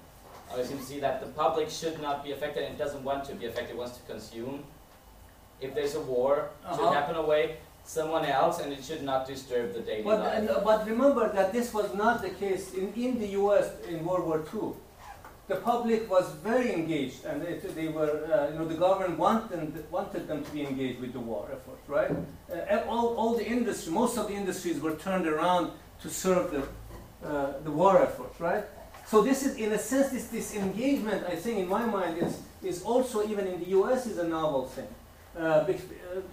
always 0.49 0.67
seem 0.67 0.77
to 0.79 0.83
see 0.83 0.99
that 0.99 1.19
the 1.21 1.27
public 1.27 1.69
should 1.69 2.01
not 2.01 2.23
be 2.23 2.31
affected 2.31 2.63
and 2.63 2.73
it 2.73 2.77
doesn't 2.77 3.03
want 3.03 3.23
to 3.25 3.35
be 3.35 3.45
affected, 3.45 3.71
it 3.71 3.77
wants 3.77 3.97
to 3.97 4.03
consume. 4.11 4.63
If 5.61 5.73
there's 5.75 5.95
a 5.95 6.01
war, 6.01 6.37
it 6.37 6.67
Uh-huh. 6.67 6.77
should 6.77 6.93
happen 6.93 7.15
away 7.15 7.57
someone 7.85 8.25
else 8.25 8.59
and 8.59 8.73
it 8.73 8.83
should 8.83 9.03
not 9.03 9.27
disturb 9.27 9.73
the 9.73 9.79
daily 9.79 10.03
But, 10.03 10.19
life. 10.19 10.33
and, 10.37 10.49
uh, 10.49 10.59
but 10.63 10.85
remember 10.87 11.31
that 11.31 11.53
this 11.53 11.73
was 11.73 11.93
not 11.93 12.21
the 12.21 12.31
case 12.31 12.73
in, 12.73 12.91
in 12.95 13.19
the 13.19 13.27
US 13.39 13.69
in 13.87 14.03
World 14.03 14.25
War 14.25 14.43
II. 14.53 14.73
The 15.47 15.57
public 15.57 16.09
was 16.09 16.31
very 16.43 16.73
engaged, 16.73 17.23
and 17.25 17.39
they, 17.39 17.53
they 17.59 17.87
were, 17.87 18.25
uh, 18.33 18.51
you 18.51 18.57
know, 18.57 18.67
the 18.67 18.73
government 18.73 19.19
wanted, 19.19 19.85
wanted 19.91 20.27
them 20.27 20.43
to 20.43 20.51
be 20.51 20.65
engaged 20.65 20.99
with 20.99 21.13
the 21.13 21.19
war 21.19 21.47
effort, 21.51 21.77
right? 21.87 22.09
Uh, 22.51 22.81
all, 22.89 23.15
all 23.15 23.35
the 23.35 23.45
industry, 23.45 23.93
most 23.93 24.17
of 24.17 24.27
the 24.27 24.33
industries 24.33 24.79
were 24.81 24.95
turned 24.95 25.27
around 25.27 25.71
to 26.01 26.09
serve 26.09 26.49
the, 26.49 27.27
uh, 27.27 27.59
the 27.63 27.69
war 27.69 28.01
effort, 28.01 28.33
right? 28.39 28.63
So 29.05 29.21
this 29.21 29.45
is, 29.45 29.57
in 29.57 29.71
a 29.73 29.77
sense, 29.77 30.09
this, 30.09 30.29
this 30.29 30.55
engagement, 30.55 31.23
I 31.27 31.35
think, 31.35 31.59
in 31.59 31.69
my 31.69 31.85
mind, 31.85 32.17
is, 32.17 32.41
is 32.63 32.81
also 32.81 33.23
even 33.29 33.45
in 33.45 33.59
the 33.59 33.69
U.S. 33.69 34.07
is 34.07 34.17
a 34.17 34.27
novel 34.27 34.65
thing. 34.65 34.87
Uh, 35.37 35.41
uh, 35.41 35.73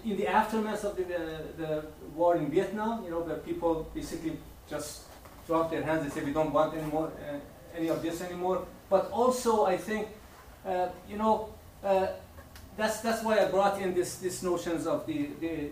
in 0.05 0.17
the 0.17 0.29
aftermath 0.29 0.85
of 0.85 0.97
the, 0.97 1.03
uh, 1.03 1.39
the 1.59 1.85
war 2.15 2.37
in 2.37 2.49
Vietnam, 2.51 3.05
you 3.05 3.11
know, 3.11 3.21
where 3.21 3.37
people 3.37 3.91
basically 3.93 4.39
just 4.71 5.03
dropped 5.47 5.73
their 5.73 5.83
hands 5.83 6.03
and 6.05 6.13
said, 6.13 6.25
we 6.25 6.33
don't 6.33 6.53
want 6.53 6.73
any 6.77 6.89
more, 6.89 7.09
uh, 7.09 7.39
any 7.77 7.89
of 7.89 8.01
this 8.01 8.21
anymore. 8.21 8.65
But 8.89 9.11
also, 9.11 9.67
I 9.67 9.77
think, 9.77 10.07
uh, 10.65 10.89
you 11.09 11.17
know, 11.17 11.53
uh, 11.83 12.09
that's, 12.77 13.01
that's 13.01 13.25
why 13.25 13.41
I 13.41 13.47
brought 13.47 13.81
in 13.83 13.93
this, 13.93 14.17
this 14.17 14.43
notions 14.43 14.87
of 14.87 15.05
the, 15.07 15.31
the 15.41 15.71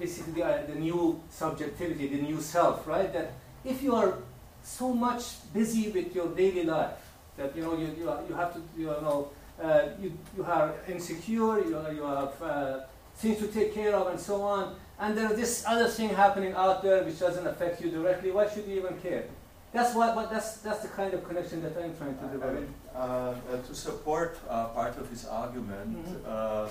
basically 0.00 0.42
the, 0.42 0.64
the 0.66 0.74
new 0.74 1.20
subjectivity, 1.30 2.08
the 2.08 2.22
new 2.22 2.40
self, 2.40 2.88
right? 2.88 3.12
That 3.12 3.34
if 3.64 3.82
you 3.82 3.94
are 3.94 4.18
so 4.64 4.92
much 4.92 5.52
busy 5.52 5.90
with 5.90 6.14
your 6.14 6.28
daily 6.28 6.64
life, 6.64 6.98
that 7.36 7.56
you 7.56 7.62
know 7.62 7.76
you, 7.76 7.86
you, 7.98 8.12
you 8.28 8.34
have 8.34 8.52
to 8.54 8.60
you 8.76 8.86
know 8.86 9.30
uh, 9.60 9.82
you, 10.00 10.12
you 10.36 10.44
are 10.44 10.74
insecure, 10.88 11.58
you, 11.60 11.76
you 11.94 12.02
have 12.04 12.42
uh, 12.42 12.80
things 13.16 13.38
to 13.38 13.48
take 13.48 13.74
care 13.74 13.94
of, 13.94 14.06
and 14.08 14.18
so 14.20 14.42
on. 14.42 14.74
And 14.98 15.16
there's 15.16 15.36
this 15.36 15.64
other 15.66 15.88
thing 15.88 16.10
happening 16.10 16.52
out 16.52 16.82
there 16.82 17.02
which 17.02 17.18
doesn't 17.18 17.46
affect 17.46 17.80
you 17.82 17.90
directly. 17.90 18.30
Why 18.30 18.48
should 18.48 18.66
you 18.66 18.76
even 18.76 18.98
care? 19.00 19.24
That's 19.72 19.94
why, 19.94 20.14
but 20.14 20.30
that's 20.30 20.58
that's 20.58 20.80
the 20.80 20.88
kind 20.88 21.14
of 21.14 21.26
connection 21.26 21.62
that 21.62 21.72
I'm 21.76 21.96
trying 21.96 22.16
to 22.18 22.24
I 22.26 22.32
develop. 22.32 22.54
mean, 22.56 22.74
uh, 22.94 22.98
uh, 22.98 23.34
to 23.66 23.74
support 23.74 24.38
uh, 24.48 24.66
part 24.68 24.98
of 24.98 25.08
his 25.08 25.24
argument, 25.26 26.06
uh, 26.26 26.68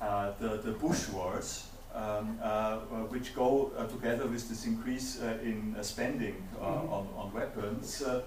uh, 0.00 0.32
the, 0.40 0.56
the 0.64 0.72
Bush 0.72 1.08
wars, 1.10 1.66
um, 1.94 2.38
which 3.10 3.34
go 3.34 3.70
uh, 3.76 3.86
together 3.86 4.26
with 4.26 4.48
this 4.48 4.64
increase 4.66 5.20
uh, 5.20 5.38
in 5.44 5.76
uh, 5.78 5.82
spending 5.82 6.36
uh, 6.58 6.64
Mhm. 6.64 6.90
on, 6.96 7.04
on 7.18 7.32
weapons, 7.34 8.02
uh, 8.02 8.22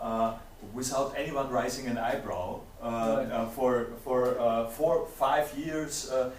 uh, 0.00 0.34
without 0.74 1.14
anyone 1.16 1.48
raising 1.50 1.86
an 1.86 1.96
eyebrow, 1.96 2.60
for, 3.54 3.86
for 4.04 4.38
uh, 4.38 4.66
four, 4.68 5.06
five 5.06 5.52
years, 5.56 6.10
uh, 6.10 6.30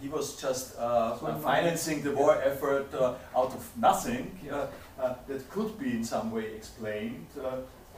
he 0.00 0.08
was 0.08 0.36
just 0.40 0.78
uh, 0.78 1.16
uh, 1.22 1.38
financing 1.38 2.02
the 2.02 2.12
war 2.12 2.40
effort 2.42 2.92
uh, 2.94 3.14
out 3.36 3.52
of 3.54 3.70
nothing. 3.76 4.38
Uh, 4.50 4.66
uh, 5.00 5.14
that 5.26 5.48
could 5.50 5.78
be 5.78 5.90
in 5.90 6.04
some 6.04 6.30
way 6.30 6.44
explained 6.54 7.26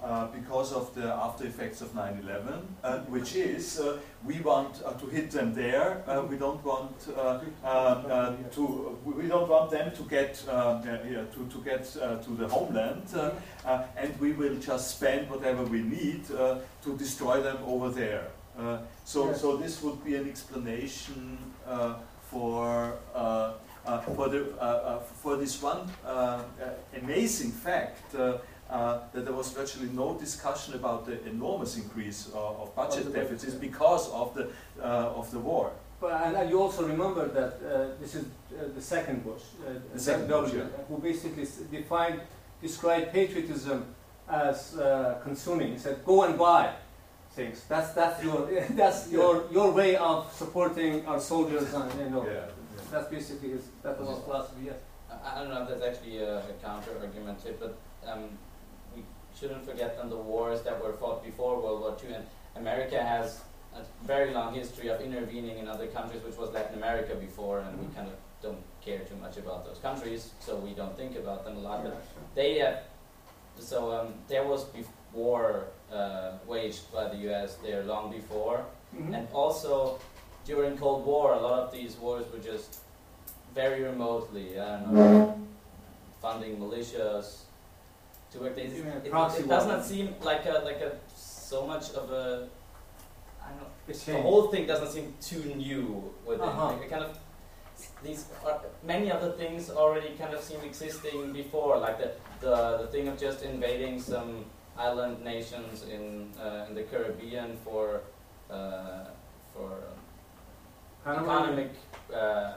uh, 0.05 0.27
because 0.27 0.73
of 0.77 0.95
the 0.95 1.07
after 1.27 1.47
effects 1.47 1.81
of 1.81 1.89
9/11, 1.95 2.61
uh, 2.83 2.99
which 3.09 3.35
is 3.37 3.81
uh, 3.81 3.97
we 4.25 4.41
want 4.41 4.83
uh, 4.85 4.93
to 5.01 5.07
hit 5.07 5.31
them 5.31 5.55
there. 5.55 6.03
Uh, 6.07 6.23
we 6.29 6.37
don't 6.37 6.63
want 6.65 6.95
uh, 7.17 7.21
uh, 7.21 7.67
uh, 7.67 8.37
to 8.53 8.99
we 9.05 9.27
don't 9.29 9.49
want 9.49 9.71
them 9.71 9.91
to 9.97 10.03
get 10.03 10.35
to 10.35 11.47
to 11.49 11.59
get 11.65 11.97
uh, 12.03 12.17
to 12.25 12.31
the 12.37 12.47
homeland, 12.49 13.03
and 13.97 14.21
we 14.21 14.33
will 14.33 14.57
just 14.61 14.91
spend 14.99 15.31
whatever 15.31 15.63
we 15.65 15.81
need 15.83 16.23
uh, 16.31 16.59
to 16.83 16.97
destroy 16.99 17.41
them 17.43 17.59
over 17.67 17.89
there. 17.91 18.27
Uh, 18.59 18.79
so 19.05 19.27
Yes. 19.29 19.41
so 19.41 19.57
this 19.57 19.83
would 19.83 20.05
be 20.05 20.15
an 20.17 20.29
explanation 20.29 21.39
uh, 21.67 21.95
for. 22.31 22.93
Uh, 23.15 23.53
uh, 23.87 24.01
for, 24.17 24.31
the, 24.31 24.41
for 25.23 25.37
this 25.37 25.63
one 25.63 25.81
uh, 26.07 26.09
uh, 26.09 26.43
amazing 27.03 27.51
fact 27.53 28.15
uh, 28.71 28.99
that 29.13 29.25
there 29.25 29.35
was 29.35 29.51
virtually 29.51 29.89
no 29.93 30.15
discussion 30.15 30.75
about 30.75 31.07
the 31.07 31.17
enormous 31.29 31.77
increase 31.77 32.31
uh, 32.35 32.63
of 32.63 32.75
budget 32.75 33.01
Of 33.01 33.05
the 33.07 33.11
budget, 33.11 33.31
deficits 33.31 33.55
yeah. 33.55 33.69
because 33.69 34.11
of 34.11 34.35
the, 34.35 34.49
uh, 34.83 35.21
of 35.21 35.31
the 35.31 35.39
war. 35.39 35.71
But, 36.01 36.23
and, 36.25 36.37
and 36.37 36.51
you 36.51 36.61
also 36.61 36.87
remember 36.87 37.29
that 37.29 37.53
uh, 37.63 38.01
this 38.01 38.15
is 38.15 38.25
uh, 38.25 38.69
the 38.75 38.83
second 38.83 39.25
Bush, 39.25 39.43
uh, 39.67 39.73
The 39.93 40.01
second 40.01 40.29
Bush, 40.29 40.51
W, 40.51 40.59
yeah. 40.59 40.85
who 40.89 40.99
basically 40.99 41.47
defined, 41.71 42.21
described 42.61 43.13
patriotism 43.13 43.95
as 44.29 44.77
uh, 44.77 45.21
consuming. 45.23 45.73
He 45.73 45.79
said, 45.79 46.05
"Go 46.05 46.25
and 46.25 46.39
buy 46.39 46.73
things. 47.37 47.65
That's 47.69 47.91
that's 47.93 48.23
your 48.25 48.49
that's 48.71 49.11
your 49.11 49.45
your 49.53 49.71
way 49.73 49.97
of 49.97 50.33
supporting 50.33 51.07
our 51.07 51.21
soldiers." 51.21 51.73
And 51.75 52.01
you 52.01 52.11
know, 52.11 52.27
that's 52.91 53.09
basically 53.09 53.51
his 53.51 53.65
that 53.83 53.99
was 54.01 54.09
his 54.09 54.19
philosophy. 54.25 54.63
Yes. 54.67 54.77
I 55.11 55.17
I 55.35 55.35
don't 55.41 55.51
know 55.53 55.63
if 55.63 55.69
that's 55.69 55.83
actually 55.91 56.19
a, 56.19 56.39
a 56.39 56.55
counter 56.63 56.93
argument 57.01 57.43
to 57.43 57.49
it, 57.51 57.61
but 57.61 57.73
um, 58.11 58.23
we 58.25 58.54
shouldn't 59.39 59.65
forget 59.67 59.97
then 59.97 60.09
the 60.11 60.17
wars 60.17 60.63
that 60.63 60.83
were 60.83 60.93
fought 60.95 61.25
before 61.25 61.61
World 61.61 61.81
War 61.81 61.97
II. 62.05 62.15
And 62.15 62.25
America 62.57 63.03
has 63.03 63.41
a 63.75 63.83
very 64.07 64.33
long 64.33 64.55
history 64.55 64.89
of 64.89 65.01
intervening 65.01 65.59
in 65.59 65.69
other 65.69 65.87
countries, 65.89 66.23
which 66.23 66.37
was 66.37 66.51
Latin 66.53 66.77
America 66.77 67.15
before, 67.17 67.61
and 67.61 67.79
we 67.81 67.87
kind 67.95 68.07
of 68.09 68.15
don't 68.43 68.63
care 68.85 69.01
too 69.01 69.17
much 69.17 69.37
about 69.39 69.65
those 69.65 69.79
countries, 69.79 70.31
so 70.41 70.57
we 70.57 70.71
don't 70.75 70.97
think 70.97 71.17
about 71.17 71.45
them 71.45 71.57
a 71.57 71.61
lot. 71.61 71.83
But 71.83 71.97
they 72.35 72.59
have, 72.59 72.81
so 73.59 73.91
um, 73.93 74.15
there 74.29 74.45
was 74.47 74.67
war 75.13 75.65
uh, 75.93 76.33
waged 76.47 76.93
by 76.93 77.09
the 77.09 77.17
U.S. 77.29 77.57
there 77.65 77.83
long 77.85 78.11
before, 78.11 78.65
Mhm. 78.95 79.15
and 79.17 79.29
also 79.33 79.99
during 80.45 80.77
Cold 80.79 81.05
War, 81.05 81.33
a 81.35 81.41
lot 81.41 81.59
of 81.59 81.73
these 81.73 81.97
wars 81.97 82.25
were 82.33 82.39
just 82.39 82.79
very 83.55 83.83
remotely, 83.83 84.61
I 84.61 84.81
don't 84.81 84.93
know, 84.93 85.41
funding 86.23 86.59
militias 86.59 87.44
to 88.35 88.41
work. 88.41 88.59
It, 88.59 88.73
it 89.07 89.49
does 89.49 89.67
not 89.67 89.85
seem 89.85 90.15
like 90.23 90.45
a 90.47 90.63
like 90.65 90.81
a 90.81 90.93
so 91.17 91.67
much 91.67 91.91
of 91.95 92.11
a. 92.11 92.49
I 93.43 93.49
don't 93.51 93.61
know. 93.61 93.67
It's 93.89 94.05
The 94.05 94.13
changed. 94.13 94.23
whole 94.27 94.49
thing 94.49 94.67
doesn't 94.67 94.91
seem 94.97 95.15
too 95.21 95.43
new 95.55 96.13
with. 96.27 96.41
Uh-huh. 96.41 96.67
Like, 96.73 96.83
it 96.83 96.91
kind 96.91 97.05
of 97.05 97.19
these 98.03 98.27
are, 98.47 98.61
many 98.83 99.11
other 99.11 99.33
things 99.33 99.71
already 99.71 100.11
kind 100.17 100.33
of 100.35 100.41
seem 100.43 100.61
existing 100.61 101.33
before, 101.33 101.79
like 101.79 101.99
the 101.99 102.11
the, 102.41 102.79
the 102.83 102.87
thing 102.89 103.09
of 103.09 103.19
just 103.19 103.43
invading 103.43 104.01
some 104.01 104.45
island 104.79 105.23
nations 105.25 105.85
in 105.95 106.31
uh, 106.41 106.67
in 106.69 106.75
the 106.75 106.83
Caribbean 106.83 107.57
for 107.65 108.01
uh, 108.51 109.05
for 109.53 109.71
Panama? 111.05 111.43
economic 111.43 111.71
uh, 112.15 112.53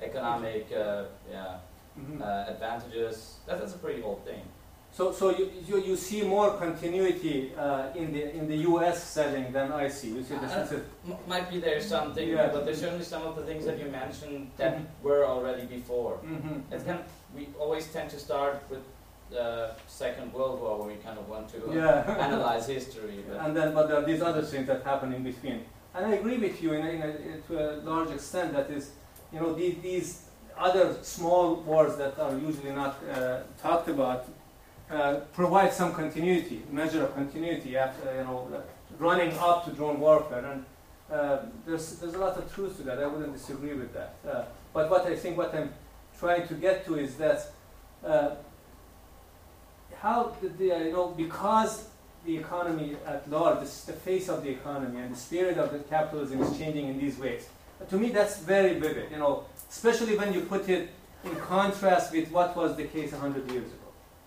economic 0.00 0.66
uh, 0.72 1.04
yeah 1.30 1.56
Mhm. 1.96 2.20
uh, 2.20 2.50
advantages. 2.50 3.38
That, 3.46 3.60
that's 3.60 3.74
a 3.76 3.78
pretty 3.78 4.02
old 4.02 4.24
thing. 4.24 4.42
So, 4.94 5.10
so 5.10 5.30
you, 5.36 5.50
you, 5.66 5.76
you 5.82 5.96
see 5.96 6.22
more 6.22 6.52
continuity 6.56 7.52
uh, 7.58 7.88
in 7.96 8.12
the 8.12 8.22
in 8.38 8.46
the 8.46 8.58
U.S. 8.70 9.02
setting 9.02 9.50
than 9.52 9.72
I 9.72 9.88
see. 9.88 10.10
You 10.10 10.22
see, 10.22 10.36
this 10.36 10.52
Uh, 10.52 10.60
is 10.64 10.72
a, 10.72 10.80
M- 11.10 11.18
might 11.26 11.50
be 11.50 11.58
there's 11.58 11.84
something, 11.96 12.28
Yeah. 12.28 12.52
but 12.54 12.64
there's 12.64 12.78
certainly 12.80 13.04
some 13.14 13.22
of 13.26 13.34
the 13.34 13.42
things 13.42 13.64
that 13.68 13.76
you 13.82 13.88
mentioned 13.90 14.50
that 14.60 14.72
Mhm. 14.76 14.84
were 15.06 15.22
already 15.32 15.64
before. 15.78 16.14
Mhm. 16.34 16.62
It's 16.72 16.84
kind 16.88 17.00
of, 17.02 17.06
we 17.36 17.42
always 17.58 17.84
tend 17.96 18.08
to 18.14 18.18
start 18.28 18.54
with 18.70 18.84
the 19.30 19.48
Second 19.88 20.32
World 20.32 20.60
War 20.62 20.72
when 20.78 20.88
we 20.94 20.98
kind 21.06 21.18
of 21.18 21.26
want 21.28 21.46
to 21.54 21.58
uh, 21.66 21.74
yeah. 21.80 22.26
analyze 22.28 22.64
history. 22.76 23.16
But 23.28 23.36
and 23.44 23.50
then, 23.56 23.68
but 23.76 23.84
there 23.88 23.98
are 24.00 24.06
these 24.12 24.22
other 24.30 24.44
things 24.52 24.66
that 24.70 24.80
happen 24.90 25.08
in 25.12 25.22
between. 25.24 25.58
And 25.94 26.02
I 26.06 26.12
agree 26.20 26.38
with 26.46 26.56
you 26.62 26.70
in 26.78 26.82
a, 26.86 26.90
in 26.98 27.00
a, 27.34 27.38
to 27.48 27.52
a 27.66 27.68
large 27.90 28.10
extent. 28.18 28.48
That 28.58 28.70
is, 28.78 28.84
you 29.32 29.40
know, 29.40 29.50
these, 29.60 29.76
these 29.90 30.08
other 30.68 30.86
small 31.02 31.46
wars 31.68 31.96
that 32.02 32.14
are 32.24 32.34
usually 32.48 32.74
not 32.82 32.94
uh, 33.02 33.40
talked 33.66 33.88
about 33.96 34.20
uh, 34.90 35.20
provide 35.32 35.72
some 35.72 35.92
continuity, 35.92 36.62
measure 36.70 37.04
of 37.04 37.14
continuity 37.14 37.76
after, 37.76 38.14
you 38.16 38.24
know, 38.24 38.48
uh, 38.54 38.60
running 38.98 39.36
up 39.38 39.64
to 39.64 39.70
drone 39.70 39.98
warfare. 39.98 40.44
And 40.44 40.64
uh, 41.10 41.38
there's, 41.66 41.96
there's 41.96 42.14
a 42.14 42.18
lot 42.18 42.36
of 42.36 42.52
truth 42.54 42.76
to 42.78 42.82
that. 42.84 42.98
I 42.98 43.06
wouldn't 43.06 43.32
disagree 43.32 43.74
with 43.74 43.92
that. 43.94 44.16
Uh, 44.26 44.44
but 44.72 44.90
what 44.90 45.06
I 45.06 45.16
think, 45.16 45.36
what 45.36 45.54
I'm 45.54 45.72
trying 46.18 46.46
to 46.48 46.54
get 46.54 46.84
to 46.86 46.96
is 46.96 47.16
that 47.16 47.50
uh, 48.04 48.36
how 50.00 50.36
the, 50.40 50.48
the, 50.48 50.64
you 50.66 50.92
know, 50.92 51.08
because 51.16 51.88
the 52.26 52.36
economy 52.36 52.96
at 53.06 53.28
large, 53.30 53.60
the, 53.60 53.92
the 53.92 53.98
face 53.98 54.28
of 54.28 54.42
the 54.42 54.50
economy 54.50 55.00
and 55.00 55.14
the 55.14 55.18
spirit 55.18 55.58
of 55.58 55.72
the 55.72 55.78
capitalism 55.80 56.42
is 56.42 56.56
changing 56.58 56.88
in 56.88 56.98
these 56.98 57.18
ways. 57.18 57.48
To 57.88 57.96
me, 57.96 58.10
that's 58.10 58.38
very 58.38 58.78
vivid, 58.78 59.10
you 59.10 59.18
know, 59.18 59.44
especially 59.68 60.16
when 60.16 60.32
you 60.32 60.42
put 60.42 60.68
it 60.68 60.90
in 61.24 61.36
contrast 61.36 62.12
with 62.12 62.30
what 62.30 62.56
was 62.56 62.76
the 62.76 62.84
case 62.84 63.12
100 63.12 63.50
years 63.50 63.66
ago. 63.66 63.83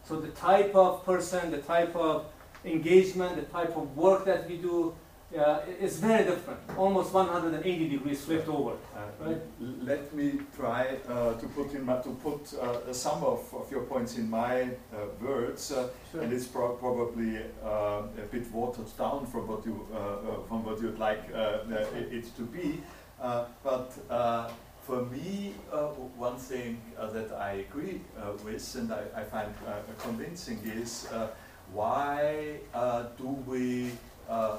So 0.08 0.20
the 0.22 0.30
type 0.30 0.74
of 0.76 1.06
person, 1.06 1.52
the 1.52 1.58
type 1.58 1.96
of 1.96 2.26
engagement, 2.64 3.36
the 3.36 3.42
type 3.44 3.76
of 3.76 3.96
work 3.98 4.26
that 4.26 4.48
we 4.50 4.58
do 4.58 4.94
uh, 5.38 5.60
is 5.82 6.00
very 6.00 6.24
different, 6.24 6.60
almost 6.78 7.14
180 7.14 7.90
degrees 7.90 8.24
flipped 8.24 8.48
over. 8.48 8.72
Uh, 8.96 9.02
Right. 9.20 9.42
Let 9.60 10.14
me 10.14 10.40
try 10.56 10.98
uh, 11.10 11.34
to 11.34 11.46
put 11.48 11.74
in 11.74 11.84
my, 11.86 11.98
to 12.02 12.10
put 12.24 12.54
uh, 12.54 12.94
some 12.94 13.24
of, 13.24 13.40
of 13.54 13.70
your 13.72 13.82
points 13.82 14.16
in 14.18 14.30
my 14.30 14.62
uh, 14.62 14.68
words, 15.20 15.72
uh, 15.72 15.90
Sure. 16.12 16.22
and 16.22 16.32
it's 16.32 16.46
pro- 16.46 16.76
probably 16.76 17.40
uh, 17.64 18.24
a 18.24 18.26
bit 18.32 18.50
watered 18.54 18.96
down 18.98 19.26
from 19.26 19.48
what 19.48 19.66
you 19.66 19.86
from 20.48 20.64
what 20.64 20.80
you'd 20.82 21.00
like 21.00 21.24
it 21.34 22.36
to 22.38 22.44
be. 22.44 22.80
Uh, 23.20 23.46
but 23.64 23.92
uh, 24.10 24.50
for 24.88 25.04
me, 25.06 25.54
uh, 25.72 25.88
one 26.16 26.38
thing 26.38 26.82
uh, 26.98 27.08
that 27.12 27.34
I 27.34 27.66
agree 27.68 28.00
uh, 28.18 28.32
with 28.44 28.76
and 28.76 28.94
I, 28.94 29.04
I 29.14 29.24
find 29.24 29.54
uh, 29.68 29.74
convincing 30.00 30.60
is 30.64 31.08
uh, 31.12 31.28
why 31.74 32.60
uh, 32.74 33.08
do 33.18 33.28
we, 33.46 33.92
uh, 34.30 34.58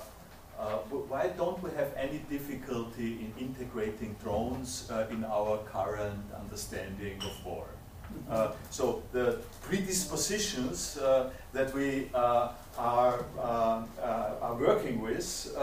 uh, 0.60 0.76
why 1.08 1.28
don't 1.28 1.62
we 1.62 1.70
have 1.70 1.90
any 1.96 2.18
difficulty 2.28 3.24
in 3.24 3.32
integrating 3.40 4.16
drones 4.22 4.86
uh, 4.90 5.06
in 5.10 5.24
our 5.24 5.58
current 5.72 6.22
understanding 6.38 7.16
of 7.22 7.46
war? 7.46 7.64
Uh, 8.30 8.52
so 8.70 9.02
the 9.12 9.38
predispositions 9.62 10.98
uh, 10.98 11.30
that 11.54 11.72
we 11.74 12.10
uh, 12.12 12.52
are, 12.76 13.24
uh, 13.38 13.82
uh, 14.02 14.34
are 14.42 14.56
working 14.56 15.00
with, 15.00 15.56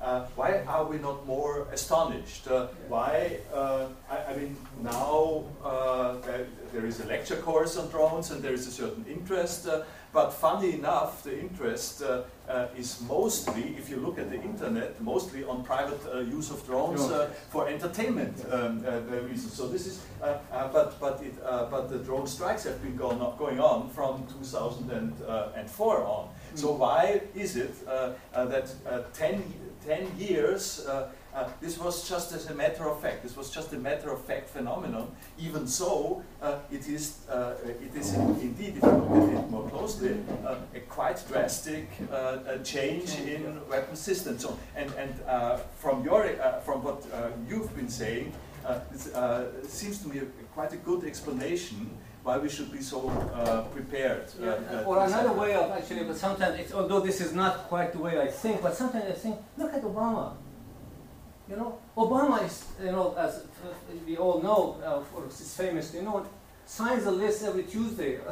uh, 0.00 0.26
why 0.34 0.62
are 0.66 0.84
we 0.84 0.98
not 0.98 1.26
more 1.26 1.66
astonished? 1.72 2.48
Uh, 2.48 2.68
why, 2.88 3.38
uh, 3.52 3.86
I, 4.10 4.32
I 4.32 4.36
mean, 4.36 4.56
now 4.82 5.44
uh, 5.62 6.16
there, 6.20 6.46
there 6.72 6.86
is 6.86 7.00
a 7.00 7.06
lecture 7.06 7.36
course 7.36 7.76
on 7.76 7.88
drones 7.90 8.30
and 8.30 8.42
there 8.42 8.54
is 8.54 8.66
a 8.66 8.70
certain 8.70 9.04
interest, 9.08 9.68
uh, 9.68 9.82
but 10.12 10.30
funny 10.30 10.74
enough, 10.74 11.22
the 11.22 11.38
interest 11.38 12.02
uh, 12.50 12.66
is 12.76 13.00
mostly, 13.02 13.76
if 13.78 13.88
you 13.88 13.96
look 13.96 14.18
at 14.18 14.28
the 14.28 14.42
internet, 14.42 15.00
mostly 15.00 15.44
on 15.44 15.62
private 15.62 16.00
uh, 16.12 16.18
use 16.18 16.50
of 16.50 16.66
drones 16.66 17.02
uh, 17.02 17.30
for 17.48 17.68
entertainment 17.68 18.44
um, 18.50 18.82
reasons. 19.28 19.52
So 19.52 19.68
this 19.68 19.86
is, 19.86 20.00
uh, 20.20 20.38
uh, 20.50 20.68
but 20.72 20.98
but 20.98 21.22
it, 21.22 21.34
uh, 21.44 21.66
but 21.70 21.88
the 21.88 21.98
drone 21.98 22.26
strikes 22.26 22.64
have 22.64 22.82
been 22.82 22.96
going 22.96 23.20
on, 23.20 23.38
going 23.38 23.60
on 23.60 23.88
from 23.90 24.26
2004 24.26 26.02
on. 26.02 26.28
So 26.54 26.72
why 26.72 27.20
is 27.36 27.56
it 27.56 27.74
that 27.86 28.74
uh, 28.86 29.02
10, 29.14 29.42
10 29.86 30.18
years? 30.18 30.86
Uh, 30.86 31.08
uh, 31.34 31.48
this 31.60 31.78
was 31.78 32.08
just 32.08 32.32
as 32.32 32.50
a 32.50 32.54
matter 32.54 32.88
of 32.88 33.00
fact. 33.00 33.22
This 33.22 33.36
was 33.36 33.50
just 33.50 33.72
a 33.72 33.78
matter 33.78 34.10
of 34.10 34.24
fact 34.24 34.48
phenomenon. 34.48 35.10
Even 35.38 35.66
so, 35.66 36.22
uh, 36.42 36.58
it 36.72 36.88
is 36.88 37.18
uh, 37.30 37.54
it 37.64 37.94
is 37.94 38.14
indeed, 38.14 38.76
if 38.76 38.82
you 38.82 38.90
look 38.90 39.30
at 39.30 39.44
it 39.44 39.50
more 39.50 39.68
closely, 39.68 40.16
uh, 40.44 40.56
a 40.74 40.80
quite 40.80 41.22
drastic 41.28 41.88
change 42.64 43.14
in 43.20 43.60
weapon 43.68 43.94
systems. 43.94 44.42
So, 44.42 44.58
and 44.74 44.92
and 44.98 45.14
uh, 45.28 45.58
from 45.78 46.04
your 46.04 46.24
uh, 46.24 46.60
from 46.60 46.82
what 46.82 47.06
uh, 47.12 47.28
you've 47.48 47.74
been 47.76 47.88
saying, 47.88 48.32
uh, 48.66 48.80
it 48.92 49.14
uh, 49.14 49.62
seems 49.66 49.98
to 50.02 50.08
me 50.08 50.18
a, 50.18 50.24
quite 50.54 50.72
a 50.72 50.76
good 50.76 51.04
explanation 51.04 51.90
why 52.22 52.38
we 52.38 52.48
should 52.48 52.70
be 52.70 52.80
so 52.82 53.08
uh, 53.08 53.62
prepared. 53.72 54.24
uh, 54.40 54.44
Yeah, 54.44 54.80
uh, 54.80 54.84
or 54.84 55.04
another 55.04 55.32
way 55.32 55.54
of 55.54 55.70
actually, 55.70 56.04
but 56.04 56.16
sometimes, 56.16 56.58
it's, 56.60 56.72
although 56.74 57.00
this 57.00 57.20
is 57.20 57.32
not 57.34 57.68
quite 57.68 57.92
the 57.92 57.98
way 57.98 58.20
I 58.20 58.28
think, 58.28 58.62
but 58.62 58.74
sometimes 58.74 59.06
I 59.06 59.12
think, 59.12 59.36
look 59.56 59.72
at 59.72 59.82
Obama. 59.82 60.34
You 61.48 61.56
know, 61.56 61.78
Obama 61.96 62.44
is, 62.44 62.64
you 62.84 62.92
know, 62.92 63.14
as 63.18 63.42
we 64.06 64.16
all 64.16 64.40
know, 64.40 64.76
uh, 64.84 65.00
for 65.00 65.24
his 65.24 65.54
famous, 65.56 65.92
you 65.94 66.02
know, 66.02 66.24
signs 66.66 67.06
a 67.06 67.10
list 67.10 67.42
every 67.42 67.64
Tuesday 67.64 68.18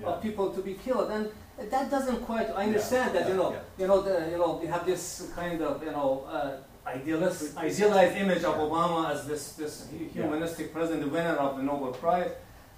Yeah. 0.00 0.06
of 0.10 0.22
people 0.22 0.50
to 0.52 0.60
be 0.62 0.74
killed, 0.74 1.10
and 1.10 1.28
that 1.72 1.90
doesn't 1.90 2.24
quite. 2.24 2.48
I 2.50 2.66
understand 2.66 3.12
Yeah, 3.14 3.20
that, 3.22 3.28
you 3.30 3.34
know, 3.34 3.56
you 3.80 3.86
know, 3.88 4.00
the, 4.00 4.30
you 4.30 4.38
know, 4.38 4.60
you 4.62 4.68
have 4.68 4.86
this 4.86 5.32
kind 5.34 5.60
of, 5.60 5.82
you 5.82 5.90
know, 5.90 6.24
uh, 6.30 6.52
idealist, 6.86 7.56
idealized 7.58 8.16
image 8.16 8.44
of 8.44 8.54
Obama 8.54 9.10
as 9.10 9.26
this 9.26 9.54
this 9.54 9.88
humanistic 10.14 10.72
president, 10.72 11.02
the 11.02 11.08
winner 11.10 11.34
of 11.34 11.56
the 11.56 11.64
Nobel 11.64 11.90
Prize, 11.90 12.30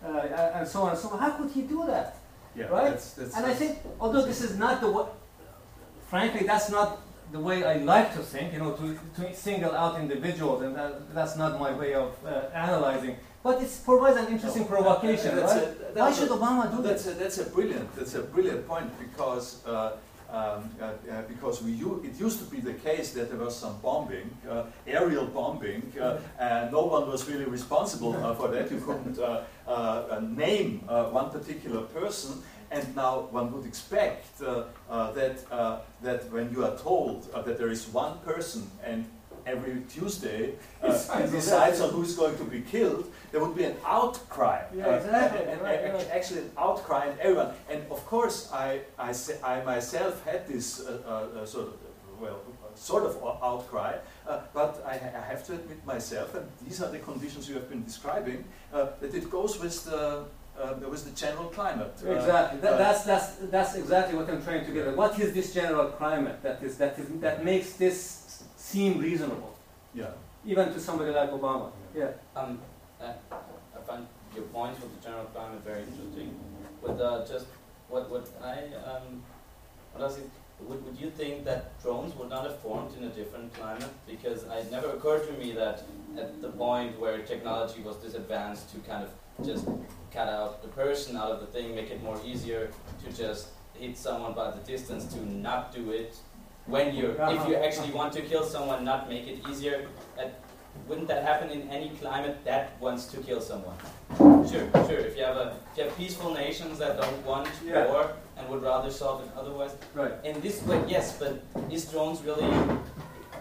uh, 0.04 0.52
and 0.56 0.66
so 0.68 0.82
on 0.82 0.90
and 0.90 0.98
so 0.98 1.08
on. 1.10 1.18
How 1.18 1.30
could 1.30 1.50
he 1.50 1.62
do 1.62 1.84
that? 1.86 2.16
Yeah, 2.56 2.66
right? 2.66 2.90
That's, 2.90 3.12
that's, 3.12 3.36
And 3.36 3.46
I 3.46 3.54
think, 3.54 3.78
although 4.00 4.24
this 4.26 4.40
is 4.40 4.56
not 4.58 4.80
the 4.80 4.90
way, 4.90 5.04
frankly, 6.08 6.46
that's 6.46 6.70
not 6.70 6.98
the 7.32 7.38
way 7.38 7.64
I 7.64 7.76
like 7.76 8.12
to 8.14 8.20
think, 8.20 8.52
you 8.52 8.58
know, 8.58 8.72
to, 8.72 8.98
to 9.16 9.34
single 9.34 9.72
out 9.72 10.00
individuals, 10.00 10.62
and 10.62 10.74
that, 10.74 11.14
that's 11.14 11.36
not 11.36 11.60
my 11.60 11.72
way 11.72 11.94
of 11.94 12.12
uh, 12.26 12.42
analyzing. 12.54 13.16
But 13.42 13.62
it 13.62 13.70
provides 13.84 14.16
an 14.18 14.26
interesting 14.26 14.62
No, 14.62 14.68
provocation, 14.68 15.36
that's 15.36 15.54
right? 15.54 15.62
a- 15.96 15.98
Why 15.98 16.12
should 16.12 16.28
a- 16.28 16.32
Obama 16.32 16.76
do 16.76 16.82
That's 16.82 17.04
this? 17.04 17.14
a, 17.16 17.18
that's 17.18 17.38
a 17.38 17.44
brilliant 17.44 17.94
that's 17.96 18.14
a 18.14 18.22
brilliant 18.22 18.66
point 18.68 18.90
because 18.98 19.64
uh, 19.66 19.92
um, 20.32 20.70
uh, 20.80 20.84
uh, 20.84 21.22
because 21.28 21.62
we 21.62 21.72
it 21.72 22.20
used 22.20 22.38
to 22.38 22.44
be 22.44 22.60
the 22.60 22.74
case 22.74 23.12
that 23.12 23.30
there 23.30 23.38
was 23.38 23.56
some 23.56 23.78
bombing, 23.82 24.30
uh, 24.48 24.64
aerial 24.86 25.26
bombing, 25.26 25.92
uh, 26.00 26.18
and 26.38 26.72
no 26.72 26.84
one 26.84 27.08
was 27.08 27.28
really 27.28 27.44
responsible 27.44 28.14
uh, 28.16 28.34
for 28.34 28.48
that. 28.48 28.70
You 28.70 28.80
couldn't 28.86 29.18
uh, 29.18 29.42
uh, 29.66 29.70
uh, 29.70 30.20
name 30.20 30.84
uh, 30.88 31.04
one 31.06 31.30
particular 31.30 31.82
person, 31.82 32.42
and 32.70 32.94
now 32.94 33.28
one 33.30 33.52
would 33.52 33.66
expect 33.66 34.40
uh, 34.42 34.64
uh, 34.88 35.12
that 35.12 35.44
uh, 35.50 35.80
that 36.02 36.30
when 36.32 36.50
you 36.52 36.64
are 36.64 36.76
told 36.78 37.28
uh, 37.34 37.42
that 37.42 37.58
there 37.58 37.70
is 37.70 37.88
one 37.88 38.18
person 38.20 38.70
and 38.84 39.04
every 39.52 39.74
Tuesday 39.94 40.54
uh, 40.82 41.26
Decides 41.38 41.80
on 41.80 41.90
who's 41.90 42.14
going 42.16 42.36
to 42.38 42.44
be 42.44 42.60
killed, 42.74 43.04
there 43.30 43.40
would 43.44 43.56
be 43.56 43.64
an 43.64 43.76
outcry. 43.86 44.58
Yeah, 44.74 44.86
uh, 44.86 44.90
exactly, 45.00 45.40
and- 45.40 45.50
and- 45.52 45.62
right, 45.62 45.80
and 45.84 45.94
right. 45.94 46.08
Actually, 46.18 46.40
an 46.40 46.52
outcry 46.58 47.02
and 47.10 47.18
everyone. 47.20 47.50
And 47.72 47.80
of 47.90 48.00
course, 48.06 48.50
I, 48.52 48.80
I, 48.98 49.10
I 49.52 49.54
myself 49.64 50.14
had 50.24 50.46
this 50.46 50.66
uh, 50.80 50.86
uh, 51.06 51.10
uh, 51.40 51.46
sort 51.46 51.68
of, 51.68 51.74
well, 52.20 52.38
sort 52.74 53.04
of 53.04 53.12
outcry, 53.42 53.94
uh, 54.28 54.40
but 54.54 54.72
I, 54.86 54.92
I 54.94 55.24
have 55.32 55.42
to 55.48 55.52
admit 55.54 55.84
myself, 55.84 56.34
and 56.34 56.46
these 56.64 56.80
are 56.82 56.90
the 56.90 56.98
conditions 56.98 57.48
you 57.48 57.54
have 57.56 57.68
been 57.68 57.84
describing, 57.84 58.44
uh, 58.72 58.86
that 59.00 59.12
it 59.14 59.30
goes 59.30 59.58
with 59.60 59.84
the, 59.84 60.24
uh, 60.58 60.74
with 60.88 61.04
the 61.04 61.10
general 61.24 61.46
climate. 61.58 61.94
Uh, 62.06 62.10
Exactly. 62.12 62.60
That, 62.60 62.72
uh, 62.74 62.76
that's, 62.78 63.02
that's, 63.04 63.28
that's 63.50 63.74
exactly 63.74 64.16
what 64.18 64.28
I'm 64.30 64.42
trying 64.42 64.64
to 64.66 64.72
get 64.72 64.86
at. 64.88 64.96
What 64.96 65.18
is 65.18 65.32
this 65.34 65.52
general 65.52 65.86
climate 66.00 66.42
that, 66.42 66.62
is, 66.62 66.76
that, 66.78 66.98
is, 66.98 67.06
that 67.20 67.44
makes 67.44 67.72
this 67.74 68.19
seem 68.70 68.98
reasonable, 68.98 69.56
yeah. 69.94 70.10
even 70.46 70.72
to 70.72 70.78
somebody 70.78 71.10
like 71.10 71.30
Obama? 71.30 71.70
Yeah. 71.94 72.12
Um, 72.36 72.60
uh, 73.00 73.12
I 73.32 73.80
find 73.86 74.06
your 74.34 74.44
points 74.44 74.80
with 74.80 74.94
the 74.94 75.02
general 75.06 75.24
climate 75.26 75.62
very 75.64 75.82
interesting. 75.82 76.34
But 76.82 77.00
uh, 77.00 77.26
just 77.26 77.46
what 77.88 78.10
what 78.10 78.28
I 78.42 78.56
um, 78.90 79.22
what 79.92 80.02
else 80.04 80.18
is, 80.18 80.28
would 80.60 80.84
would 80.84 80.98
you 80.98 81.10
think 81.10 81.44
that 81.44 81.80
drones 81.82 82.14
would 82.14 82.30
not 82.30 82.44
have 82.44 82.58
formed 82.60 82.96
in 82.96 83.04
a 83.04 83.12
different 83.20 83.52
climate? 83.54 83.92
Because 84.06 84.44
it 84.44 84.70
never 84.70 84.90
occurred 84.90 85.26
to 85.26 85.32
me 85.32 85.52
that 85.52 85.82
at 86.16 86.40
the 86.40 86.50
point 86.50 86.98
where 87.00 87.18
technology 87.18 87.82
was 87.82 87.96
this 87.98 88.14
advanced 88.14 88.70
to 88.72 88.78
kind 88.90 89.02
of 89.06 89.10
just 89.44 89.66
cut 90.12 90.28
out 90.28 90.62
the 90.62 90.68
person 90.68 91.16
out 91.16 91.30
of 91.30 91.40
the 91.40 91.46
thing, 91.46 91.74
make 91.74 91.90
it 91.90 92.02
more 92.02 92.20
easier 92.24 92.70
to 93.02 93.16
just 93.16 93.48
hit 93.74 93.96
someone 93.96 94.34
by 94.34 94.50
the 94.50 94.62
distance 94.74 95.04
to 95.14 95.18
not 95.48 95.74
do 95.74 95.90
it 95.90 96.16
when 96.70 96.94
you're 96.94 97.16
if 97.36 97.48
you 97.48 97.56
actually 97.56 97.90
want 97.92 98.12
to 98.14 98.22
kill 98.22 98.44
someone, 98.44 98.84
not 98.84 99.08
make 99.08 99.26
it 99.26 99.38
easier. 99.50 99.86
At, 100.18 100.40
wouldn't 100.86 101.08
that 101.08 101.24
happen 101.24 101.50
in 101.50 101.68
any 101.68 101.90
climate 102.00 102.38
that 102.44 102.80
wants 102.80 103.06
to 103.06 103.16
kill 103.18 103.40
someone? 103.40 103.76
Sure, 104.48 104.66
sure. 104.88 104.98
If 105.08 105.16
you 105.16 105.24
have 105.24 105.36
a 105.36 105.56
if 105.72 105.78
you 105.78 105.84
have 105.84 105.96
peaceful 105.96 106.32
nations 106.32 106.78
that 106.78 107.00
don't 107.00 107.26
want 107.26 107.48
Yeah. 107.64 107.86
war 107.86 108.12
and 108.36 108.48
would 108.48 108.62
rather 108.62 108.90
solve 108.90 109.22
it 109.24 109.30
otherwise, 109.36 109.72
Right. 109.94 110.12
in 110.24 110.40
this 110.40 110.62
way, 110.62 110.82
yes. 110.88 111.18
But 111.18 111.42
is 111.70 111.84
drones 111.86 112.22
really? 112.22 112.50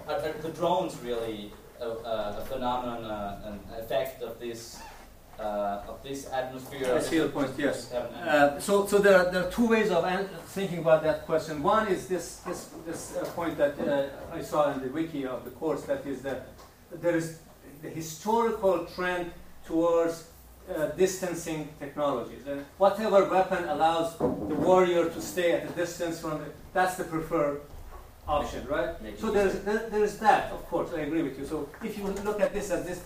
Are, 0.07 0.15
are 0.15 0.33
the 0.41 0.49
drones 0.49 0.97
really 1.03 1.51
a, 1.79 1.87
a, 1.87 2.37
a 2.41 2.45
phenomenon, 2.45 3.05
uh, 3.05 3.41
an 3.49 3.59
effect 3.79 4.21
of 4.23 4.39
this 4.39 4.79
uh, 5.39 5.83
of 5.87 6.03
this 6.03 6.31
atmosphere? 6.31 6.95
I 6.95 6.99
see 6.99 7.15
your 7.15 7.29
point, 7.29 7.51
yes. 7.57 7.91
Uh, 7.93 8.59
so, 8.59 8.85
so 8.85 8.97
there 8.97 9.17
are, 9.17 9.31
there 9.31 9.47
are 9.47 9.51
two 9.51 9.67
ways 9.67 9.89
of 9.91 10.03
an- 10.03 10.29
thinking 10.47 10.79
about 10.79 11.03
that 11.03 11.25
question. 11.25 11.63
One 11.63 11.87
is 11.87 12.07
this, 12.07 12.37
this, 12.47 12.69
this 12.85 13.15
uh, 13.17 13.25
point 13.35 13.57
that 13.57 13.79
uh, 13.79 14.35
I 14.35 14.41
saw 14.41 14.71
in 14.73 14.81
the 14.81 14.89
wiki 14.89 15.25
of 15.25 15.45
the 15.45 15.51
course, 15.51 15.83
that 15.83 16.05
is 16.05 16.21
that 16.23 16.47
there 16.91 17.15
is 17.15 17.39
the 17.81 17.89
historical 17.89 18.85
trend 18.95 19.31
towards 19.65 20.27
uh, 20.75 20.87
distancing 20.97 21.69
technologies. 21.79 22.45
And 22.47 22.65
whatever 22.77 23.25
weapon 23.29 23.63
allows 23.69 24.17
the 24.17 24.25
warrior 24.25 25.09
to 25.09 25.21
stay 25.21 25.53
at 25.53 25.63
a 25.69 25.71
distance 25.73 26.19
from 26.19 26.41
it, 26.43 26.55
that's 26.73 26.95
the 26.95 27.05
preferred 27.05 27.61
option, 28.27 28.67
right? 28.67 29.01
Making 29.01 29.19
So 29.19 29.31
there's, 29.31 29.59
there, 29.61 29.89
there's 29.89 30.17
that, 30.17 30.51
of 30.51 30.65
course, 30.67 30.91
I 30.93 31.01
agree 31.01 31.23
with 31.23 31.39
you. 31.39 31.45
So 31.45 31.69
if 31.83 31.97
you 31.97 32.03
look 32.03 32.39
at 32.41 32.53
this 32.53 32.69
as 32.71 32.85
this 32.85 33.01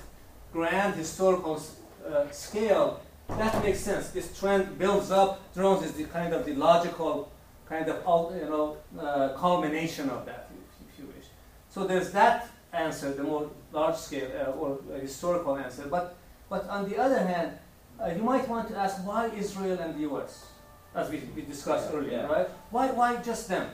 grand 0.52 0.96
historical 0.96 1.62
uh, 2.08 2.30
scale, 2.32 3.02
that 3.30 3.64
makes 3.64 3.80
sense. 3.80 4.10
This 4.10 4.38
trend 4.40 4.78
builds 4.78 5.12
up. 5.12 5.54
Drones 5.54 5.84
is 5.86 5.94
the 5.94 6.06
kind 6.06 6.34
of 6.34 6.46
the 6.46 6.54
logical 6.54 7.32
kind 7.68 7.90
of 7.90 8.36
you 8.36 8.50
know 8.50 8.78
uh, 9.00 9.30
culmination 9.38 10.10
of 10.10 10.26
that, 10.26 10.50
if, 10.92 11.00
you 11.00 11.08
wish. 11.08 11.26
So 11.70 11.86
there's 11.88 12.12
that 12.12 12.48
answer, 12.74 13.12
the 13.14 13.24
more 13.24 13.50
large 13.72 13.96
scale 13.96 14.30
uh, 14.36 14.52
or 14.52 14.80
uh, 14.94 15.00
historical 15.00 15.58
answer. 15.58 15.88
But 15.90 16.16
but 16.50 16.68
on 16.70 16.90
the 16.90 16.98
other 16.98 17.20
hand, 17.20 17.58
uh, 18.00 18.08
you 18.16 18.22
might 18.24 18.48
want 18.48 18.68
to 18.70 18.76
ask 18.78 18.98
why 19.06 19.28
Israel 19.30 19.80
and 19.80 19.96
the 19.96 20.02
U.S. 20.02 20.46
as 20.96 21.10
we, 21.10 21.18
we 21.36 21.42
discussed 21.44 21.90
Yeah, 21.92 21.98
earlier, 21.98 22.12
yeah. 22.12 22.26
right? 22.28 22.48
Why 22.72 22.88
why 22.92 23.16
just 23.18 23.48
them? 23.48 23.70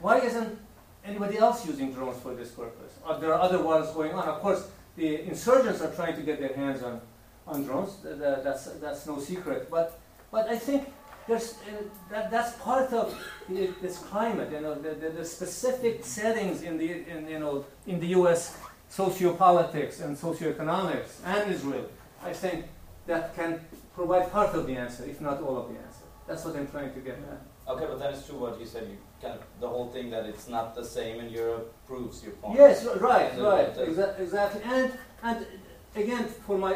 Why 0.00 0.18
isn't 0.20 0.58
anybody 1.04 1.36
else 1.38 1.66
using 1.66 1.92
drones 1.92 2.20
for 2.22 2.34
this 2.34 2.50
purpose? 2.50 2.92
Are 3.04 3.18
there 3.20 3.34
other 3.34 3.62
wars 3.62 3.90
going 3.90 4.12
on? 4.12 4.26
Of 4.28 4.40
course, 4.40 4.68
the 4.96 5.22
insurgents 5.22 5.80
are 5.80 5.90
trying 5.92 6.16
to 6.16 6.22
get 6.22 6.40
their 6.40 6.54
hands 6.54 6.82
on, 6.82 7.00
on 7.46 7.64
drones. 7.64 7.96
Th- 8.02 8.18
th- 8.18 8.38
That's, 8.44 8.64
that's 8.80 9.06
no 9.06 9.18
secret. 9.18 9.70
But, 9.70 9.98
but 10.30 10.48
I 10.48 10.58
think 10.58 10.92
there's, 11.26 11.54
uh, 11.54 11.82
that, 12.10 12.30
that's 12.30 12.52
part 12.58 12.92
of 12.92 13.14
the, 13.48 13.70
this 13.80 13.98
climate. 13.98 14.50
You 14.52 14.60
know, 14.60 14.74
the, 14.74 14.90
the, 14.94 15.10
the 15.10 15.24
specific 15.24 16.04
settings 16.04 16.62
in 16.62 16.76
the, 16.78 16.90
in, 17.08 17.28
you 17.28 17.38
know, 17.38 17.64
in 17.86 18.00
the 18.00 18.08
U.S. 18.18 18.56
sociopolitics 18.90 20.00
and 20.02 20.16
socioeconomics 20.16 21.10
and 21.24 21.52
Israel. 21.52 21.86
I 22.22 22.32
think 22.32 22.66
that 23.06 23.34
can 23.34 23.60
provide 23.94 24.30
part 24.30 24.54
of 24.54 24.66
the 24.66 24.76
answer, 24.76 25.04
if 25.04 25.20
not 25.20 25.40
all 25.42 25.56
of 25.58 25.68
the 25.68 25.78
answer. 25.78 26.04
That's 26.26 26.44
what 26.44 26.56
I'm 26.56 26.68
trying 26.68 26.92
to 26.94 27.00
get 27.00 27.14
at. 27.14 27.40
Okay, 27.70 27.86
but 27.86 27.98
that 28.00 28.12
is 28.14 28.26
true 28.26 28.38
what 28.38 28.58
you 28.60 28.66
said. 28.66 28.84
You 28.90 28.96
kind 29.22 29.34
of 29.38 29.42
the 29.60 29.68
whole 29.68 29.88
thing 29.88 30.10
that 30.10 30.24
it's 30.26 30.48
not 30.48 30.74
the 30.74 30.84
same 30.84 31.20
in 31.20 31.28
Europe 31.30 31.72
proves 31.86 32.22
your 32.24 32.32
point. 32.32 32.58
Yes, 32.58 32.84
right, 33.00 33.32
right, 33.38 33.74
exa- 33.76 34.18
exactly. 34.18 34.60
And 34.64 34.92
and 35.22 35.46
again, 35.94 36.24
for 36.46 36.56
my 36.58 36.74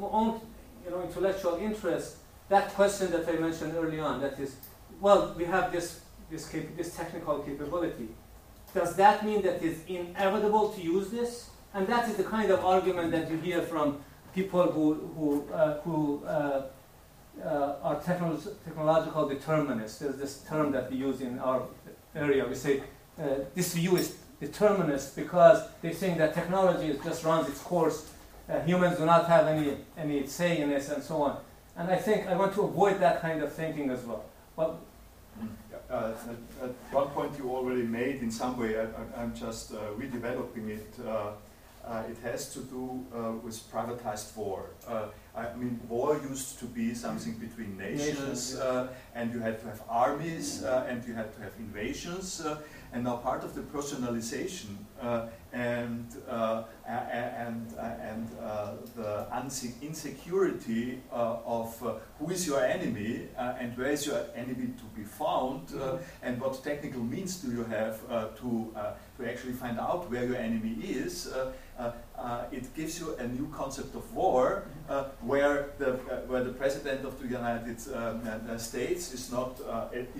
own, 0.00 0.40
you 0.84 0.90
know, 0.90 1.02
intellectual 1.02 1.56
interest, 1.68 2.16
that 2.48 2.74
question 2.74 3.10
that 3.12 3.28
I 3.28 3.32
mentioned 3.46 3.72
early 3.76 4.00
on, 4.00 4.20
that 4.24 4.38
is, 4.44 4.56
well, 5.00 5.34
we 5.36 5.44
have 5.44 5.70
this 5.70 6.00
this 6.30 6.48
cap- 6.48 6.74
this 6.76 6.90
technical 6.96 7.38
capability. 7.48 8.08
Does 8.74 8.96
that 8.96 9.24
mean 9.24 9.42
that 9.42 9.62
it's 9.62 9.80
inevitable 9.86 10.70
to 10.70 10.80
use 10.80 11.10
this? 11.10 11.50
And 11.74 11.86
that 11.86 12.08
is 12.08 12.16
the 12.16 12.24
kind 12.24 12.50
of 12.50 12.64
argument 12.64 13.12
that 13.12 13.30
you 13.30 13.36
hear 13.36 13.62
from 13.62 13.86
people 14.34 14.64
who 14.74 14.86
who 15.16 15.28
uh, 15.52 15.80
who. 15.84 16.24
Uh, 16.26 16.62
uh, 17.44 17.74
are 17.82 17.96
technolo- 18.00 18.54
technological 18.64 19.28
determinists. 19.28 19.98
There's 19.98 20.16
this 20.16 20.38
term 20.48 20.72
that 20.72 20.90
we 20.90 20.96
use 20.98 21.20
in 21.20 21.38
our 21.38 21.62
area. 22.14 22.44
We 22.46 22.54
say 22.54 22.82
uh, 23.20 23.24
this 23.54 23.74
view 23.74 23.96
is 23.96 24.16
determinist 24.40 25.16
because 25.16 25.62
they 25.82 25.92
think 25.92 26.18
that 26.18 26.34
technology 26.34 26.98
just 27.04 27.24
runs 27.24 27.48
its 27.48 27.60
course. 27.60 28.10
Uh, 28.48 28.60
humans 28.60 28.98
do 28.98 29.06
not 29.06 29.28
have 29.28 29.46
any, 29.46 29.76
any 29.96 30.26
say 30.26 30.58
in 30.60 30.68
this 30.70 30.88
and 30.90 31.02
so 31.02 31.22
on. 31.22 31.36
And 31.76 31.90
I 31.90 31.96
think 31.96 32.26
I 32.26 32.36
want 32.36 32.52
to 32.54 32.62
avoid 32.62 33.00
that 33.00 33.22
kind 33.22 33.42
of 33.42 33.52
thinking 33.52 33.90
as 33.90 34.02
well. 34.04 34.24
Well, 34.56 34.78
Uh, 35.90 36.14
at, 36.32 36.68
at 36.68 36.74
one 36.90 37.08
point 37.16 37.32
you 37.38 37.50
already 37.50 37.82
made 38.00 38.22
in 38.22 38.30
some 38.30 38.54
way, 38.58 38.72
I, 38.80 38.84
I'm 39.20 39.34
just 39.34 39.72
uh, 39.72 39.76
redeveloping 40.00 40.68
it. 40.78 40.88
Uh, 40.98 41.32
uh, 41.84 42.12
it 42.12 42.16
has 42.22 42.52
to 42.54 42.60
do 42.60 42.84
uh, 43.14 43.32
with 43.44 43.56
privatized 43.70 44.34
war. 44.36 44.60
I 45.34 45.54
mean, 45.56 45.80
war 45.88 46.20
used 46.30 46.58
to 46.58 46.66
be 46.66 46.94
something 46.94 47.34
between 47.38 47.78
nations, 47.78 48.54
uh, 48.56 48.88
and 49.14 49.32
you 49.32 49.40
had 49.40 49.60
to 49.60 49.66
have 49.66 49.80
armies, 49.88 50.62
uh, 50.62 50.84
and 50.88 51.02
you 51.06 51.14
had 51.14 51.34
to 51.36 51.40
have 51.42 51.52
invasions, 51.58 52.42
uh, 52.44 52.58
and 52.92 53.04
now 53.04 53.16
part 53.16 53.42
of 53.42 53.54
the 53.54 53.62
personalization 53.62 54.76
uh, 55.00 55.26
and 55.54 56.06
uh, 56.28 56.64
and 56.86 57.66
uh, 57.78 57.82
and 58.10 58.28
uh, 58.42 58.72
the 58.94 59.26
unse- 59.32 59.80
insecurity 59.80 61.00
uh, 61.10 61.36
of 61.46 61.82
uh, 61.82 61.94
who 62.18 62.30
is 62.30 62.46
your 62.46 62.62
enemy 62.62 63.28
uh, 63.38 63.54
and 63.58 63.76
where 63.78 63.90
is 63.90 64.06
your 64.06 64.20
enemy 64.36 64.68
to 64.76 64.84
be 64.94 65.02
found 65.04 65.68
uh, 65.80 65.96
and 66.22 66.38
what 66.40 66.62
technical 66.62 67.00
means 67.02 67.36
do 67.36 67.50
you 67.50 67.64
have 67.64 67.98
uh, 68.10 68.26
to 68.40 68.70
uh, 68.76 68.92
to 69.22 69.30
actually 69.30 69.52
find 69.52 69.78
out 69.78 70.10
where 70.10 70.24
your 70.24 70.36
enemy 70.36 70.76
is. 70.82 71.28
Uh, 71.28 71.52
uh, 71.78 71.92
uh, 72.18 72.44
it 72.52 72.74
gives 72.76 73.00
you 73.00 73.14
a 73.16 73.26
new 73.26 73.48
concept 73.48 73.94
of 73.94 74.12
war, 74.14 74.64
where 75.20 75.70
the 75.78 75.92
where 76.28 76.44
the 76.44 76.52
president 76.52 77.04
of 77.04 77.18
the 77.20 77.26
United 77.26 77.80
States 78.60 79.12
is 79.12 79.32
not 79.32 79.60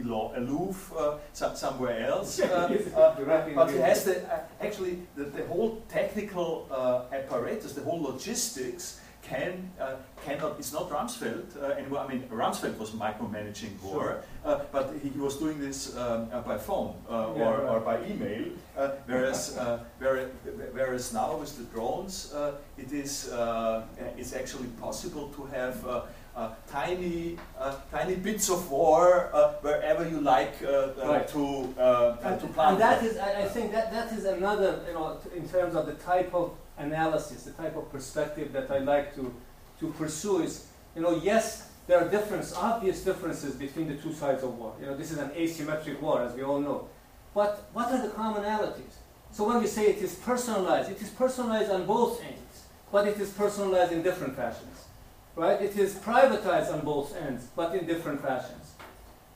alo- 0.00 0.32
aloof 0.36 0.92
somewhere 1.32 2.06
else, 2.06 2.40
but 3.54 3.70
he 3.70 3.78
has 3.78 4.04
the 4.04 4.16
uh, 4.32 4.40
actually 4.60 5.02
the, 5.14 5.24
the 5.24 5.44
whole 5.46 5.82
technical 5.88 6.66
uh, 6.70 7.14
apparatus, 7.14 7.74
the 7.74 7.82
whole 7.82 8.00
logistics 8.02 9.00
can 9.32 9.70
uh, 9.80 9.96
cannot. 10.24 10.58
It's 10.58 10.72
not 10.72 10.90
Rumsfeld 10.90 11.48
uh, 11.56 11.78
anymore. 11.80 12.00
I 12.04 12.08
mean, 12.12 12.22
Rumsfeld 12.30 12.76
was 12.78 12.90
micromanaging 12.90 13.74
war, 13.82 14.22
uh, 14.44 14.60
but 14.72 14.86
he, 15.02 15.10
was 15.26 15.36
doing 15.36 15.58
this 15.66 15.96
um, 15.96 16.28
uh, 16.32 16.40
by 16.40 16.58
phone 16.58 16.94
uh, 17.08 17.12
Yeah, 17.36 17.42
or, 17.44 17.54
right. 17.58 17.72
or 17.72 17.80
by 17.80 17.96
email. 18.10 18.44
Uh, 18.76 18.90
whereas, 19.06 19.56
uh, 19.56 19.84
whereas, 19.98 20.28
whereas 20.72 21.12
now 21.12 21.36
with 21.36 21.56
the 21.58 21.64
drones, 21.74 22.32
uh, 22.34 22.52
it 22.78 22.92
is 22.92 23.12
uh, 23.30 23.84
it's 24.18 24.32
actually 24.40 24.68
possible 24.80 25.26
to 25.36 25.44
have. 25.56 25.76
Uh, 25.86 26.02
uh, 26.34 26.48
tiny, 26.66 27.36
uh, 27.58 27.76
tiny 27.90 28.14
bits 28.16 28.48
of 28.48 28.70
war 28.70 29.28
uh, 29.34 29.52
wherever 29.60 30.08
you 30.08 30.18
like 30.20 30.54
uh, 30.64 30.68
uh, 30.68 31.08
Right. 31.08 31.28
to 31.28 31.74
uh, 31.78 32.16
And, 32.24 32.40
to 32.40 32.46
plant 32.46 32.70
and 32.72 32.80
that 32.80 33.04
is, 33.04 33.18
I, 33.18 33.42
I 33.42 33.48
think 33.48 33.72
that 33.72 33.92
that 33.92 34.12
is 34.16 34.24
another, 34.24 34.80
you 34.88 34.94
know, 34.94 35.18
in 35.36 35.46
terms 35.46 35.74
of 35.74 35.84
the 35.84 35.92
type 35.94 36.32
of 36.32 36.52
analysis, 36.78 37.44
the 37.44 37.52
type 37.52 37.76
of 37.76 37.90
perspective 37.90 38.52
that 38.52 38.70
I 38.70 38.78
like 38.78 39.14
to, 39.16 39.34
to 39.80 39.88
pursue 39.92 40.42
is, 40.42 40.66
you 40.94 41.02
know, 41.02 41.20
yes, 41.22 41.68
there 41.86 41.98
are 41.98 42.08
difference, 42.08 42.54
obvious 42.54 43.04
differences 43.04 43.54
between 43.54 43.88
the 43.88 43.96
two 43.96 44.12
sides 44.12 44.42
of 44.42 44.56
war. 44.58 44.74
You 44.80 44.86
know, 44.86 44.96
this 44.96 45.10
is 45.10 45.18
an 45.18 45.30
asymmetric 45.30 46.00
war, 46.00 46.22
as 46.22 46.34
we 46.34 46.42
all 46.42 46.60
know. 46.60 46.88
But 47.34 47.68
what 47.72 47.90
are 47.90 48.02
the 48.02 48.08
commonalities? 48.08 48.94
So 49.32 49.46
when 49.46 49.60
we 49.60 49.66
say 49.66 49.86
it 49.86 49.98
is 49.98 50.14
personalized, 50.14 50.90
it 50.90 51.00
is 51.00 51.08
personalized 51.10 51.70
on 51.70 51.86
both 51.86 52.22
ends, 52.22 52.64
but 52.90 53.08
it 53.08 53.18
is 53.18 53.30
personalized 53.30 53.92
in 53.92 54.02
different 54.02 54.36
fashions, 54.36 54.86
right? 55.34 55.60
It 55.60 55.76
is 55.76 55.94
privatized 55.94 56.72
on 56.72 56.80
both 56.84 57.16
ends, 57.16 57.48
but 57.56 57.74
in 57.74 57.86
different 57.86 58.20
fashions 58.20 58.72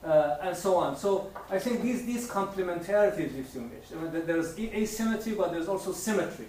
uh, 0.06 0.36
and 0.42 0.56
so 0.56 0.76
on. 0.76 0.96
So 0.96 1.30
I 1.50 1.58
think 1.58 1.82
these 1.82 2.06
these 2.06 2.28
complementarities, 2.28 3.38
if 3.38 3.54
you 3.54 3.62
wish, 3.62 3.92
I 3.92 4.02
mean, 4.02 4.26
there's 4.26 4.58
asymmetry, 4.58 5.32
but 5.32 5.52
there's 5.52 5.68
also 5.68 5.92
symmetry, 5.92 6.46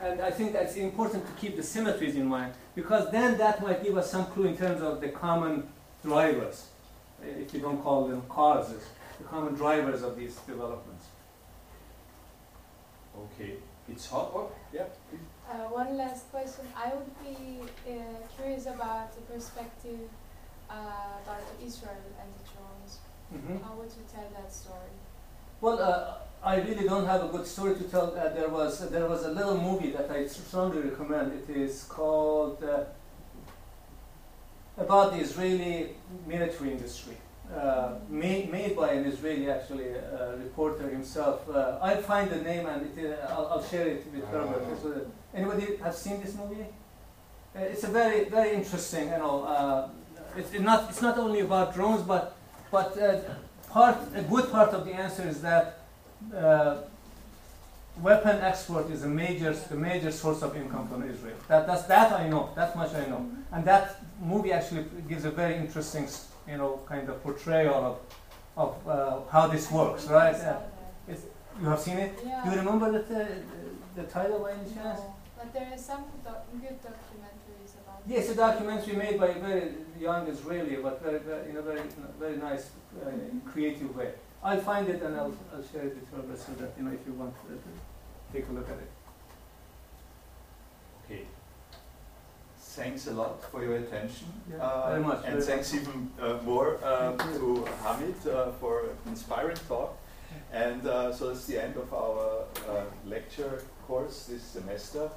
and 0.00 0.20
I 0.20 0.30
think 0.30 0.52
that's 0.52 0.76
important 0.76 1.26
to 1.26 1.32
keep 1.40 1.56
the 1.56 1.62
symmetries 1.62 2.16
in 2.16 2.26
mind 2.26 2.54
because 2.74 3.10
then 3.10 3.36
that 3.38 3.62
might 3.62 3.82
give 3.84 3.96
us 3.96 4.10
some 4.10 4.26
clue 4.26 4.46
in 4.46 4.56
terms 4.56 4.80
of 4.82 5.00
the 5.00 5.08
common 5.08 5.68
drivers, 6.02 6.68
if 7.22 7.52
you 7.52 7.60
don't 7.60 7.82
call 7.82 8.06
them 8.08 8.22
causes, 8.28 8.82
the 9.18 9.24
common 9.24 9.54
drivers 9.54 10.02
of 10.02 10.16
these 10.16 10.36
developments. 10.46 11.06
Okay, 13.24 13.54
it's 13.88 14.06
hot. 14.08 14.30
Oh, 14.34 14.50
yeah. 14.72 14.84
Uh, 15.50 15.54
one 15.68 15.96
last 15.96 16.30
question. 16.30 16.64
I 16.76 16.92
would 16.94 17.12
be 17.22 17.60
uh, 17.90 17.94
curious 18.36 18.66
about 18.66 19.14
the 19.14 19.20
perspective 19.22 20.08
uh, 20.70 20.74
about 21.24 21.42
Israel 21.62 22.06
and 22.20 22.28
the 22.36 22.44
drones. 22.50 22.98
Mhm. 23.34 23.62
How 23.62 23.74
would 23.74 23.90
you 23.98 24.04
tell 24.14 24.28
that 24.38 24.52
story? 24.52 24.94
Well, 25.60 25.78
uh, 25.82 26.14
I 26.42 26.56
really 26.56 26.86
don't 26.88 27.06
have 27.06 27.22
a 27.24 27.28
good 27.28 27.46
story 27.46 27.74
to 27.74 27.84
tell. 27.84 28.14
Uh, 28.16 28.28
there 28.30 28.48
was 28.48 28.88
there 28.90 29.06
was 29.06 29.24
a 29.24 29.30
little 29.30 29.58
movie 29.60 29.90
that 29.90 30.10
I 30.10 30.26
strongly 30.26 30.80
recommend. 30.80 31.32
It 31.32 31.54
is 31.54 31.84
called 31.84 32.62
uh, 32.64 32.84
about 34.78 35.12
the 35.12 35.18
Israeli 35.18 35.96
military 36.26 36.72
industry. 36.72 37.16
uh, 37.54 37.94
made, 38.08 38.50
made 38.50 38.76
by 38.76 38.92
an 38.92 39.04
Israeli 39.04 39.50
actually 39.50 39.90
uh, 39.90 40.36
reporter 40.36 40.88
himself. 40.88 41.48
Uh, 41.48 41.78
I'll 41.82 42.02
find 42.02 42.30
the 42.30 42.36
name 42.36 42.66
and 42.66 42.96
it, 42.96 43.20
uh, 43.20 43.26
I'll, 43.34 43.46
I'll 43.46 43.64
share 43.64 43.88
it 43.88 44.06
with 44.12 44.24
Herbert. 44.26 44.62
Anybody 45.34 45.76
have 45.82 45.94
seen 45.94 46.20
this 46.22 46.34
movie? 46.36 46.66
It's 47.54 47.82
a 47.82 47.88
very 47.88 48.26
very 48.26 48.54
interesting. 48.54 49.08
You 49.08 49.18
know, 49.18 49.90
it's 50.36 50.52
it 50.52 50.62
not 50.62 50.88
it's 50.88 51.02
not 51.02 51.18
only 51.18 51.40
about 51.40 51.74
drones, 51.74 52.02
but 52.02 52.36
but 52.70 52.96
part 53.68 53.98
a 54.14 54.22
good 54.22 54.52
part 54.52 54.70
of 54.70 54.84
the 54.84 54.92
answer 54.92 55.26
is 55.26 55.42
that. 55.42 55.79
Uh, 56.36 56.76
Weapon 58.00 58.40
export 58.40 58.88
is 58.90 59.02
a 59.04 59.08
major, 59.08 59.52
the 59.52 59.76
major 59.76 60.10
source 60.10 60.42
of 60.42 60.56
income 60.56 60.88
from 60.88 61.02
Israel. 61.02 61.36
That, 61.48 61.66
that's, 61.66 61.82
that 61.82 62.12
I 62.12 62.28
know. 62.28 62.48
That 62.54 62.74
much 62.74 62.94
I 62.94 63.04
know. 63.06 63.28
And 63.52 63.62
that 63.66 63.96
movie 64.22 64.52
actually 64.52 64.86
gives 65.06 65.24
a 65.26 65.30
very 65.30 65.56
interesting, 65.56 66.08
you 66.48 66.56
know, 66.56 66.80
kind 66.86 67.06
of 67.10 67.22
portrayal 67.22 67.74
of, 67.74 67.98
of 68.56 68.88
uh, 68.88 69.20
how 69.30 69.48
this 69.48 69.70
works, 69.70 70.06
right? 70.06 70.34
Uh, 70.34 70.60
you 71.60 71.66
have 71.68 71.80
seen 71.80 71.98
it? 71.98 72.18
Yeah. 72.24 72.42
Do 72.44 72.50
you 72.52 72.56
remember 72.56 72.90
the, 72.90 73.00
the, 73.00 73.26
the 73.96 74.02
title 74.04 74.38
by 74.38 74.52
any 74.52 74.64
chance? 74.72 75.00
No, 75.00 75.14
but 75.36 75.52
there 75.52 75.68
are 75.70 75.76
some 75.76 76.04
doc- 76.24 76.46
good 76.52 76.78
documentaries 76.80 77.74
about 77.82 78.00
Yes, 78.06 78.30
a 78.30 78.34
documentary 78.34 78.96
made 78.96 79.20
by 79.20 79.26
a 79.26 79.38
very 79.40 79.72
young 79.98 80.26
Israeli, 80.26 80.76
but 80.76 81.02
very, 81.02 81.18
very 81.18 81.50
in 81.50 81.56
a 81.56 81.62
very, 81.62 81.82
very 82.18 82.36
nice, 82.38 82.70
uh, 83.04 83.10
creative 83.50 83.94
way. 83.94 84.12
I'll 84.42 84.60
find 84.60 84.88
it 84.88 85.02
and 85.02 85.16
I'll, 85.16 85.34
I'll 85.54 85.62
share 85.72 85.82
it 85.82 85.96
with 85.96 86.10
her 86.30 86.36
so 86.36 86.52
that 86.60 86.72
you 86.78 86.84
know 86.84 86.92
if 86.92 87.06
you 87.06 87.12
want 87.12 87.34
to, 87.46 87.58
take 88.32 88.48
a 88.48 88.52
look 88.52 88.68
at 88.68 88.76
it. 88.76 88.90
Okay. 91.04 91.22
Thanks 92.58 93.06
a 93.08 93.12
lot 93.12 93.42
for 93.50 93.62
your 93.64 93.76
attention. 93.76 94.28
Yeah, 94.50 94.62
Uh, 94.62 94.90
very 94.90 95.02
much, 95.02 95.18
And 95.24 95.34
very 95.34 95.42
thanks 95.42 95.74
even 95.74 96.10
uh, 96.22 96.38
more 96.44 96.74
um, 96.84 97.18
Thank 97.18 97.34
to 97.38 97.64
Hamid 97.82 98.14
uh, 98.28 98.52
for 98.60 98.84
inspiring 99.06 99.56
talk. 99.68 99.96
And 100.52 100.86
uh, 100.86 101.12
so 101.12 101.28
that's 101.28 101.46
the 101.46 101.58
end 101.62 101.76
of 101.76 101.92
our 101.92 102.44
uh, 102.68 102.84
lecture 103.04 103.62
course 103.88 104.26
this 104.26 104.42
semester. 104.42 105.10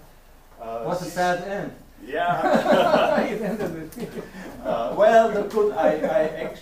Uh, 0.60 0.84
What 0.86 1.02
a 1.02 1.06
sad 1.06 1.44
end. 1.48 1.72
Yeah. 2.06 3.22
It 3.32 3.41
ended 3.41 3.74
with- 3.76 4.24
uh, 4.66 4.94
well, 4.98 5.30
the 5.32 5.44
good, 5.44 5.74
I, 5.74 5.90
I 5.91 6.22
actually 6.44 6.50